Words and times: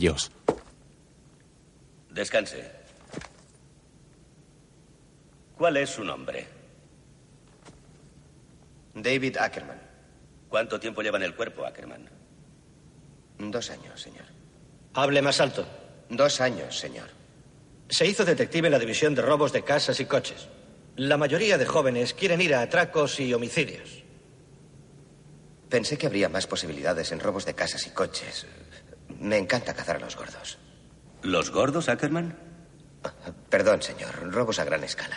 ellos. 0.00 0.30
Descanse. 2.08 2.70
¿Cuál 5.58 5.76
es 5.76 5.90
su 5.90 6.02
nombre? 6.02 6.46
David 8.94 9.36
Ackerman. 9.36 9.80
¿Cuánto 10.48 10.80
tiempo 10.80 11.02
lleva 11.02 11.18
en 11.18 11.24
el 11.24 11.36
cuerpo, 11.36 11.66
Ackerman? 11.66 12.08
Dos 13.38 13.70
años, 13.70 14.00
señor. 14.00 14.24
Hable 14.94 15.20
más 15.20 15.38
alto. 15.40 15.66
Dos 16.08 16.40
años, 16.40 16.78
señor. 16.78 17.08
Se 17.88 18.06
hizo 18.06 18.24
detective 18.24 18.68
en 18.68 18.72
la 18.72 18.78
división 18.78 19.14
de 19.14 19.22
robos 19.22 19.52
de 19.52 19.62
casas 19.62 20.00
y 20.00 20.06
coches. 20.06 20.48
La 20.96 21.18
mayoría 21.18 21.58
de 21.58 21.66
jóvenes 21.66 22.14
quieren 22.14 22.40
ir 22.40 22.54
a 22.54 22.62
atracos 22.62 23.20
y 23.20 23.34
homicidios. 23.34 24.02
Pensé 25.68 25.98
que 25.98 26.06
habría 26.06 26.28
más 26.28 26.46
posibilidades 26.46 27.12
en 27.12 27.20
robos 27.20 27.44
de 27.44 27.54
casas 27.54 27.86
y 27.86 27.90
coches. 27.90 28.46
Me 29.20 29.36
encanta 29.38 29.74
cazar 29.74 29.96
a 29.96 30.00
los 30.00 30.16
gordos. 30.16 30.58
¿Los 31.22 31.50
gordos, 31.50 31.88
Ackerman? 31.88 32.36
Perdón, 33.48 33.82
señor. 33.82 34.32
Robos 34.32 34.58
a 34.58 34.64
gran 34.64 34.82
escala. 34.82 35.16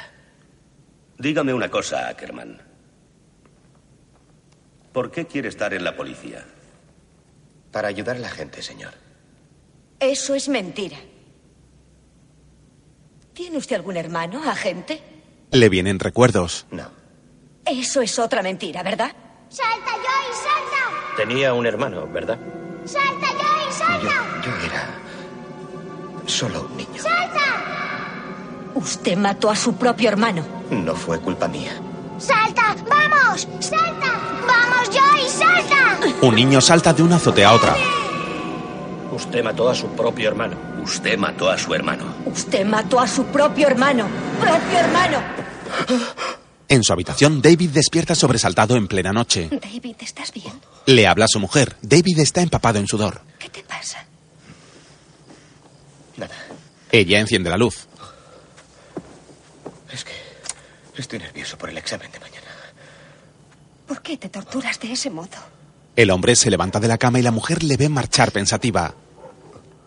Dígame 1.17 1.53
una 1.53 1.70
cosa, 1.70 2.09
Ackerman. 2.09 2.62
¿Por 4.91 5.09
qué 5.09 5.26
quiere 5.26 5.48
estar 5.48 5.73
en 5.73 5.84
la 5.84 5.95
policía? 5.95 6.45
Para 7.71 7.88
ayudar 7.88 8.17
a 8.17 8.20
la 8.20 8.29
gente, 8.29 8.62
señor. 8.62 8.93
Eso 9.99 10.35
es 10.35 10.49
mentira. 10.49 10.98
¿Tiene 13.34 13.57
usted 13.57 13.77
algún 13.77 13.98
hermano, 13.98 14.43
agente? 14.48 15.01
Le 15.51 15.70
vienen 15.70 15.99
recuerdos. 15.99 16.67
No. 16.71 16.91
Eso 17.65 18.01
es 18.01 18.20
otra 18.20 18.43
mentira, 18.43 18.84
¿verdad? 18.84 19.12
¡Salta, 19.49 19.91
Joey, 19.91 20.34
salta! 20.34 21.15
Tenía 21.15 21.54
un 21.54 21.65
hermano, 21.65 22.05
¿verdad? 22.07 22.37
¡Salta, 22.85 23.27
salta! 23.77 24.41
Yo 24.43 24.52
era 24.66 24.88
solo 26.26 26.68
un 26.70 26.77
niño. 26.77 27.02
¡Salta! 27.02 27.40
Usted 28.76 29.18
mató 29.18 29.49
a 29.49 29.55
su 29.55 29.76
propio 29.76 30.10
hermano. 30.10 30.43
No 30.70 30.96
fue 30.96 31.20
culpa 31.20 31.48
mía. 31.48 31.71
¡Salta! 32.18 32.76
¡Vamos! 32.90 33.48
¡Salta! 33.60 34.20
¡Vamos, 34.48 34.90
Joey, 34.91 35.30
salta! 35.30 35.99
Un 36.21 36.35
niño 36.35 36.62
salta 36.62 36.93
de 36.93 37.04
una 37.04 37.18
azotea 37.18 37.49
a 37.49 37.54
otra. 37.54 37.76
Usted 39.12 39.43
mató 39.43 39.70
a 39.70 39.76
su 39.76 39.87
propio 39.90 40.30
hermano. 40.30 40.55
Usted 40.84 41.18
mató 41.18 41.49
a 41.49 41.58
su 41.58 41.74
hermano. 41.74 42.05
Usted 42.26 42.65
mató 42.65 42.99
a 42.99 43.08
su 43.08 43.26
propio 43.26 43.68
hermano. 43.68 44.08
¡Propio 44.40 44.80
hermano! 44.80 45.18
En 46.67 46.83
su 46.83 46.93
habitación, 46.93 47.41
David 47.41 47.71
despierta 47.71 48.15
sobresaltado 48.15 48.75
en 48.75 48.87
plena 48.87 49.11
noche. 49.11 49.49
David, 49.51 49.95
¿estás 49.99 50.31
bien? 50.33 50.53
Le 50.85 51.07
habla 51.07 51.25
a 51.25 51.27
su 51.27 51.39
mujer. 51.39 51.75
David 51.81 52.19
está 52.19 52.41
empapado 52.41 52.79
en 52.79 52.87
sudor. 52.87 53.21
¿Qué 53.37 53.49
te 53.49 53.63
pasa? 53.63 54.05
Nada. 56.17 56.35
Ella 56.91 57.19
enciende 57.19 57.49
la 57.49 57.57
luz. 57.57 57.87
Es 59.91 60.03
que 60.03 60.13
estoy 60.97 61.19
nervioso 61.19 61.57
por 61.57 61.69
el 61.69 61.77
examen 61.77 62.11
de 62.11 62.19
mañana. 62.19 62.47
¿Por 63.87 64.01
qué 64.01 64.17
te 64.17 64.29
torturas 64.29 64.79
de 64.79 64.91
ese 64.91 65.09
modo? 65.09 65.29
El 65.95 66.09
hombre 66.09 66.35
se 66.35 66.50
levanta 66.50 66.79
de 66.79 66.88
la 66.88 66.97
cama 66.97 67.19
y 67.19 67.22
la 67.22 67.31
mujer 67.31 67.63
le 67.63 67.78
ve 67.78 67.89
marchar 67.89 68.31
pensativa. 68.31 68.95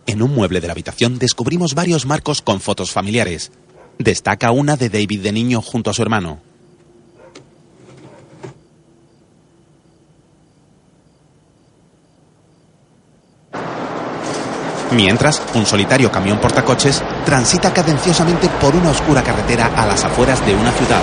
En 0.06 0.22
un 0.22 0.32
mueble 0.32 0.60
de 0.60 0.68
la 0.68 0.72
habitación 0.72 1.18
descubrimos 1.18 1.74
varios 1.74 2.06
marcos 2.06 2.42
con 2.42 2.60
fotos 2.60 2.92
familiares. 2.92 3.50
Destaca 3.98 4.52
una 4.52 4.76
de 4.76 4.88
David 4.88 5.22
de 5.22 5.32
niño 5.32 5.62
junto 5.62 5.90
a 5.90 5.94
su 5.94 6.02
hermano. 6.02 6.40
Mientras, 14.92 15.42
un 15.54 15.66
solitario 15.66 16.10
camión 16.10 16.38
portacoches 16.38 17.02
transita 17.24 17.72
cadenciosamente 17.72 18.48
por 18.60 18.74
una 18.74 18.90
oscura 18.90 19.22
carretera 19.22 19.72
a 19.74 19.86
las 19.86 20.04
afueras 20.04 20.44
de 20.46 20.54
una 20.54 20.72
ciudad. 20.72 21.02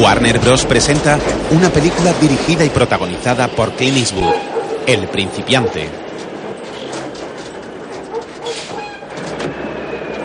Warner 0.00 0.38
Bros. 0.38 0.64
presenta 0.64 1.18
una 1.50 1.68
película 1.68 2.12
dirigida 2.14 2.64
y 2.64 2.70
protagonizada 2.70 3.48
por 3.48 3.72
Clint 3.72 3.98
Eastwood, 3.98 4.32
El 4.86 5.08
Principiante. 5.08 6.09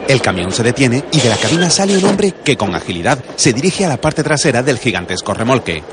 El 0.07 0.21
camión 0.21 0.51
se 0.51 0.61
detiene 0.61 1.03
y 1.11 1.19
de 1.19 1.29
la 1.29 1.37
cabina 1.37 1.69
sale 1.69 1.97
un 1.97 2.05
hombre 2.05 2.31
que 2.31 2.55
con 2.55 2.75
agilidad 2.75 3.23
se 3.35 3.53
dirige 3.53 3.85
a 3.85 3.89
la 3.89 3.97
parte 3.97 4.23
trasera 4.23 4.61
del 4.61 4.77
gigantesco 4.77 5.33
remolque. 5.33 5.83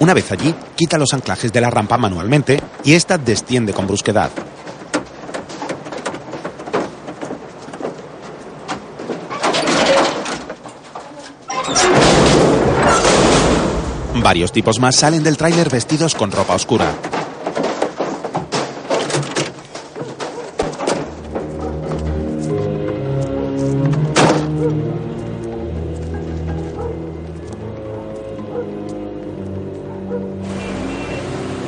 Una 0.00 0.14
vez 0.14 0.32
allí, 0.32 0.52
quita 0.74 0.98
los 0.98 1.14
anclajes 1.14 1.52
de 1.52 1.60
la 1.60 1.70
rampa 1.70 1.96
manualmente 1.96 2.60
y 2.84 2.94
esta 2.94 3.18
desciende 3.18 3.72
con 3.72 3.86
brusquedad. 3.86 4.30
Varios 14.16 14.50
tipos 14.50 14.80
más 14.80 14.96
salen 14.96 15.22
del 15.22 15.36
tráiler 15.36 15.68
vestidos 15.70 16.16
con 16.16 16.32
ropa 16.32 16.54
oscura. 16.54 16.94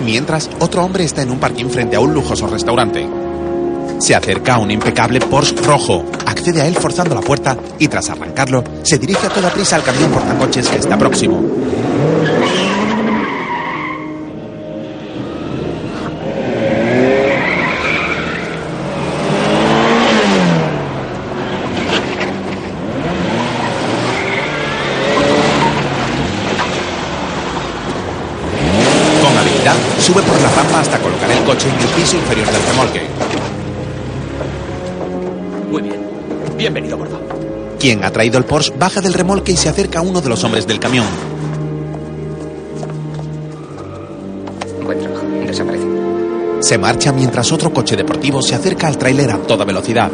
Mientras, 0.04 0.50
otro 0.60 0.84
hombre 0.84 1.04
está 1.04 1.22
en 1.22 1.30
un 1.30 1.38
parking 1.38 1.66
frente 1.66 1.96
a 1.96 2.00
un 2.00 2.12
lujoso 2.12 2.46
restaurante. 2.46 3.08
Se 3.98 4.14
acerca 4.14 4.54
a 4.54 4.58
un 4.58 4.70
impecable 4.70 5.18
Porsche 5.18 5.56
rojo, 5.62 6.04
accede 6.26 6.60
a 6.60 6.66
él 6.66 6.74
forzando 6.74 7.14
la 7.14 7.22
puerta 7.22 7.56
y 7.78 7.88
tras 7.88 8.10
arrancarlo, 8.10 8.62
se 8.82 8.98
dirige 8.98 9.26
a 9.26 9.30
toda 9.30 9.50
prisa 9.50 9.76
al 9.76 9.82
camión 9.82 10.10
portacoches 10.10 10.68
que 10.68 10.76
está 10.76 10.98
próximo. 10.98 11.42
Quien 37.84 38.02
ha 38.02 38.10
traído 38.10 38.38
el 38.38 38.46
Porsche 38.46 38.72
baja 38.78 39.02
del 39.02 39.12
remolque 39.12 39.52
y 39.52 39.58
se 39.58 39.68
acerca 39.68 39.98
a 39.98 40.02
uno 40.02 40.22
de 40.22 40.30
los 40.30 40.42
hombres 40.42 40.66
del 40.66 40.80
camión. 40.80 41.04
Buen 44.82 44.98
trabajo. 45.00 45.26
Desaparece. 45.46 45.84
Se 46.60 46.78
marcha 46.78 47.12
mientras 47.12 47.52
otro 47.52 47.74
coche 47.74 47.94
deportivo 47.94 48.40
se 48.40 48.54
acerca 48.54 48.86
al 48.86 48.96
tráiler 48.96 49.32
a 49.32 49.36
toda 49.36 49.66
velocidad. 49.66 50.10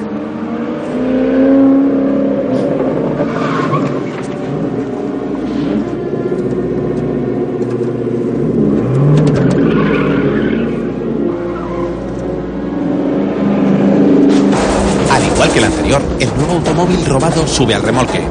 Automóvil 16.80 17.04
robado 17.04 17.46
sube 17.46 17.74
al 17.74 17.82
remolque. 17.82 18.22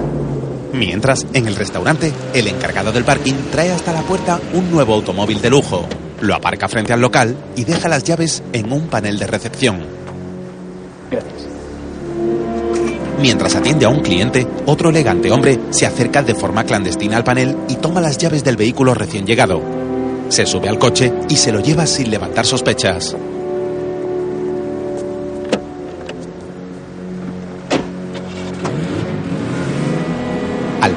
Mientras, 0.73 1.27
en 1.33 1.47
el 1.47 1.55
restaurante, 1.55 2.11
el 2.33 2.47
encargado 2.47 2.91
del 2.91 3.03
parking 3.03 3.35
trae 3.51 3.71
hasta 3.71 3.93
la 3.93 4.01
puerta 4.01 4.39
un 4.53 4.71
nuevo 4.71 4.95
automóvil 4.95 5.39
de 5.39 5.51
lujo. 5.51 5.85
Lo 6.21 6.33
aparca 6.33 6.67
frente 6.67 6.91
al 6.91 6.99
local 6.99 7.37
y 7.55 7.63
deja 7.63 7.87
las 7.87 8.03
llaves 8.03 8.41
en 8.51 8.71
un 8.71 8.87
panel 8.87 9.19
de 9.19 9.27
recepción. 9.27 9.85
Gracias. 11.11 11.43
Mientras 13.21 13.55
atiende 13.55 13.85
a 13.85 13.89
un 13.89 14.01
cliente, 14.01 14.47
otro 14.65 14.89
elegante 14.89 15.31
hombre 15.31 15.59
se 15.69 15.85
acerca 15.85 16.23
de 16.23 16.33
forma 16.33 16.63
clandestina 16.63 17.17
al 17.17 17.23
panel 17.23 17.55
y 17.67 17.75
toma 17.75 18.01
las 18.01 18.17
llaves 18.17 18.43
del 18.43 18.57
vehículo 18.57 18.95
recién 18.95 19.27
llegado. 19.27 19.61
Se 20.29 20.47
sube 20.47 20.69
al 20.69 20.79
coche 20.79 21.13
y 21.29 21.35
se 21.35 21.51
lo 21.51 21.59
lleva 21.59 21.85
sin 21.85 22.09
levantar 22.09 22.47
sospechas. 22.47 23.15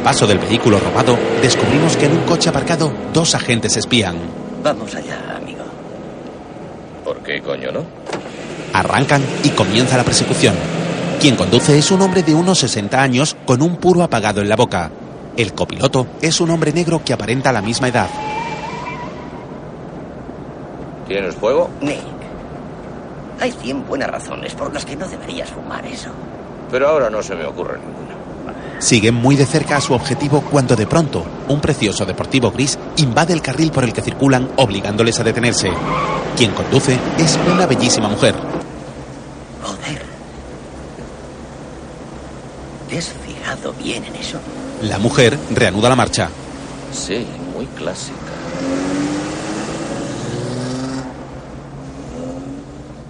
Paso 0.02 0.26
del 0.26 0.38
vehículo 0.38 0.78
robado, 0.78 1.16
descubrimos 1.40 1.96
que 1.96 2.06
en 2.06 2.12
un 2.12 2.25
coche 2.25 2.50
aparcado 2.50 2.93
dos 3.12 3.34
agentes 3.34 3.76
espían. 3.76 4.16
Vamos 4.62 4.94
allá, 4.94 5.37
amigo. 5.37 5.64
¿Por 7.04 7.19
qué 7.19 7.40
coño 7.40 7.72
no? 7.72 7.84
Arrancan 8.72 9.22
y 9.44 9.50
comienza 9.50 9.96
la 9.96 10.04
persecución. 10.04 10.54
Quien 11.20 11.37
conduce 11.37 11.78
es 11.78 11.90
un 11.90 12.02
hombre 12.02 12.22
de 12.22 12.34
unos 12.34 12.58
60 12.58 13.00
años 13.00 13.37
con 13.46 13.62
un 13.62 13.76
puro 13.76 14.02
apagado 14.02 14.40
en 14.40 14.49
la 14.49 14.56
boca. 14.56 14.90
El 15.37 15.54
copiloto 15.54 16.06
es 16.20 16.40
un 16.40 16.50
hombre 16.50 16.72
negro 16.72 17.02
que 17.04 17.12
aparenta 17.12 17.52
la 17.52 17.62
misma 17.62 17.88
edad. 17.88 18.08
¿Tienes 21.06 21.34
fuego? 21.34 21.70
Nick, 21.81 22.00
hay 23.40 23.50
100 23.50 23.87
buenas 23.87 24.08
razones 24.08 24.54
por 24.54 24.72
las 24.72 24.84
que 24.84 24.96
no 24.96 25.06
deberías 25.06 25.50
fumar 25.50 25.84
eso. 25.87 26.10
Pero 26.70 26.88
ahora 26.88 27.10
no 27.10 27.22
se 27.22 27.34
me 27.34 27.44
ocurre 27.44 27.78
ninguna. 27.78 28.12
Siguen 28.82 29.14
muy 29.14 29.37
de 29.37 29.46
cerca 29.46 29.76
a 29.76 29.81
su 29.81 29.94
objetivo 29.94 30.40
cuando 30.40 30.75
de 30.75 30.88
pronto 30.88 31.25
un 31.46 31.61
precioso 31.61 32.05
deportivo 32.05 32.50
gris 32.50 32.76
invade 32.96 33.32
el 33.32 33.40
carril 33.40 33.70
por 33.70 33.84
el 33.84 33.93
que 33.93 34.02
circulan 34.02 34.50
obligándoles 34.56 35.20
a 35.20 35.23
detenerse. 35.23 35.70
Quien 36.37 36.50
conduce 36.50 36.99
es 37.17 37.38
una 37.46 37.64
bellísima 37.67 38.08
mujer. 38.08 38.34
Joder. 39.62 40.02
¿Te 42.88 42.99
has 42.99 43.12
fijado 43.25 43.73
bien 43.75 44.05
en 44.05 44.17
eso? 44.17 44.40
La 44.82 44.99
mujer 44.99 45.38
reanuda 45.50 45.88
la 45.88 45.94
marcha. 45.94 46.28
Sí, 46.93 47.25
muy 47.55 47.67
clásica. 47.67 48.17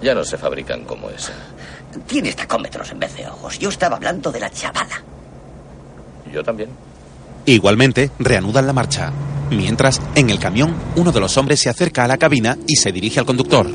Ya 0.03 0.13
no 0.13 0.23
se 0.23 0.37
fabrican 0.37 0.83
como 0.83 1.09
esa. 1.09 1.33
Tienes 2.05 2.35
tacómetros 2.35 2.91
en 2.91 2.99
vez 2.99 3.15
de 3.15 3.27
ojos. 3.27 3.57
Yo 3.57 3.69
estaba 3.69 3.95
hablando 3.95 4.31
de 4.31 4.39
la 4.39 4.51
chavala. 4.51 5.12
Yo 6.33 6.43
también. 6.43 6.69
Igualmente, 7.45 8.09
reanudan 8.17 8.65
la 8.65 8.73
marcha. 8.73 9.11
Mientras, 9.51 10.01
en 10.15 10.31
el 10.31 10.39
camión, 10.39 10.73
uno 10.95 11.11
de 11.11 11.19
los 11.19 11.37
hombres 11.37 11.59
se 11.59 11.69
acerca 11.69 12.03
a 12.03 12.07
la 12.07 12.17
cabina 12.17 12.57
y 12.67 12.75
se 12.75 12.91
dirige 12.91 13.19
al 13.19 13.25
conductor. 13.25 13.67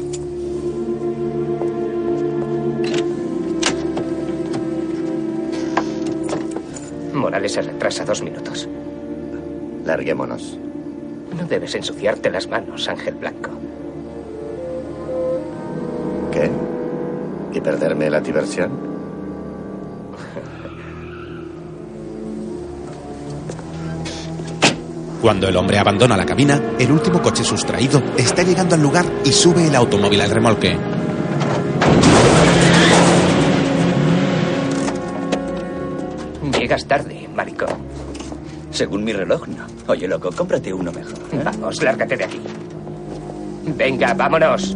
Morales 7.14 7.52
se 7.52 7.62
retrasa 7.62 8.04
dos 8.04 8.22
minutos. 8.22 8.68
Larguémonos. 9.84 10.58
No 11.36 11.44
debes 11.46 11.74
ensuciarte 11.76 12.30
las 12.30 12.48
manos, 12.48 12.88
Ángel 12.88 13.14
Blanco. 13.14 13.50
¿Qué? 16.32 16.50
¿Y 17.52 17.60
perderme 17.60 18.10
la 18.10 18.20
diversión? 18.20 18.97
Cuando 25.28 25.46
el 25.46 25.56
hombre 25.58 25.78
abandona 25.78 26.16
la 26.16 26.24
cabina, 26.24 26.58
el 26.78 26.90
último 26.90 27.20
coche 27.20 27.44
sustraído 27.44 28.02
está 28.16 28.42
llegando 28.42 28.74
al 28.74 28.80
lugar 28.80 29.04
y 29.26 29.30
sube 29.30 29.66
el 29.66 29.74
automóvil 29.74 30.22
al 30.22 30.30
remolque. 30.30 30.74
Llegas 36.58 36.86
tarde, 36.86 37.28
maricón. 37.34 37.76
Según 38.70 39.04
mi 39.04 39.12
reloj, 39.12 39.46
no. 39.48 39.66
Oye, 39.88 40.08
loco, 40.08 40.30
cómprate 40.34 40.72
uno 40.72 40.90
mejor. 40.92 41.18
¿eh? 41.32 41.42
Vamos, 41.44 41.82
lárgate 41.82 42.16
de 42.16 42.24
aquí. 42.24 42.40
Venga, 43.76 44.14
vámonos. 44.14 44.74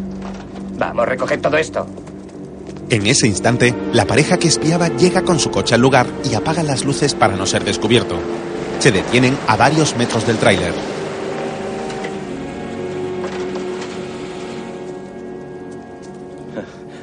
Vamos, 0.76 1.08
recoger 1.08 1.40
todo 1.40 1.56
esto. 1.56 1.86
En 2.90 3.06
ese 3.06 3.26
instante, 3.26 3.74
la 3.94 4.06
pareja 4.06 4.36
que 4.36 4.48
espiaba 4.48 4.88
llega 4.88 5.22
con 5.22 5.38
su 5.38 5.50
coche 5.50 5.76
al 5.76 5.80
lugar 5.80 6.08
y 6.30 6.34
apaga 6.34 6.62
las 6.62 6.84
luces 6.84 7.14
para 7.14 7.36
no 7.36 7.46
ser 7.46 7.64
descubierto. 7.64 8.18
Se 8.82 8.90
detienen 8.90 9.38
a 9.46 9.56
varios 9.56 9.96
metros 9.96 10.26
del 10.26 10.38
tráiler. 10.38 10.74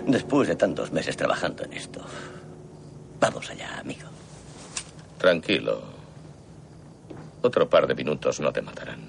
Después 0.05 0.49
de 0.49 0.57
tantos 0.57 0.91
meses 0.91 1.15
trabajando 1.15 1.63
en 1.63 1.71
esto. 1.71 2.01
Vamos 3.21 3.49
allá, 3.49 3.79
amigo. 3.79 4.09
Tranquilo. 5.17 5.81
Otro 7.43 7.69
par 7.69 7.87
de 7.87 7.95
minutos 7.95 8.41
no 8.41 8.51
te 8.51 8.61
matarán. 8.61 8.99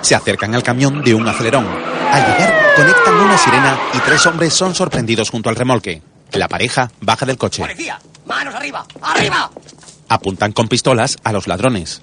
Se 0.00 0.14
acercan 0.14 0.54
al 0.54 0.62
camión 0.62 1.02
de 1.02 1.12
un 1.12 1.26
acelerón. 1.26 1.97
Al 2.12 2.22
llegar, 2.26 2.74
conectan 2.76 3.14
una 3.14 3.38
sirena 3.38 3.78
y 3.94 3.98
tres 3.98 4.26
hombres 4.26 4.54
son 4.54 4.74
sorprendidos 4.74 5.30
junto 5.30 5.48
al 5.48 5.56
remolque. 5.56 6.02
La 6.32 6.48
pareja 6.48 6.90
baja 7.00 7.26
del 7.26 7.38
coche. 7.38 7.62
¡Policía! 7.62 7.98
¡Manos 8.26 8.54
arriba! 8.54 8.86
¡Arriba! 9.00 9.50
Apuntan 10.08 10.52
con 10.52 10.68
pistolas 10.68 11.16
a 11.24 11.32
los 11.32 11.46
ladrones. 11.46 12.02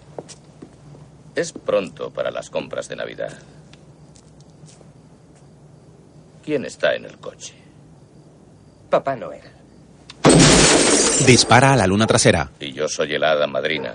Es 1.35 1.51
pronto 1.51 2.11
para 2.11 2.31
las 2.31 2.49
compras 2.49 2.87
de 2.87 2.95
Navidad. 2.95 3.33
¿Quién 6.43 6.65
está 6.65 6.95
en 6.95 7.05
el 7.05 7.17
coche? 7.17 7.55
Papá 8.89 9.15
Noel. 9.15 9.41
Dispara 11.25 11.73
a 11.73 11.75
la 11.75 11.87
luna 11.87 12.05
trasera. 12.05 12.51
Y 12.59 12.71
yo 12.71 12.87
soy 12.87 13.15
el 13.15 13.23
hada 13.23 13.47
madrina. 13.47 13.93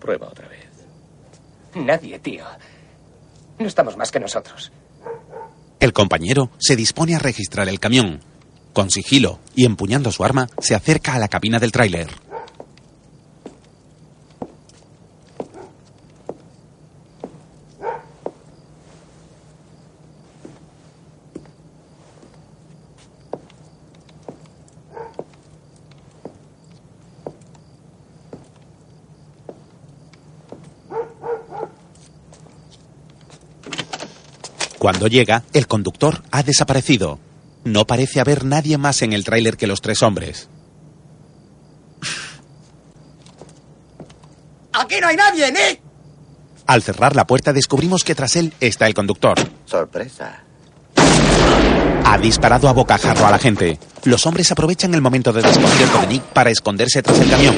Prueba 0.00 0.28
otra 0.28 0.48
vez. 0.48 0.66
Nadie, 1.74 2.18
tío. 2.18 2.44
No 3.58 3.66
estamos 3.66 3.96
más 3.96 4.10
que 4.10 4.20
nosotros. 4.20 4.72
El 5.86 5.92
compañero 5.92 6.50
se 6.58 6.74
dispone 6.74 7.14
a 7.14 7.20
registrar 7.20 7.68
el 7.68 7.78
camión. 7.78 8.18
Con 8.72 8.90
sigilo 8.90 9.38
y 9.54 9.66
empuñando 9.66 10.10
su 10.10 10.24
arma, 10.24 10.48
se 10.58 10.74
acerca 10.74 11.14
a 11.14 11.20
la 11.20 11.28
cabina 11.28 11.60
del 11.60 11.70
tráiler. 11.70 12.08
Cuando 34.78 35.06
llega, 35.06 35.42
el 35.52 35.66
conductor 35.66 36.22
ha 36.30 36.42
desaparecido. 36.42 37.18
No 37.64 37.86
parece 37.86 38.20
haber 38.20 38.44
nadie 38.44 38.78
más 38.78 39.02
en 39.02 39.12
el 39.12 39.24
tráiler 39.24 39.56
que 39.56 39.66
los 39.66 39.80
tres 39.80 40.02
hombres. 40.02 40.48
¡Aquí 44.72 44.96
no 45.00 45.08
hay 45.08 45.16
nadie, 45.16 45.50
Nick! 45.50 45.80
Al 46.66 46.82
cerrar 46.82 47.16
la 47.16 47.26
puerta 47.26 47.52
descubrimos 47.52 48.04
que 48.04 48.14
tras 48.14 48.36
él 48.36 48.52
está 48.60 48.86
el 48.86 48.94
conductor. 48.94 49.38
Sorpresa. 49.64 50.42
Ha 52.04 52.18
disparado 52.18 52.68
a 52.68 52.72
bocajarro 52.72 53.26
a 53.26 53.30
la 53.30 53.38
gente. 53.38 53.78
Los 54.04 54.26
hombres 54.26 54.50
aprovechan 54.52 54.94
el 54.94 55.00
momento 55.00 55.32
de 55.32 55.42
desconcierto 55.42 56.00
de 56.00 56.06
Nick 56.06 56.22
para 56.22 56.50
esconderse 56.50 57.02
tras 57.02 57.18
el 57.18 57.30
camión. 57.30 57.56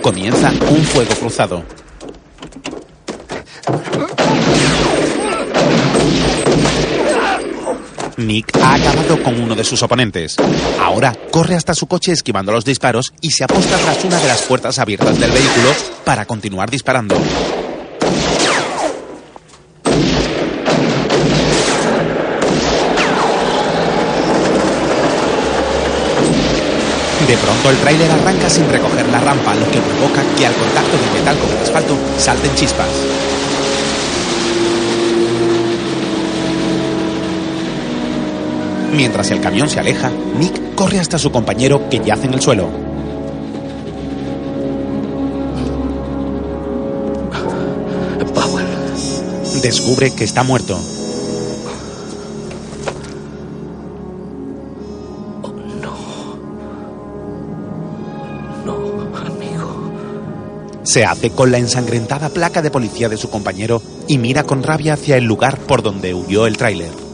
Comienza 0.00 0.50
un 0.50 0.84
fuego 0.84 1.14
cruzado. 1.14 1.64
Nick 8.26 8.56
ha 8.62 8.74
acabado 8.74 9.22
con 9.22 9.40
uno 9.40 9.54
de 9.54 9.64
sus 9.64 9.82
oponentes. 9.82 10.36
Ahora 10.80 11.14
corre 11.30 11.56
hasta 11.56 11.74
su 11.74 11.86
coche 11.86 12.12
esquivando 12.12 12.52
los 12.52 12.64
disparos 12.64 13.12
y 13.20 13.30
se 13.30 13.44
aposta 13.44 13.76
tras 13.78 14.04
una 14.04 14.18
de 14.18 14.28
las 14.28 14.42
puertas 14.42 14.78
abiertas 14.78 15.18
del 15.18 15.30
vehículo 15.30 15.70
para 16.04 16.24
continuar 16.26 16.70
disparando. 16.70 17.16
De 27.30 27.36
pronto 27.36 27.70
el 27.70 27.76
tráiler 27.76 28.10
arranca 28.10 28.50
sin 28.50 28.68
recoger 28.68 29.08
la 29.08 29.20
rampa, 29.20 29.54
lo 29.54 29.70
que 29.70 29.78
provoca 29.78 30.20
que 30.36 30.46
al 30.46 30.54
contacto 30.54 30.96
del 30.96 31.12
metal 31.12 31.38
con 31.38 31.50
el 31.50 31.58
asfalto 31.58 31.96
salten 32.18 32.52
chispas. 32.56 32.88
Mientras 38.92 39.30
el 39.30 39.40
camión 39.40 39.68
se 39.68 39.78
aleja, 39.80 40.10
Nick 40.38 40.74
corre 40.74 40.98
hasta 40.98 41.18
su 41.18 41.30
compañero 41.30 41.88
que 41.88 42.00
yace 42.00 42.26
en 42.26 42.34
el 42.34 42.40
suelo. 42.40 42.68
Powell. 48.34 48.66
Descubre 49.62 50.10
que 50.10 50.24
está 50.24 50.42
muerto. 50.42 50.78
No, 58.64 58.74
amigo. 59.16 59.92
Se 60.82 61.04
hace 61.04 61.30
con 61.30 61.50
la 61.50 61.58
ensangrentada 61.58 62.28
placa 62.28 62.60
de 62.60 62.70
policía 62.70 63.08
de 63.08 63.16
su 63.16 63.30
compañero 63.30 63.80
y 64.08 64.18
mira 64.18 64.42
con 64.44 64.62
rabia 64.62 64.94
hacia 64.94 65.16
el 65.16 65.24
lugar 65.24 65.58
por 65.58 65.82
donde 65.82 66.12
huyó 66.14 66.46
el 66.46 66.56
tráiler. 66.56 67.09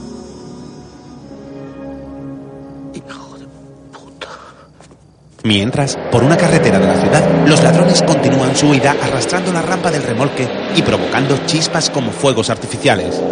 Mientras, 5.46 5.96
por 6.10 6.24
una 6.24 6.36
carretera 6.36 6.80
de 6.80 6.88
la 6.88 7.00
ciudad, 7.00 7.22
los 7.46 7.62
ladrones 7.62 8.02
continúan 8.02 8.56
su 8.56 8.68
huida 8.68 8.96
arrastrando 9.00 9.52
la 9.52 9.62
rampa 9.62 9.92
del 9.92 10.02
remolque 10.02 10.48
y 10.74 10.82
provocando 10.82 11.38
chispas 11.46 11.88
como 11.88 12.10
fuegos 12.10 12.50
artificiales. 12.50 13.22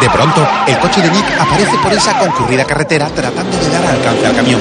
De 0.00 0.10
pronto, 0.10 0.46
el 0.66 0.78
coche 0.78 1.02
de 1.02 1.10
Nick 1.10 1.38
aparece 1.38 1.76
por 1.78 1.92
esa 1.92 2.18
concurrida 2.18 2.64
carretera 2.64 3.08
tratando 3.08 3.56
de 3.56 3.68
dar 3.68 3.84
alcance 3.84 4.26
al 4.26 4.34
camión. 4.34 4.60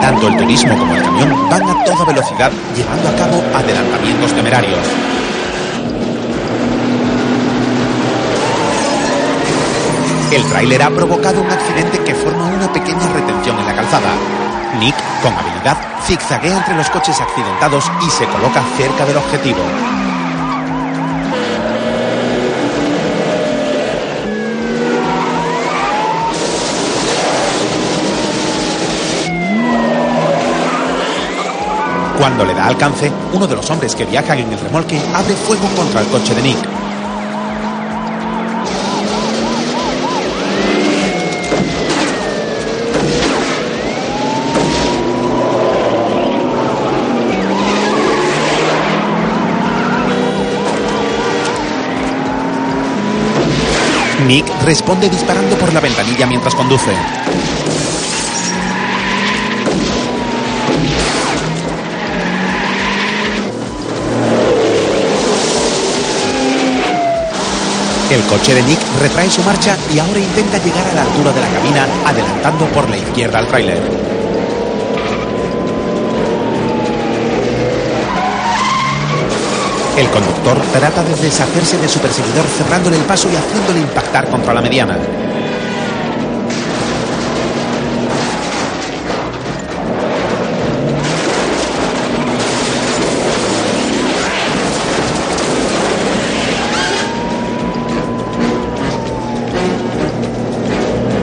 Tanto 0.00 0.28
el 0.28 0.36
turismo 0.36 0.78
como 0.78 0.94
el 0.94 1.02
camión 1.02 1.48
van 1.48 1.68
a 1.68 1.84
toda 1.84 2.04
velocidad 2.04 2.52
llevando 2.76 3.08
a 3.08 3.16
cabo 3.16 3.42
adelantamientos 3.54 4.32
temerarios. 4.34 4.86
El 10.32 10.48
tráiler 10.48 10.82
ha 10.82 10.88
provocado 10.88 11.42
un 11.42 11.50
accidente 11.50 12.02
que 12.02 12.14
forma 12.14 12.46
una 12.46 12.72
pequeña 12.72 13.06
retención 13.12 13.58
en 13.58 13.66
la 13.66 13.74
calzada. 13.74 14.14
Nick, 14.80 14.94
con 15.22 15.34
habilidad, 15.34 15.76
zigzaguea 16.06 16.56
entre 16.56 16.74
los 16.74 16.88
coches 16.88 17.20
accidentados 17.20 17.84
y 18.00 18.08
se 18.08 18.24
coloca 18.24 18.64
cerca 18.78 19.04
del 19.04 19.18
objetivo. 19.18 19.58
Cuando 32.18 32.46
le 32.46 32.54
da 32.54 32.68
alcance, 32.68 33.12
uno 33.34 33.46
de 33.46 33.56
los 33.56 33.70
hombres 33.70 33.94
que 33.94 34.06
viajan 34.06 34.38
en 34.38 34.50
el 34.50 34.58
remolque 34.58 34.98
abre 35.14 35.34
fuego 35.34 35.68
contra 35.76 36.00
el 36.00 36.06
coche 36.06 36.34
de 36.34 36.40
Nick. 36.40 36.71
Nick 54.24 54.46
responde 54.64 55.08
disparando 55.08 55.56
por 55.56 55.72
la 55.72 55.80
ventanilla 55.80 56.26
mientras 56.26 56.54
conduce. 56.54 56.92
El 68.10 68.22
coche 68.24 68.54
de 68.54 68.62
Nick 68.62 68.78
retrae 69.00 69.30
su 69.30 69.42
marcha 69.42 69.76
y 69.92 69.98
ahora 69.98 70.18
intenta 70.18 70.58
llegar 70.58 70.86
a 70.86 70.92
la 70.92 71.02
altura 71.02 71.32
de 71.32 71.40
la 71.40 71.48
cabina, 71.48 71.86
adelantando 72.04 72.66
por 72.66 72.88
la 72.90 72.98
izquierda 72.98 73.38
al 73.38 73.46
tráiler. 73.48 74.11
El 79.96 80.08
conductor 80.08 80.58
trata 80.72 81.02
de 81.04 81.14
deshacerse 81.16 81.76
de 81.76 81.86
su 81.86 81.98
perseguidor 81.98 82.46
cerrándole 82.46 82.96
el 82.96 83.02
paso 83.02 83.28
y 83.30 83.36
haciéndole 83.36 83.80
impactar 83.80 84.26
contra 84.30 84.54
la 84.54 84.62
mediana. 84.62 84.96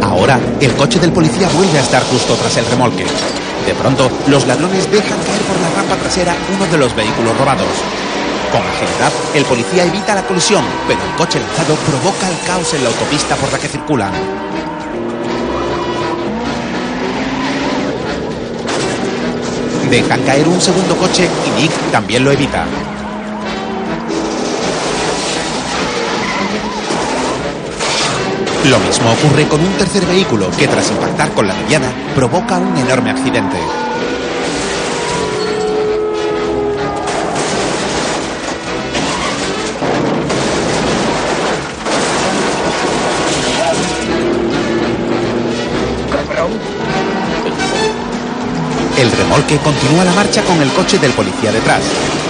Ahora, 0.04 0.40
el 0.62 0.76
coche 0.76 1.00
del 1.00 1.12
policía 1.12 1.50
vuelve 1.56 1.80
a 1.80 1.82
estar 1.82 2.04
justo 2.04 2.36
tras 2.36 2.56
el 2.58 2.66
remolque. 2.68 3.06
De 3.66 3.74
pronto, 3.74 4.12
los 4.28 4.46
ladrones 4.46 4.92
dejan 4.92 5.18
caer 5.22 5.42
por 5.42 5.60
la 5.60 5.70
rampa 5.76 5.96
trasera 5.96 6.36
uno 6.56 6.68
de 6.68 6.78
los 6.78 6.96
vehículos 6.96 7.36
robados. 7.36 8.09
Con 8.52 8.62
agilidad, 8.62 9.12
el 9.36 9.46
policía 9.46 9.84
evita 9.84 10.16
la 10.16 10.24
colisión, 10.24 10.64
pero 10.88 11.00
el 11.04 11.16
coche 11.16 11.40
lanzado 11.40 11.76
provoca 11.76 12.28
el 12.30 12.40
caos 12.48 12.74
en 12.74 12.84
la 12.84 12.90
autopista 12.90 13.36
por 13.36 13.52
la 13.52 13.60
que 13.60 13.68
circulan. 13.68 14.12
Dejan 19.92 20.22
caer 20.24 20.48
un 20.48 20.60
segundo 20.60 20.96
coche 20.98 21.30
y 21.46 21.62
Nick 21.62 21.72
también 21.92 22.24
lo 22.24 22.32
evita. 22.32 22.66
Lo 28.66 28.80
mismo 28.80 29.12
ocurre 29.12 29.48
con 29.48 29.62
un 29.62 29.74
tercer 29.74 30.06
vehículo 30.06 30.50
que 30.58 30.68
tras 30.68 30.90
impactar 30.92 31.32
con 31.32 31.48
la 31.48 31.54
mediana 31.54 31.92
provoca 32.14 32.58
un 32.58 32.78
enorme 32.78 33.12
accidente. 33.12 33.58
El 49.00 49.10
remolque 49.14 49.58
continúa 49.60 50.04
la 50.04 50.12
marcha 50.12 50.44
con 50.44 50.62
el 50.62 50.70
coche 50.74 51.00
del 51.00 51.14
policía 51.14 51.54
detrás. 51.54 51.80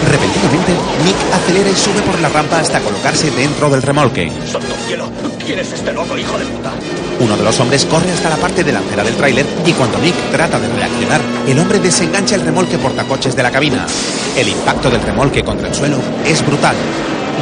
Repentinamente, 0.08 0.72
Nick 1.04 1.16
acelera 1.34 1.68
y 1.68 1.76
sube 1.76 2.00
por 2.04 2.20
la 2.20 2.30
rampa 2.30 2.60
hasta 2.60 2.80
colocarse 2.80 3.32
dentro 3.32 3.72
del 3.72 3.82
remolque. 3.82 4.30
¡Santo 4.46 4.76
cielo! 4.86 5.10
¿Quién 5.44 5.58
es 5.58 5.72
este 5.74 5.92
loco, 5.92 6.16
hijo 6.16 6.38
de 6.38 6.46
puta? 6.46 6.72
Uno 7.22 7.36
de 7.36 7.44
los 7.44 7.60
hombres 7.60 7.86
corre 7.86 8.12
hasta 8.12 8.30
la 8.30 8.36
parte 8.36 8.64
delantera 8.64 9.04
del 9.04 9.16
tráiler 9.16 9.48
y 9.66 9.74
cuando 9.74 9.98
Nick 9.98 10.14
trata 10.32 10.60
de 10.60 10.68
reaccionar, 10.68 11.22
el 11.48 11.58
hombre 11.58 11.80
desengancha 11.80 12.36
el 12.36 12.42
remolque 12.42 12.78
portacoches 12.78 13.36
de 13.36 13.42
la 13.42 13.50
cabina. 13.50 13.88
El 14.38 14.50
impacto 14.50 14.92
del 14.92 15.02
remolque 15.02 15.44
contra 15.44 15.70
el 15.70 15.74
suelo 15.74 15.98
es 16.24 16.46
brutal. 16.46 16.76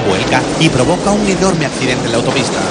Vuelca 0.07 0.41
y 0.62 0.69
provoca 0.69 1.12
un 1.12 1.27
enorme 1.27 1.65
accidente 1.65 2.05
en 2.05 2.12
la 2.13 2.19
autopista. 2.19 2.62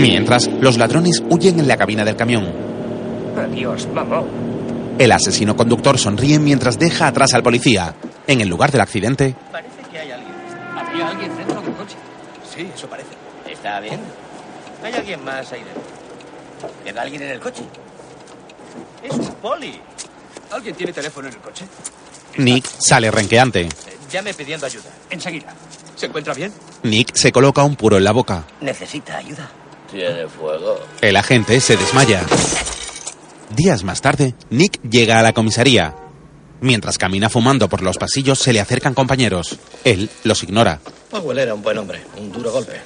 Mientras, 0.00 0.46
los 0.60 0.78
ladrones 0.78 1.22
huyen 1.28 1.60
en 1.60 1.68
la 1.68 1.76
cabina 1.76 2.04
del 2.04 2.16
camión. 2.16 2.50
Adiós, 3.36 3.86
mamá. 3.92 4.22
El 4.98 5.12
asesino 5.12 5.56
conductor 5.56 5.98
sonríe 5.98 6.38
mientras 6.38 6.78
deja 6.78 7.06
atrás 7.06 7.32
al 7.34 7.42
policía. 7.42 7.94
En 8.26 8.40
el 8.40 8.48
lugar 8.48 8.70
del 8.70 8.80
accidente, 8.82 9.34
Parece 9.50 9.82
que 9.90 9.98
hay 9.98 10.10
alguien. 10.10 10.32
¿Había 10.76 11.08
alguien 11.08 11.36
dentro 11.36 11.60
del 11.62 11.72
coche? 11.74 11.96
Sí, 12.54 12.68
eso 12.74 12.86
parece. 12.88 13.08
Está 13.50 13.80
bien. 13.80 14.00
Hay 14.84 14.92
alguien 14.92 15.24
más 15.24 15.50
ahí 15.52 15.60
dentro. 15.62 15.82
¿Queda 16.84 17.02
alguien 17.02 17.22
en 17.22 17.28
el 17.30 17.40
coche? 17.40 17.62
Es 19.02 19.12
un 19.14 19.34
poli. 19.36 19.80
¿Alguien 20.50 20.74
tiene 20.74 20.92
teléfono 20.92 21.28
en 21.28 21.34
el 21.34 21.40
coche? 21.40 21.64
Nick 22.36 22.66
sale 22.78 23.10
renqueante. 23.10 23.62
Eh, 23.62 23.68
Llame 24.12 24.34
pidiendo 24.34 24.66
ayuda. 24.66 24.90
Enseguida. 25.08 25.54
¿Se 25.96 26.06
encuentra 26.06 26.34
bien? 26.34 26.52
Nick 26.82 27.14
se 27.14 27.32
coloca 27.32 27.62
un 27.62 27.76
puro 27.76 27.96
en 27.96 28.04
la 28.04 28.12
boca. 28.12 28.44
¿Necesita 28.60 29.16
ayuda? 29.16 29.50
¿Tiene 29.90 30.28
fuego? 30.28 30.78
El 31.00 31.16
agente 31.16 31.60
se 31.60 31.76
desmaya. 31.76 32.24
Días 33.56 33.82
más 33.82 34.00
tarde, 34.00 34.34
Nick 34.50 34.80
llega 34.88 35.18
a 35.18 35.22
la 35.22 35.32
comisaría. 35.32 35.94
Mientras 36.60 36.98
camina 36.98 37.28
fumando 37.28 37.68
por 37.68 37.82
los 37.82 37.96
pasillos, 37.98 38.38
se 38.38 38.52
le 38.52 38.60
acercan 38.60 38.94
compañeros. 38.94 39.58
Él 39.82 40.08
los 40.24 40.42
ignora. 40.42 40.80
Powell 41.10 41.38
era 41.38 41.54
un 41.54 41.62
buen 41.62 41.78
hombre, 41.78 42.02
un 42.16 42.30
duro 42.30 42.52
golpe. 42.52 42.80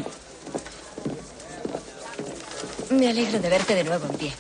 Me 2.90 3.08
alegro 3.08 3.38
de 3.40 3.48
verte 3.50 3.74
de 3.74 3.84
nuevo 3.84 4.06
en 4.10 4.16
pie. 4.16 4.32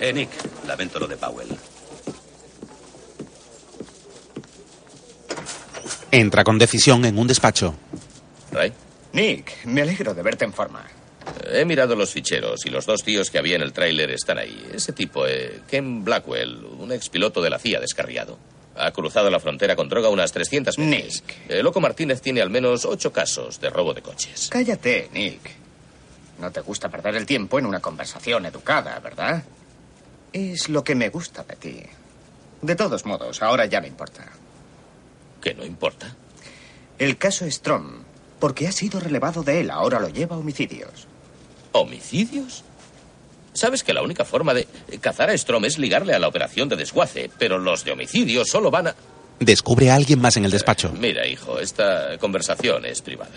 Eh, 0.00 0.12
Nick, 0.12 0.30
lamento 0.66 0.98
lo 0.98 1.06
de 1.06 1.16
Powell. 1.16 1.48
Entra 6.12 6.44
con 6.44 6.58
decisión 6.58 7.04
en 7.04 7.18
un 7.18 7.26
despacho. 7.26 7.74
¿Ray? 8.52 8.72
Nick, 9.12 9.64
me 9.64 9.82
alegro 9.82 10.14
de 10.14 10.22
verte 10.22 10.44
en 10.44 10.52
forma. 10.52 10.84
he 11.52 11.64
mirado 11.64 11.94
los 11.94 12.10
ficheros 12.12 12.64
y 12.66 12.70
los 12.70 12.86
dos 12.86 13.02
tíos 13.02 13.30
que 13.30 13.38
había 13.38 13.56
en 13.56 13.62
el 13.62 13.72
tráiler 13.72 14.10
están 14.10 14.38
ahí. 14.38 14.68
Ese 14.74 14.92
tipo, 14.92 15.26
eh, 15.26 15.60
Ken 15.68 16.04
Blackwell, 16.04 16.64
un 16.78 16.92
expiloto 16.92 17.40
de 17.42 17.50
la 17.50 17.58
CIA 17.58 17.80
descarriado. 17.80 18.38
Ha 18.76 18.90
cruzado 18.92 19.30
la 19.30 19.40
frontera 19.40 19.76
con 19.76 19.88
droga 19.88 20.08
unas 20.08 20.32
300 20.32 20.76
veces. 20.76 21.22
El 21.48 21.64
Loco 21.64 21.80
Martínez 21.80 22.20
tiene 22.22 22.40
al 22.40 22.50
menos 22.50 22.84
ocho 22.84 23.12
casos 23.12 23.60
de 23.60 23.68
robo 23.68 23.94
de 23.94 24.02
coches. 24.02 24.48
Cállate, 24.50 25.10
Nick. 25.12 25.50
No 26.40 26.50
te 26.50 26.60
gusta 26.60 26.88
perder 26.88 27.16
el 27.16 27.26
tiempo 27.26 27.58
en 27.58 27.66
una 27.66 27.80
conversación 27.80 28.46
educada, 28.46 28.98
¿verdad? 29.00 29.42
Es 30.32 30.68
lo 30.68 30.82
que 30.82 30.94
me 30.94 31.10
gusta 31.10 31.42
de 31.44 31.56
ti. 31.56 31.82
De 32.62 32.74
todos 32.76 33.04
modos, 33.04 33.42
ahora 33.42 33.66
ya 33.66 33.80
no 33.80 33.86
importa. 33.86 34.24
¿Qué 35.40 35.54
no 35.54 35.64
importa? 35.64 36.14
El 36.98 37.16
caso 37.16 37.50
Strom, 37.50 38.02
porque 38.38 38.68
ha 38.68 38.72
sido 38.72 39.00
relevado 39.00 39.42
de 39.42 39.60
él, 39.60 39.70
ahora 39.70 40.00
lo 40.00 40.08
lleva 40.08 40.36
a 40.36 40.38
homicidios. 40.38 41.06
¿Homicidios? 41.72 42.64
Sabes 43.52 43.82
que 43.82 43.92
la 43.94 44.02
única 44.02 44.24
forma 44.24 44.54
de 44.54 44.66
cazar 45.00 45.30
a 45.30 45.36
Strom 45.36 45.64
es 45.64 45.78
ligarle 45.78 46.14
a 46.14 46.18
la 46.18 46.28
operación 46.28 46.68
de 46.68 46.76
desguace, 46.76 47.30
pero 47.38 47.58
los 47.58 47.84
de 47.84 47.92
homicidios 47.92 48.48
solo 48.48 48.70
van 48.70 48.88
a... 48.88 48.94
Descubre 49.40 49.90
a 49.90 49.94
alguien 49.94 50.20
más 50.20 50.36
en 50.36 50.44
el 50.44 50.50
despacho. 50.50 50.92
Mira, 50.92 51.26
hijo, 51.26 51.58
esta 51.58 52.18
conversación 52.18 52.84
es 52.84 53.00
privada. 53.00 53.30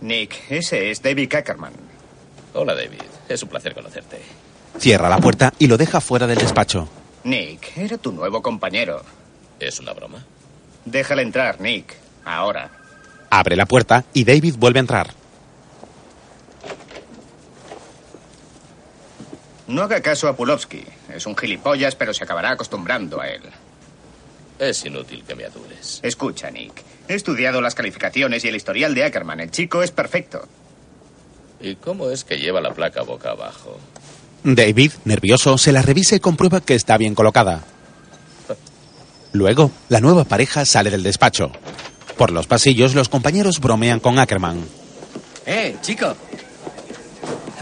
Nick, 0.00 0.50
ese 0.50 0.90
es 0.90 1.02
David 1.02 1.34
Ackerman. 1.34 1.72
Hola, 2.54 2.74
David. 2.74 3.02
Es 3.28 3.42
un 3.42 3.48
placer 3.48 3.74
conocerte. 3.74 4.18
Cierra 4.78 5.08
la 5.08 5.18
puerta 5.18 5.52
y 5.58 5.66
lo 5.66 5.76
deja 5.76 6.00
fuera 6.00 6.26
del 6.26 6.38
despacho. 6.38 6.88
Nick, 7.24 7.76
era 7.76 7.98
tu 7.98 8.12
nuevo 8.12 8.40
compañero. 8.40 9.02
¿Es 9.60 9.78
una 9.80 9.92
broma? 9.92 10.24
Déjale 10.90 11.22
entrar, 11.22 11.60
Nick. 11.60 11.94
Ahora. 12.24 12.70
Abre 13.30 13.56
la 13.56 13.66
puerta 13.66 14.04
y 14.14 14.24
David 14.24 14.54
vuelve 14.58 14.78
a 14.78 14.80
entrar. 14.80 15.10
No 19.66 19.82
haga 19.82 20.00
caso 20.00 20.28
a 20.28 20.36
Pulowski. 20.36 20.82
Es 21.14 21.26
un 21.26 21.36
gilipollas, 21.36 21.94
pero 21.94 22.14
se 22.14 22.24
acabará 22.24 22.52
acostumbrando 22.52 23.20
a 23.20 23.28
él. 23.28 23.42
Es 24.58 24.84
inútil 24.86 25.24
que 25.24 25.34
me 25.34 25.44
adures. 25.44 26.00
Escucha, 26.02 26.50
Nick. 26.50 26.82
He 27.06 27.14
estudiado 27.14 27.60
las 27.60 27.74
calificaciones 27.74 28.44
y 28.44 28.48
el 28.48 28.56
historial 28.56 28.94
de 28.94 29.04
Ackerman. 29.04 29.40
El 29.40 29.50
chico 29.50 29.82
es 29.82 29.90
perfecto. 29.90 30.48
¿Y 31.60 31.74
cómo 31.76 32.10
es 32.10 32.24
que 32.24 32.38
lleva 32.38 32.60
la 32.60 32.72
placa 32.72 33.02
boca 33.02 33.30
abajo? 33.30 33.78
David, 34.42 34.92
nervioso, 35.04 35.58
se 35.58 35.72
la 35.72 35.82
revisa 35.82 36.16
y 36.16 36.20
comprueba 36.20 36.60
que 36.62 36.74
está 36.74 36.96
bien 36.96 37.14
colocada. 37.14 37.64
Luego, 39.32 39.70
la 39.88 40.00
nueva 40.00 40.24
pareja 40.24 40.64
sale 40.64 40.90
del 40.90 41.02
despacho. 41.02 41.50
Por 42.16 42.30
los 42.32 42.46
pasillos, 42.46 42.94
los 42.94 43.08
compañeros 43.08 43.60
bromean 43.60 44.00
con 44.00 44.18
Ackerman. 44.18 44.60
¡Eh, 45.46 45.76
chico! 45.82 46.14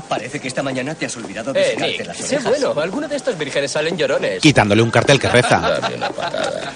Parece 0.09 0.39
que 0.39 0.47
esta 0.49 0.63
mañana 0.63 0.95
te 0.95 1.07
has 1.07 1.17
olvidado 1.17 1.53
de 1.53 1.73
Eh, 1.73 1.77
Nick, 1.79 2.07
las 2.07 2.17
sé 2.17 2.37
orejas. 2.37 2.61
bueno. 2.63 2.81
Algunos 2.81 3.11
de 3.11 3.17
estos 3.17 3.37
vírgenes 3.37 3.73
salen 3.73 3.97
llorones. 3.97 4.41
Quitándole 4.41 4.81
un 4.83 4.91
cartel 4.91 5.19
que 5.19 5.29
reza. 5.29 5.59
Dame 5.81 5.97
una 5.97 6.09
patada. 6.11 6.73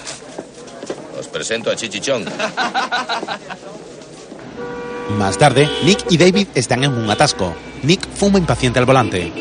Os 1.17 1.27
presento 1.29 1.71
a 1.71 1.75
Chichichón. 1.75 2.25
Más 5.17 5.37
tarde, 5.37 5.69
Nick 5.83 6.05
y 6.09 6.17
David 6.17 6.47
están 6.55 6.83
en 6.83 6.93
un 6.93 7.09
atasco. 7.09 7.53
Nick 7.83 8.07
fuma 8.15 8.37
impaciente 8.37 8.79
al 8.79 8.85
volante. 8.85 9.31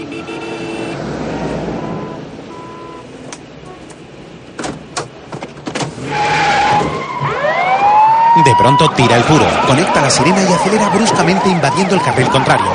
De 8.44 8.54
pronto 8.56 8.88
tira 8.90 9.16
el 9.16 9.24
puro, 9.24 9.44
conecta 9.66 10.00
la 10.00 10.08
sirena 10.08 10.42
y 10.42 10.52
acelera 10.52 10.88
bruscamente 10.88 11.50
invadiendo 11.50 11.94
el 11.94 12.00
carril 12.00 12.28
contrario. 12.28 12.70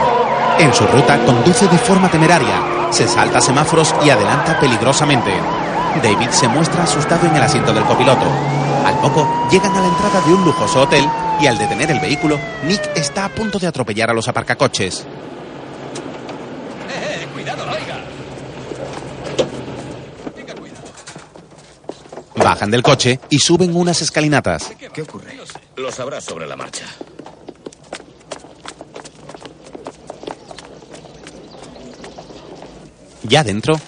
En 0.59 0.71
su 0.71 0.85
ruta 0.85 1.17
conduce 1.25 1.67
de 1.67 1.77
forma 1.79 2.07
temeraria, 2.07 2.87
se 2.91 3.07
salta 3.07 3.41
semáforos 3.41 3.95
y 4.05 4.11
adelanta 4.11 4.59
peligrosamente. 4.59 5.31
David 6.03 6.29
se 6.29 6.47
muestra 6.47 6.83
asustado 6.83 7.25
en 7.25 7.35
el 7.35 7.41
asiento 7.41 7.73
del 7.73 7.83
copiloto. 7.83 8.25
Al 8.85 8.99
poco, 8.99 9.27
llegan 9.49 9.75
a 9.75 9.81
la 9.81 9.87
entrada 9.87 10.21
de 10.21 10.33
un 10.33 10.45
lujoso 10.45 10.81
hotel 10.83 11.09
y 11.41 11.47
al 11.47 11.57
detener 11.57 11.89
el 11.89 11.99
vehículo, 11.99 12.37
Nick 12.63 12.91
está 12.95 13.25
a 13.25 13.29
punto 13.29 13.57
de 13.57 13.65
atropellar 13.65 14.11
a 14.11 14.13
los 14.13 14.27
aparcacoches. 14.27 14.99
¡Eh, 16.89 17.23
eh! 17.23 17.27
¡Cuidado! 17.33 17.65
Bajan 22.45 22.69
del 22.69 22.83
coche 22.83 23.19
y 23.31 23.39
suben 23.39 23.75
unas 23.75 24.03
escalinatas. 24.03 24.71
¿Qué 24.93 25.01
ocurre? 25.01 25.35
Lo 25.77 25.91
sabrás 25.91 26.23
sobre 26.23 26.45
la 26.45 26.55
marcha. 26.55 26.85
Ya 33.23 33.43
dentro, 33.43 33.81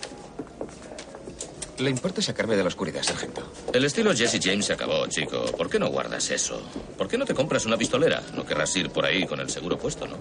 ¿Le 1.77 1.91
importa 1.91 2.23
sacarme 2.23 2.55
de 2.55 2.63
la 2.63 2.69
oscuridad, 2.69 3.03
sargento? 3.03 3.43
El 3.71 3.85
estilo 3.85 4.11
Jesse 4.15 4.39
James 4.41 4.65
se 4.65 4.73
acabó, 4.73 5.05
chico. 5.05 5.45
¿Por 5.55 5.69
qué 5.69 5.77
no 5.77 5.89
guardas 5.89 6.31
eso? 6.31 6.59
¿Por 6.97 7.07
qué 7.07 7.19
no 7.19 7.25
te 7.25 7.35
compras 7.35 7.67
una 7.67 7.77
pistolera? 7.77 8.23
No 8.33 8.43
querrás 8.43 8.75
ir 8.75 8.89
por 8.89 9.05
ahí 9.05 9.27
con 9.27 9.39
el 9.39 9.51
seguro 9.51 9.77
puesto, 9.77 10.07
¿no? 10.07 10.17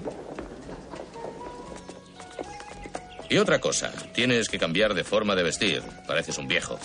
Y 3.31 3.39
otra 3.39 3.59
cosa, 3.63 3.91
tienes 4.13 4.51
que 4.51 4.59
cambiar 4.59 4.93
de 4.93 5.05
forma 5.05 5.35
de 5.35 5.43
vestir. 5.43 5.83
Pareces 6.07 6.37
un 6.37 6.47
viejo. 6.47 6.79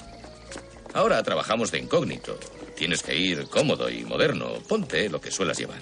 Ahora 0.93 1.21
trabajamos 1.23 1.71
de 1.71 1.79
incógnito. 1.79 2.37
Tienes 2.75 3.01
que 3.01 3.15
ir 3.15 3.47
cómodo 3.47 3.89
y 3.89 4.03
moderno. 4.03 4.53
Ponte 4.67 5.09
lo 5.09 5.21
que 5.21 5.31
suelas 5.31 5.57
llevar. 5.57 5.79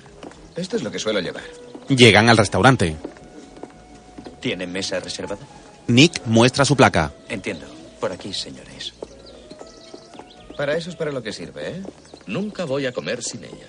Esto 0.56 0.76
es 0.76 0.84
lo 0.84 0.91
que 0.91 1.00
suelo 1.00 1.19
llevar. 1.19 1.43
llegan 1.88 2.30
al 2.30 2.38
restaurante. 2.38 2.95
¿Tiene 4.39 4.67
mesa 4.67 5.00
reservada? 5.00 5.41
Nick 5.88 6.22
muestra 6.26 6.65
su 6.65 6.76
placa. 6.76 7.12
Entiendo. 7.28 7.65
Por 8.00 8.12
aquí, 8.12 8.34
señores. 8.34 8.93
Para 10.56 10.76
eso 10.78 10.89
es 10.89 10.95
para 10.95 11.12
lo 11.12 11.24
que 11.24 11.34
sirve, 11.34 11.69
¿eh? 11.69 11.82
Nunca 12.28 12.65
voy 12.65 12.86
a 12.86 12.91
comer 12.91 13.24
sin 13.24 13.43
ella. 13.43 13.67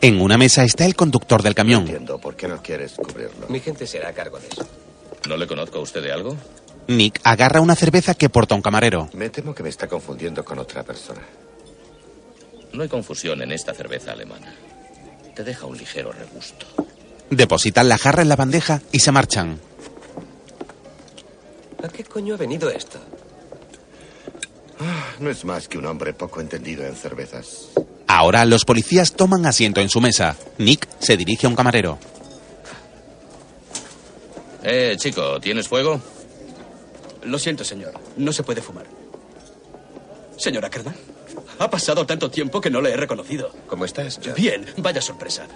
En 0.00 0.20
una 0.20 0.36
mesa 0.38 0.64
está 0.64 0.84
el 0.84 0.94
conductor 0.94 1.42
del 1.42 1.54
camión. 1.54 1.80
Entiendo 1.82 2.18
por 2.18 2.36
qué 2.36 2.46
no 2.46 2.62
quieres 2.62 2.92
cubrirlo. 2.92 3.48
Mi 3.48 3.60
gente 3.60 3.86
será 3.86 4.10
a 4.10 4.12
cargo 4.12 4.38
de 4.38 4.48
eso. 4.48 4.66
¿No 5.28 5.36
le 5.36 5.46
conozco 5.46 5.78
a 5.78 5.80
usted 5.80 6.02
de 6.02 6.12
algo? 6.12 6.36
Nick 6.88 7.20
agarra 7.24 7.60
una 7.60 7.74
cerveza 7.74 8.14
que 8.14 8.28
porta 8.28 8.54
un 8.54 8.62
camarero. 8.62 9.08
Me 9.14 9.28
temo 9.30 9.54
que 9.54 9.62
me 9.62 9.68
está 9.68 9.88
confundiendo 9.88 10.44
con 10.44 10.58
otra 10.58 10.82
persona. 10.84 11.20
No 12.72 12.82
hay 12.82 12.88
confusión 12.88 13.42
en 13.42 13.52
esta 13.52 13.74
cerveza 13.74 14.12
alemana. 14.12 14.54
Te 15.34 15.42
deja 15.42 15.66
un 15.66 15.76
ligero 15.76 16.12
regusto. 16.12 16.66
Depositan 17.30 17.88
la 17.88 17.98
jarra 17.98 18.22
en 18.22 18.28
la 18.28 18.36
bandeja 18.36 18.82
y 18.92 19.00
se 19.00 19.10
marchan. 19.12 19.58
¿A 21.82 21.88
qué 21.88 22.04
coño 22.04 22.34
ha 22.34 22.38
venido 22.38 22.70
esto? 22.70 22.98
Ah, 24.80 25.04
No 25.20 25.30
es 25.30 25.44
más 25.44 25.68
que 25.68 25.78
un 25.78 25.86
hombre 25.86 26.12
poco 26.14 26.40
entendido 26.40 26.86
en 26.86 26.94
cervezas. 26.94 27.68
Ahora 28.06 28.44
los 28.44 28.64
policías 28.64 29.12
toman 29.14 29.44
asiento 29.46 29.80
en 29.80 29.88
su 29.88 30.00
mesa. 30.00 30.36
Nick 30.58 30.86
se 31.00 31.16
dirige 31.16 31.46
a 31.46 31.50
un 31.50 31.56
camarero. 31.56 31.98
Eh, 34.62 34.96
chico, 34.98 35.40
¿tienes 35.40 35.68
fuego? 35.68 36.00
Lo 37.26 37.38
siento, 37.38 37.64
señor. 37.64 37.92
No 38.16 38.32
se 38.32 38.42
puede 38.42 38.62
fumar. 38.62 38.86
Señor 40.36 40.64
Ackerman, 40.64 40.94
ha 41.58 41.70
pasado 41.70 42.06
tanto 42.06 42.30
tiempo 42.30 42.60
que 42.60 42.70
no 42.70 42.80
le 42.80 42.92
he 42.92 42.96
reconocido. 42.96 43.50
¿Cómo 43.66 43.84
estás? 43.84 44.20
Bien, 44.36 44.66
vaya 44.78 45.00
sorpresa. 45.00 45.46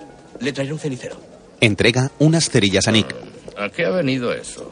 Le 0.40 0.52
traeré 0.52 0.72
un 0.72 0.78
cenicero. 0.78 1.16
Entrega 1.60 2.10
unas 2.18 2.48
cerillas 2.48 2.88
a 2.88 2.92
Nick. 2.92 3.14
¿A 3.58 3.68
qué 3.68 3.84
ha 3.84 3.90
venido 3.90 4.32
eso? 4.32 4.70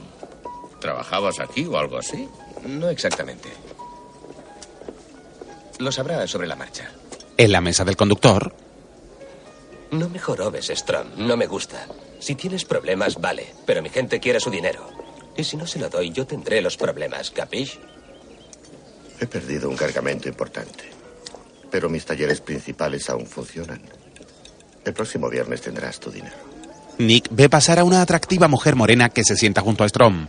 ¿Trabajabas 0.81 1.41
aquí 1.41 1.67
o 1.67 1.77
algo 1.79 1.99
así? 1.99 2.29
No 2.67 2.89
exactamente. 2.89 3.49
Lo 5.79 5.93
sabrá 5.93 6.27
sobre 6.27 6.49
la 6.49 6.57
marcha. 6.57 6.91
En 7.37 7.53
la 7.53 7.61
mesa 7.61 7.85
del 7.85 7.97
conductor, 7.97 8.53
No 9.91 10.09
me 10.09 10.19
jorobes, 10.19 10.67
Strom. 10.75 11.09
No 11.17 11.37
me 11.37 11.47
gusta. 11.47 11.87
Si 12.19 12.35
tienes 12.35 12.65
problemas, 12.65 13.21
vale. 13.21 13.55
Pero 13.67 13.81
mi 13.83 13.89
gente 13.91 14.19
quiere 14.21 14.41
su 14.41 14.51
dinero. 14.51 14.89
Y 15.38 15.44
si 15.44 15.57
no 15.57 15.68
se 15.68 15.79
lo 15.79 15.88
doy, 15.88 16.11
yo 16.11 16.27
tendré 16.27 16.61
los 16.61 16.77
problemas, 16.77 17.31
¿capish? 17.31 17.79
He 19.20 19.27
perdido 19.27 19.70
un 19.70 19.77
cargamento 19.77 20.29
importante. 20.29 20.90
Pero 21.70 21.88
mis 21.88 22.05
talleres 22.05 22.40
principales 22.40 23.09
aún 23.09 23.24
funcionan. 23.24 23.81
El 24.85 24.92
próximo 24.92 25.31
viernes 25.31 25.61
tendrás 25.61 26.01
tu 26.01 26.11
dinero. 26.11 26.35
Nick 26.98 27.29
ve 27.31 27.48
pasar 27.48 27.79
a 27.79 27.85
una 27.85 28.03
atractiva 28.03 28.48
mujer 28.48 28.74
morena 28.74 29.11
que 29.11 29.22
se 29.22 29.37
sienta 29.37 29.61
junto 29.61 29.85
a 29.85 29.88
Strom. 29.88 30.27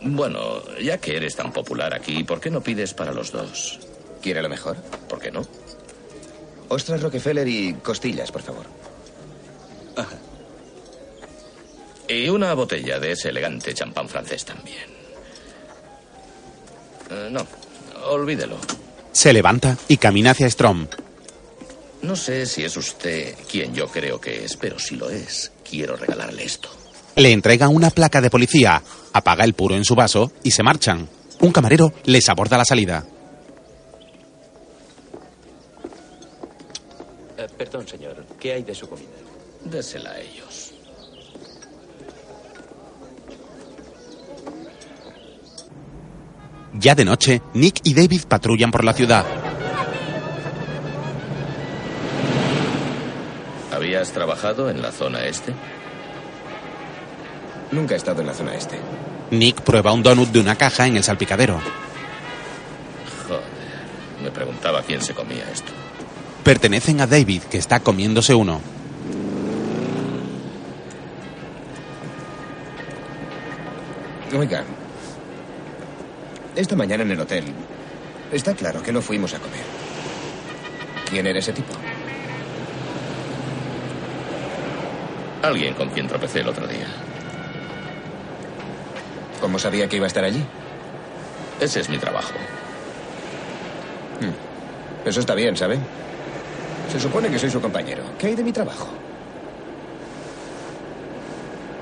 Bueno, 0.00 0.62
ya 0.80 0.96
que 0.96 1.18
eres 1.18 1.36
tan 1.36 1.52
popular 1.52 1.92
aquí, 1.92 2.24
¿por 2.24 2.40
qué 2.40 2.48
no 2.48 2.62
pides 2.62 2.94
para 2.94 3.12
los 3.12 3.32
dos? 3.32 3.80
¿Quiere 4.22 4.40
lo 4.40 4.48
mejor? 4.48 4.76
¿Por 5.08 5.18
qué 5.18 5.30
no? 5.30 5.46
Ostras 6.68 7.02
Rockefeller 7.02 7.46
y 7.46 7.74
costillas, 7.74 8.32
por 8.32 8.42
favor. 8.42 8.66
Y 12.08 12.28
una 12.28 12.54
botella 12.54 12.98
de 12.98 13.12
ese 13.12 13.30
elegante 13.30 13.74
champán 13.74 14.08
francés 14.08 14.44
también. 14.44 14.84
Eh, 17.10 17.28
no, 17.30 17.46
olvídelo. 18.08 18.56
Se 19.12 19.32
levanta 19.32 19.76
y 19.88 19.96
camina 19.96 20.32
hacia 20.32 20.48
Strom. 20.48 20.86
No 22.02 22.14
sé 22.14 22.46
si 22.46 22.64
es 22.64 22.76
usted 22.76 23.34
quien 23.50 23.74
yo 23.74 23.88
creo 23.88 24.20
que 24.20 24.44
es, 24.44 24.56
pero 24.56 24.78
si 24.78 24.96
lo 24.96 25.10
es, 25.10 25.50
quiero 25.68 25.96
regalarle 25.96 26.44
esto. 26.44 26.68
Le 27.16 27.32
entrega 27.32 27.68
una 27.68 27.90
placa 27.90 28.20
de 28.20 28.30
policía, 28.30 28.82
apaga 29.12 29.44
el 29.44 29.54
puro 29.54 29.74
en 29.74 29.84
su 29.84 29.94
vaso 29.94 30.30
y 30.42 30.50
se 30.50 30.62
marchan. 30.62 31.08
Un 31.40 31.50
camarero 31.50 31.92
les 32.04 32.28
aborda 32.28 32.58
la 32.58 32.64
salida. 32.64 33.04
Perdón, 37.56 37.86
señor. 37.86 38.24
¿Qué 38.38 38.52
hay 38.52 38.62
de 38.62 38.74
su 38.74 38.88
comida? 38.88 39.08
Désela 39.64 40.10
a 40.10 40.20
ellos. 40.20 40.72
Ya 46.74 46.94
de 46.94 47.04
noche, 47.04 47.40
Nick 47.54 47.80
y 47.84 47.94
David 47.94 48.22
patrullan 48.28 48.70
por 48.70 48.84
la 48.84 48.92
ciudad. 48.92 49.24
¿Habías 53.72 54.12
trabajado 54.12 54.68
en 54.68 54.82
la 54.82 54.92
zona 54.92 55.24
este? 55.24 55.54
Nunca 57.72 57.94
he 57.94 57.96
estado 57.96 58.20
en 58.20 58.26
la 58.26 58.34
zona 58.34 58.54
este. 58.54 58.78
Nick 59.30 59.62
prueba 59.62 59.92
un 59.92 60.02
donut 60.02 60.28
de 60.28 60.40
una 60.40 60.56
caja 60.56 60.86
en 60.86 60.96
el 60.96 61.02
salpicadero. 61.02 61.60
Joder, 63.26 63.42
me 64.22 64.30
preguntaba 64.30 64.82
quién 64.82 65.00
se 65.00 65.14
comía 65.14 65.44
esto. 65.50 65.72
Pertenecen 66.46 67.00
a 67.00 67.08
David, 67.08 67.42
que 67.50 67.58
está 67.58 67.80
comiéndose 67.80 68.32
uno. 68.32 68.60
Oiga, 74.32 74.62
esta 76.54 76.76
mañana 76.76 77.02
en 77.02 77.10
el 77.10 77.18
hotel, 77.18 77.46
está 78.30 78.54
claro 78.54 78.80
que 78.80 78.92
no 78.92 79.02
fuimos 79.02 79.34
a 79.34 79.40
comer. 79.40 79.64
¿Quién 81.10 81.26
era 81.26 81.40
ese 81.40 81.52
tipo? 81.52 81.74
Alguien 85.42 85.74
con 85.74 85.88
quien 85.88 86.06
tropecé 86.06 86.42
el 86.42 86.48
otro 86.48 86.68
día. 86.68 86.86
¿Cómo 89.40 89.58
sabía 89.58 89.88
que 89.88 89.96
iba 89.96 90.06
a 90.06 90.06
estar 90.06 90.22
allí? 90.22 90.44
Ese 91.58 91.80
es 91.80 91.88
mi 91.88 91.98
trabajo. 91.98 92.34
Hmm. 94.20 95.08
Eso 95.08 95.18
está 95.18 95.34
bien, 95.34 95.56
¿sabe? 95.56 95.80
Se 96.90 97.00
supone 97.00 97.28
que 97.28 97.38
soy 97.38 97.50
su 97.50 97.60
compañero. 97.60 98.02
¿Qué 98.18 98.28
hay 98.28 98.34
de 98.34 98.44
mi 98.44 98.52
trabajo? 98.52 98.88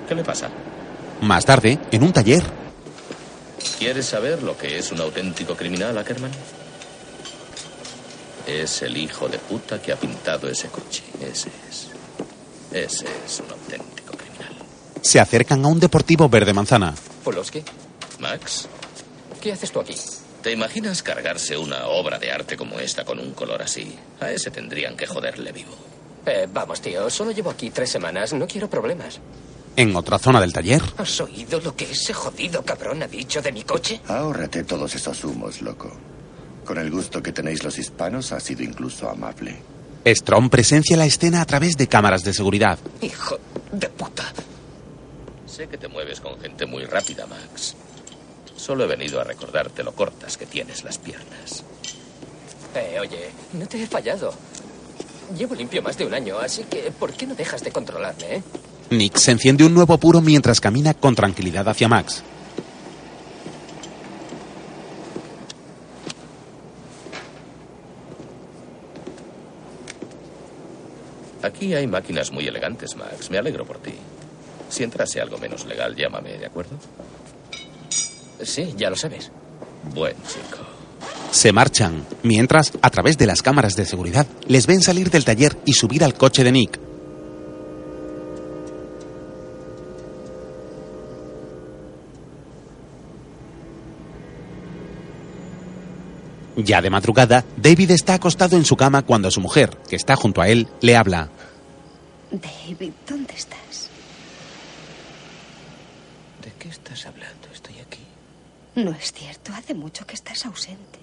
¿Qué 0.08 0.14
le 0.14 0.24
pasa? 0.24 0.48
Más 1.22 1.44
tarde, 1.44 1.78
en 1.90 2.02
un 2.02 2.12
taller, 2.12 2.42
¿Quieres 3.78 4.06
saber 4.06 4.42
lo 4.42 4.56
que 4.56 4.78
es 4.78 4.92
un 4.92 5.00
auténtico 5.00 5.54
criminal, 5.54 5.96
Ackerman? 5.98 6.30
Es 8.46 8.82
el 8.82 8.96
hijo 8.96 9.28
de 9.28 9.38
puta 9.38 9.80
que 9.80 9.92
ha 9.92 9.96
pintado 9.96 10.48
ese 10.48 10.68
coche. 10.68 11.02
Ese 11.20 11.50
es. 11.68 11.88
Ese 12.72 13.06
es 13.26 13.40
un 13.44 13.50
auténtico 13.50 14.16
criminal. 14.16 14.54
se 15.02 15.20
acercan 15.20 15.64
a 15.64 15.68
un 15.68 15.80
deportivo 15.80 16.28
verde 16.28 16.52
manzana. 16.54 16.94
¿Poloski? 17.22 17.62
Max, 18.20 18.68
¿Qué 19.42 19.52
haces 19.52 19.70
tú 19.70 19.80
aquí? 19.80 19.94
¿Te 20.44 20.52
imaginas 20.52 21.02
cargarse 21.02 21.56
una 21.56 21.86
obra 21.86 22.18
de 22.18 22.30
arte 22.30 22.54
como 22.58 22.78
esta 22.78 23.02
con 23.02 23.18
un 23.18 23.32
color 23.32 23.62
así? 23.62 23.96
A 24.20 24.30
ese 24.30 24.50
tendrían 24.50 24.94
que 24.94 25.06
joderle 25.06 25.52
vivo. 25.52 25.74
Eh, 26.26 26.46
vamos, 26.52 26.82
tío. 26.82 27.08
Solo 27.08 27.30
llevo 27.30 27.48
aquí 27.50 27.70
tres 27.70 27.90
semanas. 27.90 28.34
No 28.34 28.46
quiero 28.46 28.68
problemas. 28.68 29.20
En 29.74 29.96
otra 29.96 30.18
zona 30.18 30.42
del 30.42 30.52
taller, 30.52 30.82
¿Has 30.98 31.18
oído 31.22 31.60
lo 31.60 31.74
que 31.74 31.90
ese 31.90 32.12
jodido 32.12 32.62
cabrón 32.62 33.02
ha 33.02 33.08
dicho 33.08 33.40
de 33.40 33.52
mi 33.52 33.64
coche? 33.64 34.00
Ahórrate 34.06 34.64
todos 34.64 34.94
esos 34.94 35.24
humos, 35.24 35.62
loco. 35.62 35.90
Con 36.64 36.76
el 36.76 36.90
gusto 36.90 37.22
que 37.22 37.32
tenéis 37.32 37.64
los 37.64 37.78
hispanos, 37.78 38.30
ha 38.32 38.38
sido 38.38 38.62
incluso 38.62 39.08
amable. 39.08 39.56
Strong 40.06 40.50
presencia 40.50 40.96
la 40.98 41.06
escena 41.06 41.40
a 41.40 41.46
través 41.46 41.76
de 41.78 41.88
cámaras 41.88 42.22
de 42.22 42.34
seguridad. 42.34 42.78
Hijo 43.00 43.38
de 43.72 43.88
puta. 43.88 44.24
Sé 45.46 45.66
que 45.68 45.78
te 45.78 45.88
mueves 45.88 46.20
con 46.20 46.38
gente 46.38 46.66
muy 46.66 46.84
rápida, 46.84 47.26
Max. 47.26 47.74
Solo 48.64 48.84
he 48.84 48.86
venido 48.86 49.20
a 49.20 49.24
recordarte 49.24 49.84
lo 49.84 49.92
cortas 49.92 50.38
que 50.38 50.46
tienes 50.46 50.84
las 50.84 50.96
piernas. 50.96 51.62
Eh, 52.74 52.98
oye, 52.98 53.28
no 53.52 53.66
te 53.66 53.82
he 53.82 53.86
fallado. 53.86 54.32
Llevo 55.36 55.54
limpio 55.54 55.82
más 55.82 55.98
de 55.98 56.06
un 56.06 56.14
año, 56.14 56.38
así 56.38 56.64
que 56.64 56.90
¿por 56.98 57.12
qué 57.12 57.26
no 57.26 57.34
dejas 57.34 57.62
de 57.62 57.70
controlarme, 57.70 58.36
eh? 58.36 58.42
Nick 58.88 59.18
se 59.18 59.32
enciende 59.32 59.66
un 59.66 59.74
nuevo 59.74 59.98
puro 59.98 60.22
mientras 60.22 60.62
camina 60.62 60.94
con 60.94 61.14
tranquilidad 61.14 61.68
hacia 61.68 61.88
Max. 61.88 62.22
Aquí 71.42 71.74
hay 71.74 71.86
máquinas 71.86 72.32
muy 72.32 72.48
elegantes, 72.48 72.96
Max. 72.96 73.30
Me 73.30 73.36
alegro 73.36 73.66
por 73.66 73.76
ti. 73.76 73.92
Si 74.70 74.82
entrase 74.82 75.20
algo 75.20 75.36
menos 75.36 75.66
legal, 75.66 75.94
llámame, 75.94 76.38
¿de 76.38 76.46
acuerdo? 76.46 76.78
Sí, 78.44 78.74
ya 78.76 78.90
lo 78.90 78.96
sabes. 78.96 79.30
Buen 79.94 80.14
chico. 80.14 80.58
Se 81.30 81.52
marchan, 81.52 82.04
mientras, 82.22 82.72
a 82.80 82.90
través 82.90 83.18
de 83.18 83.26
las 83.26 83.42
cámaras 83.42 83.74
de 83.74 83.86
seguridad, 83.86 84.26
les 84.46 84.66
ven 84.66 84.82
salir 84.82 85.10
del 85.10 85.24
taller 85.24 85.56
y 85.64 85.72
subir 85.72 86.04
al 86.04 86.14
coche 86.14 86.44
de 86.44 86.52
Nick. 86.52 86.78
Ya 96.56 96.80
de 96.80 96.88
madrugada, 96.88 97.44
David 97.56 97.90
está 97.90 98.14
acostado 98.14 98.56
en 98.56 98.64
su 98.64 98.76
cama 98.76 99.02
cuando 99.02 99.30
su 99.30 99.40
mujer, 99.40 99.76
que 99.88 99.96
está 99.96 100.14
junto 100.14 100.40
a 100.40 100.48
él, 100.48 100.68
le 100.80 100.96
habla. 100.96 101.28
David, 102.30 102.92
¿dónde 103.08 103.34
estás? 103.34 103.88
¿De 106.42 106.52
qué 106.58 106.68
estás 106.68 107.06
hablando? 107.06 107.48
Estoy 107.52 107.80
aquí. 107.80 108.00
No 108.76 108.90
es 108.90 109.12
cierto, 109.12 109.52
hace 109.52 109.74
mucho 109.74 110.06
que 110.06 110.14
estás 110.14 110.44
ausente. 110.46 110.98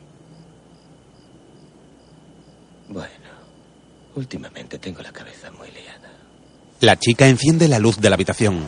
Bueno, 2.90 3.30
últimamente 4.16 4.78
tengo 4.78 5.02
la 5.02 5.14
cabeza 5.14 5.50
muy 5.52 5.72
liada. 5.72 6.12
La 6.82 7.00
chica 7.00 7.28
enciende 7.28 7.68
la 7.68 7.80
luz 7.80 7.98
de 7.98 8.10
la 8.10 8.16
habitación. 8.16 8.68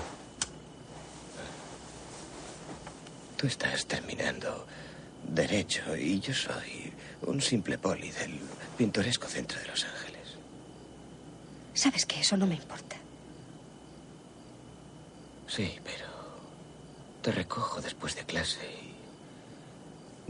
Tú 3.36 3.48
estás 3.48 3.86
terminando 3.86 4.66
derecho 5.28 5.98
y 5.98 6.20
yo 6.22 6.34
soy 6.34 6.94
un 7.24 7.42
simple 7.42 7.78
poli 7.78 8.10
del 8.12 8.40
pintoresco 8.78 9.28
centro 9.28 9.60
de 9.60 9.68
Los 9.68 9.84
Ángeles. 9.84 10.38
Sabes 11.74 12.06
que 12.06 12.22
eso 12.22 12.38
no 12.38 12.46
me 12.46 12.56
importa. 12.56 12.96
Sí, 15.48 15.78
pero 15.84 16.06
te 17.22 17.32
recojo 17.32 17.82
después 17.82 18.16
de 18.16 18.24
clase 18.26 18.66
y 18.82 18.83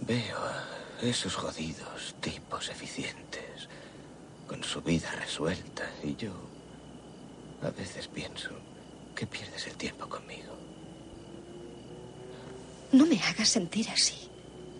veo 0.05 0.37
a 0.37 1.05
esos 1.05 1.35
jodidos 1.35 2.15
tipos 2.19 2.69
eficientes 2.69 3.69
con 4.47 4.63
su 4.63 4.81
vida 4.81 5.11
resuelta 5.11 5.89
y 6.03 6.15
yo 6.15 6.33
a 7.61 7.69
veces 7.69 8.07
pienso 8.07 8.49
que 9.15 9.25
pierdes 9.25 9.67
el 9.67 9.75
tiempo 9.75 10.07
conmigo. 10.09 10.57
No 12.91 13.05
me 13.05 13.19
hagas 13.21 13.49
sentir 13.49 13.89
así. 13.89 14.29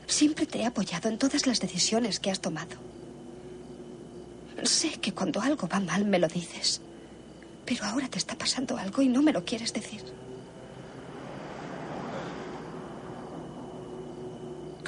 Siempre 0.06 0.46
te 0.46 0.60
he 0.60 0.66
apoyado 0.66 1.10
en 1.10 1.18
todas 1.18 1.48
las 1.48 1.60
decisiones 1.60 2.20
que 2.20 2.30
has 2.30 2.42
tomado. 2.42 2.76
Sé 4.64 5.00
que 5.00 5.14
cuando 5.14 5.42
algo 5.42 5.68
va 5.68 5.80
mal 5.80 6.06
me 6.06 6.20
lo 6.20 6.28
dices. 6.28 6.82
Pero 7.66 7.86
ahora 7.86 8.10
te 8.10 8.18
está 8.18 8.36
pasando 8.36 8.78
algo 8.78 9.02
y 9.02 9.08
no 9.08 9.22
me 9.22 9.32
lo 9.32 9.46
quieres 9.46 9.72
decir. 9.74 10.04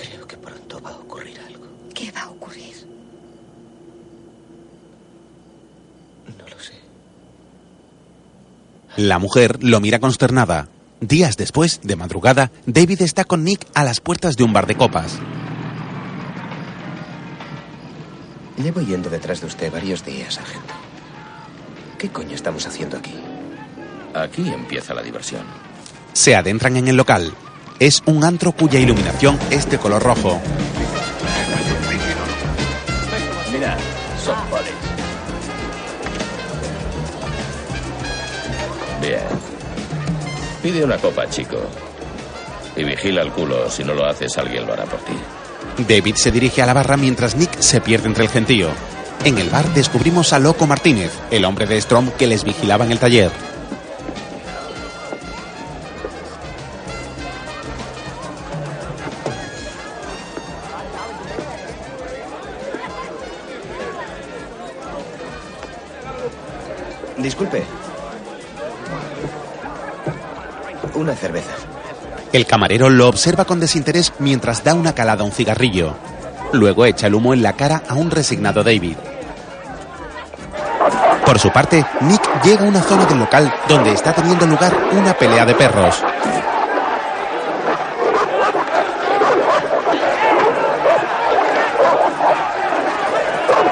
Creo 0.07 0.27
que 0.27 0.37
pronto 0.37 0.81
va 0.81 0.91
a 0.91 0.97
ocurrir 0.97 1.39
algo. 1.39 1.65
¿Qué 1.93 2.11
va 2.11 2.21
a 2.21 2.29
ocurrir? 2.29 2.75
No 6.37 6.47
lo 6.47 6.59
sé. 6.59 6.73
La 8.97 9.19
mujer 9.19 9.63
lo 9.63 9.79
mira 9.79 9.99
consternada. 9.99 10.67
Días 11.01 11.37
después, 11.37 11.81
de 11.83 11.95
madrugada, 11.95 12.51
David 12.65 13.01
está 13.01 13.25
con 13.25 13.43
Nick 13.43 13.67
a 13.73 13.83
las 13.83 13.99
puertas 13.99 14.37
de 14.37 14.43
un 14.43 14.53
bar 14.53 14.65
de 14.65 14.75
copas. 14.75 15.19
Llevo 18.57 18.81
yendo 18.81 19.09
detrás 19.09 19.41
de 19.41 19.47
usted 19.47 19.71
varios 19.71 20.05
días, 20.05 20.35
sargento. 20.35 20.73
¿Qué 21.97 22.09
coño 22.09 22.35
estamos 22.35 22.65
haciendo 22.65 22.97
aquí? 22.97 23.13
Aquí 24.13 24.47
empieza 24.47 24.93
la 24.93 25.01
diversión. 25.01 25.43
Se 26.13 26.35
adentran 26.35 26.77
en 26.77 26.87
el 26.87 26.95
local. 26.95 27.33
Es 27.77 28.01
un 28.05 28.23
antro 28.23 28.53
cuya 28.53 28.79
iluminación 28.79 29.37
es 29.49 29.69
de 29.69 29.77
color 29.77 30.01
rojo. 30.01 30.41
Mira, 33.51 33.77
son 34.23 34.35
polis. 34.49 34.71
Bien. 39.01 39.19
Pide 40.63 40.85
una 40.85 40.97
copa, 40.97 41.29
chico. 41.29 41.57
Y 42.77 42.83
vigila 42.85 43.21
el 43.21 43.31
culo. 43.31 43.69
Si 43.69 43.83
no 43.83 43.93
lo 43.93 44.05
haces, 44.05 44.37
alguien 44.37 44.65
lo 44.65 44.71
hará 44.71 44.85
por 44.85 44.99
ti. 45.01 45.13
David 45.85 46.15
se 46.15 46.31
dirige 46.31 46.61
a 46.61 46.65
la 46.65 46.73
barra 46.73 46.95
mientras 46.95 47.35
Nick 47.35 47.59
se 47.59 47.81
pierde 47.81 48.07
entre 48.07 48.23
el 48.23 48.29
gentío. 48.29 48.69
En 49.25 49.37
el 49.37 49.49
bar 49.49 49.73
descubrimos 49.73 50.31
a 50.31 50.39
Loco 50.39 50.65
Martínez, 50.65 51.11
el 51.29 51.43
hombre 51.43 51.65
de 51.65 51.81
Strom 51.81 52.09
que 52.11 52.27
les 52.27 52.45
vigilaba 52.45 52.85
en 52.85 52.93
el 52.93 52.99
taller. 52.99 53.31
Disculpe. 67.37 67.65
Una 70.93 71.13
cerveza. 71.15 71.51
El 72.31 72.45
camarero 72.45 72.89
lo 72.89 73.09
observa 73.09 73.43
con 73.43 73.59
desinterés 73.59 74.13
mientras 74.19 74.63
da 74.63 74.73
una 74.73 74.95
calada 74.95 75.23
a 75.23 75.25
un 75.25 75.33
cigarrillo. 75.33 75.97
Luego 76.53 76.85
echa 76.85 77.07
el 77.07 77.15
humo 77.15 77.33
en 77.33 77.43
la 77.43 77.51
cara 77.51 77.83
a 77.89 77.95
un 77.95 78.09
resignado 78.09 78.63
David. 78.63 78.95
Por 81.25 81.37
su 81.37 81.51
parte, 81.51 81.85
Nick 81.99 82.41
llega 82.43 82.63
a 82.63 82.69
una 82.69 82.81
zona 82.81 83.03
del 83.05 83.19
local 83.19 83.53
donde 83.67 83.91
está 83.91 84.13
teniendo 84.13 84.47
lugar 84.47 84.73
una 84.93 85.13
pelea 85.13 85.45
de 85.45 85.55
perros. 85.55 86.01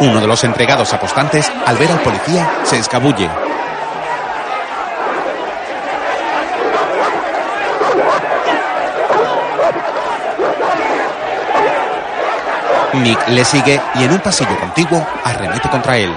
Uno 0.01 0.19
de 0.19 0.27
los 0.27 0.43
entregados 0.43 0.93
apostantes, 0.93 1.49
al 1.65 1.77
ver 1.77 1.89
al 1.89 2.01
policía, 2.01 2.51
se 2.65 2.77
escabulle. 2.77 3.29
Nick 12.93 13.27
le 13.29 13.43
sigue 13.43 13.81
y 13.95 14.03
en 14.03 14.11
un 14.11 14.19
pasillo 14.19 14.57
contiguo 14.59 15.05
arremete 15.23 15.69
contra 15.69 15.97
él. 15.97 16.13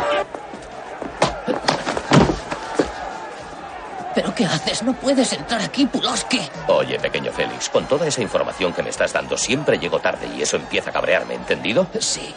¿Pero 4.16 4.34
qué 4.34 4.46
haces? 4.46 4.82
No 4.82 4.94
puedes 4.94 5.30
entrar 5.34 5.60
aquí, 5.60 5.84
Pulowski. 5.84 6.40
Oye, 6.68 6.98
pequeño 6.98 7.30
Félix, 7.32 7.68
con 7.68 7.84
toda 7.84 8.06
esa 8.06 8.22
información 8.22 8.72
que 8.72 8.82
me 8.82 8.88
estás 8.88 9.12
dando, 9.12 9.36
siempre 9.36 9.78
llego 9.78 9.98
tarde 9.98 10.26
y 10.34 10.40
eso 10.40 10.56
empieza 10.56 10.88
a 10.88 10.92
cabrearme, 10.94 11.34
¿entendido? 11.34 11.86
Sí. 12.00 12.34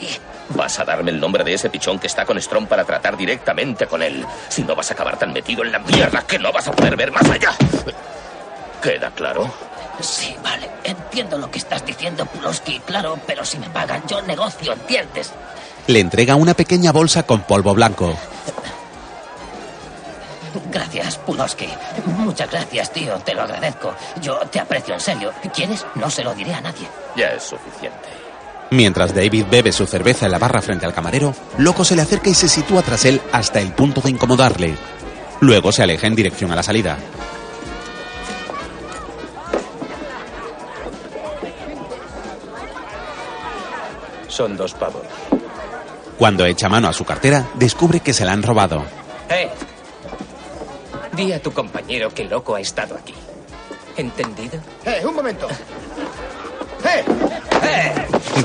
Vas 0.49 0.77
a 0.79 0.83
darme 0.83 1.11
el 1.11 1.21
nombre 1.21 1.45
de 1.45 1.53
ese 1.53 1.69
pichón 1.69 1.97
que 1.97 2.07
está 2.07 2.25
con 2.25 2.39
Strom 2.41 2.67
para 2.67 2.83
tratar 2.83 3.15
directamente 3.15 3.87
con 3.87 4.01
él. 4.01 4.25
Si 4.49 4.63
no 4.63 4.75
vas 4.75 4.91
a 4.91 4.93
acabar 4.93 5.17
tan 5.17 5.31
metido 5.31 5.63
en 5.63 5.71
la 5.71 5.79
mierda 5.79 6.21
que 6.23 6.37
no 6.37 6.51
vas 6.51 6.67
a 6.67 6.73
poder 6.73 6.97
ver 6.97 7.13
más 7.13 7.29
allá. 7.29 7.53
¿Queda 8.83 9.09
claro? 9.11 9.49
Sí. 10.01 10.35
Entiendo 10.89 11.37
lo 11.37 11.51
que 11.51 11.59
estás 11.59 11.85
diciendo, 11.85 12.25
Pulowski, 12.25 12.79
claro, 12.79 13.19
pero 13.27 13.45
si 13.45 13.59
me 13.59 13.69
pagan, 13.69 14.01
yo 14.07 14.23
negocio, 14.23 14.73
¿entiendes? 14.73 15.31
Le 15.85 15.99
entrega 15.99 16.35
una 16.35 16.55
pequeña 16.55 16.91
bolsa 16.91 17.21
con 17.23 17.41
polvo 17.41 17.75
blanco. 17.75 18.17
Gracias, 20.71 21.19
Pulowski. 21.19 21.67
Muchas 22.17 22.49
gracias, 22.49 22.91
tío. 22.91 23.19
Te 23.19 23.35
lo 23.35 23.43
agradezco. 23.43 23.93
Yo 24.19 24.39
te 24.51 24.59
aprecio 24.59 24.95
en 24.95 24.99
serio. 24.99 25.31
¿Quieres? 25.53 25.85
No 25.93 26.09
se 26.09 26.23
lo 26.23 26.33
diré 26.33 26.55
a 26.55 26.61
nadie. 26.61 26.87
Ya 27.15 27.27
es 27.33 27.43
suficiente. 27.43 28.09
Mientras 28.71 29.13
David 29.13 29.45
bebe 29.49 29.71
su 29.71 29.85
cerveza 29.85 30.25
en 30.25 30.31
la 30.31 30.39
barra 30.39 30.61
frente 30.61 30.87
al 30.87 30.93
camarero, 30.93 31.35
Loco 31.59 31.85
se 31.85 31.95
le 31.95 32.01
acerca 32.01 32.31
y 32.31 32.35
se 32.35 32.47
sitúa 32.47 32.81
tras 32.81 33.05
él 33.05 33.21
hasta 33.31 33.59
el 33.59 33.73
punto 33.73 34.01
de 34.01 34.09
incomodarle. 34.09 34.75
Luego 35.39 35.71
se 35.71 35.83
aleja 35.83 36.07
en 36.07 36.15
dirección 36.15 36.51
a 36.51 36.55
la 36.55 36.63
salida. 36.63 36.97
Son 44.39 44.55
dos 44.55 44.73
pavos. 44.73 45.03
Cuando 46.17 46.45
echa 46.45 46.69
mano 46.69 46.87
a 46.87 46.93
su 46.93 47.03
cartera, 47.03 47.49
descubre 47.55 47.99
que 47.99 48.13
se 48.13 48.23
la 48.23 48.31
han 48.31 48.41
robado. 48.41 48.85
¡Eh! 49.27 49.49
Di 51.11 51.33
a 51.33 51.41
tu 51.41 51.51
compañero 51.51 52.13
que 52.13 52.23
loco 52.23 52.55
ha 52.55 52.61
estado 52.61 52.95
aquí. 52.95 53.13
¿Entendido? 53.97 54.57
¡Eh, 54.85 55.05
un 55.05 55.13
momento! 55.13 55.45
¡Eh! 56.85 57.03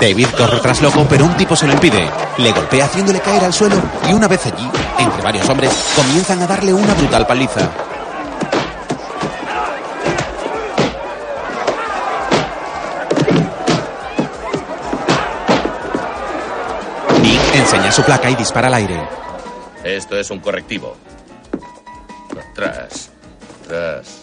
David 0.01 0.27
corre 0.37 0.59
tras 0.59 0.83
Loco, 0.83 1.07
pero 1.09 1.27
un 1.27 1.37
tipo 1.37 1.55
se 1.55 1.69
lo 1.69 1.75
impide. 1.75 2.11
Le 2.39 2.51
golpea 2.51 2.87
haciéndole 2.87 3.21
caer 3.21 3.45
al 3.45 3.53
suelo 3.53 3.77
y 4.11 4.15
una 4.15 4.27
vez 4.27 4.45
allí, 4.47 4.69
entre 4.99 5.23
varios 5.23 5.49
hombres, 5.49 5.71
comienzan 5.95 6.43
a 6.43 6.49
darle 6.49 6.75
una 6.75 6.93
brutal 6.95 7.25
paliza. 7.25 7.71
Su 17.95 18.03
placa 18.03 18.29
y 18.29 18.35
dispara 18.35 18.67
al 18.67 18.75
aire. 18.75 19.01
Esto 19.85 20.19
es 20.19 20.29
un 20.33 20.41
correctivo. 20.41 20.97
Atrás. 22.51 23.11
Atrás. 23.63 24.23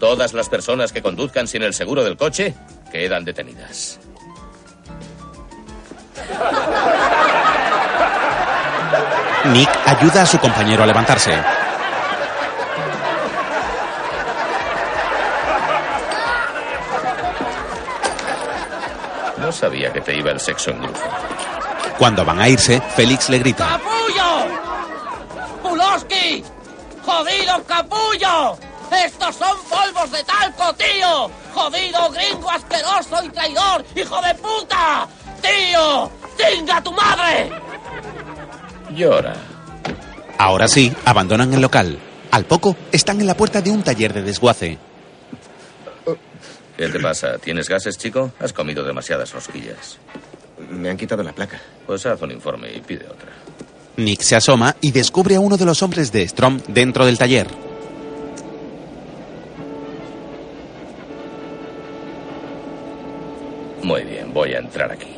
Todas 0.00 0.32
las 0.32 0.48
personas 0.48 0.92
que 0.92 1.00
conduzcan 1.00 1.46
sin 1.46 1.62
el 1.62 1.72
seguro 1.72 2.02
del 2.02 2.16
coche 2.16 2.52
quedan 2.90 3.24
detenidas. 3.24 4.00
Nick 9.52 9.70
ayuda 9.86 10.22
a 10.22 10.26
su 10.26 10.40
compañero 10.40 10.82
a 10.82 10.86
levantarse. 10.86 11.32
No 19.38 19.52
sabía 19.52 19.92
que 19.92 20.00
te 20.00 20.16
iba 20.16 20.32
el 20.32 20.40
sexo 20.40 20.72
en 20.72 20.82
grupo. 20.82 21.00
Cuando 21.98 22.24
van 22.24 22.40
a 22.40 22.48
irse, 22.48 22.80
Félix 22.94 23.28
le 23.28 23.38
grita. 23.38 23.68
¡Capullo! 23.78 24.46
¡Pulowski! 25.62 26.44
¡Jodido 27.04 27.64
capullo! 27.64 28.58
¡Estos 29.04 29.36
son 29.36 29.56
polvos 29.68 30.10
de 30.10 30.22
talco, 30.24 30.74
tío! 30.74 31.30
¡Jodido 31.54 32.10
gringo 32.10 32.50
asqueroso 32.50 33.24
y 33.24 33.28
traidor! 33.30 33.84
¡Hijo 33.94 34.20
de 34.20 34.34
puta! 34.34 35.08
¡Tío! 35.40 36.10
¡Chinga 36.36 36.82
tu 36.82 36.92
madre! 36.92 37.50
Llora. 38.94 39.34
Ahora 40.38 40.68
sí, 40.68 40.92
abandonan 41.04 41.52
el 41.54 41.60
local. 41.60 41.98
Al 42.30 42.44
poco, 42.44 42.76
están 42.90 43.20
en 43.20 43.26
la 43.26 43.36
puerta 43.36 43.60
de 43.60 43.70
un 43.70 43.82
taller 43.82 44.12
de 44.12 44.22
desguace. 44.22 44.78
¿Qué 46.76 46.88
te 46.88 46.98
pasa? 46.98 47.38
¿Tienes 47.38 47.68
gases, 47.68 47.96
chico? 47.96 48.32
Has 48.40 48.52
comido 48.52 48.82
demasiadas 48.82 49.32
rosquillas. 49.32 49.98
Me 50.70 50.90
han 50.90 50.96
quitado 50.96 51.22
la 51.22 51.32
placa. 51.32 51.60
Pues 51.86 52.04
haz 52.06 52.20
un 52.22 52.30
informe 52.30 52.72
y 52.74 52.80
pide 52.80 53.06
otra. 53.06 53.32
Nick 53.96 54.22
se 54.22 54.36
asoma 54.36 54.76
y 54.80 54.90
descubre 54.92 55.36
a 55.36 55.40
uno 55.40 55.56
de 55.56 55.64
los 55.64 55.82
hombres 55.82 56.12
de 56.12 56.26
Strom 56.26 56.60
dentro 56.68 57.04
del 57.04 57.18
taller. 57.18 57.46
Muy 63.82 64.04
bien, 64.04 64.32
voy 64.32 64.54
a 64.54 64.58
entrar 64.58 64.92
aquí. 64.92 65.08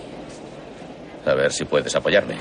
A 1.26 1.34
ver 1.34 1.52
si 1.52 1.64
puedes 1.64 1.94
apoyarme. 1.94 2.36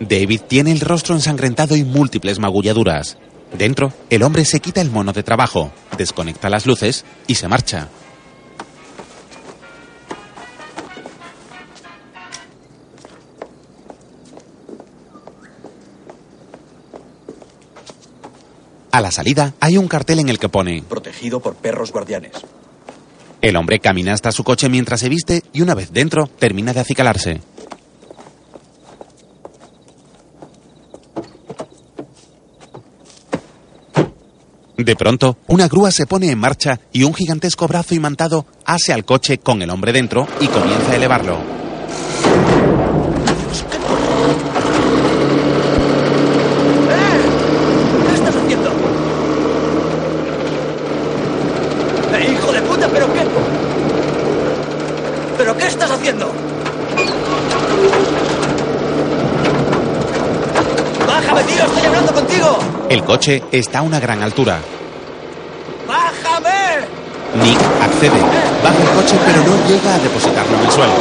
David 0.00 0.42
tiene 0.46 0.72
el 0.72 0.80
rostro 0.80 1.14
ensangrentado 1.14 1.76
y 1.76 1.84
múltiples 1.84 2.38
magulladuras. 2.38 3.16
Dentro, 3.56 3.92
el 4.10 4.22
hombre 4.22 4.44
se 4.44 4.60
quita 4.60 4.80
el 4.80 4.90
mono 4.90 5.12
de 5.12 5.22
trabajo, 5.22 5.72
desconecta 5.96 6.50
las 6.50 6.66
luces 6.66 7.04
y 7.26 7.36
se 7.36 7.48
marcha. 7.48 7.88
A 18.94 19.00
la 19.00 19.10
salida 19.10 19.54
hay 19.58 19.76
un 19.76 19.88
cartel 19.88 20.20
en 20.20 20.28
el 20.28 20.38
que 20.38 20.48
pone 20.48 20.84
Protegido 20.88 21.40
por 21.40 21.56
perros 21.56 21.90
guardianes. 21.90 22.30
El 23.40 23.56
hombre 23.56 23.80
camina 23.80 24.12
hasta 24.12 24.30
su 24.30 24.44
coche 24.44 24.68
mientras 24.68 25.00
se 25.00 25.08
viste 25.08 25.42
y 25.52 25.62
una 25.62 25.74
vez 25.74 25.92
dentro 25.92 26.28
termina 26.38 26.72
de 26.72 26.78
acicalarse. 26.78 27.40
De 34.76 34.94
pronto, 34.94 35.38
una 35.48 35.66
grúa 35.66 35.90
se 35.90 36.06
pone 36.06 36.30
en 36.30 36.38
marcha 36.38 36.78
y 36.92 37.02
un 37.02 37.14
gigantesco 37.14 37.66
brazo 37.66 37.96
imantado 37.96 38.46
ase 38.64 38.92
al 38.92 39.04
coche 39.04 39.38
con 39.38 39.60
el 39.60 39.70
hombre 39.70 39.92
dentro 39.92 40.28
y 40.38 40.46
comienza 40.46 40.92
a 40.92 40.94
elevarlo. 40.94 41.40
¿Qué 48.06 48.14
estás 48.14 48.36
haciendo? 48.36 48.70
¡Eh, 52.14 52.30
hijo 52.32 52.52
de 52.52 52.62
puta! 52.62 52.88
¿Pero 52.88 53.12
qué? 53.12 53.20
¿Pero 55.36 55.56
qué 55.56 55.66
estás 55.66 55.90
haciendo? 55.90 56.32
¡Bájame, 61.06 61.42
tío! 61.44 61.64
¡Estoy 61.64 61.86
hablando 61.86 62.12
contigo! 62.12 62.58
El 62.88 63.02
coche 63.02 63.42
está 63.50 63.78
a 63.80 63.82
una 63.82 63.98
gran 63.98 64.22
altura. 64.22 64.58
¡Bájame! 65.88 66.86
Nick 67.42 67.58
accede, 67.82 68.20
baja 68.62 68.82
el 68.82 68.88
coche 68.90 69.16
pero 69.24 69.38
no 69.42 69.68
llega 69.68 69.94
a 69.94 69.98
depositarlo 69.98 70.58
en 70.58 70.64
el 70.64 70.70
suelo. 70.70 70.92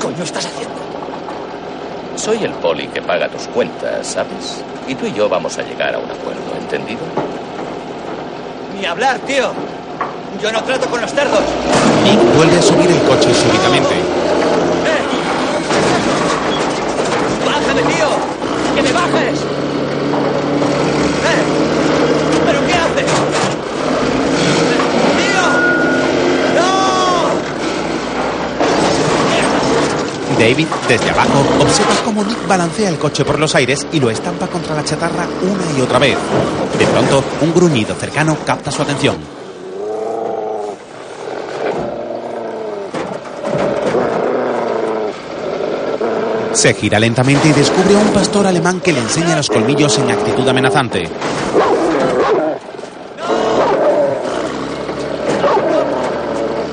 coño 0.00 0.24
estás 0.24 0.46
haciendo? 0.46 0.74
Soy 2.16 2.44
el 2.44 2.52
poli 2.52 2.86
que 2.88 3.00
paga 3.00 3.28
tus 3.28 3.46
cuentas, 3.48 4.06
¿sabes? 4.06 4.62
Y 4.86 4.94
tú 4.94 5.06
y 5.06 5.12
yo 5.12 5.28
vamos 5.28 5.56
a 5.58 5.62
llegar 5.62 5.94
a 5.94 5.98
un 5.98 6.10
acuerdo, 6.10 6.40
¿entendido? 6.60 7.00
Ni 8.78 8.84
hablar, 8.84 9.18
tío. 9.20 9.52
Yo 10.42 10.52
no 10.52 10.62
trato 10.64 10.86
con 10.88 11.00
los 11.00 11.12
cerdos. 11.12 11.40
Nick 12.04 12.36
vuelve 12.36 12.58
a 12.58 12.62
subir 12.62 12.90
el 12.90 13.00
coche 13.02 13.32
súbitamente. 13.32 13.94
¡Que 17.72 18.82
me 18.82 18.92
bajes! 18.92 19.40
¡Eh! 21.24 21.42
¿Pero 22.44 22.66
qué 22.66 22.74
haces? 22.74 23.06
¡Tío! 25.16 25.46
David, 30.38 30.66
desde 30.86 31.10
abajo, 31.10 31.44
observa 31.60 31.94
cómo 32.04 32.22
Nick 32.24 32.46
balancea 32.46 32.90
el 32.90 32.98
coche 32.98 33.24
por 33.24 33.38
los 33.38 33.54
aires 33.54 33.86
y 33.90 34.00
lo 34.00 34.10
estampa 34.10 34.48
contra 34.48 34.74
la 34.74 34.84
chatarra 34.84 35.26
una 35.40 35.78
y 35.78 35.80
otra 35.80 35.98
vez. 35.98 36.18
De 36.78 36.86
pronto, 36.86 37.24
un 37.40 37.54
gruñido 37.54 37.94
cercano 37.94 38.36
capta 38.44 38.70
su 38.70 38.82
atención. 38.82 39.41
Se 46.52 46.74
gira 46.74 46.98
lentamente 46.98 47.48
y 47.48 47.52
descubre 47.52 47.96
a 47.96 47.98
un 47.98 48.12
pastor 48.12 48.46
alemán 48.46 48.80
que 48.80 48.92
le 48.92 49.00
enseña 49.00 49.36
los 49.36 49.48
colmillos 49.48 49.98
en 49.98 50.10
actitud 50.10 50.46
amenazante. 50.46 51.08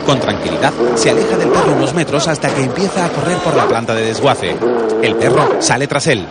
Con 0.05 0.19
tranquilidad, 0.19 0.73
se 0.95 1.11
aleja 1.11 1.37
del 1.37 1.49
perro 1.49 1.73
unos 1.73 1.93
metros 1.93 2.27
hasta 2.27 2.53
que 2.53 2.63
empieza 2.63 3.05
a 3.05 3.09
correr 3.09 3.37
por 3.37 3.55
la 3.55 3.67
planta 3.67 3.95
de 3.95 4.05
desguace. 4.05 4.55
El 5.01 5.15
perro 5.15 5.61
sale 5.61 5.87
tras 5.87 6.07
él. 6.07 6.25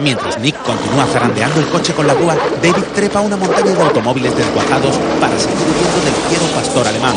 Mientras 0.00 0.38
Nick 0.38 0.56
continúa 0.62 1.06
zarandeando 1.06 1.60
el 1.60 1.66
coche 1.68 1.92
con 1.92 2.06
la 2.06 2.14
grúa, 2.14 2.36
David 2.62 2.84
trepa 2.94 3.20
una 3.20 3.36
montaña 3.36 3.72
de 3.72 3.82
automóviles 3.82 4.36
desguazados 4.36 4.96
para 5.20 5.38
seguir 5.38 5.56
huyendo 5.56 6.04
del 6.04 6.14
fiero 6.28 6.46
pastor 6.54 6.86
alemán. 6.86 7.14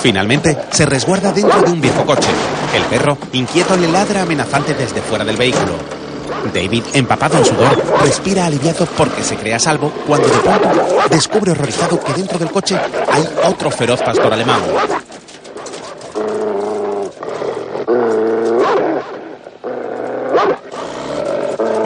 Finalmente, 0.00 0.56
se 0.70 0.86
resguarda 0.86 1.32
dentro 1.32 1.60
de 1.62 1.72
un 1.72 1.80
viejo 1.80 2.04
coche. 2.06 2.28
El 2.74 2.84
perro, 2.84 3.18
inquieto, 3.32 3.76
le 3.76 3.88
ladra 3.88 4.22
amenazante 4.22 4.74
desde 4.74 5.02
fuera 5.02 5.24
del 5.24 5.36
vehículo. 5.36 5.72
David, 6.54 6.84
empapado 6.94 7.38
en 7.38 7.44
sudor, 7.44 7.82
respira 8.02 8.46
aliviado 8.46 8.86
porque 8.86 9.22
se 9.24 9.36
cree 9.36 9.54
a 9.54 9.58
salvo 9.58 9.90
cuando 10.06 10.28
de 10.28 10.38
pronto 10.38 10.68
descubre 11.10 11.50
horrorizado 11.50 11.98
que 12.02 12.12
dentro 12.12 12.38
del 12.38 12.50
coche 12.50 12.78
hay 13.10 13.28
otro 13.44 13.70
feroz 13.70 14.00
pastor 14.00 14.32
alemán. 14.32 14.60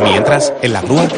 Mientras, 0.03 0.53
en 0.61 0.73
la 0.73 0.83
grúa, 0.83 1.09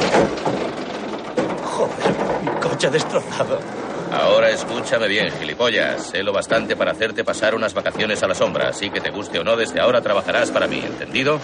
Joder, 1.65 2.15
mi 2.45 2.61
coche 2.61 2.89
destrozado. 2.91 3.84
Ahora 4.13 4.51
escúchame 4.51 5.09
bien, 5.09 5.33
gilipollas. 5.39 6.07
Sé 6.07 6.23
lo 6.23 6.33
bastante 6.33 6.77
para 6.77 6.93
hacerte 6.93 7.25
pasar 7.25 7.55
unas 7.55 7.75
vacaciones 7.75 8.23
a 8.23 8.29
la 8.29 8.35
sombra, 8.35 8.69
así 8.69 8.91
que 8.91 9.01
te 9.01 9.11
guste 9.11 9.39
o 9.39 9.45
no, 9.45 9.57
desde 9.57 9.81
ahora 9.81 10.01
trabajarás 10.01 10.51
para 10.51 10.67
mí, 10.67 10.79
¿entendido? 10.79 11.41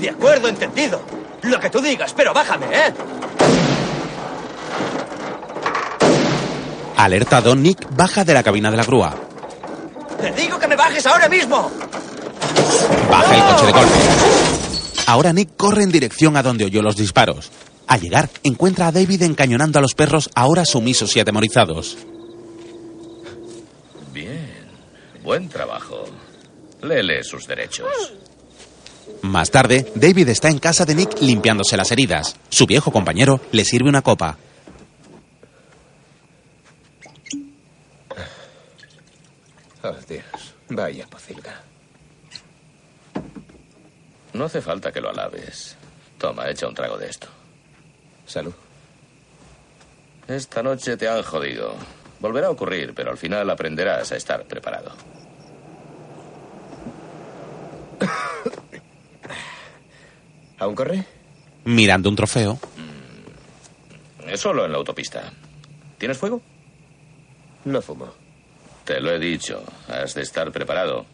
De 0.00 0.10
acuerdo, 0.10 0.48
entendido. 0.48 1.00
Lo 1.42 1.60
que 1.60 1.70
tú 1.70 1.80
digas, 1.80 2.12
pero 2.12 2.32
bájame, 2.32 2.66
¿eh? 2.72 2.92
alertado, 6.96 7.54
Nick 7.54 7.86
baja 7.94 8.24
de 8.24 8.34
la 8.34 8.42
cabina 8.42 8.70
de 8.70 8.76
la 8.76 8.84
grúa. 8.84 9.14
Te 10.20 10.32
digo 10.32 10.58
que 10.58 10.66
me 10.66 10.76
bajes 10.76 11.06
ahora 11.06 11.28
mismo. 11.28 11.70
Baja 13.10 13.36
el 13.36 13.42
coche 13.42 13.66
de 13.66 13.72
golpe. 13.72 13.94
Ahora 15.06 15.32
Nick 15.32 15.50
corre 15.56 15.84
en 15.84 15.92
dirección 15.92 16.36
a 16.36 16.42
donde 16.42 16.64
oyó 16.64 16.82
los 16.82 16.96
disparos. 16.96 17.50
Al 17.86 18.00
llegar, 18.00 18.28
encuentra 18.42 18.88
a 18.88 18.92
David 18.92 19.22
encañonando 19.22 19.78
a 19.78 19.82
los 19.82 19.94
perros 19.94 20.28
ahora 20.34 20.64
sumisos 20.64 21.14
y 21.16 21.20
atemorizados. 21.20 21.96
Bien. 24.12 24.66
Buen 25.22 25.48
trabajo. 25.48 26.04
Léele 26.82 27.22
sus 27.22 27.46
derechos. 27.46 28.12
Más 29.22 29.50
tarde, 29.50 29.90
David 29.94 30.28
está 30.28 30.50
en 30.50 30.58
casa 30.58 30.84
de 30.84 30.94
Nick 30.94 31.20
limpiándose 31.20 31.76
las 31.76 31.92
heridas. 31.92 32.36
Su 32.48 32.66
viejo 32.66 32.90
compañero 32.90 33.40
le 33.52 33.64
sirve 33.64 33.88
una 33.88 34.02
copa. 34.02 34.36
Oh, 39.82 39.94
Dios. 40.08 40.54
Vaya 40.68 41.06
pocilga. 41.06 41.62
No 44.32 44.44
hace 44.44 44.60
falta 44.60 44.92
que 44.92 45.00
lo 45.00 45.10
alabes. 45.10 45.76
Toma, 46.18 46.50
echa 46.50 46.66
un 46.66 46.74
trago 46.74 46.98
de 46.98 47.08
esto. 47.08 47.28
Salud. 48.26 48.52
Esta 50.28 50.62
noche 50.62 50.96
te 50.96 51.08
han 51.08 51.22
jodido. 51.22 51.74
Volverá 52.20 52.48
a 52.48 52.50
ocurrir, 52.50 52.92
pero 52.94 53.10
al 53.10 53.18
final 53.18 53.48
aprenderás 53.50 54.10
a 54.12 54.16
estar 54.16 54.44
preparado. 54.44 54.92
¿Aún 60.58 60.74
corre? 60.74 61.04
Mirando 61.64 62.08
un 62.08 62.16
trofeo, 62.16 62.58
Es 64.26 64.40
solo 64.40 64.64
en 64.64 64.72
la 64.72 64.78
autopista. 64.78 65.32
¿Tienes 65.98 66.18
fuego? 66.18 66.40
No 67.64 67.80
fumo. 67.82 68.12
Te 68.84 69.00
lo 69.00 69.10
he 69.12 69.18
dicho. 69.18 69.62
Has 69.88 70.14
de 70.14 70.22
estar 70.22 70.50
preparado. 70.52 71.06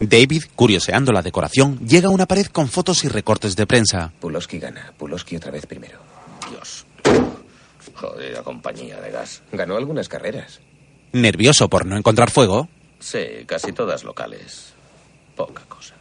David, 0.00 0.44
curioseando 0.56 1.12
la 1.12 1.22
decoración, 1.22 1.78
llega 1.86 2.08
a 2.08 2.10
una 2.10 2.26
pared 2.26 2.46
con 2.46 2.68
fotos 2.68 3.04
y 3.04 3.08
recortes 3.08 3.54
de 3.54 3.66
prensa. 3.66 4.12
Pulowski 4.20 4.58
gana. 4.58 4.92
Pulowski 4.96 5.36
otra 5.36 5.50
vez 5.50 5.66
primero. 5.66 5.98
Dios. 6.50 6.84
Jodida 7.94 8.42
compañía 8.42 9.00
de 9.00 9.10
gas. 9.10 9.42
Ganó 9.52 9.76
algunas 9.76 10.08
carreras. 10.08 10.60
Nervioso 11.12 11.68
por 11.68 11.86
no 11.86 11.96
encontrar 11.96 12.30
fuego, 12.30 12.68
Sí, 13.00 13.44
casi 13.46 13.72
todas 13.72 14.04
locales. 14.04 14.74
Poca 15.34 15.62
cosa. 15.68 15.94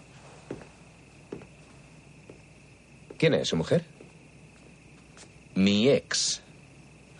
¿Quién 3.17 3.33
es 3.35 3.47
su 3.47 3.55
mujer? 3.55 3.85
Mi 5.55 5.89
ex. 5.89 6.41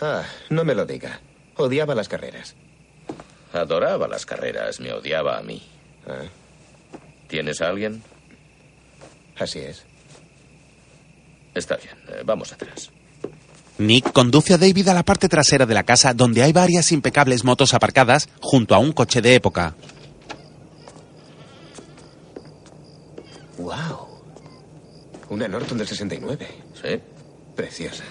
Ah, 0.01 0.23
no 0.49 0.63
me 0.65 0.75
lo 0.75 0.85
diga. 0.85 1.21
Odiaba 1.55 1.95
las 1.95 2.09
carreras. 2.09 2.55
Adoraba 3.53 4.07
las 4.07 4.25
carreras, 4.25 4.79
me 4.79 4.91
odiaba 4.93 5.37
a 5.37 5.41
mí. 5.41 5.61
Ah, 6.07 6.23
¿Tienes 7.27 7.61
a 7.61 7.69
alguien? 7.69 8.03
así 9.37 9.59
es. 9.59 9.85
Está 11.55 11.77
bien, 11.77 11.95
eh, 12.09 12.21
vamos 12.25 12.51
atrás. 12.51 12.91
Nick 13.79 14.11
conduce 14.11 14.53
a 14.53 14.57
David 14.57 14.89
a 14.89 14.93
la 14.93 15.03
parte 15.03 15.29
trasera 15.29 15.65
de 15.65 15.73
la 15.73 15.83
casa 15.83 16.13
donde 16.13 16.43
hay 16.43 16.51
varias 16.51 16.91
impecables 16.91 17.45
motos 17.45 17.73
aparcadas 17.73 18.27
junto 18.41 18.75
a 18.75 18.77
un 18.79 18.91
coche 18.91 19.21
de 19.21 19.35
época. 19.35 19.73
¡Wow! 23.57 24.07
Una 25.29 25.47
Norton 25.47 25.77
del 25.77 25.87
69. 25.87 26.47
¿Sí? 26.73 26.99
Preciosa. 27.55 28.03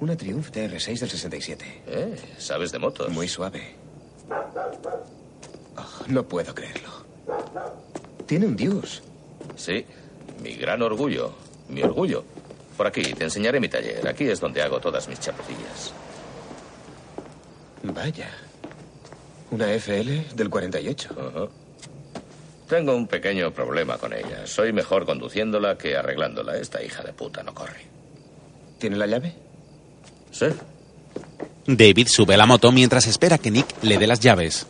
Una 0.00 0.16
Triumph 0.16 0.50
TR6 0.50 0.98
del 1.00 1.10
67. 1.10 1.82
Eh, 1.86 2.16
sabes 2.38 2.72
de 2.72 2.78
motos. 2.78 3.10
Muy 3.10 3.28
suave. 3.28 3.74
Oh, 5.76 6.04
no 6.08 6.26
puedo 6.26 6.54
creerlo. 6.54 6.88
Tiene 8.24 8.46
un 8.46 8.56
Deuce. 8.56 9.02
Sí, 9.56 9.84
mi 10.42 10.54
gran 10.54 10.80
orgullo. 10.80 11.34
Mi 11.68 11.82
orgullo. 11.82 12.24
Por 12.76 12.86
aquí, 12.86 13.02
te 13.02 13.24
enseñaré 13.24 13.60
mi 13.60 13.68
taller. 13.68 14.06
Aquí 14.06 14.28
es 14.28 14.40
donde 14.40 14.62
hago 14.62 14.80
todas 14.80 15.08
mis 15.08 15.18
chapucillas. 15.18 15.92
Vaya. 17.82 18.28
Una 19.50 19.72
FL 19.72 20.34
del 20.34 20.50
48. 20.50 21.08
Ajá. 21.12 21.48
Tengo 22.68 22.96
un 22.96 23.06
pequeño 23.06 23.52
problema 23.52 23.96
con 23.96 24.12
ella. 24.12 24.46
Soy 24.46 24.72
mejor 24.72 25.06
conduciéndola 25.06 25.78
que 25.78 25.96
arreglándola. 25.96 26.56
Esta 26.56 26.82
hija 26.82 27.02
de 27.02 27.12
puta 27.12 27.42
no 27.42 27.54
corre. 27.54 27.86
¿Tiene 28.78 28.96
la 28.96 29.06
llave? 29.06 29.32
Sí. 30.32 30.46
David 31.66 32.08
sube 32.08 32.34
a 32.34 32.36
la 32.36 32.46
moto 32.46 32.70
mientras 32.72 33.06
espera 33.06 33.38
que 33.38 33.50
Nick 33.50 33.82
le 33.82 33.98
dé 33.98 34.06
las 34.06 34.20
llaves. 34.20 34.66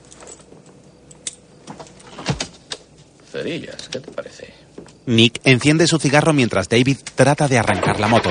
Cerillas, 3.32 3.88
¿qué 3.88 4.00
te 4.00 4.10
parece? 4.12 4.54
Nick 5.06 5.40
enciende 5.44 5.86
su 5.86 6.00
cigarro 6.00 6.32
mientras 6.32 6.68
David 6.68 6.98
trata 7.14 7.46
de 7.46 7.58
arrancar 7.58 8.00
la 8.00 8.08
moto. 8.08 8.30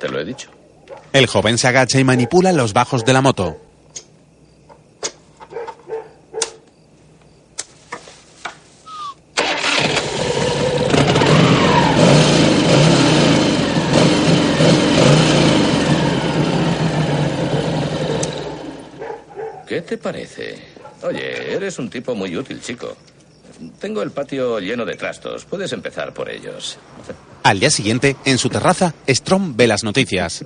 Te 0.00 0.08
lo 0.08 0.18
he 0.20 0.24
dicho. 0.24 0.50
El 1.12 1.28
joven 1.28 1.56
se 1.56 1.68
agacha 1.68 2.00
y 2.00 2.04
manipula 2.04 2.52
los 2.52 2.72
bajos 2.72 3.04
de 3.04 3.12
la 3.12 3.20
moto. 3.20 3.56
¿Qué 19.68 19.80
te 19.80 19.96
parece? 19.96 20.73
Oye, 21.04 21.54
eres 21.54 21.78
un 21.78 21.88
tipo 21.90 22.14
muy 22.14 22.36
útil, 22.36 22.60
chico. 22.60 22.96
Tengo 23.80 24.02
el 24.02 24.10
patio 24.10 24.58
lleno 24.58 24.84
de 24.84 24.96
trastos. 24.96 25.44
Puedes 25.44 25.72
empezar 25.72 26.12
por 26.12 26.28
ellos. 26.30 26.78
Al 27.42 27.60
día 27.60 27.70
siguiente, 27.70 28.16
en 28.24 28.38
su 28.38 28.48
terraza, 28.48 28.94
Strom 29.08 29.54
ve 29.56 29.66
las 29.66 29.84
noticias. 29.84 30.44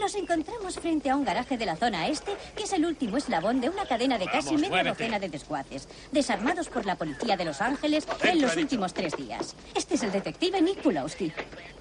Nos 0.00 0.14
encontramos 0.14 0.78
frente 0.78 1.10
a 1.10 1.16
un 1.16 1.24
garaje 1.24 1.58
de 1.58 1.66
la 1.66 1.74
zona 1.74 2.06
este, 2.06 2.30
que 2.56 2.62
es 2.62 2.72
el 2.72 2.86
último 2.86 3.16
eslabón 3.16 3.60
de 3.60 3.68
una 3.68 3.86
cadena 3.86 4.18
de 4.18 4.26
casi 4.26 4.46
Vamos, 4.54 4.60
media 4.60 4.70
muévete. 4.70 4.90
docena 4.90 5.18
de 5.18 5.28
desguaces, 5.28 5.88
desarmados 6.12 6.68
por 6.68 6.86
la 6.86 6.94
policía 6.94 7.36
de 7.36 7.44
Los 7.44 7.60
Ángeles 7.60 8.06
en 8.22 8.40
los 8.40 8.56
últimos 8.56 8.94
tres 8.94 9.16
días. 9.16 9.56
Este 9.74 9.96
es 9.96 10.02
el 10.04 10.12
detective 10.12 10.62
Nick 10.62 10.80
Pulowski. 10.80 11.32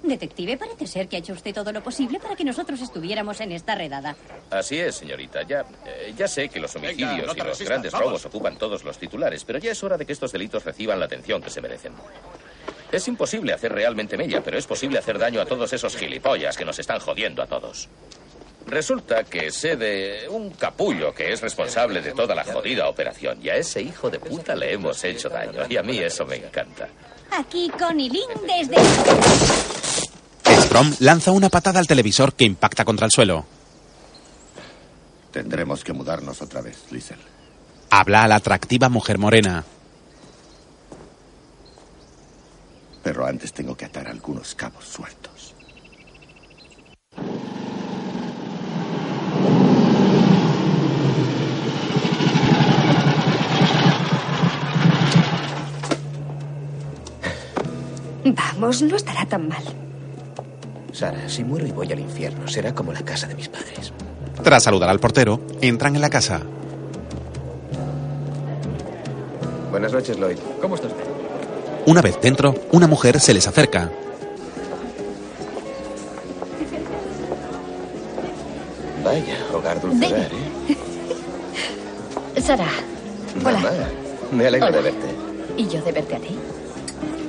Detective, 0.08 0.58
parece 0.58 0.88
ser 0.88 1.08
que 1.08 1.18
ha 1.18 1.20
hecho 1.20 1.34
usted 1.34 1.53
todo 1.53 1.72
lo 1.72 1.82
posible 1.84 2.20
para 2.20 2.36
que 2.36 2.43
nosotros 2.43 2.82
estuviéramos 2.82 3.39
en 3.41 3.51
esta 3.51 3.76
redada. 3.76 4.16
Así 4.49 4.80
es, 4.80 4.95
señorita. 4.95 5.43
Ya, 5.43 5.66
eh, 5.86 6.14
ya 6.18 6.28
sé 6.28 6.49
que 6.49 6.60
los 6.60 6.76
homicidios 6.76 7.12
Venga, 7.12 7.28
no 7.28 7.34
te 7.34 7.39
y 7.39 7.43
los 7.43 7.47
resistas, 7.47 7.68
grandes 7.68 7.91
vamos. 7.91 8.08
robos 8.08 8.26
ocupan 8.26 8.58
todos 8.58 8.84
los 8.84 8.97
titulares, 8.97 9.43
pero 9.43 9.60
ya 9.60 9.72
es 9.72 9.84
hora 9.84 9.97
de 9.97 10.06
que 10.06 10.14
estos 10.14 10.32
delitos 10.32 10.64
reciban 10.64 10.99
la 10.99 11.06
atención 11.06 11.41
que 11.41 11.49
se 11.49 11.62
merecen. 11.62 11.93
Es 12.91 13.08
imposible 13.08 13.53
hacer 13.53 13.74
realmente 13.74 14.18
mella, 14.18 14.41
pero 14.41 14.58
es 14.58 14.68
posible 14.68 14.99
hacer 14.99 15.18
daño 15.18 15.41
a 15.41 15.45
todos 15.45 15.72
esos 15.74 15.95
gilipollas 15.97 16.56
que 16.56 16.66
nos 16.66 16.80
están 16.80 16.99
jodiendo 16.99 17.41
a 17.41 17.47
todos. 17.47 17.89
Resulta 18.68 19.24
que 19.24 19.51
sé 19.51 19.76
de 19.76 20.28
un 20.30 20.49
capullo 20.51 21.14
que 21.14 21.32
es 21.32 21.41
responsable 21.41 22.01
de 22.01 22.14
toda 22.14 22.34
la 22.34 22.43
jodida 22.43 22.89
operación 22.89 23.39
y 23.41 23.49
a 23.49 23.58
ese 23.58 23.82
hijo 23.82 24.10
de 24.10 24.20
puta 24.20 24.56
le 24.56 24.74
hemos 24.74 25.03
hecho 25.03 25.30
daño 25.30 25.62
y 25.70 25.78
a 25.78 25.84
mí 25.84 25.99
eso 25.99 26.26
me 26.26 26.38
encanta. 26.38 26.89
Aquí 27.32 27.72
Connie 27.78 28.10
Lynn 28.10 28.47
desde... 28.47 29.85
Strom 30.48 30.93
lanza 31.00 31.32
una 31.32 31.50
patada 31.50 31.80
al 31.80 31.88
televisor 31.88 32.34
que 32.34 32.46
impacta 32.46 32.86
contra 32.86 33.06
el 33.06 33.12
suelo. 33.12 33.46
Tendremos 35.32 35.84
que 35.84 35.93
mudarnos 35.93 36.41
otra 36.41 36.62
vez, 36.62 36.86
Liesel. 36.91 37.20
Habla 37.89 38.24
a 38.24 38.28
la 38.28 38.36
atractiva 38.36 38.89
mujer 38.89 39.18
morena. 39.18 39.64
Pero 43.04 43.26
antes 43.26 43.54
tengo 43.54 43.76
que 43.76 43.86
atar 43.86 44.08
algunos 44.08 44.56
cabos 44.56 44.86
sueltos. 44.86 45.54
Vamos, 58.26 58.82
no 58.82 58.96
estará 58.96 59.26
tan 59.26 59.48
mal. 59.48 59.85
Sara, 60.96 61.28
si 61.28 61.43
muero 61.43 61.68
y 61.68 61.72
voy 61.72 61.91
al 61.91 62.00
infierno, 62.00 62.48
será 62.48 62.74
como 62.74 62.93
la 62.93 63.02
casa 63.02 63.28
de 63.28 63.36
mis 63.36 63.50
padres. 63.50 63.91
Tras 64.41 64.64
saludar 64.64 64.89
al 64.89 65.02
portero, 65.02 65.41
entran 65.60 65.93
en 65.93 66.02
la 66.02 66.10
casa. 66.10 66.39
Buenas 69.72 69.91
noches, 69.91 70.18
Lloyd. 70.18 70.38
¿Cómo 70.62 70.76
está 70.76 70.88
usted? 70.88 71.04
Una 71.86 72.02
vez 72.02 72.18
dentro, 72.22 72.56
una 72.72 72.88
mujer 72.88 73.20
se 73.20 73.34
les 73.34 73.46
acerca. 73.46 73.91
Vaya, 79.04 79.36
hogar 79.54 79.82
dulce 79.82 80.08
hogar, 80.08 80.32
¿eh? 82.38 82.41
Sara, 82.41 82.70
hola. 83.43 83.60
Mamá, 83.60 83.70
me 84.32 84.48
alegro 84.48 84.68
Hola. 84.70 84.78
de 84.78 84.84
verte. 84.84 85.08
Y 85.58 85.68
yo 85.68 85.82
de 85.82 85.91
verte 85.91 86.16
a 86.16 86.20
ti. 86.20 86.38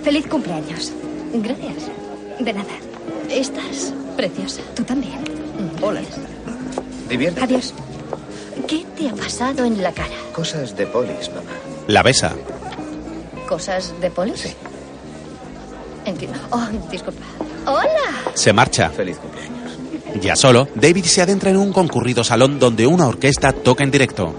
Feliz 0.05 0.25
cumpleaños. 0.29 0.93
Gracias. 1.35 1.91
De 2.39 2.53
nada. 2.53 2.86
Estás 3.31 3.93
preciosa. 4.17 4.63
Tú 4.75 4.85
también. 4.85 5.19
Hola. 5.83 6.01
Diviértete. 7.09 7.45
Adiós. 7.45 7.75
¿Qué 8.67 8.85
te 8.97 9.09
ha 9.09 9.15
pasado 9.15 9.65
en 9.65 9.83
la 9.83 9.93
cara? 9.93 10.15
Cosas 10.33 10.77
de 10.77 10.87
polis, 10.87 11.29
mamá. 11.31 11.51
La 11.87 12.03
besa. 12.03 12.35
¿Cosas 13.49 13.95
de 14.01 14.11
polis? 14.11 14.41
Sí. 14.41 14.55
Entiendo. 16.05 16.39
Oh, 16.51 16.67
disculpa. 16.91 17.23
¡Hola! 17.67 18.33
Se 18.35 18.53
marcha. 18.53 18.91
Feliz 18.91 19.19
cumpleaños. 19.19 19.57
Ya 20.21 20.35
solo, 20.35 20.69
David 20.75 21.05
se 21.05 21.23
adentra 21.23 21.51
en 21.51 21.57
un 21.57 21.73
concurrido 21.73 22.25
salón 22.25 22.59
donde 22.59 22.87
una 22.87 23.07
orquesta 23.07 23.53
toca 23.53 23.85
en 23.85 23.91
directo. 23.91 24.35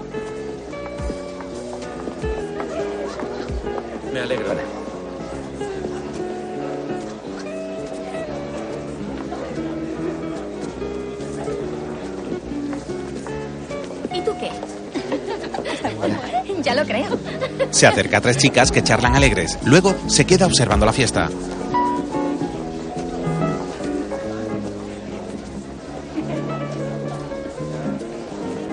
Se 17.78 17.86
acerca 17.86 18.16
a 18.16 18.20
tres 18.20 18.38
chicas 18.38 18.72
que 18.72 18.82
charlan 18.82 19.14
alegres. 19.14 19.56
Luego 19.64 19.94
se 20.08 20.24
queda 20.24 20.46
observando 20.46 20.84
la 20.84 20.92
fiesta. 20.92 21.28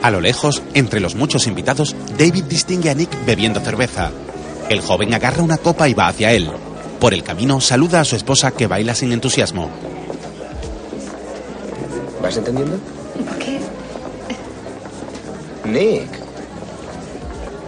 A 0.01 0.09
lo 0.09 0.19
lejos, 0.19 0.63
entre 0.73 0.99
los 0.99 1.13
muchos 1.13 1.45
invitados, 1.45 1.95
David 2.17 2.45
distingue 2.45 2.89
a 2.89 2.95
Nick 2.95 3.11
bebiendo 3.27 3.59
cerveza. 3.59 4.09
El 4.69 4.81
joven 4.81 5.13
agarra 5.13 5.43
una 5.43 5.59
copa 5.59 5.87
y 5.87 5.93
va 5.93 6.07
hacia 6.07 6.31
él. 6.31 6.49
Por 6.99 7.13
el 7.13 7.21
camino 7.21 7.61
saluda 7.61 7.99
a 7.99 8.05
su 8.05 8.15
esposa 8.15 8.49
que 8.49 8.65
baila 8.65 8.95
sin 8.95 9.11
entusiasmo. 9.11 9.69
¿Vas 12.23 12.37
entendiendo? 12.37 12.79
¿Qué? 13.37 13.59
Nick. 15.69 16.09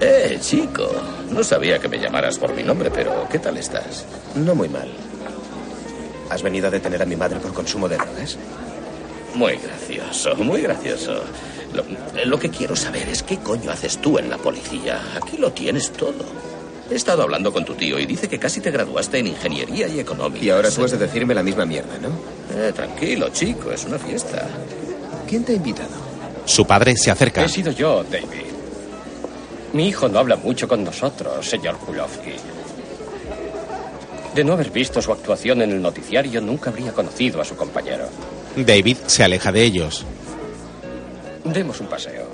Eh, 0.01 0.39
chico. 0.41 1.16
No 1.31 1.43
sabía 1.43 1.79
que 1.79 1.87
me 1.87 1.99
llamaras 1.99 2.37
por 2.39 2.53
mi 2.53 2.63
nombre, 2.63 2.89
pero 2.91 3.27
¿qué 3.29 3.39
tal 3.39 3.57
estás? 3.57 4.05
No 4.35 4.55
muy 4.55 4.69
mal. 4.69 4.89
¿Has 6.29 6.41
venido 6.41 6.67
a 6.67 6.71
detener 6.71 7.01
a 7.01 7.05
mi 7.05 7.15
madre 7.15 7.39
por 7.39 7.53
consumo 7.53 7.87
de 7.87 7.97
drogas? 7.97 8.37
Muy 9.33 9.55
gracioso, 9.57 10.35
muy 10.35 10.61
gracioso. 10.61 11.21
Lo, 11.73 11.83
lo 12.25 12.39
que 12.39 12.49
quiero 12.49 12.75
saber 12.75 13.07
es 13.09 13.23
qué 13.23 13.37
coño 13.37 13.71
haces 13.71 13.97
tú 13.99 14.17
en 14.17 14.29
la 14.29 14.37
policía. 14.37 15.01
Aquí 15.15 15.37
lo 15.37 15.51
tienes 15.51 15.91
todo. 15.91 16.25
He 16.89 16.95
estado 16.95 17.23
hablando 17.23 17.51
con 17.51 17.65
tu 17.65 17.73
tío 17.75 17.99
y 17.99 18.05
dice 18.05 18.29
que 18.29 18.39
casi 18.39 18.61
te 18.61 18.71
graduaste 18.71 19.19
en 19.19 19.27
ingeniería 19.27 19.87
y 19.89 19.99
económica. 19.99 20.43
Y 20.43 20.49
ahora 20.49 20.71
tú 20.71 20.85
has 20.85 20.91
de 20.91 20.97
decirme 20.97 21.35
la 21.35 21.43
misma 21.43 21.65
mierda, 21.65 21.97
¿no? 22.01 22.09
Eh, 22.57 22.71
tranquilo, 22.73 23.29
chico, 23.29 23.71
es 23.71 23.83
una 23.85 23.99
fiesta. 23.99 24.47
¿Quién 25.27 25.43
te 25.43 25.51
ha 25.51 25.55
invitado? 25.55 25.89
Su 26.45 26.65
padre 26.65 26.95
se 26.95 27.11
acerca. 27.11 27.43
He 27.43 27.49
sido 27.49 27.71
yo, 27.71 28.03
David. 28.09 28.46
Mi 29.73 29.87
hijo 29.87 30.07
no 30.07 30.19
habla 30.19 30.35
mucho 30.37 30.67
con 30.67 30.83
nosotros, 30.83 31.47
señor 31.47 31.77
Kulowski. 31.77 32.33
De 34.33 34.43
no 34.43 34.53
haber 34.53 34.69
visto 34.69 35.01
su 35.01 35.11
actuación 35.11 35.61
en 35.61 35.71
el 35.71 35.81
noticiario, 35.81 36.41
nunca 36.41 36.69
habría 36.69 36.91
conocido 36.91 37.41
a 37.41 37.45
su 37.45 37.55
compañero. 37.55 38.07
David 38.55 38.97
se 39.07 39.23
aleja 39.23 39.51
de 39.51 39.63
ellos. 39.63 40.05
Demos 41.43 41.79
un 41.81 41.87
paseo. 41.87 42.27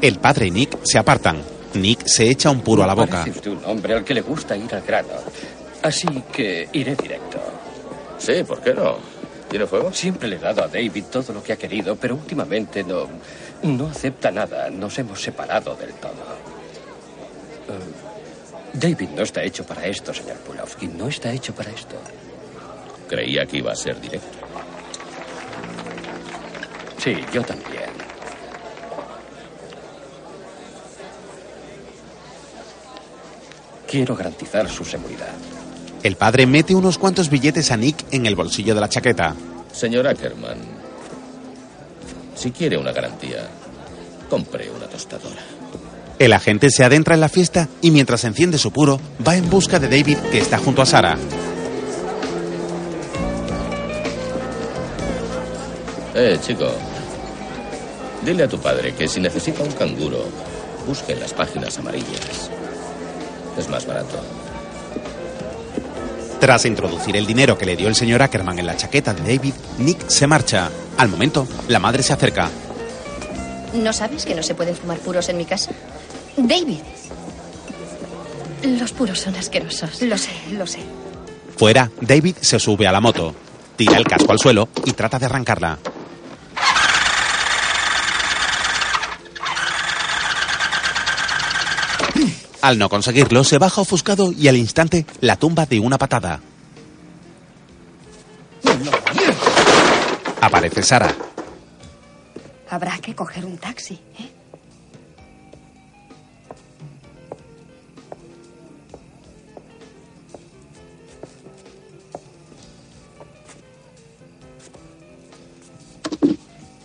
El 0.00 0.18
padre 0.18 0.46
y 0.46 0.50
Nick 0.50 0.78
se 0.84 0.98
apartan. 0.98 1.42
Nick 1.74 2.06
se 2.06 2.28
echa 2.28 2.50
un 2.50 2.60
puro 2.60 2.82
a 2.82 2.86
la 2.86 2.94
boca. 2.94 3.24
Usted 3.28 3.50
un 3.50 3.64
hombre 3.64 3.94
al 3.94 4.04
que 4.04 4.14
le 4.14 4.20
gusta 4.20 4.56
ir 4.56 4.74
al 4.74 4.82
grano. 4.82 5.14
Así 5.82 6.08
que 6.32 6.68
iré 6.72 6.96
directo. 6.96 7.38
Sí, 8.18 8.42
¿por 8.44 8.60
qué 8.60 8.74
no? 8.74 8.96
¿Tiene 9.48 9.66
fuego? 9.66 9.92
Siempre 9.92 10.28
le 10.28 10.36
he 10.36 10.38
dado 10.38 10.64
a 10.64 10.68
David 10.68 11.04
todo 11.10 11.32
lo 11.32 11.42
que 11.42 11.52
ha 11.52 11.56
querido, 11.56 11.96
pero 11.96 12.14
últimamente 12.14 12.82
no, 12.82 13.06
no 13.62 13.86
acepta 13.88 14.30
nada. 14.30 14.70
Nos 14.70 14.98
hemos 14.98 15.20
separado 15.20 15.76
del 15.76 15.92
todo. 15.94 16.43
Eh, 17.68 18.74
David 18.74 19.10
no 19.10 19.22
está 19.22 19.42
hecho 19.42 19.64
para 19.64 19.86
esto, 19.86 20.12
señor 20.12 20.36
Pulowski. 20.38 20.88
No 20.88 21.08
está 21.08 21.32
hecho 21.32 21.54
para 21.54 21.70
esto. 21.70 21.96
Creía 23.08 23.46
que 23.46 23.58
iba 23.58 23.72
a 23.72 23.76
ser 23.76 24.00
directo. 24.00 24.38
Sí, 26.98 27.14
yo 27.32 27.42
también. 27.42 27.90
Quiero 33.86 34.16
garantizar 34.16 34.68
su 34.68 34.84
seguridad. 34.84 35.34
El 36.02 36.16
padre 36.16 36.46
mete 36.46 36.74
unos 36.74 36.98
cuantos 36.98 37.30
billetes 37.30 37.70
a 37.70 37.76
Nick 37.76 38.04
en 38.10 38.26
el 38.26 38.34
bolsillo 38.34 38.74
de 38.74 38.80
la 38.80 38.88
chaqueta. 38.88 39.34
Señor 39.72 40.06
Ackerman, 40.06 40.58
si 42.34 42.50
quiere 42.50 42.76
una 42.76 42.92
garantía, 42.92 43.46
compre 44.28 44.70
una 44.70 44.86
tostadora. 44.86 45.40
El 46.18 46.32
agente 46.32 46.70
se 46.70 46.84
adentra 46.84 47.14
en 47.14 47.20
la 47.20 47.28
fiesta 47.28 47.68
y 47.82 47.90
mientras 47.90 48.24
enciende 48.24 48.58
su 48.58 48.72
puro, 48.72 49.00
va 49.26 49.36
en 49.36 49.50
busca 49.50 49.78
de 49.78 49.88
David 49.88 50.18
que 50.30 50.38
está 50.38 50.58
junto 50.58 50.82
a 50.82 50.86
Sara. 50.86 51.18
Eh, 56.14 56.38
chico. 56.40 56.70
Dile 58.24 58.44
a 58.44 58.48
tu 58.48 58.58
padre 58.58 58.94
que 58.94 59.08
si 59.08 59.20
necesita 59.20 59.62
un 59.64 59.72
canguro, 59.72 60.24
busque 60.86 61.12
en 61.12 61.20
las 61.20 61.34
páginas 61.34 61.76
amarillas. 61.78 62.50
Es 63.58 63.68
más 63.68 63.84
barato. 63.84 64.20
Tras 66.38 66.64
introducir 66.66 67.16
el 67.16 67.26
dinero 67.26 67.58
que 67.58 67.66
le 67.66 67.76
dio 67.76 67.88
el 67.88 67.94
señor 67.94 68.22
Ackerman 68.22 68.58
en 68.58 68.66
la 68.66 68.76
chaqueta 68.76 69.14
de 69.14 69.22
David, 69.22 69.54
Nick 69.78 70.08
se 70.08 70.26
marcha. 70.26 70.70
Al 70.96 71.08
momento, 71.08 71.48
la 71.68 71.80
madre 71.80 72.02
se 72.02 72.12
acerca. 72.12 72.50
¿No 73.74 73.92
sabes 73.92 74.24
que 74.24 74.34
no 74.34 74.42
se 74.42 74.54
pueden 74.54 74.76
fumar 74.76 74.98
puros 74.98 75.28
en 75.28 75.36
mi 75.36 75.44
casa? 75.44 75.72
David. 76.36 76.80
Los 78.62 78.92
puros 78.92 79.20
son 79.20 79.36
asquerosos. 79.36 80.02
Lo 80.02 80.18
sé, 80.18 80.32
lo 80.52 80.66
sé. 80.66 80.80
Fuera, 81.56 81.90
David 82.00 82.36
se 82.40 82.58
sube 82.58 82.86
a 82.86 82.92
la 82.92 83.00
moto, 83.00 83.34
tira 83.76 83.96
el 83.96 84.04
casco 84.04 84.32
al 84.32 84.38
suelo 84.38 84.68
y 84.84 84.92
trata 84.92 85.18
de 85.18 85.26
arrancarla. 85.26 85.78
Al 92.62 92.78
no 92.78 92.88
conseguirlo, 92.88 93.44
se 93.44 93.58
baja 93.58 93.82
ofuscado 93.82 94.32
y 94.32 94.48
al 94.48 94.56
instante 94.56 95.04
la 95.20 95.36
tumba 95.36 95.66
de 95.66 95.80
una 95.80 95.98
patada. 95.98 96.40
Aparece 100.40 100.82
Sara. 100.82 101.14
Habrá 102.70 102.98
que 102.98 103.14
coger 103.14 103.44
un 103.44 103.58
taxi. 103.58 104.00
¿eh? 104.18 104.33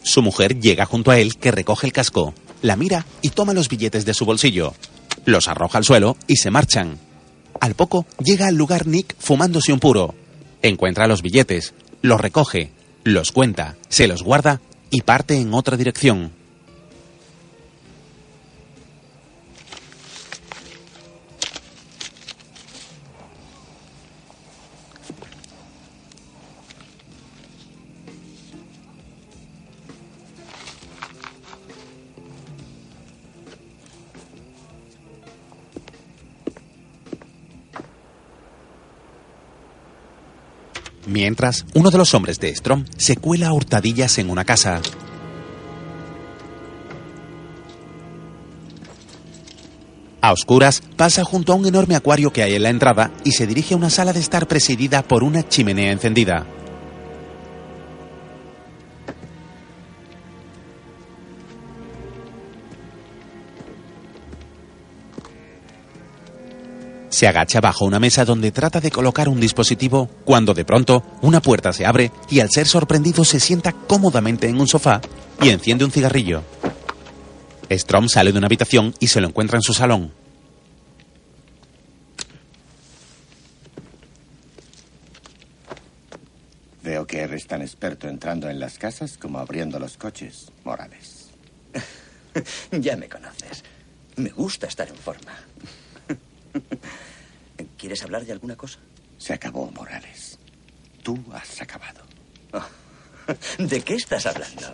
Su 0.10 0.24
mujer 0.24 0.60
llega 0.60 0.88
junto 0.88 1.12
a 1.12 1.20
él, 1.20 1.36
que 1.36 1.52
recoge 1.52 1.86
el 1.86 1.94
casco, 1.94 2.34
la 2.64 2.76
mira 2.76 3.06
y 3.22 3.30
toma 3.30 3.54
los 3.54 3.70
billetes 3.70 4.06
de 4.06 4.16
su 4.16 4.26
bolsillo. 4.26 4.74
Los 5.26 5.48
arroja 5.48 5.78
al 5.78 5.84
suelo 5.84 6.18
y 6.26 6.38
se 6.38 6.50
marchan. 6.50 6.98
Al 7.62 7.76
poco 7.76 8.08
llega 8.18 8.48
al 8.48 8.56
lugar 8.56 8.88
Nick 8.88 9.16
fumándose 9.20 9.72
un 9.72 9.80
puro. 9.80 10.16
Encuentra 10.64 11.06
los 11.06 11.22
billetes, 11.22 11.76
los 12.02 12.20
recoge, 12.20 12.72
los 13.04 13.32
cuenta, 13.32 13.76
se 13.88 14.08
los 14.08 14.24
guarda 14.24 14.62
y 14.90 15.02
parte 15.02 15.40
en 15.40 15.54
otra 15.54 15.78
dirección. 15.78 16.32
Mientras, 41.10 41.66
uno 41.74 41.90
de 41.90 41.98
los 41.98 42.14
hombres 42.14 42.40
de 42.40 42.56
Strom 42.56 42.86
se 42.96 43.18
cuela 43.18 43.48
a 43.48 43.54
hurtadillas 43.54 44.20
en 44.20 44.30
una 44.30 44.46
casa. 44.46 44.80
A 50.22 50.32
oscuras, 50.32 50.84
pasa 50.98 51.24
junto 51.24 51.52
a 51.52 51.56
un 51.56 51.66
enorme 51.66 51.96
acuario 51.96 52.32
que 52.32 52.44
hay 52.44 52.54
en 52.54 52.62
la 52.62 52.70
entrada 52.70 53.10
y 53.24 53.32
se 53.32 53.48
dirige 53.48 53.74
a 53.74 53.78
una 53.78 53.90
sala 53.90 54.14
de 54.14 54.20
estar 54.20 54.48
presidida 54.48 55.02
por 55.02 55.24
una 55.24 55.48
chimenea 55.48 55.92
encendida. 55.92 56.46
Se 67.10 67.28
agacha 67.28 67.60
bajo 67.60 67.86
una 67.86 68.00
mesa 68.00 68.24
donde 68.24 68.52
trata 68.52 68.80
de 68.80 68.92
colocar 68.92 69.30
un 69.30 69.40
dispositivo 69.40 70.08
cuando 70.26 70.54
de 70.54 70.64
pronto 70.64 71.04
una 71.22 71.42
puerta 71.42 71.74
se 71.74 71.86
abre 71.86 72.12
y 72.30 72.40
al 72.40 72.52
ser 72.52 72.68
sorprendido 72.68 73.26
se 73.26 73.40
sienta 73.40 73.72
cómodamente 73.72 74.48
en 74.48 74.60
un 74.60 74.68
sofá 74.68 75.02
y 75.42 75.50
enciende 75.50 75.86
un 75.86 75.92
cigarrillo. 75.92 76.44
Strom 77.70 78.08
sale 78.08 78.32
de 78.32 78.38
una 78.38 78.48
habitación 78.48 78.94
y 79.00 79.08
se 79.08 79.22
lo 79.22 79.28
encuentra 79.28 79.58
en 79.58 79.64
su 79.64 79.74
salón. 79.74 80.12
Veo 86.84 87.06
que 87.06 87.22
eres 87.22 87.46
tan 87.46 87.62
experto 87.62 88.08
entrando 88.08 88.50
en 88.50 88.60
las 88.60 88.78
casas 88.78 89.18
como 89.18 89.40
abriendo 89.40 89.80
los 89.80 89.98
coches, 89.98 90.52
Morales. 90.64 91.30
ya 92.72 92.96
me 92.96 93.10
conoces. 93.10 93.64
Me 94.16 94.30
gusta 94.30 94.68
estar 94.68 94.88
en 94.88 94.96
forma. 94.96 95.32
¿Quieres 97.78 98.04
hablar 98.04 98.26
de 98.26 98.32
alguna 98.32 98.56
cosa? 98.56 98.80
Se 99.18 99.34
acabó, 99.34 99.70
Morales. 99.72 100.40
Tú 101.04 101.18
has 101.34 101.62
acabado. 101.62 102.02
¿De 103.58 103.82
qué 103.82 103.96
estás 103.96 104.26
hablando? 104.26 104.74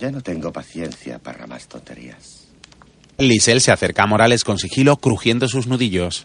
Ya 0.00 0.12
no 0.12 0.20
tengo 0.20 0.52
paciencia 0.52 1.18
para 1.18 1.48
más 1.48 1.66
tonterías. 1.66 2.46
Lisel 3.18 3.60
se 3.60 3.72
acerca 3.72 4.04
a 4.04 4.06
Morales 4.06 4.44
con 4.44 4.56
sigilo, 4.56 4.96
crujiendo 4.96 5.48
sus 5.48 5.66
nudillos. 5.66 6.24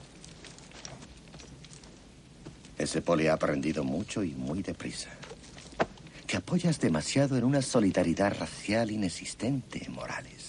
Ese 2.77 3.01
poli 3.01 3.25
ha 3.25 3.33
aprendido 3.33 3.83
mucho 3.83 4.23
y 4.23 4.33
muy 4.33 4.61
deprisa. 4.61 5.09
Te 6.27 6.37
apoyas 6.37 6.79
demasiado 6.79 7.35
en 7.35 7.45
una 7.45 7.63
solidaridad 7.63 8.37
racial 8.37 8.91
inexistente, 8.91 9.87
Morales. 9.89 10.42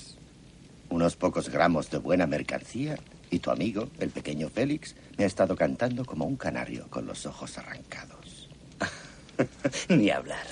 Unos 0.95 1.17
pocos 1.17 1.49
gramos 1.49 1.91
de 1.91 1.99
buena 1.99 2.25
mercancía 2.25 2.97
y 3.29 3.41
tu 3.41 3.51
amigo, 3.51 3.89
el 3.99 4.11
pequeño 4.11 4.49
Félix, 4.49 4.95
me 5.19 5.25
ha 5.25 5.27
estado 5.27 5.57
cantando 5.57 6.05
como 6.05 6.25
un 6.25 6.37
canario 6.37 6.87
con 6.89 7.05
los 7.05 7.27
ojos 7.27 7.59
arrancados. 7.59 8.49
Ni 9.89 10.11
hablar. 10.11 10.47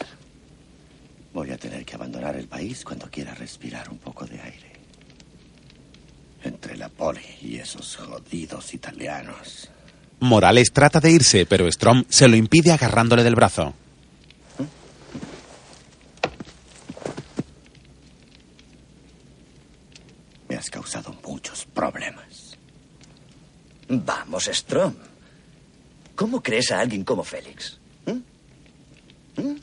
Voy 1.32 1.53
a 1.53 1.59
tener 1.59 1.84
que 1.84 1.95
abandonar 1.95 2.34
el 2.34 2.49
país 2.49 2.84
cuando 2.84 3.09
quiera 3.09 3.34
respirar 3.34 3.88
un 3.88 3.99
poco 3.99 4.26
de 4.26 4.40
aire. 4.40 4.72
Entre 6.43 6.76
la 6.76 6.88
poli 6.88 7.22
y 7.40 7.59
esos 7.59 7.95
jodidos 7.95 8.74
italianos. 8.74 9.70
Morales 10.18 10.72
trata 10.72 10.99
de 10.99 11.12
irse, 11.12 11.47
pero 11.47 11.70
Strom 11.70 12.03
se 12.09 12.26
lo 12.26 12.34
impide 12.34 12.72
agarrándole 12.72 13.22
del 13.22 13.36
brazo. 13.36 13.74
Has 20.63 20.71
causado 20.71 21.13
muchos 21.27 21.67
problemas. 21.75 22.57
Vamos, 23.89 24.45
Strom. 24.45 24.95
¿Cómo 26.15 26.41
crees 26.41 26.71
a 26.71 26.79
alguien 26.79 27.03
como 27.03 27.25
Félix? 27.25 27.81
¿Mm? 28.07 28.21
¿Mm? 29.43 29.57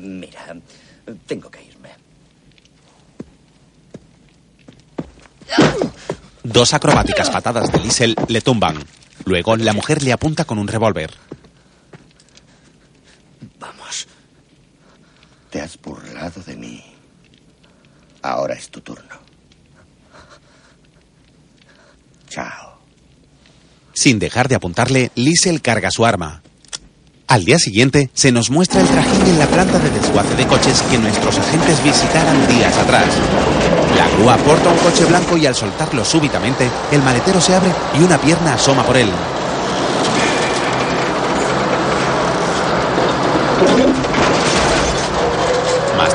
Mira, 0.00 0.56
tengo 1.26 1.50
que 1.50 1.62
irme. 1.62 1.90
Dos 6.42 6.72
acrobáticas 6.72 7.28
patadas 7.28 7.70
de 7.70 7.78
Lisel 7.80 8.16
le 8.28 8.40
tumban. 8.40 8.82
Luego 9.26 9.54
la 9.58 9.74
mujer 9.74 10.02
le 10.02 10.14
apunta 10.14 10.46
con 10.46 10.58
un 10.58 10.66
revólver. 10.66 11.10
Te 15.50 15.60
has 15.60 15.80
burlado 15.80 16.40
de 16.46 16.56
mí. 16.56 16.82
Ahora 18.22 18.54
es 18.54 18.70
tu 18.70 18.80
turno. 18.80 19.16
Chao. 22.28 22.78
Sin 23.92 24.18
dejar 24.18 24.48
de 24.48 24.54
apuntarle, 24.54 25.10
Lisel 25.16 25.60
carga 25.60 25.90
su 25.90 26.06
arma. 26.06 26.42
Al 27.26 27.44
día 27.44 27.58
siguiente, 27.58 28.10
se 28.14 28.32
nos 28.32 28.50
muestra 28.50 28.80
el 28.80 28.88
trajín 28.88 29.26
en 29.26 29.38
la 29.38 29.46
planta 29.46 29.78
de 29.78 29.90
desguace 29.90 30.34
de 30.36 30.46
coches 30.46 30.82
que 30.82 30.98
nuestros 30.98 31.38
agentes 31.38 31.82
visitaran 31.82 32.48
días 32.48 32.76
atrás. 32.76 33.06
La 33.96 34.08
grúa 34.08 34.36
porta 34.38 34.70
un 34.70 34.78
coche 34.78 35.04
blanco 35.04 35.36
y 35.36 35.46
al 35.46 35.54
soltarlo 35.54 36.04
súbitamente, 36.04 36.68
el 36.90 37.02
maletero 37.02 37.40
se 37.40 37.54
abre 37.54 37.70
y 37.98 38.02
una 38.02 38.18
pierna 38.18 38.54
asoma 38.54 38.84
por 38.84 38.96
él. 38.96 39.10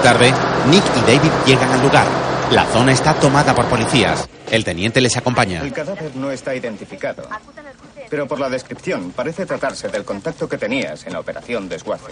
Tarde, 0.05 0.31
Nick 0.69 0.83
y 0.97 0.99
David 1.01 1.31
llegan 1.47 1.71
al 1.71 1.81
lugar. 1.81 2.05
La 2.51 2.63
zona 2.65 2.91
está 2.91 3.15
tomada 3.15 3.55
por 3.55 3.65
policías. 3.65 4.29
El 4.51 4.63
teniente 4.63 5.01
les 5.01 5.17
acompaña. 5.17 5.63
El 5.63 5.73
cadáver 5.73 6.15
no 6.15 6.29
está 6.29 6.53
identificado. 6.53 7.27
Pero 8.07 8.27
por 8.27 8.39
la 8.39 8.47
descripción 8.47 9.13
parece 9.15 9.47
tratarse 9.47 9.87
del 9.87 10.05
contacto 10.05 10.47
que 10.47 10.59
tenías 10.59 11.07
en 11.07 11.13
la 11.13 11.21
operación 11.21 11.67
desguace. 11.67 12.11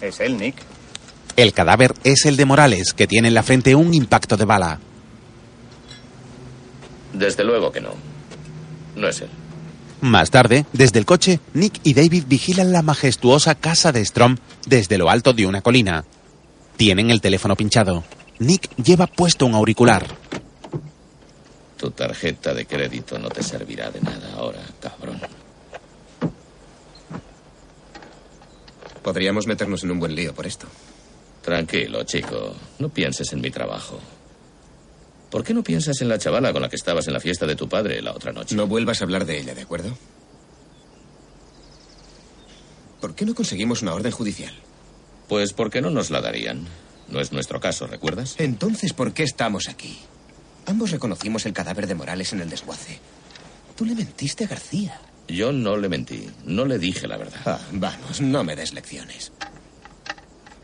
¿Es 0.00 0.18
él, 0.18 0.36
Nick? 0.36 0.56
El 1.36 1.52
cadáver 1.52 1.94
es 2.02 2.26
el 2.26 2.36
de 2.36 2.44
Morales, 2.44 2.92
que 2.92 3.06
tiene 3.06 3.28
en 3.28 3.34
la 3.34 3.44
frente 3.44 3.76
un 3.76 3.94
impacto 3.94 4.36
de 4.36 4.46
bala. 4.46 4.80
Desde 7.12 7.44
luego 7.44 7.70
que 7.70 7.80
no. 7.80 7.94
No 8.96 9.06
es 9.06 9.20
él. 9.20 9.30
Más 10.00 10.30
tarde, 10.30 10.64
desde 10.72 10.98
el 10.98 11.04
coche, 11.04 11.40
Nick 11.52 11.80
y 11.84 11.92
David 11.92 12.24
vigilan 12.26 12.72
la 12.72 12.80
majestuosa 12.82 13.54
casa 13.54 13.92
de 13.92 14.04
Strom 14.04 14.36
desde 14.66 14.96
lo 14.96 15.10
alto 15.10 15.34
de 15.34 15.46
una 15.46 15.60
colina. 15.60 16.04
Tienen 16.76 17.10
el 17.10 17.20
teléfono 17.20 17.54
pinchado. 17.54 18.02
Nick 18.38 18.74
lleva 18.76 19.06
puesto 19.06 19.44
un 19.44 19.54
auricular. 19.54 20.06
Tu 21.76 21.90
tarjeta 21.90 22.54
de 22.54 22.64
crédito 22.66 23.18
no 23.18 23.28
te 23.28 23.42
servirá 23.42 23.90
de 23.90 24.00
nada 24.00 24.34
ahora, 24.36 24.62
cabrón. 24.80 25.20
Podríamos 29.02 29.46
meternos 29.46 29.84
en 29.84 29.90
un 29.90 30.00
buen 30.00 30.14
lío 30.14 30.34
por 30.34 30.46
esto. 30.46 30.66
Tranquilo, 31.42 32.04
chico. 32.04 32.54
No 32.78 32.88
pienses 32.88 33.32
en 33.32 33.40
mi 33.40 33.50
trabajo. 33.50 33.98
¿Por 35.30 35.44
qué 35.44 35.54
no 35.54 35.62
piensas 35.62 36.00
en 36.00 36.08
la 36.08 36.18
chavala 36.18 36.52
con 36.52 36.62
la 36.62 36.68
que 36.68 36.76
estabas 36.76 37.06
en 37.06 37.12
la 37.12 37.20
fiesta 37.20 37.46
de 37.46 37.54
tu 37.56 37.68
padre 37.68 38.02
la 38.02 38.12
otra 38.12 38.32
noche? 38.32 38.56
No 38.56 38.66
vuelvas 38.66 39.00
a 39.00 39.04
hablar 39.04 39.24
de 39.26 39.38
ella, 39.38 39.54
¿de 39.54 39.62
acuerdo? 39.62 39.96
¿Por 43.00 43.14
qué 43.14 43.24
no 43.24 43.34
conseguimos 43.34 43.82
una 43.82 43.94
orden 43.94 44.12
judicial? 44.12 44.52
Pues 45.28 45.52
porque 45.52 45.80
no 45.80 45.90
nos 45.90 46.10
la 46.10 46.20
darían. 46.20 46.66
No 47.08 47.20
es 47.20 47.32
nuestro 47.32 47.60
caso, 47.60 47.86
¿recuerdas? 47.86 48.34
Entonces, 48.38 48.92
¿por 48.92 49.12
qué 49.12 49.22
estamos 49.22 49.68
aquí? 49.68 49.98
Ambos 50.66 50.90
reconocimos 50.90 51.46
el 51.46 51.52
cadáver 51.52 51.86
de 51.86 51.94
Morales 51.94 52.32
en 52.32 52.40
el 52.40 52.50
desguace. 52.50 52.98
Tú 53.76 53.84
le 53.84 53.94
mentiste 53.94 54.44
a 54.44 54.48
García. 54.48 55.00
Yo 55.28 55.52
no 55.52 55.76
le 55.76 55.88
mentí. 55.88 56.28
No 56.44 56.64
le 56.66 56.78
dije 56.78 57.08
la 57.08 57.16
verdad. 57.16 57.40
Ah, 57.46 57.58
vamos, 57.72 58.20
no 58.20 58.44
me 58.44 58.56
des 58.56 58.74
lecciones. 58.74 59.32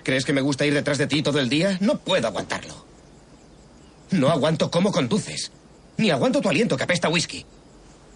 ¿Crees 0.03 0.25
que 0.25 0.33
me 0.33 0.41
gusta 0.41 0.67
ir 0.67 0.75
detrás 0.75 0.99
de 0.99 1.07
ti 1.07 1.23
todo 1.23 1.39
el 1.41 1.49
día? 1.49 1.79
No 1.81 1.99
puedo 1.99 2.27
aguantarlo. 2.29 2.86
No 4.11 4.31
aguanto 4.31 4.71
cómo 4.71 4.93
conduces. 4.93 5.51
Ni 5.97 6.11
aguanto 6.11 6.41
tu 6.41 6.49
aliento 6.49 6.77
que 6.77 6.85
apesta 6.85 7.09
whisky. 7.09 7.45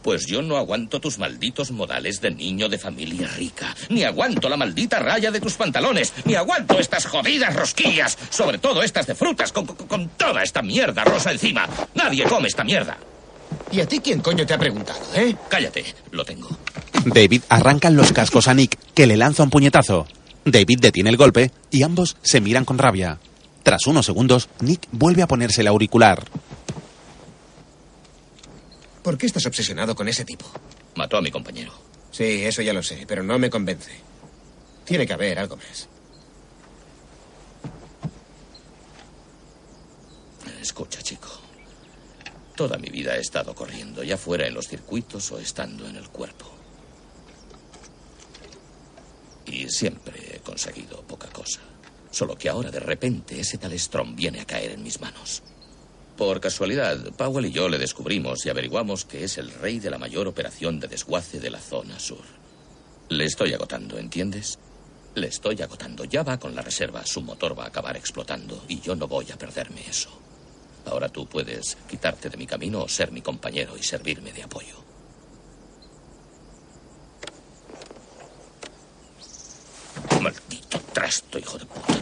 Pues 0.02 0.26
yo 0.26 0.40
no 0.40 0.56
aguanto 0.56 0.98
tus 1.00 1.18
malditos 1.18 1.70
modales 1.72 2.20
de 2.22 2.30
niño 2.30 2.68
de 2.70 2.78
familia 2.78 3.28
rica. 3.36 3.74
Ni 3.90 4.02
aguanto 4.02 4.48
la 4.48 4.56
maldita 4.56 4.98
raya 4.98 5.30
de 5.30 5.40
tus 5.40 5.54
pantalones. 5.54 6.12
Ni 6.24 6.34
aguanto 6.34 6.78
estas 6.78 7.04
jodidas 7.06 7.54
rosquillas. 7.54 8.16
Sobre 8.30 8.56
todo 8.58 8.82
estas 8.82 9.06
de 9.06 9.14
frutas, 9.14 9.52
con, 9.52 9.66
con- 9.66 9.86
con 9.86 10.08
toda 10.10 10.42
esta 10.42 10.62
mierda 10.62 11.04
rosa 11.04 11.32
encima. 11.32 11.68
Nadie 11.94 12.24
come 12.24 12.48
esta 12.48 12.64
mierda. 12.64 12.96
¿Y 13.72 13.80
a 13.80 13.86
ti 13.86 14.00
quién 14.00 14.20
coño 14.20 14.46
te 14.46 14.54
ha 14.54 14.58
preguntado, 14.58 15.00
eh? 15.14 15.34
Cállate, 15.48 15.84
lo 16.12 16.24
tengo. 16.24 16.48
David 17.04 17.42
arranca 17.48 17.90
los 17.90 18.12
cascos 18.12 18.48
a 18.48 18.54
Nick, 18.54 18.78
que 18.94 19.06
le 19.06 19.16
lanza 19.16 19.42
un 19.42 19.50
puñetazo. 19.50 20.06
David 20.44 20.78
detiene 20.80 21.10
el 21.10 21.16
golpe 21.18 21.50
y 21.70 21.82
ambos 21.82 22.16
se 22.22 22.40
miran 22.40 22.64
con 22.64 22.78
rabia. 22.78 23.18
Tras 23.62 23.86
unos 23.86 24.06
segundos, 24.06 24.48
Nick 24.60 24.88
vuelve 24.92 25.22
a 25.22 25.26
ponerse 25.26 25.60
el 25.60 25.66
auricular. 25.68 26.24
¿Por 29.02 29.16
qué 29.16 29.26
estás 29.26 29.46
obsesionado 29.46 29.94
con 29.94 30.08
ese 30.08 30.24
tipo? 30.24 30.46
Mató 30.94 31.16
a 31.16 31.22
mi 31.22 31.30
compañero. 31.30 31.72
Sí, 32.10 32.44
eso 32.44 32.62
ya 32.62 32.72
lo 32.72 32.82
sé, 32.82 33.04
pero 33.06 33.22
no 33.22 33.38
me 33.38 33.50
convence. 33.50 33.92
Tiene 34.84 35.06
que 35.06 35.12
haber 35.12 35.38
algo 35.38 35.56
más. 35.56 35.88
Escucha, 40.60 41.00
chico. 41.02 41.28
Toda 42.56 42.76
mi 42.76 42.90
vida 42.90 43.16
he 43.16 43.20
estado 43.20 43.54
corriendo, 43.54 44.02
ya 44.02 44.18
fuera 44.18 44.46
en 44.46 44.54
los 44.54 44.68
circuitos 44.68 45.32
o 45.32 45.38
estando 45.38 45.88
en 45.88 45.96
el 45.96 46.08
cuerpo. 46.10 46.46
Y 49.46 49.68
siempre 49.70 50.36
he 50.36 50.40
conseguido 50.40 51.00
poca 51.02 51.28
cosa. 51.28 51.60
Solo 52.10 52.36
que 52.36 52.48
ahora 52.48 52.70
de 52.70 52.80
repente 52.80 53.40
ese 53.40 53.58
tal 53.58 53.78
Strom 53.78 54.16
viene 54.16 54.40
a 54.40 54.44
caer 54.44 54.72
en 54.72 54.82
mis 54.82 55.00
manos. 55.00 55.42
Por 56.16 56.40
casualidad, 56.40 56.98
Powell 57.12 57.46
y 57.46 57.52
yo 57.52 57.68
le 57.68 57.78
descubrimos 57.78 58.44
y 58.44 58.50
averiguamos 58.50 59.04
que 59.04 59.24
es 59.24 59.38
el 59.38 59.50
rey 59.50 59.78
de 59.78 59.90
la 59.90 59.98
mayor 59.98 60.28
operación 60.28 60.78
de 60.78 60.88
desguace 60.88 61.40
de 61.40 61.50
la 61.50 61.60
zona 61.60 61.98
sur. 61.98 62.24
Le 63.08 63.24
estoy 63.24 63.54
agotando, 63.54 63.96
¿entiendes? 63.96 64.58
Le 65.14 65.28
estoy 65.28 65.62
agotando. 65.62 66.04
Ya 66.04 66.22
va 66.22 66.38
con 66.38 66.54
la 66.54 66.62
reserva, 66.62 67.06
su 67.06 67.22
motor 67.22 67.58
va 67.58 67.64
a 67.64 67.68
acabar 67.68 67.96
explotando 67.96 68.62
y 68.68 68.80
yo 68.80 68.94
no 68.94 69.08
voy 69.08 69.30
a 69.30 69.38
perderme 69.38 69.80
eso. 69.88 70.10
Ahora 70.86 71.08
tú 71.08 71.26
puedes 71.26 71.76
quitarte 71.88 72.28
de 72.28 72.36
mi 72.36 72.46
camino 72.46 72.82
o 72.82 72.88
ser 72.88 73.12
mi 73.12 73.22
compañero 73.22 73.76
y 73.76 73.82
servirme 73.82 74.32
de 74.32 74.42
apoyo. 74.42 74.76
Maldito 80.20 80.49
trasto, 80.78 81.38
hijo 81.38 81.58
de 81.58 81.66
puta. 81.66 82.00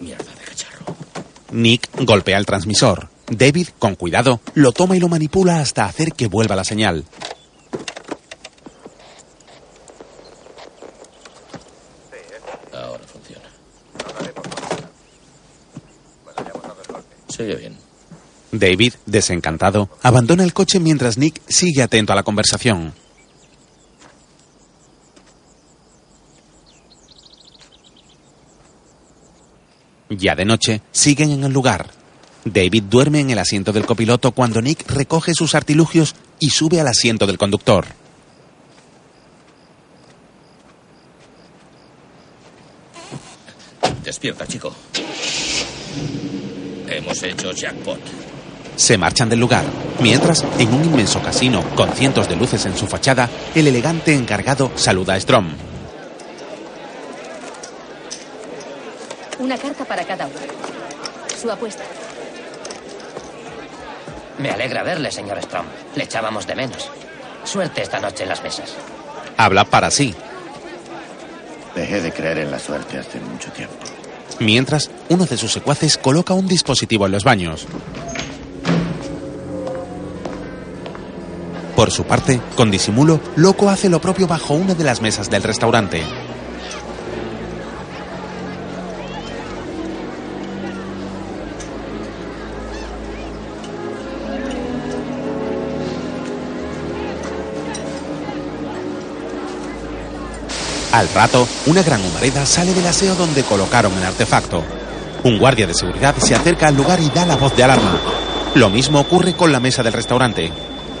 Mierda 0.00 0.32
de 0.34 0.44
cacharro. 0.44 0.84
Nick 1.50 1.88
golpea 2.04 2.38
el 2.38 2.46
transmisor. 2.46 3.08
David, 3.28 3.68
con 3.78 3.94
cuidado, 3.94 4.40
lo 4.54 4.72
toma 4.72 4.96
y 4.96 5.00
lo 5.00 5.08
manipula 5.08 5.60
hasta 5.60 5.86
hacer 5.86 6.12
que 6.12 6.26
vuelva 6.26 6.56
la 6.56 6.64
señal. 6.64 7.04
Ahora 12.72 13.04
funciona. 13.06 13.48
Sigue 17.28 17.56
bien. 17.56 17.78
David, 18.50 18.94
desencantado, 19.06 19.88
abandona 20.02 20.44
el 20.44 20.52
coche 20.52 20.78
mientras 20.78 21.16
Nick 21.16 21.40
sigue 21.48 21.82
atento 21.82 22.12
a 22.12 22.16
la 22.16 22.22
conversación. 22.22 22.92
Ya 30.18 30.34
de 30.34 30.44
noche, 30.44 30.82
siguen 30.90 31.30
en 31.30 31.44
el 31.44 31.52
lugar. 31.52 31.88
David 32.44 32.84
duerme 32.84 33.20
en 33.20 33.30
el 33.30 33.38
asiento 33.38 33.72
del 33.72 33.86
copiloto 33.86 34.32
cuando 34.32 34.60
Nick 34.60 34.90
recoge 34.90 35.32
sus 35.34 35.54
artilugios 35.54 36.14
y 36.38 36.50
sube 36.50 36.80
al 36.80 36.88
asiento 36.88 37.26
del 37.26 37.38
conductor. 37.38 37.86
Despierta, 44.04 44.46
chico. 44.46 44.74
Hemos 46.88 47.22
hecho 47.22 47.52
jackpot. 47.52 48.00
Se 48.74 48.98
marchan 48.98 49.28
del 49.28 49.38
lugar, 49.38 49.64
mientras, 50.00 50.44
en 50.58 50.74
un 50.74 50.84
inmenso 50.84 51.22
casino 51.22 51.62
con 51.76 51.92
cientos 51.92 52.28
de 52.28 52.36
luces 52.36 52.66
en 52.66 52.76
su 52.76 52.86
fachada, 52.86 53.30
el 53.54 53.68
elegante 53.68 54.14
encargado 54.14 54.72
saluda 54.74 55.14
a 55.14 55.20
Strom. 55.20 55.71
Una 59.42 59.58
carta 59.58 59.84
para 59.84 60.04
cada 60.04 60.26
uno. 60.26 60.36
Su 61.40 61.50
apuesta. 61.50 61.82
Me 64.38 64.50
alegra 64.50 64.84
verle, 64.84 65.10
señor 65.10 65.42
Strom. 65.42 65.66
Le 65.96 66.04
echábamos 66.04 66.46
de 66.46 66.54
menos. 66.54 66.88
Suerte 67.42 67.82
esta 67.82 67.98
noche 67.98 68.22
en 68.22 68.28
las 68.28 68.40
mesas. 68.44 68.72
Habla 69.36 69.64
para 69.64 69.90
sí, 69.90 70.14
Dejé 71.74 72.02
de 72.02 72.12
creer 72.12 72.38
en 72.38 72.50
la 72.52 72.58
suerte 72.60 72.98
hace 72.98 73.18
mucho 73.18 73.50
tiempo. 73.50 73.74
mientras 74.38 74.90
uno 75.08 75.24
de 75.24 75.36
sus 75.36 75.50
secuaces 75.50 75.98
coloca 75.98 76.34
un 76.34 76.46
dispositivo 76.46 77.06
en 77.06 77.12
los 77.12 77.24
baños. 77.24 77.66
Por 81.74 81.90
su 81.90 82.04
parte, 82.04 82.40
con 82.54 82.70
disimulo, 82.70 83.20
Loco 83.34 83.68
hace 83.70 83.88
lo 83.88 84.00
propio 84.00 84.28
bajo 84.28 84.54
una 84.54 84.74
de 84.74 84.84
las 84.84 85.00
mesas 85.00 85.28
del 85.30 85.42
restaurante. 85.42 86.02
Al 100.92 101.08
rato, 101.08 101.48
una 101.66 101.82
gran 101.82 102.04
humareda 102.04 102.44
sale 102.44 102.74
del 102.74 102.86
aseo 102.86 103.14
donde 103.14 103.44
colocaron 103.44 103.94
el 103.94 104.04
artefacto. 104.04 104.62
Un 105.24 105.38
guardia 105.38 105.66
de 105.66 105.72
seguridad 105.72 106.14
se 106.18 106.34
acerca 106.34 106.68
al 106.68 106.76
lugar 106.76 107.00
y 107.00 107.08
da 107.08 107.24
la 107.24 107.36
voz 107.36 107.56
de 107.56 107.64
alarma. 107.64 107.98
Lo 108.54 108.68
mismo 108.68 109.00
ocurre 109.00 109.34
con 109.34 109.52
la 109.52 109.60
mesa 109.60 109.82
del 109.82 109.94
restaurante. 109.94 110.52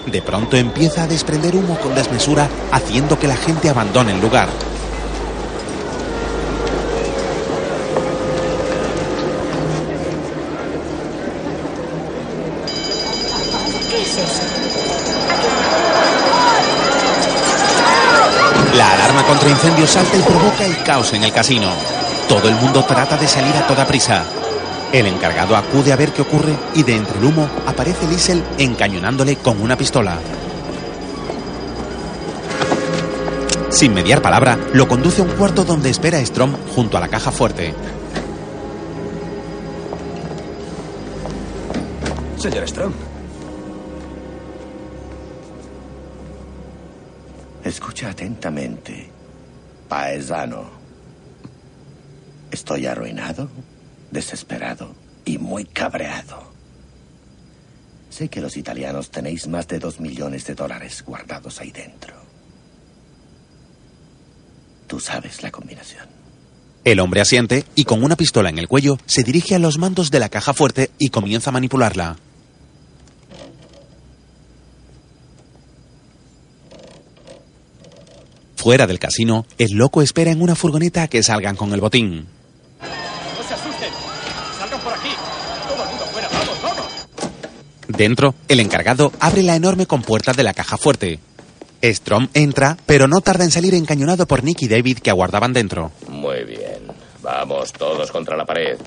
De 0.06 0.22
pronto 0.22 0.56
empieza 0.56 1.02
a 1.02 1.06
desprender 1.06 1.54
humo 1.54 1.78
con 1.78 1.94
desmesura, 1.94 2.48
haciendo 2.70 3.18
que 3.18 3.28
la 3.28 3.36
gente 3.36 3.68
abandone 3.68 4.12
el 4.12 4.20
lugar. 4.20 4.48
¿Qué 13.90 14.02
es 14.02 14.16
eso? 14.16 14.42
La 18.74 18.96
incendios 19.62 19.90
salta 19.90 20.16
y 20.16 20.22
provoca 20.22 20.66
el 20.66 20.82
caos 20.82 21.12
en 21.12 21.22
el 21.22 21.32
casino. 21.32 21.68
Todo 22.28 22.48
el 22.48 22.54
mundo 22.56 22.84
trata 22.84 23.16
de 23.16 23.28
salir 23.28 23.54
a 23.54 23.64
toda 23.64 23.86
prisa. 23.86 24.24
El 24.92 25.06
encargado 25.06 25.56
acude 25.56 25.92
a 25.92 25.96
ver 25.96 26.12
qué 26.12 26.22
ocurre 26.22 26.52
y 26.74 26.82
de 26.82 26.96
entre 26.96 27.16
el 27.20 27.24
humo 27.26 27.48
aparece 27.64 28.08
Liesel 28.08 28.42
encañonándole 28.58 29.36
con 29.36 29.60
una 29.60 29.76
pistola. 29.76 30.18
Sin 33.70 33.94
mediar 33.94 34.20
palabra, 34.20 34.58
lo 34.72 34.88
conduce 34.88 35.22
a 35.22 35.24
un 35.24 35.30
cuarto 35.30 35.64
donde 35.64 35.90
espera 35.90 36.18
a 36.18 36.26
Strom 36.26 36.56
junto 36.74 36.96
a 36.96 37.00
la 37.00 37.06
caja 37.06 37.30
fuerte. 37.30 37.72
Señor 42.36 42.68
Strong. 42.68 42.92
Escucha 47.62 48.10
atentamente, 48.10 49.11
paesano. 49.92 50.70
Estoy 52.50 52.86
arruinado, 52.86 53.50
desesperado 54.10 54.94
y 55.26 55.36
muy 55.36 55.66
cabreado. 55.66 56.50
Sé 58.08 58.30
que 58.30 58.40
los 58.40 58.56
italianos 58.56 59.10
tenéis 59.10 59.48
más 59.48 59.68
de 59.68 59.78
dos 59.78 60.00
millones 60.00 60.46
de 60.46 60.54
dólares 60.54 61.02
guardados 61.06 61.60
ahí 61.60 61.72
dentro. 61.72 62.14
Tú 64.86 64.98
sabes 64.98 65.42
la 65.42 65.50
combinación. 65.50 66.06
El 66.84 66.98
hombre 66.98 67.20
asiente 67.20 67.66
y 67.74 67.84
con 67.84 68.02
una 68.02 68.16
pistola 68.16 68.48
en 68.48 68.56
el 68.56 68.68
cuello 68.68 68.96
se 69.04 69.24
dirige 69.24 69.56
a 69.56 69.58
los 69.58 69.76
mandos 69.76 70.10
de 70.10 70.20
la 70.20 70.30
caja 70.30 70.54
fuerte 70.54 70.90
y 70.98 71.10
comienza 71.10 71.50
a 71.50 71.52
manipularla. 71.52 72.16
Fuera 78.62 78.86
del 78.86 79.00
casino, 79.00 79.44
el 79.58 79.72
loco 79.72 80.02
espera 80.02 80.30
en 80.30 80.40
una 80.40 80.54
furgoneta 80.54 81.02
a 81.02 81.08
que 81.08 81.24
salgan 81.24 81.56
con 81.56 81.72
el 81.72 81.80
botín. 81.80 82.28
No 82.78 83.42
se 83.42 83.54
asusten. 83.54 83.88
Salgan 84.56 84.80
por 84.80 84.92
aquí. 84.92 85.08
Todo 85.68 85.82
el 85.82 85.88
mundo 85.88 86.04
fuera. 86.12 86.28
Vamos, 86.28 86.62
vamos. 86.62 86.86
Dentro, 87.88 88.36
el 88.46 88.60
encargado 88.60 89.10
abre 89.18 89.42
la 89.42 89.56
enorme 89.56 89.86
compuerta 89.86 90.32
de 90.32 90.44
la 90.44 90.54
caja 90.54 90.76
fuerte. 90.76 91.18
Strom 91.82 92.28
entra, 92.34 92.76
pero 92.86 93.08
no 93.08 93.20
tarda 93.20 93.42
en 93.42 93.50
salir 93.50 93.74
encañonado 93.74 94.28
por 94.28 94.44
Nick 94.44 94.62
y 94.62 94.68
David 94.68 95.00
que 95.00 95.10
aguardaban 95.10 95.52
dentro. 95.52 95.90
Muy 96.06 96.44
bien. 96.44 96.86
Vamos, 97.20 97.72
todos 97.72 98.12
contra 98.12 98.36
la 98.36 98.44
pared. 98.44 98.78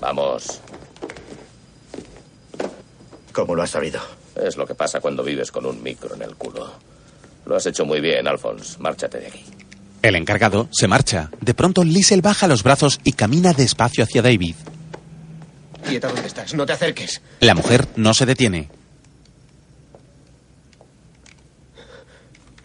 Vamos. 0.00 0.60
¿Cómo 3.32 3.54
lo 3.54 3.62
has 3.62 3.70
sabido? 3.70 4.00
Es 4.34 4.56
lo 4.56 4.66
que 4.66 4.74
pasa 4.74 4.98
cuando 4.98 5.22
vives 5.22 5.52
con 5.52 5.66
un 5.66 5.80
micro 5.84 6.16
en 6.16 6.22
el 6.22 6.34
culo. 6.34 6.93
Lo 7.46 7.56
has 7.56 7.66
hecho 7.66 7.84
muy 7.84 8.00
bien, 8.00 8.26
Alphonse. 8.26 8.78
Márchate 8.78 9.20
de 9.20 9.26
aquí. 9.26 9.44
El 10.02 10.16
encargado 10.16 10.68
se 10.72 10.86
marcha. 10.86 11.30
De 11.40 11.54
pronto, 11.54 11.82
Liesel 11.84 12.20
baja 12.22 12.46
los 12.46 12.62
brazos 12.62 13.00
y 13.04 13.12
camina 13.12 13.52
despacio 13.52 14.04
hacia 14.04 14.22
David. 14.22 14.54
Quieta, 15.86 16.08
¿dónde 16.08 16.26
estás? 16.26 16.54
No 16.54 16.66
te 16.66 16.72
acerques. 16.72 17.20
La 17.40 17.54
mujer 17.54 17.86
no 17.96 18.14
se 18.14 18.26
detiene. 18.26 18.68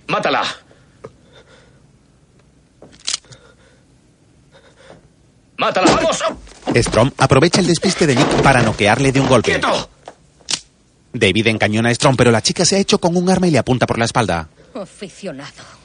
¡Mátala! 0.07 0.43
¡Mátala! 5.57 5.91
¡Vamos! 5.91 6.23
Strom 6.75 7.11
aprovecha 7.17 7.59
el 7.61 7.67
despiste 7.67 8.07
de 8.07 8.15
Nick 8.15 8.41
para 8.41 8.61
noquearle 8.61 9.11
de 9.11 9.19
un 9.19 9.27
golpe. 9.27 9.51
¡Quieto! 9.51 9.89
David 11.13 11.47
encañona 11.47 11.89
a 11.89 11.93
Strom, 11.95 12.15
pero 12.15 12.32
la 12.32 12.41
chica 12.41 12.65
se 12.65 12.75
ha 12.75 12.80
hecho 12.80 12.99
con 12.99 13.15
un 13.17 13.30
arma 13.30 13.47
y 13.47 13.51
le 13.51 13.57
apunta 13.57 13.86
por 13.86 13.97
la 13.97 14.05
espalda. 14.05 14.47
Aficionado. 14.74 15.80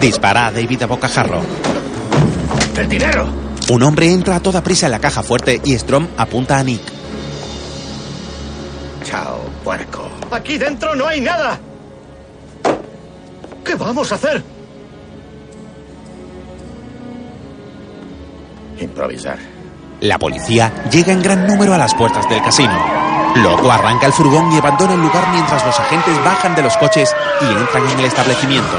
Dispara 0.00 0.46
a 0.46 0.52
David 0.52 0.82
a 0.82 0.86
bocajarro. 0.86 1.42
¡El 2.76 2.88
dinero! 2.88 3.26
Un 3.70 3.82
hombre 3.82 4.12
entra 4.12 4.36
a 4.36 4.40
toda 4.40 4.62
prisa 4.62 4.86
en 4.86 4.92
la 4.92 4.98
caja 4.98 5.22
fuerte 5.22 5.60
y 5.64 5.76
Strom 5.78 6.06
apunta 6.16 6.58
a 6.58 6.62
Nick. 6.62 6.82
Chao, 9.04 9.40
puerco. 9.62 10.10
Aquí 10.30 10.58
dentro 10.58 10.94
no 10.94 11.06
hay 11.06 11.20
nada. 11.20 11.58
¿Qué 13.64 13.74
vamos 13.74 14.12
a 14.12 14.16
hacer? 14.16 14.42
Improvisar. 18.80 19.53
La 20.04 20.18
policía 20.18 20.70
llega 20.90 21.14
en 21.14 21.22
gran 21.22 21.46
número 21.46 21.72
a 21.72 21.78
las 21.78 21.94
puertas 21.94 22.28
del 22.28 22.42
casino. 22.42 22.78
Loco 23.36 23.72
arranca 23.72 24.06
el 24.06 24.12
furgón 24.12 24.52
y 24.52 24.58
abandona 24.58 24.92
el 24.92 25.00
lugar 25.00 25.26
mientras 25.32 25.64
los 25.64 25.80
agentes 25.80 26.22
bajan 26.22 26.54
de 26.54 26.62
los 26.62 26.76
coches 26.76 27.10
y 27.40 27.46
entran 27.46 27.88
en 27.88 28.00
el 28.00 28.04
establecimiento. 28.04 28.76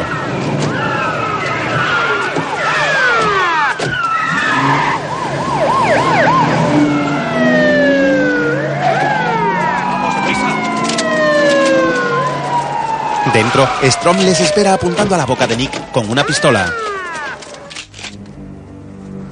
Dentro, 13.33 13.67
Strom 13.81 14.17
les 14.19 14.39
espera 14.41 14.75
apuntando 14.75 15.15
a 15.15 15.17
la 15.17 15.25
boca 15.25 15.47
de 15.47 15.57
Nick 15.57 15.89
con 15.91 16.07
una 16.07 16.23
pistola. 16.23 16.71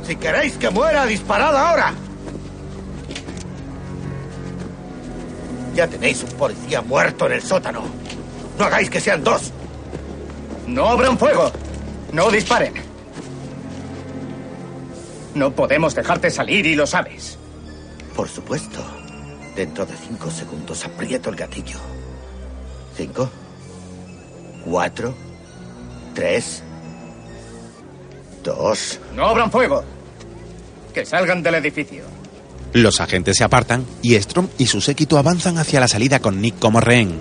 Si 0.05 0.15
queréis 0.15 0.57
que 0.57 0.69
muera, 0.69 1.05
disparad 1.05 1.55
ahora. 1.55 1.93
Ya 5.75 5.87
tenéis 5.87 6.23
un 6.23 6.31
policía 6.31 6.81
muerto 6.81 7.25
en 7.25 7.33
el 7.33 7.41
sótano. 7.41 7.83
No 8.59 8.65
hagáis 8.65 8.89
que 8.89 8.99
sean 8.99 9.23
dos. 9.23 9.51
No 10.67 10.89
abran 10.89 11.17
fuego. 11.17 11.51
No 12.11 12.29
disparen. 12.29 12.73
No 15.33 15.51
podemos 15.51 15.95
dejarte 15.95 16.29
salir 16.29 16.65
y 16.65 16.75
lo 16.75 16.85
sabes. 16.85 17.39
Por 18.15 18.29
supuesto. 18.29 18.79
Dentro 19.55 19.85
de 19.85 19.95
cinco 19.95 20.29
segundos 20.29 20.85
aprieto 20.85 21.29
el 21.29 21.35
gatillo. 21.35 21.77
Cinco. 22.95 23.29
Cuatro. 24.65 25.15
Tres. 26.13 26.61
Dos. 28.43 28.99
No 29.15 29.27
abran 29.27 29.49
fuego. 29.49 29.83
Que 30.93 31.05
salgan 31.05 31.41
del 31.41 31.55
edificio. 31.55 32.03
Los 32.73 33.01
agentes 33.01 33.37
se 33.37 33.43
apartan 33.43 33.85
y 34.01 34.15
Strom 34.15 34.47
y 34.57 34.67
su 34.67 34.81
séquito 34.81 35.17
avanzan 35.17 35.57
hacia 35.57 35.79
la 35.79 35.87
salida 35.87 36.19
con 36.19 36.41
Nick 36.41 36.59
como 36.59 36.79
rehén. 36.79 37.19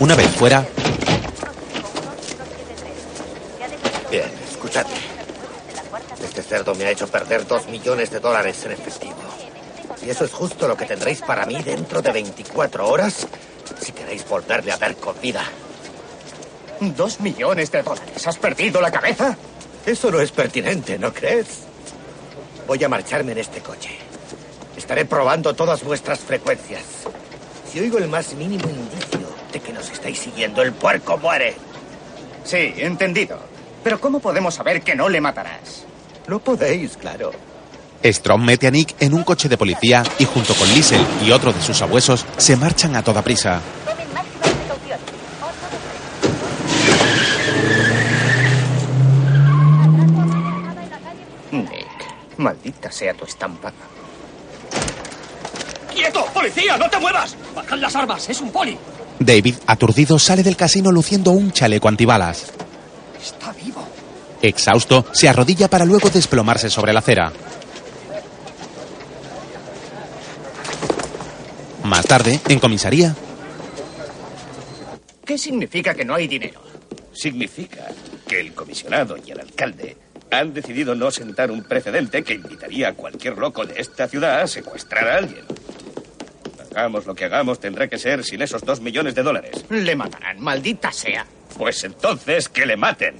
Una 0.00 0.16
vez 0.16 0.28
fuera, 0.32 0.66
Bien, 4.10 4.30
escuchadme. 4.48 4.94
Este 6.22 6.42
cerdo 6.42 6.74
me 6.74 6.84
ha 6.84 6.90
hecho 6.90 7.08
perder 7.08 7.46
dos 7.46 7.66
millones 7.68 8.10
de 8.10 8.20
dólares 8.20 8.64
en 8.64 8.72
efectivo. 8.72 9.14
Y 10.06 10.10
eso 10.10 10.24
es 10.24 10.32
justo 10.32 10.68
lo 10.68 10.76
que 10.76 10.84
tendréis 10.84 11.20
para 11.22 11.46
mí 11.46 11.60
dentro 11.62 12.02
de 12.02 12.12
24 12.12 12.88
horas 12.88 13.26
si 13.84 13.92
queréis 13.92 14.26
volverle 14.28 14.72
a 14.72 14.76
ver 14.76 14.96
con 14.96 15.20
vida. 15.20 15.42
Dos 16.80 17.20
millones 17.20 17.70
de 17.70 17.82
dólares. 17.82 18.26
¿Has 18.26 18.38
perdido 18.38 18.80
la 18.80 18.90
cabeza? 18.90 19.36
Eso 19.86 20.10
no 20.10 20.20
es 20.20 20.32
pertinente, 20.32 20.98
¿no 20.98 21.12
crees? 21.12 21.60
Voy 22.66 22.82
a 22.82 22.88
marcharme 22.88 23.32
en 23.32 23.38
este 23.38 23.60
coche. 23.60 23.90
Estaré 24.76 25.04
probando 25.04 25.54
todas 25.54 25.84
vuestras 25.84 26.20
frecuencias. 26.20 26.82
Si 27.70 27.78
oigo 27.78 27.98
el 27.98 28.08
más 28.08 28.34
mínimo 28.34 28.64
indicio 28.68 29.28
de 29.52 29.60
que 29.60 29.72
nos 29.72 29.90
estáis 29.90 30.18
siguiendo, 30.18 30.62
el 30.62 30.72
puerco 30.72 31.18
muere. 31.18 31.54
Sí, 32.44 32.74
entendido. 32.78 33.38
Pero 33.82 34.00
¿cómo 34.00 34.20
podemos 34.20 34.54
saber 34.54 34.82
que 34.82 34.94
no 34.94 35.08
le 35.08 35.20
matarás? 35.20 35.84
No 36.26 36.38
podéis, 36.38 36.96
claro. 36.96 37.32
Strom 38.04 38.44
mete 38.44 38.66
a 38.66 38.70
Nick 38.70 38.94
en 39.00 39.14
un 39.14 39.24
coche 39.24 39.48
de 39.48 39.56
policía 39.56 40.02
y 40.18 40.26
junto 40.26 40.54
con 40.54 40.68
Liesel 40.68 41.00
y 41.24 41.30
otro 41.30 41.52
de 41.52 41.62
sus 41.62 41.80
abuesos 41.80 42.26
se 42.36 42.54
marchan 42.56 42.94
a 42.96 43.02
toda 43.02 43.22
prisa. 43.22 43.60
Nick, 51.50 52.38
maldita 52.38 52.92
sea 52.92 53.14
tu 53.14 53.24
estampa. 53.24 53.72
¡Quieto! 55.94 56.26
¡Policía! 56.34 56.76
¡No 56.76 56.90
te 56.90 56.98
muevas! 56.98 57.36
¡Bajad 57.54 57.78
las 57.78 57.96
armas! 57.96 58.28
¡Es 58.28 58.40
un 58.40 58.50
poli! 58.50 58.76
David, 59.18 59.54
aturdido, 59.66 60.18
sale 60.18 60.42
del 60.42 60.56
casino 60.56 60.90
luciendo 60.90 61.30
un 61.30 61.52
chaleco 61.52 61.88
antibalas. 61.88 62.52
Está 63.22 63.52
vivo. 63.52 63.82
Exhausto, 64.42 65.06
se 65.12 65.28
arrodilla 65.28 65.68
para 65.68 65.84
luego 65.84 66.10
desplomarse 66.10 66.68
sobre 66.68 66.92
la 66.92 66.98
acera. 66.98 67.32
Más 71.84 72.06
tarde, 72.06 72.40
en 72.48 72.58
comisaría, 72.58 73.14
¿Qué 75.24 75.38
significa 75.38 75.94
que 75.94 76.04
no 76.04 76.14
hay 76.14 76.26
dinero? 76.26 76.60
Significa 77.12 77.86
que 78.28 78.40
el 78.40 78.52
comisionado 78.52 79.16
y 79.16 79.30
el 79.30 79.40
alcalde 79.40 79.96
han 80.30 80.52
decidido 80.52 80.94
no 80.94 81.10
sentar 81.10 81.50
un 81.50 81.62
precedente 81.64 82.22
que 82.22 82.34
invitaría 82.34 82.88
a 82.88 82.92
cualquier 82.92 83.38
loco 83.38 83.64
de 83.64 83.80
esta 83.80 84.06
ciudad 84.06 84.40
a 84.40 84.46
secuestrar 84.46 85.08
a 85.08 85.18
alguien. 85.18 85.44
Hagamos 86.70 87.06
lo 87.06 87.14
que 87.14 87.24
hagamos, 87.24 87.58
tendrá 87.60 87.88
que 87.88 87.98
ser 87.98 88.24
sin 88.24 88.42
esos 88.42 88.62
dos 88.62 88.80
millones 88.80 89.14
de 89.14 89.22
dólares. 89.22 89.64
Le 89.70 89.96
matarán, 89.96 90.40
maldita 90.40 90.92
sea. 90.92 91.26
Pues 91.56 91.84
entonces 91.84 92.48
que 92.48 92.66
le 92.66 92.76
maten. 92.76 93.14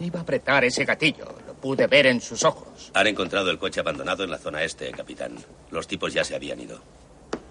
Iba 0.00 0.20
a 0.20 0.22
apretar 0.22 0.64
ese 0.64 0.84
gatillo. 0.84 1.41
Pude 1.62 1.86
ver 1.86 2.06
en 2.06 2.20
sus 2.20 2.44
ojos. 2.44 2.90
Han 2.92 3.06
encontrado 3.06 3.48
el 3.50 3.58
coche 3.58 3.80
abandonado 3.80 4.24
en 4.24 4.30
la 4.30 4.38
zona 4.38 4.62
este, 4.64 4.90
capitán. 4.90 5.36
Los 5.70 5.86
tipos 5.86 6.12
ya 6.12 6.24
se 6.24 6.34
habían 6.34 6.60
ido. 6.60 6.80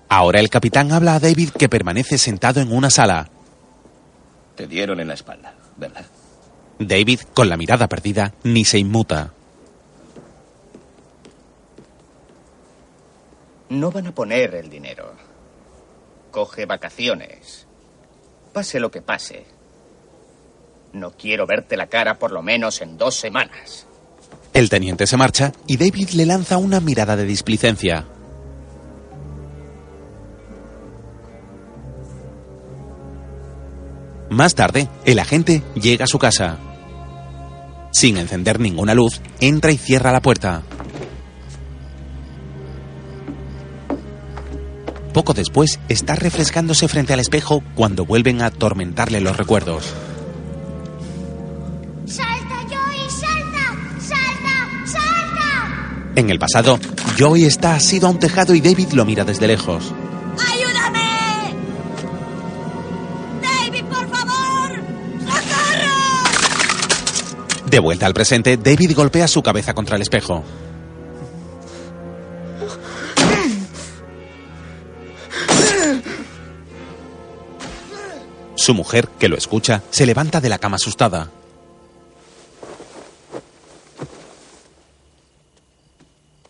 ahora 0.09 0.41
el 0.41 0.49
capitán 0.49 0.91
habla 0.91 1.15
a 1.15 1.19
David 1.19 1.51
que 1.57 1.69
permanece 1.69 2.17
sentado 2.17 2.59
en 2.59 2.73
una 2.73 2.89
sala. 2.89 3.29
Te 4.55 4.67
dieron 4.67 4.99
en 4.99 5.07
la 5.07 5.13
espalda, 5.13 5.55
¿verdad? 5.77 6.05
David, 6.77 7.21
con 7.33 7.47
la 7.47 7.55
mirada 7.55 7.87
perdida, 7.87 8.33
ni 8.43 8.65
se 8.65 8.77
inmuta. 8.79 9.31
No 13.69 13.89
van 13.91 14.07
a 14.07 14.11
poner 14.11 14.53
el 14.55 14.69
dinero. 14.69 15.13
Coge 16.31 16.65
vacaciones. 16.65 17.65
Pase 18.51 18.81
lo 18.81 18.91
que 18.91 19.01
pase. 19.01 19.45
No 20.91 21.11
quiero 21.11 21.47
verte 21.47 21.77
la 21.77 21.87
cara 21.87 22.19
por 22.19 22.31
lo 22.31 22.41
menos 22.41 22.81
en 22.81 22.97
dos 22.97 23.15
semanas. 23.15 23.87
El 24.53 24.69
teniente 24.69 25.07
se 25.07 25.17
marcha 25.17 25.53
y 25.65 25.77
David 25.77 26.09
le 26.09 26.25
lanza 26.25 26.57
una 26.57 26.79
mirada 26.79 27.15
de 27.15 27.25
displicencia. 27.25 28.05
Más 34.29 34.55
tarde, 34.55 34.87
el 35.05 35.19
agente 35.19 35.61
llega 35.75 36.05
a 36.05 36.07
su 36.07 36.17
casa. 36.17 36.57
Sin 37.91 38.17
encender 38.17 38.59
ninguna 38.59 38.93
luz, 38.93 39.21
entra 39.39 39.71
y 39.71 39.77
cierra 39.77 40.11
la 40.11 40.21
puerta. 40.21 40.63
Poco 45.13 45.33
después, 45.33 45.79
está 45.89 46.15
refrescándose 46.15 46.87
frente 46.87 47.13
al 47.13 47.19
espejo 47.19 47.61
cuando 47.75 48.05
vuelven 48.05 48.41
a 48.41 48.47
atormentarle 48.47 49.19
los 49.19 49.35
recuerdos. 49.35 49.93
En 56.15 56.29
el 56.29 56.39
pasado, 56.39 56.77
Joey 57.17 57.45
está 57.45 57.73
asido 57.75 58.07
a 58.07 58.09
un 58.09 58.19
tejado 58.19 58.53
y 58.53 58.59
David 58.61 58.91
lo 58.91 59.05
mira 59.05 59.23
desde 59.23 59.47
lejos. 59.47 59.93
¡Ayúdame! 60.37 61.55
¡David, 63.41 63.85
por 63.85 64.09
favor! 64.09 64.71
¡Socorro! 65.21 65.91
De 67.65 67.79
vuelta 67.79 68.05
al 68.07 68.13
presente, 68.13 68.57
David 68.57 68.93
golpea 68.93 69.27
su 69.29 69.41
cabeza 69.41 69.73
contra 69.73 69.95
el 69.95 70.01
espejo. 70.01 70.43
Su 78.55 78.73
mujer, 78.73 79.07
que 79.17 79.29
lo 79.29 79.37
escucha, 79.37 79.81
se 79.89 80.05
levanta 80.05 80.41
de 80.41 80.49
la 80.49 80.59
cama 80.59 80.75
asustada. 80.75 81.31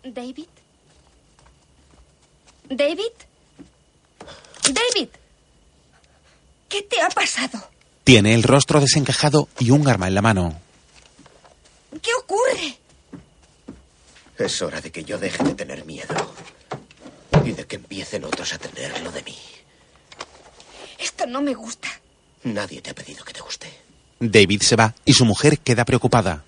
¿David? 0.03 0.47
¿David? 2.69 3.15
¿David? 4.63 5.09
¿Qué 6.67 6.81
te 6.81 7.01
ha 7.01 7.07
pasado? 7.09 7.59
Tiene 8.11 8.33
el 8.33 8.43
rostro 8.43 8.81
desencajado 8.81 9.47
y 9.57 9.71
un 9.71 9.87
arma 9.87 10.09
en 10.09 10.15
la 10.15 10.21
mano. 10.21 10.59
¿Qué 12.01 12.11
ocurre? 12.13 12.77
Es 14.37 14.61
hora 14.61 14.81
de 14.81 14.91
que 14.91 15.05
yo 15.05 15.17
deje 15.17 15.41
de 15.41 15.53
tener 15.53 15.85
miedo. 15.85 16.33
Y 17.45 17.53
de 17.53 17.65
que 17.65 17.77
empiecen 17.77 18.25
otros 18.25 18.51
a 18.53 18.57
tenerlo 18.57 19.13
de 19.13 19.23
mí. 19.23 19.37
Esto 20.99 21.25
no 21.25 21.41
me 21.41 21.53
gusta. 21.53 21.87
Nadie 22.43 22.81
te 22.81 22.89
ha 22.89 22.93
pedido 22.93 23.23
que 23.23 23.31
te 23.31 23.39
guste. 23.39 23.71
David 24.19 24.61
se 24.61 24.75
va 24.75 24.93
y 25.05 25.13
su 25.13 25.23
mujer 25.23 25.59
queda 25.59 25.85
preocupada. 25.85 26.43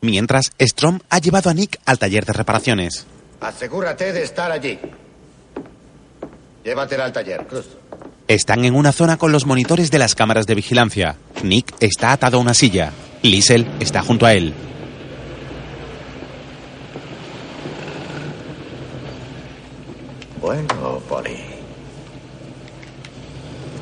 Mientras, 0.00 0.50
Strom 0.60 0.98
ha 1.08 1.20
llevado 1.20 1.50
a 1.50 1.54
Nick 1.54 1.78
al 1.84 2.00
taller 2.00 2.26
de 2.26 2.32
reparaciones. 2.32 3.06
Asegúrate 3.40 4.12
de 4.12 4.24
estar 4.24 4.50
allí. 4.50 4.80
Llévatela 6.68 7.06
al 7.06 7.12
taller, 7.14 7.46
Cruz. 7.46 7.64
Están 8.26 8.66
en 8.66 8.74
una 8.74 8.92
zona 8.92 9.16
con 9.16 9.32
los 9.32 9.46
monitores 9.46 9.90
de 9.90 9.98
las 9.98 10.14
cámaras 10.14 10.46
de 10.46 10.54
vigilancia. 10.54 11.16
Nick 11.42 11.74
está 11.80 12.12
atado 12.12 12.36
a 12.36 12.40
una 12.42 12.52
silla. 12.52 12.92
Liesel 13.22 13.66
está 13.80 14.02
junto 14.02 14.26
a 14.26 14.34
él. 14.34 14.52
Bueno, 20.42 21.00
Polly. 21.08 21.38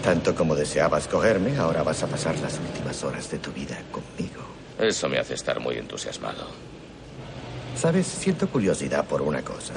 Tanto 0.05 0.37
como 0.37 0.55
deseabas 0.55 1.09
cogerme, 1.09 1.57
ahora 1.57 1.83
vas 1.83 2.05
a 2.05 2.07
pasar 2.07 2.39
las 2.39 2.57
últimas 2.61 3.03
horas 3.03 3.29
de 3.33 3.39
tu 3.39 3.51
vida 3.51 3.77
conmigo. 3.91 4.45
Eso 4.79 5.09
me 5.09 5.19
hace 5.19 5.35
estar 5.35 5.59
muy 5.59 5.77
entusiasmado. 5.77 6.47
Sabes, 7.75 8.07
siento 8.07 8.49
curiosidad 8.49 9.05
por 9.07 9.23
una 9.23 9.43
cosa. 9.43 9.73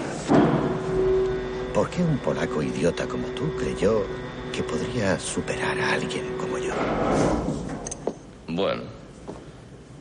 ¿Por 1.73 1.89
qué 1.89 2.01
un 2.01 2.17
polaco 2.17 2.61
idiota 2.63 3.07
como 3.07 3.27
tú 3.29 3.55
creyó 3.55 4.03
que 4.51 4.63
podría 4.63 5.19
superar 5.19 5.79
a 5.79 5.93
alguien 5.93 6.35
como 6.37 6.57
yo? 6.57 6.73
Bueno, 8.47 8.83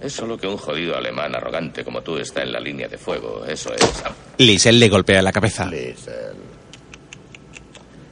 es 0.00 0.12
solo 0.12 0.38
que 0.38 0.46
un 0.46 0.56
jodido 0.56 0.96
alemán 0.96 1.34
arrogante 1.34 1.84
como 1.84 2.02
tú 2.02 2.16
está 2.16 2.42
en 2.42 2.52
la 2.52 2.60
línea 2.60 2.88
de 2.88 2.96
fuego. 2.96 3.44
Eso 3.44 3.72
es. 3.74 4.02
Liesel 4.38 4.80
le 4.80 4.88
golpea 4.88 5.20
la 5.20 5.32
cabeza. 5.32 5.66
Liesel. 5.66 6.36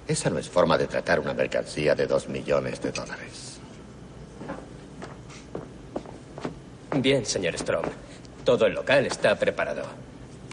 Esa 0.06 0.30
no 0.30 0.38
es 0.38 0.48
forma 0.48 0.76
de 0.76 0.86
tratar 0.86 1.18
una 1.18 1.34
mercancía 1.34 1.94
de 1.94 2.06
dos 2.06 2.28
millones 2.28 2.80
de 2.82 2.92
dólares. 2.92 3.58
Bien, 6.96 7.24
señor 7.24 7.58
Strom. 7.58 7.84
Todo 8.44 8.66
el 8.66 8.74
local 8.74 9.06
está 9.06 9.34
preparado. 9.36 9.82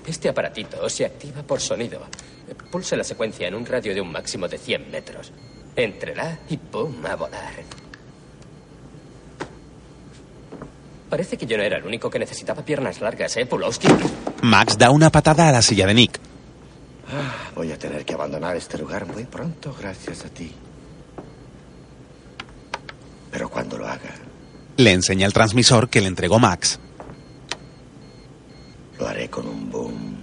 Este 0.06 0.30
aparatito 0.30 0.90
se 0.90 1.06
activa 1.06 1.44
por 1.44 1.62
sonido. 1.62 2.02
Pulse 2.72 2.96
la 2.98 3.04
secuencia 3.04 3.48
en 3.48 3.56
un 3.56 3.66
radio 3.66 3.94
de 3.94 4.02
un 4.02 4.12
máximo 4.12 4.48
de 4.48 4.58
100 4.58 4.92
metros. 4.92 5.32
Entrela 5.76 6.40
y 6.50 6.58
¡pum! 6.58 7.06
a 7.06 7.16
volar. 7.16 7.54
Parece 11.10 11.38
que 11.38 11.46
yo 11.46 11.58
no 11.58 11.64
era 11.64 11.78
el 11.78 11.86
único 11.86 12.10
que 12.10 12.18
necesitaba 12.20 12.64
piernas 12.66 13.00
largas, 13.02 13.38
¿eh, 13.38 13.46
Pulowski? 13.46 13.88
Max 14.42 14.78
da 14.78 14.90
una 14.90 15.12
patada 15.12 15.48
a 15.48 15.52
la 15.52 15.62
silla 15.62 15.86
de 15.86 15.94
Nick. 15.94 16.20
Ah, 17.12 17.52
voy 17.56 17.72
a 17.72 17.78
tener 17.78 18.04
que 18.04 18.14
abandonar 18.16 18.56
este 18.56 18.78
lugar 18.80 19.06
muy 19.06 19.24
pronto 19.26 19.76
gracias 19.80 20.26
a 20.26 20.30
ti. 20.30 20.52
Pero 23.32 23.50
cuando 23.50 23.78
lo 23.78 23.88
haga, 23.88 24.16
Le 24.78 24.92
enseña 24.92 25.28
el 25.28 25.34
transmisor 25.34 25.88
que 25.90 26.02
le 26.02 26.08
entregó 26.08 26.40
Max. 26.40 26.80
lo 28.98 29.08
haré 29.08 29.30
con 29.30 29.48
un 29.48 29.70
boom. 29.70 30.23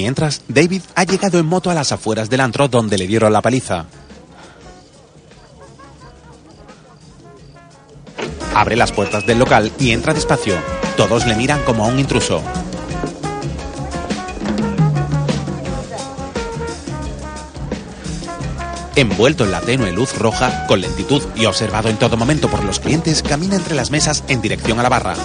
Mientras, 0.00 0.42
David 0.46 0.82
ha 0.94 1.02
llegado 1.02 1.40
en 1.40 1.46
moto 1.46 1.70
a 1.70 1.74
las 1.74 1.90
afueras 1.90 2.30
del 2.30 2.40
antro 2.40 2.68
donde 2.68 2.96
le 2.96 3.08
dieron 3.08 3.32
la 3.32 3.42
paliza. 3.42 3.86
Abre 8.54 8.76
las 8.76 8.92
puertas 8.92 9.26
del 9.26 9.40
local 9.40 9.72
y 9.80 9.90
entra 9.90 10.14
despacio. 10.14 10.54
Todos 10.96 11.26
le 11.26 11.34
miran 11.34 11.60
como 11.64 11.84
a 11.84 11.88
un 11.88 11.98
intruso. 11.98 12.40
Envuelto 18.94 19.42
en 19.42 19.50
la 19.50 19.60
tenue 19.62 19.90
luz 19.90 20.16
roja, 20.16 20.64
con 20.68 20.80
lentitud 20.80 21.22
y 21.34 21.46
observado 21.46 21.88
en 21.88 21.96
todo 21.96 22.16
momento 22.16 22.48
por 22.48 22.62
los 22.62 22.78
clientes, 22.78 23.24
camina 23.24 23.56
entre 23.56 23.74
las 23.74 23.90
mesas 23.90 24.22
en 24.28 24.42
dirección 24.42 24.78
a 24.78 24.84
la 24.84 24.90
barra. 24.90 25.16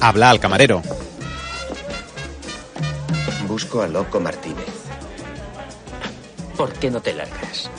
Habla 0.00 0.30
al 0.30 0.40
camarero. 0.40 0.82
Busco 3.48 3.82
a 3.82 3.88
Loco 3.88 4.20
Martínez. 4.20 4.66
¿Por 6.56 6.72
qué 6.74 6.90
no 6.90 7.00
te 7.00 7.12
largas? 7.12 7.70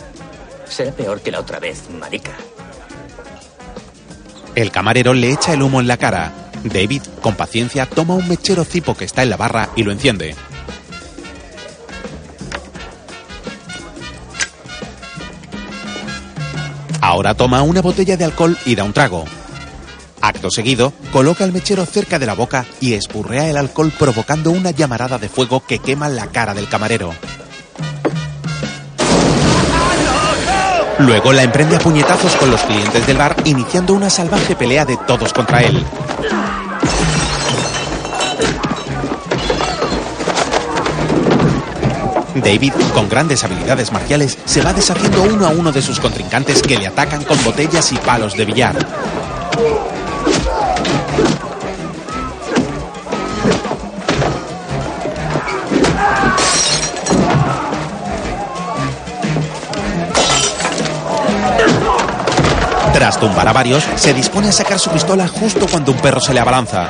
Será 0.68 0.92
peor 0.92 1.22
que 1.22 1.32
la 1.32 1.40
otra 1.40 1.60
vez, 1.60 1.90
marica. 1.90 2.32
El 4.56 4.72
camarero 4.72 5.14
le 5.14 5.32
echa 5.32 5.54
el 5.54 5.62
humo 5.62 5.80
en 5.80 5.88
la 5.88 5.98
cara. 5.98 6.34
David, 6.64 7.04
con 7.22 7.36
paciencia, 7.36 7.86
toma 7.86 8.16
un 8.16 8.28
mechero 8.28 8.64
cipo 8.64 8.96
que 8.96 9.06
está 9.06 9.24
en 9.24 9.30
la 9.30 9.38
barra 9.38 9.70
y 9.76 9.84
lo 9.84 9.92
enciende. 9.92 10.36
Ahora 17.02 17.36
toma 17.36 17.62
una 17.62 17.82
botella 17.82 18.18
de 18.18 18.26
alcohol 18.26 18.58
y 18.66 18.76
da 18.76 18.84
un 18.84 18.94
trago. 18.94 19.26
Acto 20.22 20.50
seguido, 20.50 20.94
coloca 21.12 21.44
el 21.44 21.54
mechero 21.54 21.86
cerca 21.86 22.20
de 22.20 22.26
la 22.26 22.34
boca 22.34 22.66
y 22.82 22.94
espurrea 22.94 23.50
el 23.50 23.58
alcohol 23.58 23.94
provocando 23.98 24.52
una 24.52 24.72
llamarada 24.72 25.18
de 25.18 25.30
fuego 25.30 25.64
que 25.66 25.80
quema 25.80 26.10
la 26.10 26.28
cara 26.28 26.54
del 26.54 26.68
camarero. 26.68 27.14
Luego 31.00 31.32
la 31.32 31.44
emprende 31.44 31.76
a 31.76 31.80
puñetazos 31.80 32.36
con 32.38 32.50
los 32.50 32.62
clientes 32.62 33.06
del 33.06 33.18
bar, 33.18 33.36
iniciando 33.46 33.94
una 33.94 34.10
salvaje 34.10 34.56
pelea 34.56 34.84
de 34.84 34.98
todos 34.98 35.32
contra 35.32 35.62
él. 35.62 35.86
David, 42.34 42.74
con 42.94 43.10
grandes 43.10 43.44
habilidades 43.44 43.92
marciales, 43.92 44.38
se 44.46 44.62
va 44.62 44.74
deshaciendo 44.74 45.24
uno 45.24 45.46
a 45.46 45.50
uno 45.50 45.72
de 45.72 45.82
sus 45.82 46.00
contrincantes 46.00 46.62
que 46.62 46.78
le 46.78 46.88
atacan 46.88 47.24
con 47.24 47.44
botellas 47.44 47.92
y 47.92 47.98
palos 47.98 48.36
de 48.36 48.46
billar. 48.46 48.76
Tras 63.08 63.24
a 63.24 63.54
varios, 63.54 63.86
se 63.96 64.14
dispone 64.14 64.50
a 64.50 64.52
sacar 64.52 64.78
su 64.78 64.90
pistola 64.90 65.30
justo 65.30 65.66
cuando 65.72 65.94
un 65.94 65.98
perro 66.00 66.20
se 66.20 66.34
le 66.34 66.42
abalanza. 66.42 66.90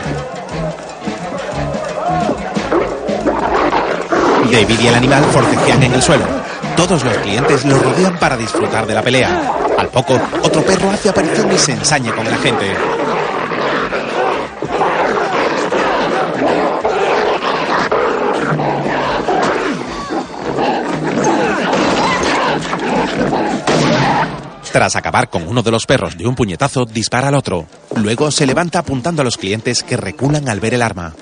David 4.51 4.79
y 4.79 4.87
el 4.87 4.95
animal 4.95 5.23
forcejean 5.25 5.83
en 5.83 5.93
el 5.93 6.01
suelo. 6.01 6.25
Todos 6.75 7.03
los 7.03 7.15
clientes 7.19 7.65
lo 7.65 7.77
rodean 7.77 8.17
para 8.17 8.35
disfrutar 8.35 8.87
de 8.87 8.95
la 8.95 9.03
pelea. 9.03 9.53
Al 9.77 9.89
poco, 9.89 10.19
otro 10.41 10.63
perro 10.63 10.89
hace 10.89 11.09
aparición 11.09 11.51
y 11.51 11.57
se 11.59 11.73
ensaña 11.73 12.11
con 12.15 12.27
la 12.27 12.37
gente. 12.37 12.75
Tras 24.77 24.95
acabar 24.95 25.27
con 25.31 25.47
uno 25.47 25.63
de 25.63 25.71
los 25.71 25.87
perros 25.87 26.15
de 26.19 26.27
un 26.27 26.35
puñetazo, 26.35 26.85
dispara 26.85 27.29
al 27.29 27.33
otro. 27.33 27.65
Luego 27.95 28.29
se 28.29 28.45
levanta 28.45 28.77
apuntando 28.77 29.23
a 29.23 29.25
los 29.25 29.35
clientes 29.35 29.81
que 29.81 29.97
reculan 29.97 30.47
al 30.49 30.59
ver 30.59 30.75
el 30.75 30.83
arma. 30.83 31.15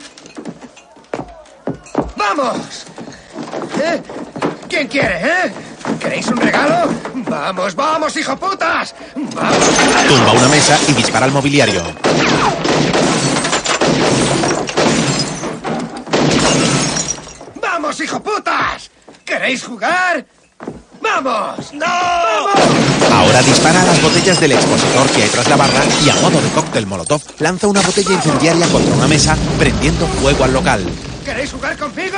¡Vamos! 2.18 2.86
¿Eh? 3.82 4.02
¿Quién 4.68 4.90
quiere, 4.90 5.22
eh? 5.22 5.54
¿Queréis 6.02 6.28
un 6.28 6.36
regalo? 6.36 6.94
¡Vamos, 7.30 7.74
vamos, 7.76 8.18
hijo 8.18 8.36
putas! 8.36 8.94
¡Vamos! 9.16 9.58
Tumba 10.10 10.34
una 10.34 10.50
mesa 10.50 10.78
y 10.90 10.92
dispara 10.92 11.26
al 11.26 11.32
mobiliario. 11.32 11.82
¡Vamos, 17.62 18.02
hijo 18.02 18.22
putas! 18.22 18.92
¿Queréis 19.24 19.64
jugar? 19.64 20.26
¡Vamos! 21.00 21.74
¡No! 21.74 22.25
Ahora 23.26 23.42
dispara 23.42 23.82
a 23.82 23.86
las 23.86 24.02
botellas 24.02 24.40
del 24.40 24.52
expositor 24.52 25.10
que 25.10 25.24
hay 25.24 25.30
tras 25.30 25.48
la 25.50 25.56
barra 25.56 25.84
y 26.06 26.10
a 26.10 26.16
modo 26.16 26.40
de 26.40 26.50
cóctel 26.50 26.86
molotov 26.86 27.22
lanza 27.40 27.68
una 27.68 27.82
botella 27.82 28.14
incendiaria 28.14 28.68
contra 28.68 28.94
una 28.94 29.08
mesa, 29.08 29.36
prendiendo 29.58 30.08
fuego 30.22 30.44
al 30.44 30.54
local. 30.54 30.86
¿Queréis 31.26 31.52
jugar 31.52 31.76
conmigo? 31.76 32.18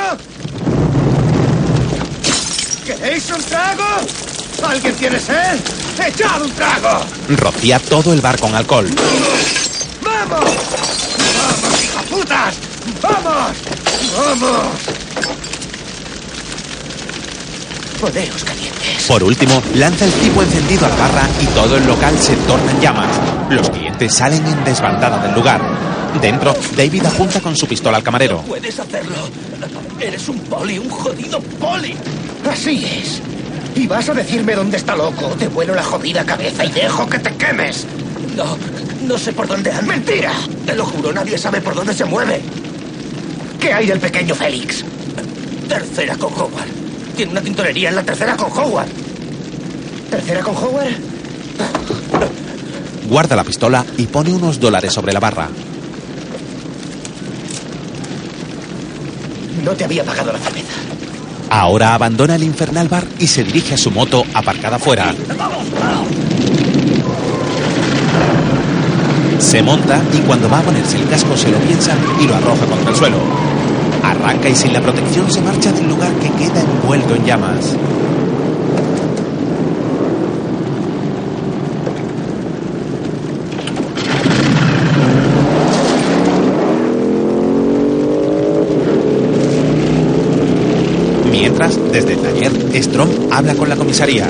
¿Queréis 2.85 3.31
un 3.31 3.41
trago? 3.43 3.83
¿Alguien 4.67 4.95
tiene 4.95 5.19
sed? 5.19 5.59
¡Echad 6.05 6.41
un 6.41 6.51
trago! 6.51 7.05
Rocía 7.37 7.79
todo 7.79 8.11
el 8.11 8.19
bar 8.19 8.37
con 8.37 8.53
alcohol. 8.53 8.89
¡Vamos! 10.03 10.43
¡Vamos, 10.43 11.83
hijo 11.83 12.01
putas! 12.09 12.55
¡Vamos! 13.01 13.57
¡Vamos! 14.17 14.96
Calientes. 17.99 19.05
Por 19.07 19.23
último, 19.23 19.61
lanza 19.73 20.05
el 20.05 20.11
tipo 20.13 20.43
encendido 20.43 20.85
a 20.85 20.89
la 20.89 20.95
barra 20.95 21.27
y 21.41 21.45
todo 21.47 21.77
el 21.77 21.87
local 21.87 22.15
se 22.19 22.35
torna 22.35 22.71
en 22.71 22.79
llamas. 22.79 23.09
Los 23.49 23.69
clientes 23.71 24.13
salen 24.13 24.45
en 24.45 24.63
desbandada 24.63 25.17
del 25.25 25.33
lugar. 25.33 25.61
Dentro, 26.21 26.55
David 26.75 27.05
apunta 27.05 27.41
con 27.41 27.55
su 27.55 27.65
pistola 27.67 27.97
al 27.97 28.03
camarero. 28.03 28.41
Puedes 28.41 28.79
hacerlo. 28.79 29.15
Eres 29.99 30.29
un 30.29 30.39
poli, 30.41 30.77
un 30.77 30.89
jodido 30.89 31.39
poli. 31.59 31.95
Así 32.49 32.85
es. 32.85 33.21
¿Y 33.75 33.87
vas 33.87 34.07
a 34.09 34.13
decirme 34.13 34.53
dónde 34.53 34.77
está 34.77 34.95
loco? 34.95 35.29
Te 35.39 35.47
vuelo 35.47 35.73
la 35.73 35.83
jodida 35.83 36.23
cabeza 36.23 36.65
y 36.65 36.71
dejo 36.71 37.09
que 37.09 37.17
te 37.17 37.33
quemes. 37.35 37.87
No, 38.35 38.57
no 39.07 39.17
sé 39.17 39.33
por 39.33 39.47
dónde 39.47 39.71
anda. 39.71 39.93
¡Mentira! 39.93 40.33
Te 40.67 40.75
lo 40.75 40.85
juro, 40.85 41.11
nadie 41.11 41.37
sabe 41.37 41.61
por 41.61 41.73
dónde 41.73 41.95
se 41.95 42.05
mueve. 42.05 42.41
¿Qué 43.59 43.73
hay 43.73 43.87
del 43.87 43.99
pequeño 43.99 44.35
Félix? 44.35 44.85
Tercera 45.67 46.15
con 46.15 46.31
Howard. 46.33 46.86
Tiene 47.17 47.31
una 47.31 47.41
tintorería 47.41 47.89
en 47.89 47.95
la 47.95 48.03
tercera 48.03 48.37
con 48.37 48.51
Howard. 48.51 48.89
¿Tercera 50.11 50.41
con 50.41 50.55
Howard? 50.55 50.93
Guarda 53.09 53.35
la 53.35 53.43
pistola 53.43 53.83
y 53.97 54.05
pone 54.05 54.31
unos 54.31 54.59
dólares 54.59 54.93
sobre 54.93 55.13
la 55.13 55.19
barra. 55.19 55.49
No 59.65 59.71
te 59.71 59.83
había 59.83 60.03
pagado 60.03 60.31
la 60.31 60.37
cerveza. 60.37 60.73
Ahora 61.49 61.95
abandona 61.95 62.35
el 62.35 62.43
infernal 62.43 62.87
bar 62.87 63.05
y 63.17 63.25
se 63.25 63.43
dirige 63.43 63.73
a 63.73 63.77
su 63.77 63.89
moto 63.89 64.23
aparcada 64.35 64.77
fuera. 64.77 65.15
Se 69.39 69.63
monta 69.63 70.03
y 70.13 70.19
cuando 70.19 70.47
va 70.47 70.59
a 70.59 70.61
ponerse 70.61 70.97
el 70.97 71.09
casco 71.09 71.35
se 71.35 71.49
lo 71.49 71.57
piensa 71.57 71.95
y 72.21 72.27
lo 72.27 72.35
arroja 72.35 72.65
contra 72.67 72.91
el 72.91 72.95
suelo. 72.95 73.46
Arranca 74.07 74.47
y 74.47 74.55
sin 74.55 74.71
la 74.71 74.81
protección 74.81 75.29
se 75.29 75.41
marcha 75.41 75.71
del 75.71 75.89
lugar 75.89 76.11
que 76.13 76.29
queda 76.31 76.61
envuelto 76.61 77.13
en 77.15 77.25
llamas. 77.25 77.75
Mientras, 91.29 91.91
desde 91.91 92.13
el 92.13 92.21
taller, 92.21 92.83
Strom 92.83 93.09
habla 93.31 93.55
con 93.55 93.67
la 93.67 93.75
comisaría. 93.75 94.29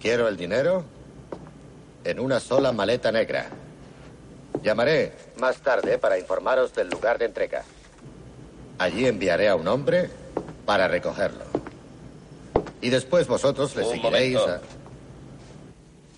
Quiero 0.00 0.28
el 0.28 0.36
dinero 0.38 0.84
en 2.04 2.20
una 2.20 2.40
sola 2.40 2.72
maleta 2.72 3.12
negra. 3.12 3.48
Llamaré 4.62 5.12
más 5.38 5.58
tarde 5.58 5.98
para 5.98 6.18
informaros 6.18 6.74
del 6.74 6.88
lugar 6.88 7.18
de 7.18 7.26
entrega. 7.26 7.64
Allí 8.78 9.06
enviaré 9.06 9.48
a 9.48 9.54
un 9.56 9.68
hombre 9.68 10.10
para 10.66 10.88
recogerlo. 10.88 11.44
Y 12.80 12.90
después 12.90 13.26
vosotros 13.26 13.74
le 13.76 13.84
Un 13.84 13.90
seguiréis 13.90 14.34
momento. 14.34 14.54
a... 14.54 14.60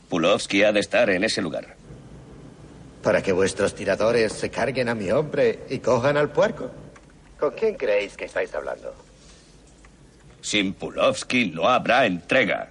Pulowski 0.09 0.63
ha 0.63 0.73
de 0.73 0.81
estar 0.81 1.11
en 1.11 1.25
ese 1.25 1.43
lugar. 1.43 1.77
Para 3.03 3.23
que 3.23 3.33
vuestros 3.33 3.75
tiradores 3.75 4.33
se 4.33 4.51
carguen 4.51 4.89
a 4.89 4.95
mi 4.95 5.11
hombre 5.11 5.61
y 5.69 5.79
cojan 5.79 6.17
al 6.17 6.31
puerco. 6.31 6.71
¿Con 7.39 7.51
quién 7.53 7.75
creéis 7.75 8.17
que 8.17 8.25
estáis 8.25 8.55
hablando? 8.55 8.95
Sin 10.41 10.73
Pulowski 10.75 11.47
no 11.47 11.69
habrá 11.69 12.07
entrega. 12.07 12.71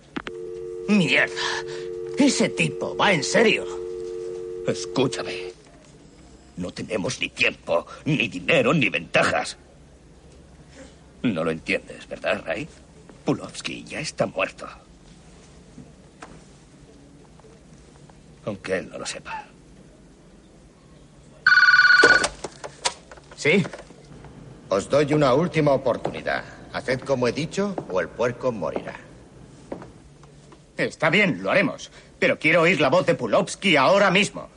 Mierda. 0.87 1.33
Ese 2.17 2.49
tipo 2.49 2.95
va 2.95 3.13
en 3.13 3.23
serio. 3.23 3.65
Escúchame. 4.67 5.51
No 6.57 6.71
tenemos 6.71 7.19
ni 7.19 7.29
tiempo, 7.29 7.85
ni 8.05 8.27
dinero, 8.27 8.73
ni 8.73 8.89
ventajas. 8.89 9.57
No 11.23 11.43
lo 11.45 11.51
entiendes, 11.51 12.07
¿verdad, 12.07 12.43
Ray? 12.45 12.67
Pulowski 13.23 13.85
ya 13.85 14.01
está 14.01 14.25
muerto. 14.25 14.67
Aunque 18.45 18.79
él 18.79 18.89
no 18.89 18.99
lo 18.99 19.05
sepa. 19.05 19.45
¿Sí? 23.37 23.63
Os 24.67 24.89
doy 24.89 25.13
una 25.13 25.33
última 25.33 25.71
oportunidad. 25.71 26.43
Haced 26.73 27.01
como 27.01 27.29
he 27.29 27.31
dicho 27.31 27.73
o 27.89 28.01
el 28.01 28.09
puerco 28.09 28.51
morirá. 28.51 28.95
Está 30.75 31.09
bien, 31.09 31.41
lo 31.41 31.51
haremos. 31.51 31.89
Pero 32.19 32.37
quiero 32.37 32.63
oír 32.63 32.81
la 32.81 32.89
voz 32.89 33.05
de 33.05 33.15
Pulowski 33.15 33.77
ahora 33.77 34.11
mismo. 34.11 34.49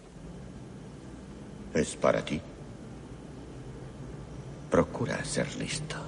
Es 1.74 1.94
para 1.94 2.24
ti. 2.24 2.40
Procura 4.68 5.24
ser 5.24 5.54
listo. 5.56 6.05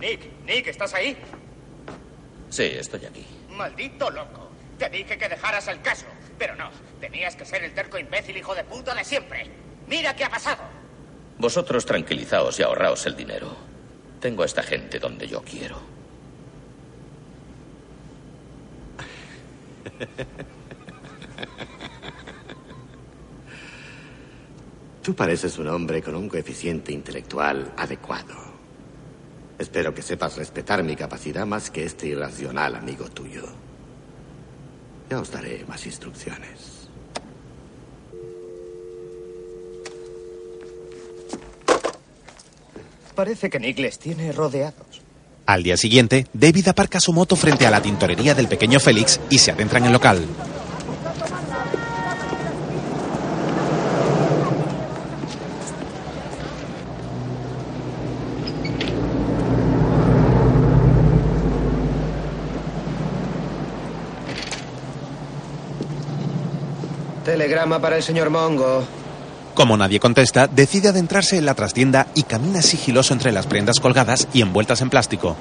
Nick, 0.00 0.44
Nick, 0.46 0.66
¿estás 0.66 0.94
ahí? 0.94 1.16
Sí, 2.48 2.64
estoy 2.64 3.04
aquí. 3.04 3.26
Maldito 3.50 4.10
loco. 4.10 4.48
Te 4.78 4.88
dije 4.88 5.18
que 5.18 5.28
dejaras 5.28 5.68
el 5.68 5.82
caso, 5.82 6.06
pero 6.38 6.56
no. 6.56 6.70
Tenías 7.00 7.36
que 7.36 7.44
ser 7.44 7.62
el 7.62 7.74
terco 7.74 7.98
imbécil 7.98 8.36
hijo 8.38 8.54
de 8.54 8.64
puta 8.64 8.94
de 8.94 9.04
siempre. 9.04 9.50
Mira 9.86 10.16
qué 10.16 10.24
ha 10.24 10.30
pasado. 10.30 10.62
Vosotros 11.38 11.84
tranquilizaos 11.84 12.58
y 12.58 12.62
ahorraos 12.62 13.04
el 13.06 13.14
dinero. 13.14 13.54
Tengo 14.20 14.42
a 14.42 14.46
esta 14.46 14.62
gente 14.62 14.98
donde 14.98 15.28
yo 15.28 15.42
quiero. 15.42 15.78
Tú 25.02 25.14
pareces 25.14 25.58
un 25.58 25.68
hombre 25.68 26.02
con 26.02 26.14
un 26.14 26.28
coeficiente 26.28 26.92
intelectual 26.92 27.72
adecuado. 27.76 28.49
Espero 29.60 29.94
que 29.94 30.00
sepas 30.00 30.38
respetar 30.38 30.82
mi 30.82 30.96
capacidad 30.96 31.44
más 31.44 31.70
que 31.70 31.84
este 31.84 32.06
irracional 32.06 32.76
amigo 32.76 33.04
tuyo. 33.10 33.44
Ya 35.10 35.20
os 35.20 35.30
daré 35.30 35.66
más 35.68 35.84
instrucciones. 35.84 36.88
Parece 43.14 43.50
que 43.50 43.60
Nick 43.60 43.78
les 43.80 43.98
tiene 43.98 44.32
rodeados. 44.32 45.02
Al 45.44 45.62
día 45.62 45.76
siguiente, 45.76 46.26
David 46.32 46.68
aparca 46.68 46.98
su 46.98 47.12
moto 47.12 47.36
frente 47.36 47.66
a 47.66 47.70
la 47.70 47.82
tintorería 47.82 48.34
del 48.34 48.48
pequeño 48.48 48.80
Félix 48.80 49.20
y 49.28 49.38
se 49.40 49.50
adentra 49.50 49.78
en 49.78 49.84
el 49.84 49.92
local. 49.92 50.26
Telegrama 67.50 67.80
para 67.80 67.96
el 67.96 68.04
señor 68.04 68.30
Mongo. 68.30 68.84
Como 69.54 69.76
nadie 69.76 69.98
contesta, 69.98 70.46
decide 70.46 70.90
adentrarse 70.90 71.36
en 71.36 71.44
la 71.44 71.54
trastienda 71.54 72.06
y 72.14 72.22
camina 72.22 72.62
sigiloso 72.62 73.12
entre 73.12 73.32
las 73.32 73.48
prendas 73.48 73.80
colgadas 73.80 74.28
y 74.32 74.42
envueltas 74.42 74.82
en 74.82 74.88
plástico. 74.88 75.36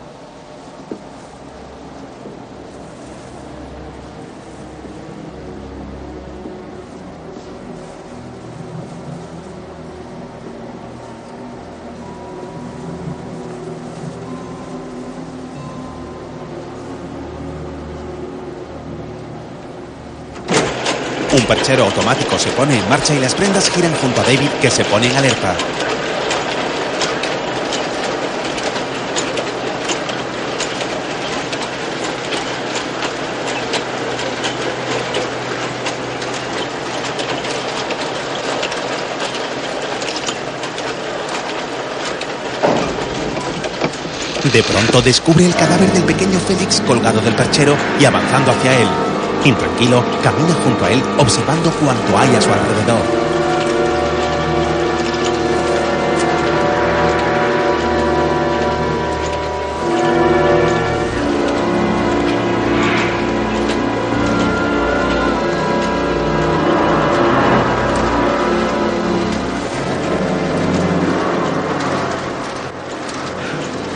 Perchero 21.50 21.86
automático 21.86 22.38
se 22.38 22.52
pone 22.52 22.78
en 22.78 22.88
marcha 22.88 23.16
y 23.16 23.20
las 23.20 23.34
prendas 23.34 23.72
giran 23.72 23.91
junto 23.95 24.22
a 24.22 24.24
David 24.24 24.50
que 24.62 24.70
se 24.70 24.86
pone 24.86 25.08
en 25.08 25.18
alerta. 25.18 25.56
De 44.54 44.62
pronto 44.62 45.02
descubre 45.02 45.47
el 45.47 45.56
cadáver 45.56 45.91
del 45.93 46.04
pequeño 46.04 46.39
Félix 46.39 46.80
colgado 46.82 47.20
del 47.22 47.34
perchero 47.34 47.76
y 48.00 48.06
avanzando 48.06 48.52
hacia 48.52 48.80
él. 48.80 49.09
Intranquilo, 49.46 50.04
camina 50.22 50.54
junto 50.64 50.86
a 50.86 50.92
él 50.92 51.02
observando 51.18 51.72
cuanto 51.72 52.18
hay 52.18 52.36
a 52.36 52.42
su 52.42 52.52
alrededor. 52.52 53.02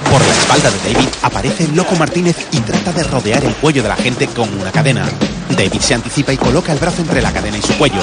Por 0.10 0.22
la 0.22 0.34
espalda 0.34 0.72
de 0.72 0.94
David 0.94 1.12
aparece 1.34 1.68
loco 1.70 1.96
Martínez 1.96 2.38
y 2.52 2.60
trata 2.60 2.92
de 2.94 3.04
rodear 3.04 3.44
el 3.44 3.56
cuello 3.56 3.82
de 3.82 3.90
la 3.90 3.96
gente 3.96 4.28
con 4.28 4.54
una 4.54 4.72
cadena. 4.72 5.10
David 5.50 5.80
se 5.80 5.96
anticipa 5.96 6.32
y 6.32 6.38
coloca 6.38 6.72
el 6.72 6.78
brazo 6.78 7.02
entre 7.02 7.24
la 7.24 7.34
cadena 7.34 7.58
y 7.58 7.62
su 7.64 7.74
cuello. 7.74 8.02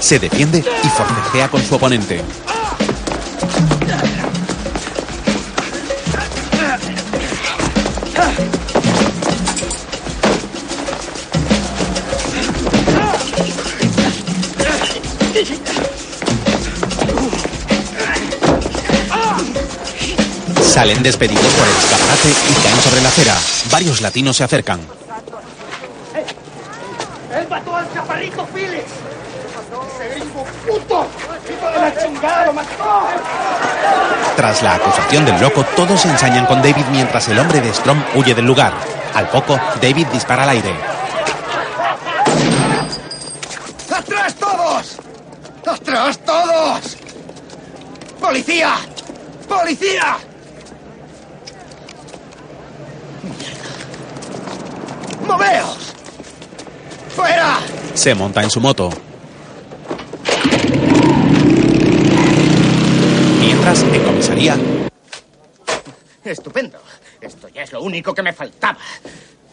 Se 0.00 0.18
defiende 0.18 0.60
y 0.60 0.88
forcejea 0.88 1.48
con 1.48 1.62
su 1.62 1.74
oponente. 1.74 2.22
Salen 20.82 21.00
despedidos 21.00 21.46
por 21.46 21.68
el 21.68 21.76
escaparate 21.76 22.28
y 22.28 22.54
caen 22.60 22.82
sobre 22.82 23.00
la 23.02 23.08
acera. 23.08 23.34
Varios 23.70 24.00
latinos 24.00 24.36
se 24.36 24.42
acercan. 24.42 24.80
¡Él 27.32 27.46
mató 27.48 27.76
al 27.76 27.94
chaparrito 27.94 28.44
Phillips! 28.52 28.90
¡Ese 29.94 30.08
gringo 30.08 30.44
puto! 30.66 31.06
¡Hijo 31.48 31.70
de 31.70 31.78
la 31.78 32.02
chingada, 32.02 32.46
lo 32.46 32.52
mató! 32.54 33.06
Tras 34.34 34.60
la 34.64 34.74
acusación 34.74 35.24
del 35.24 35.40
loco, 35.40 35.64
todos 35.76 36.00
se 36.00 36.08
ensañan 36.08 36.46
con 36.46 36.60
David 36.60 36.86
mientras 36.90 37.28
el 37.28 37.38
hombre 37.38 37.60
de 37.60 37.72
Strom 37.72 38.02
huye 38.16 38.34
del 38.34 38.46
lugar. 38.46 38.72
Al 39.14 39.28
poco, 39.28 39.60
David 39.80 40.08
dispara 40.08 40.42
al 40.42 40.48
aire. 40.48 40.74
¡Atrás 43.88 44.34
todos! 44.34 44.96
¡Atrás 45.64 46.18
todos! 46.26 46.96
¡Policía! 48.20 48.74
¡Policía! 49.48 50.18
¡Moveos! 55.26 55.94
¡Fuera! 57.16 57.58
Se 58.02 58.16
monta 58.16 58.42
en 58.42 58.50
su 58.50 58.60
moto. 58.60 58.90
Mientras, 63.38 63.84
en 63.84 64.02
comisaría, 64.02 64.56
Estupendo. 66.24 66.80
Esto 67.20 67.46
ya 67.46 67.62
es 67.62 67.70
lo 67.70 67.80
único 67.80 68.12
que 68.12 68.24
me 68.24 68.32
faltaba. 68.32 68.80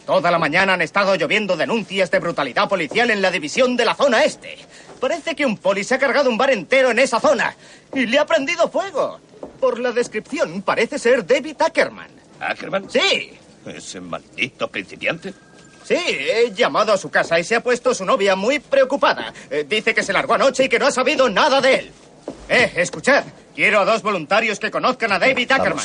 Toda 0.04 0.32
la 0.32 0.40
mañana 0.40 0.72
han 0.72 0.82
estado 0.82 1.14
lloviendo 1.14 1.56
denuncias 1.56 2.10
de 2.10 2.18
brutalidad 2.18 2.68
policial 2.68 3.12
en 3.12 3.22
la 3.22 3.30
división 3.30 3.76
de 3.76 3.84
la 3.84 3.94
zona 3.94 4.24
este. 4.24 4.58
Parece 4.98 5.36
que 5.36 5.46
un 5.46 5.56
poli 5.56 5.84
se 5.84 5.94
ha 5.94 6.00
cargado 6.00 6.28
un 6.28 6.36
bar 6.36 6.50
entero 6.50 6.90
en 6.90 6.98
esa 6.98 7.20
zona 7.20 7.54
y 7.94 8.06
le 8.06 8.18
ha 8.18 8.26
prendido 8.26 8.68
fuego. 8.68 9.20
Por 9.60 9.78
la 9.78 9.92
descripción, 9.92 10.62
parece 10.62 10.98
ser 10.98 11.24
David 11.24 11.54
Ackerman. 11.62 12.10
¿Ackerman? 12.40 12.90
Sí. 12.90 13.30
¿Ese 13.64 14.00
maldito 14.00 14.66
principiante? 14.66 15.32
Sí, 15.90 15.96
he 16.06 16.52
llamado 16.54 16.92
a 16.92 16.96
su 16.96 17.10
casa 17.10 17.40
y 17.40 17.42
se 17.42 17.56
ha 17.56 17.64
puesto 17.64 17.92
su 17.92 18.04
novia 18.04 18.36
muy 18.36 18.60
preocupada. 18.60 19.34
Eh, 19.50 19.66
dice 19.68 19.92
que 19.92 20.04
se 20.04 20.12
largó 20.12 20.34
anoche 20.34 20.62
y 20.62 20.68
que 20.68 20.78
no 20.78 20.86
ha 20.86 20.92
sabido 20.92 21.28
nada 21.28 21.60
de 21.60 21.74
él. 21.74 21.92
Eh, 22.48 22.72
escuchad. 22.76 23.24
Quiero 23.56 23.80
a 23.80 23.84
dos 23.84 24.00
voluntarios 24.00 24.60
que 24.60 24.70
conozcan 24.70 25.10
a 25.10 25.18
David 25.18 25.50
Ackerman. 25.50 25.84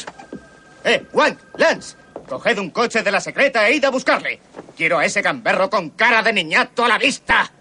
Eh, 0.83 1.05
Wank, 1.11 1.39
Lance, 1.57 1.97
coged 2.29 2.59
un 2.59 2.69
coche 2.69 3.01
de 3.01 3.11
la 3.11 3.19
secreta 3.19 3.67
e 3.67 3.77
id 3.77 3.85
a 3.85 3.89
buscarle. 3.89 4.39
Quiero 4.77 4.99
a 4.99 5.05
ese 5.05 5.23
gamberro 5.23 5.71
con 5.71 5.89
cara 5.89 6.21
de 6.21 6.33
niñato 6.33 6.85
a 6.85 6.87
la 6.87 6.99
vista. 6.99 7.51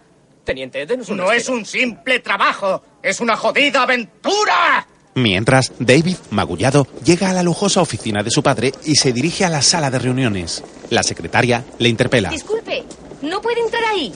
Teniente, 0.44 0.84
denos 0.84 1.08
un 1.08 1.16
No 1.16 1.32
es 1.32 1.48
un 1.48 1.64
simple 1.64 2.18
trabajo, 2.18 2.84
es 3.02 3.20
una 3.20 3.38
jodida 3.38 3.84
aventura. 3.84 4.86
Mientras, 5.14 5.72
David, 5.78 6.16
magullado, 6.30 6.86
llega 7.04 7.30
a 7.30 7.32
la 7.32 7.42
lujosa 7.42 7.80
oficina 7.80 8.22
de 8.22 8.30
su 8.30 8.42
padre 8.42 8.72
y 8.84 8.96
se 8.96 9.12
dirige 9.12 9.44
a 9.44 9.48
la 9.48 9.62
sala 9.62 9.90
de 9.90 9.98
reuniones. 9.98 10.62
La 10.90 11.02
secretaria 11.02 11.64
le 11.78 11.88
interpela. 11.88 12.30
Disculpe, 12.30 12.84
no 13.22 13.40
puede 13.40 13.60
entrar 13.60 13.84
ahí. 13.84 14.12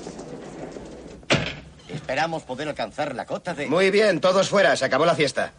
Esperamos 1.88 2.42
poder 2.42 2.68
alcanzar 2.68 3.14
la 3.14 3.26
cota 3.26 3.54
de... 3.54 3.66
Muy 3.66 3.90
bien, 3.90 4.20
todos 4.20 4.48
fuera, 4.48 4.76
se 4.76 4.84
acabó 4.84 5.04
la 5.04 5.14
fiesta. 5.14 5.52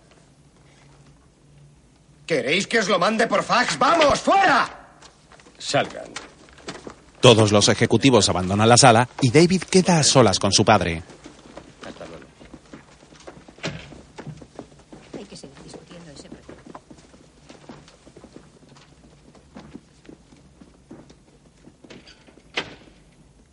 ¿Queréis 2.25 2.67
que 2.67 2.79
os 2.79 2.87
lo 2.87 2.99
mande 2.99 3.27
por 3.27 3.43
fax? 3.43 3.77
¡Vamos, 3.79 4.19
fuera! 4.19 4.69
Salgan. 5.57 6.11
Todos 7.21 7.51
los 7.51 7.67
ejecutivos 7.67 8.29
abandonan 8.29 8.69
la 8.69 8.77
sala 8.77 9.09
y 9.21 9.31
David 9.31 9.63
queda 9.63 9.99
a 9.99 10.03
solas 10.03 10.39
con 10.39 10.51
su 10.53 10.63
padre. 10.63 11.03
Hay 15.17 15.25
que 15.25 15.35
seguir 15.35 15.57
discutiendo 15.63 16.11
ese 16.11 16.29
problema. 16.29 16.79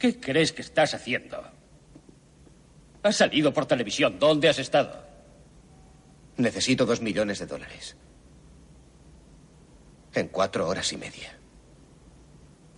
¿Qué 0.06 0.20
crees 0.20 0.52
que 0.52 0.62
estás 0.62 0.94
haciendo? 0.94 1.42
Has 3.02 3.16
salido 3.16 3.52
por 3.52 3.66
televisión. 3.66 4.20
¿Dónde 4.20 4.48
has 4.48 4.60
estado? 4.60 5.04
Necesito 6.36 6.86
dos 6.86 7.00
millones 7.00 7.40
de 7.40 7.46
dólares. 7.46 7.96
En 10.14 10.28
cuatro 10.28 10.68
horas 10.68 10.92
y 10.92 10.96
media. 10.96 11.36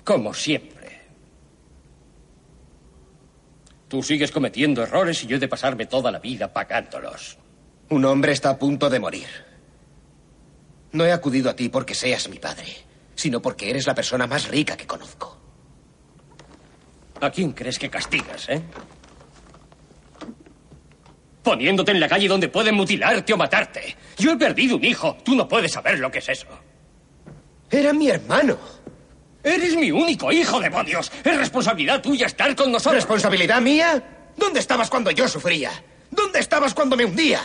Como 0.05 0.32
siempre. 0.32 1.02
Tú 3.88 4.02
sigues 4.02 4.32
cometiendo 4.32 4.82
errores 4.82 5.22
y 5.22 5.26
yo 5.26 5.36
he 5.36 5.38
de 5.38 5.48
pasarme 5.48 5.84
toda 5.84 6.10
la 6.10 6.20
vida 6.20 6.50
pagándolos. 6.50 7.36
Un 7.90 8.06
hombre 8.06 8.32
está 8.32 8.48
a 8.48 8.59
punto 8.59 8.88
de 8.88 9.00
morir. 9.00 9.28
No 10.92 11.05
he 11.05 11.12
acudido 11.12 11.50
a 11.50 11.56
ti 11.56 11.68
porque 11.68 11.94
seas 11.94 12.30
mi 12.30 12.38
padre, 12.38 12.74
sino 13.14 13.42
porque 13.42 13.68
eres 13.68 13.86
la 13.86 13.94
persona 13.94 14.26
más 14.26 14.48
rica 14.48 14.78
que 14.78 14.86
conozco. 14.86 15.38
¿A 17.20 17.31
quién 17.31 17.53
crees 17.53 17.78
que 17.78 17.90
castigas, 17.90 18.49
eh? 18.49 18.62
Poniéndote 21.43 21.93
en 21.93 22.01
la 22.01 22.09
calle 22.09 22.28
donde 22.28 22.49
pueden 22.49 22.74
mutilarte 22.74 23.32
o 23.32 23.36
matarte. 23.36 23.97
Yo 24.19 24.32
he 24.32 24.36
perdido 24.36 24.77
un 24.77 24.85
hijo. 24.85 25.16
Tú 25.24 25.35
no 25.35 25.49
puedes 25.49 25.73
saber 25.73 25.99
lo 25.99 26.11
que 26.11 26.19
es 26.19 26.28
eso. 26.28 26.47
Era 27.70 27.93
mi 27.93 28.09
hermano. 28.09 28.59
Eres 29.43 29.77
mi 29.77 29.90
único 29.90 30.31
hijo, 30.31 30.61
demonios. 30.61 31.11
Es 31.24 31.36
responsabilidad 31.36 32.03
tuya 32.03 32.27
estar 32.27 32.55
con 32.55 32.70
nosotros. 32.70 33.03
¿Responsabilidad 33.03 33.61
mía? 33.61 34.32
¿Dónde 34.36 34.61
estabas 34.61 34.90
cuando 34.90 35.11
yo 35.11 35.27
sufría? 35.28 35.70
¿Dónde 36.11 36.40
estabas 36.40 36.74
cuando 36.74 36.97
me 36.97 37.05
hundía? 37.05 37.40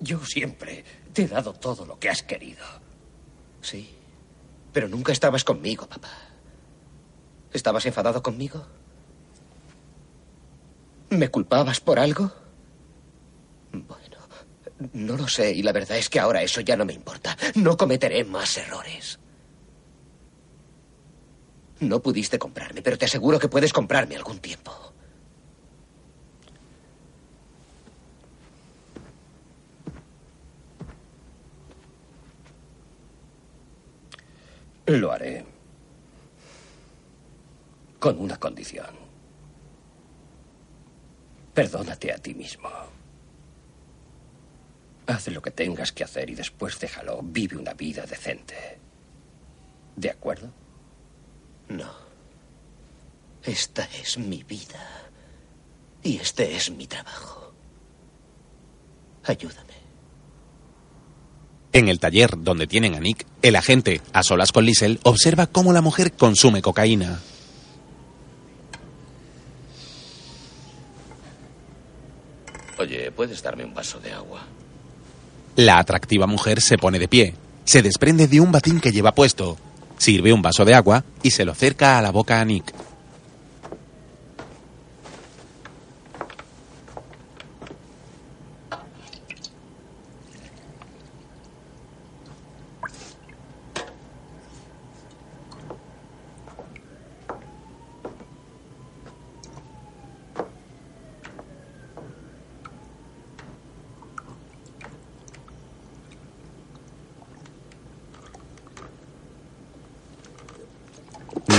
Yo 0.00 0.24
siempre 0.24 0.84
te 1.12 1.22
he 1.22 1.28
dado 1.28 1.52
todo 1.52 1.84
lo 1.84 1.98
que 1.98 2.08
has 2.08 2.22
querido. 2.22 2.64
Sí, 3.60 3.88
pero 4.72 4.88
nunca 4.88 5.12
estabas 5.12 5.44
conmigo, 5.44 5.86
papá. 5.86 6.10
¿Estabas 7.52 7.86
enfadado 7.86 8.22
conmigo? 8.22 8.66
¿Me 11.10 11.28
culpabas 11.28 11.80
por 11.80 11.98
algo? 11.98 12.32
Bueno, 13.72 14.16
no 14.94 15.16
lo 15.16 15.28
sé 15.28 15.52
y 15.52 15.62
la 15.62 15.72
verdad 15.72 15.98
es 15.98 16.08
que 16.08 16.20
ahora 16.20 16.42
eso 16.42 16.60
ya 16.62 16.76
no 16.76 16.84
me 16.84 16.94
importa. 16.94 17.36
No 17.54 17.76
cometeré 17.76 18.24
más 18.24 18.56
errores. 18.56 19.18
No 21.80 22.00
pudiste 22.00 22.38
comprarme, 22.38 22.80
pero 22.80 22.96
te 22.96 23.04
aseguro 23.06 23.38
que 23.38 23.48
puedes 23.48 23.72
comprarme 23.72 24.16
algún 24.16 24.38
tiempo. 24.38 24.72
Lo 34.86 35.12
haré. 35.12 35.51
Con 38.02 38.20
una 38.20 38.36
condición. 38.36 38.96
Perdónate 41.54 42.12
a 42.12 42.18
ti 42.18 42.34
mismo. 42.34 42.68
Haz 45.06 45.28
lo 45.28 45.40
que 45.40 45.52
tengas 45.52 45.92
que 45.92 46.02
hacer 46.02 46.28
y 46.28 46.34
después 46.34 46.80
déjalo. 46.80 47.20
Vive 47.22 47.56
una 47.56 47.74
vida 47.74 48.04
decente. 48.04 48.56
¿De 49.94 50.10
acuerdo? 50.10 50.50
No. 51.68 51.92
Esta 53.44 53.84
es 53.84 54.18
mi 54.18 54.42
vida. 54.42 54.84
Y 56.02 56.16
este 56.16 56.56
es 56.56 56.72
mi 56.72 56.88
trabajo. 56.88 57.54
Ayúdame. 59.22 59.74
En 61.72 61.86
el 61.86 62.00
taller 62.00 62.32
donde 62.36 62.66
tienen 62.66 62.96
a 62.96 62.98
Nick, 62.98 63.28
el 63.42 63.54
agente, 63.54 64.00
a 64.12 64.24
solas 64.24 64.50
con 64.50 64.64
Liesel, 64.64 64.98
observa 65.04 65.46
cómo 65.46 65.72
la 65.72 65.82
mujer 65.82 66.10
consume 66.14 66.62
cocaína. 66.62 67.20
Oye, 72.82 73.12
¿puedes 73.12 73.40
darme 73.44 73.64
un 73.64 73.74
vaso 73.74 74.00
de 74.00 74.12
agua? 74.12 74.40
La 75.54 75.78
atractiva 75.78 76.26
mujer 76.26 76.60
se 76.60 76.78
pone 76.78 76.98
de 76.98 77.06
pie, 77.06 77.34
se 77.64 77.80
desprende 77.80 78.26
de 78.26 78.40
un 78.40 78.50
batín 78.50 78.80
que 78.80 78.90
lleva 78.90 79.14
puesto, 79.14 79.56
sirve 79.98 80.32
un 80.32 80.42
vaso 80.42 80.64
de 80.64 80.74
agua 80.74 81.04
y 81.22 81.30
se 81.30 81.44
lo 81.44 81.52
acerca 81.52 81.96
a 81.96 82.02
la 82.02 82.10
boca 82.10 82.40
a 82.40 82.44
Nick. 82.44 82.74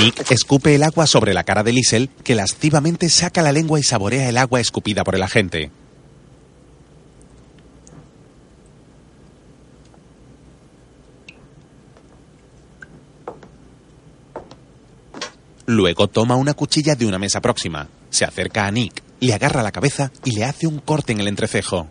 Nick 0.04 0.32
escupe 0.32 0.76
el 0.76 0.84
agua 0.84 1.08
sobre 1.08 1.34
la 1.34 1.46
cara 1.46 1.64
de 1.64 1.72
Liesel, 1.72 2.10
que 2.26 2.36
lascivamente 2.36 3.08
saca 3.08 3.42
la 3.42 3.54
lengua 3.54 3.80
y 3.80 3.84
saborea 3.84 4.28
el 4.28 4.38
agua 4.38 4.60
escupida 4.60 5.06
por 5.06 5.16
el 5.16 5.24
agente. 5.24 5.72
Luego 15.68 16.10
toma 16.10 16.36
una 16.36 16.54
cuchilla 16.54 16.96
de 16.96 17.06
una 17.06 17.18
mesa 17.18 17.40
próxima, 17.40 17.88
se 18.10 18.26
acerca 18.26 18.66
a 18.66 18.72
Nick, 18.72 19.02
le 19.22 19.34
agarra 19.34 19.64
la 19.64 19.72
cabeza 19.72 20.12
y 20.26 20.32
le 20.32 20.44
hace 20.44 20.68
un 20.68 20.80
corte 20.80 21.14
en 21.14 21.22
el 21.22 21.30
entrecejo. 21.30 21.88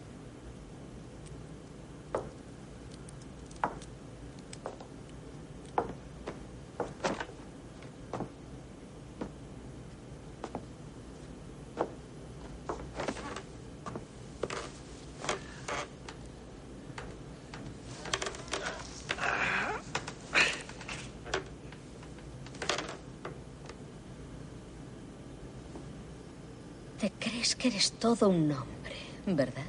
Te 27.03 27.11
crees 27.19 27.57
que 27.57 27.67
eres 27.67 27.92
todo 28.03 28.31
un 28.31 28.51
hombre, 28.51 28.97
¿verdad? 29.27 29.63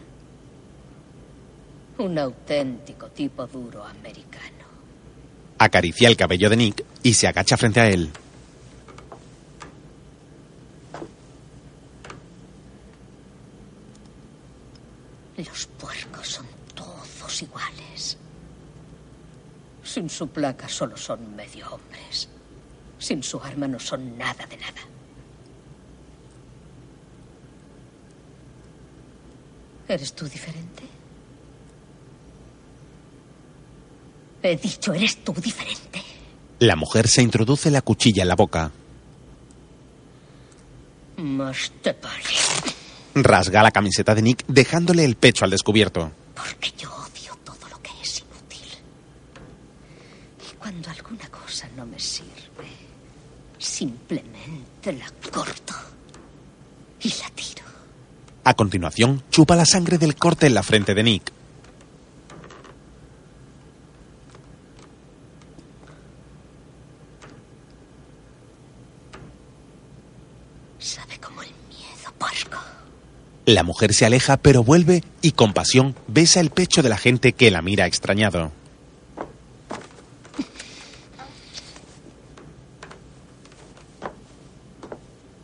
Un 1.99 2.18
auténtico 2.18 3.07
tipo 3.10 3.45
duro 3.45 3.84
americano. 3.84 4.65
Acaricia 5.60 6.07
el 6.07 6.18
cabello 6.18 6.49
de 6.49 6.57
Nick 6.57 6.84
y 7.03 7.14
se 7.14 7.27
agacha 7.27 7.57
frente 7.57 7.80
a 7.80 7.88
él. 7.89 8.10
Los 15.38 15.68
puercos 15.68 16.27
son 16.27 16.47
todos 16.73 17.41
iguales. 17.43 18.18
Sin 19.84 20.10
su 20.10 20.27
placa 20.30 20.68
solo 20.68 20.97
son 20.97 21.35
medio 21.35 21.69
hombres. 21.72 22.27
Sin 22.97 23.22
su 23.22 23.39
arma 23.39 23.68
no 23.68 23.80
son 23.80 24.18
nada 24.18 24.47
de 24.47 24.57
nada. 24.57 24.93
¿Eres 29.94 30.14
tú 30.14 30.28
diferente? 30.28 30.82
He 34.41 34.57
dicho, 34.57 34.91
¿eres 34.91 35.24
tú 35.24 35.34
diferente? 35.34 36.02
La 36.57 36.76
mujer 36.76 37.07
se 37.07 37.22
introduce 37.22 37.70
la 37.70 37.84
cuchilla 37.84 38.24
en 38.24 38.28
la 38.28 38.36
boca. 38.36 38.72
Más 41.18 41.72
te 41.84 41.94
vale. 41.94 42.24
Rasga 43.14 43.61
la 43.61 43.70
camiseta 43.70 44.15
de 44.15 44.24
Nick 44.24 44.44
dejándole 44.48 45.06
el 45.06 45.15
pecho 45.15 45.45
al 45.45 45.52
descubierto. 45.52 46.11
Porque 46.34 46.72
yo 46.76 46.90
odio 46.90 47.38
todo 47.44 47.70
lo 47.70 47.80
que 47.84 47.91
es 48.02 48.22
inútil. 48.22 48.70
Y 50.52 50.56
cuando 50.56 50.90
alguna 50.90 51.30
cosa 51.30 51.70
no 51.78 51.86
me 51.86 51.99
sirve, 51.99 52.65
simplemente 53.60 54.91
la 54.91 55.11
corto 55.32 55.76
y 56.99 57.10
la. 57.10 57.32
A 58.45 58.56
continuación, 58.56 59.24
chupa 59.32 59.56
la 59.56 59.65
sangre 59.65 59.98
del 59.98 60.15
corte 60.15 60.48
en 60.48 60.53
la 60.53 60.64
frente 60.64 60.94
de 60.94 61.03
Nick. 61.03 61.32
Sabe 70.78 71.18
como 71.20 71.41
el 71.41 71.49
miedo, 71.70 72.14
puerco. 72.18 72.60
La 73.45 73.64
mujer 73.64 73.94
se 73.94 74.06
aleja, 74.06 74.36
pero 74.36 74.61
vuelve 74.61 75.03
y 75.22 75.32
con 75.32 75.53
pasión 75.53 75.95
besa 76.07 76.41
el 76.41 76.49
pecho 76.49 76.84
de 76.84 76.90
la 76.90 76.98
gente 76.98 77.32
que 77.32 77.49
la 77.49 77.61
mira 77.61 77.86
extrañado. 77.86 78.52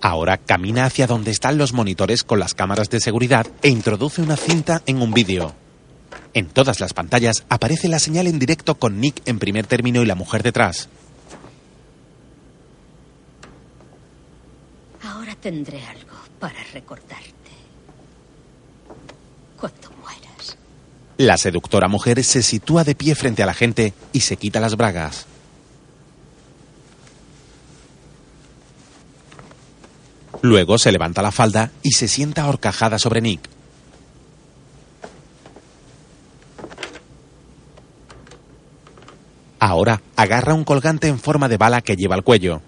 Ahora 0.01 0.37
camina 0.37 0.85
hacia 0.85 1.07
donde 1.07 1.31
están 1.31 1.57
los 1.57 1.73
monitores 1.73 2.23
con 2.23 2.39
las 2.39 2.53
cámaras 2.53 2.89
de 2.89 3.01
seguridad 3.01 3.45
e 3.61 3.69
introduce 3.69 4.21
una 4.21 4.37
cinta 4.37 4.81
en 4.85 5.01
un 5.01 5.11
vídeo. 5.11 5.53
En 6.33 6.47
todas 6.47 6.79
las 6.79 6.93
pantallas 6.93 7.43
aparece 7.49 7.89
la 7.89 7.99
señal 7.99 8.27
en 8.27 8.39
directo 8.39 8.75
con 8.75 9.01
Nick 9.01 9.21
en 9.27 9.39
primer 9.39 9.67
término 9.67 10.01
y 10.01 10.05
la 10.05 10.15
mujer 10.15 10.43
detrás. 10.43 10.87
Ahora 15.03 15.35
tendré 15.35 15.83
algo 15.83 16.15
para 16.39 16.63
recordarte. 16.73 17.33
Cuando 19.59 19.89
mueras. 20.01 20.57
La 21.17 21.37
seductora 21.37 21.89
mujer 21.89 22.23
se 22.23 22.41
sitúa 22.41 22.85
de 22.85 22.95
pie 22.95 23.15
frente 23.15 23.43
a 23.43 23.45
la 23.45 23.53
gente 23.53 23.93
y 24.13 24.21
se 24.21 24.37
quita 24.37 24.61
las 24.61 24.77
bragas. 24.77 25.25
Luego 30.41 30.77
se 30.77 30.91
levanta 30.91 31.21
la 31.21 31.31
falda 31.31 31.71
y 31.83 31.91
se 31.91 32.07
sienta 32.07 32.47
horcajada 32.47 32.97
sobre 32.97 33.21
Nick. 33.21 33.49
Ahora 39.59 40.01
agarra 40.15 40.53
un 40.53 40.63
colgante 40.63 41.07
en 41.07 41.19
forma 41.19 41.49
de 41.49 41.57
bala 41.57 41.81
que 41.81 41.97
lleva 41.97 42.15
al 42.15 42.23
cuello. 42.23 42.61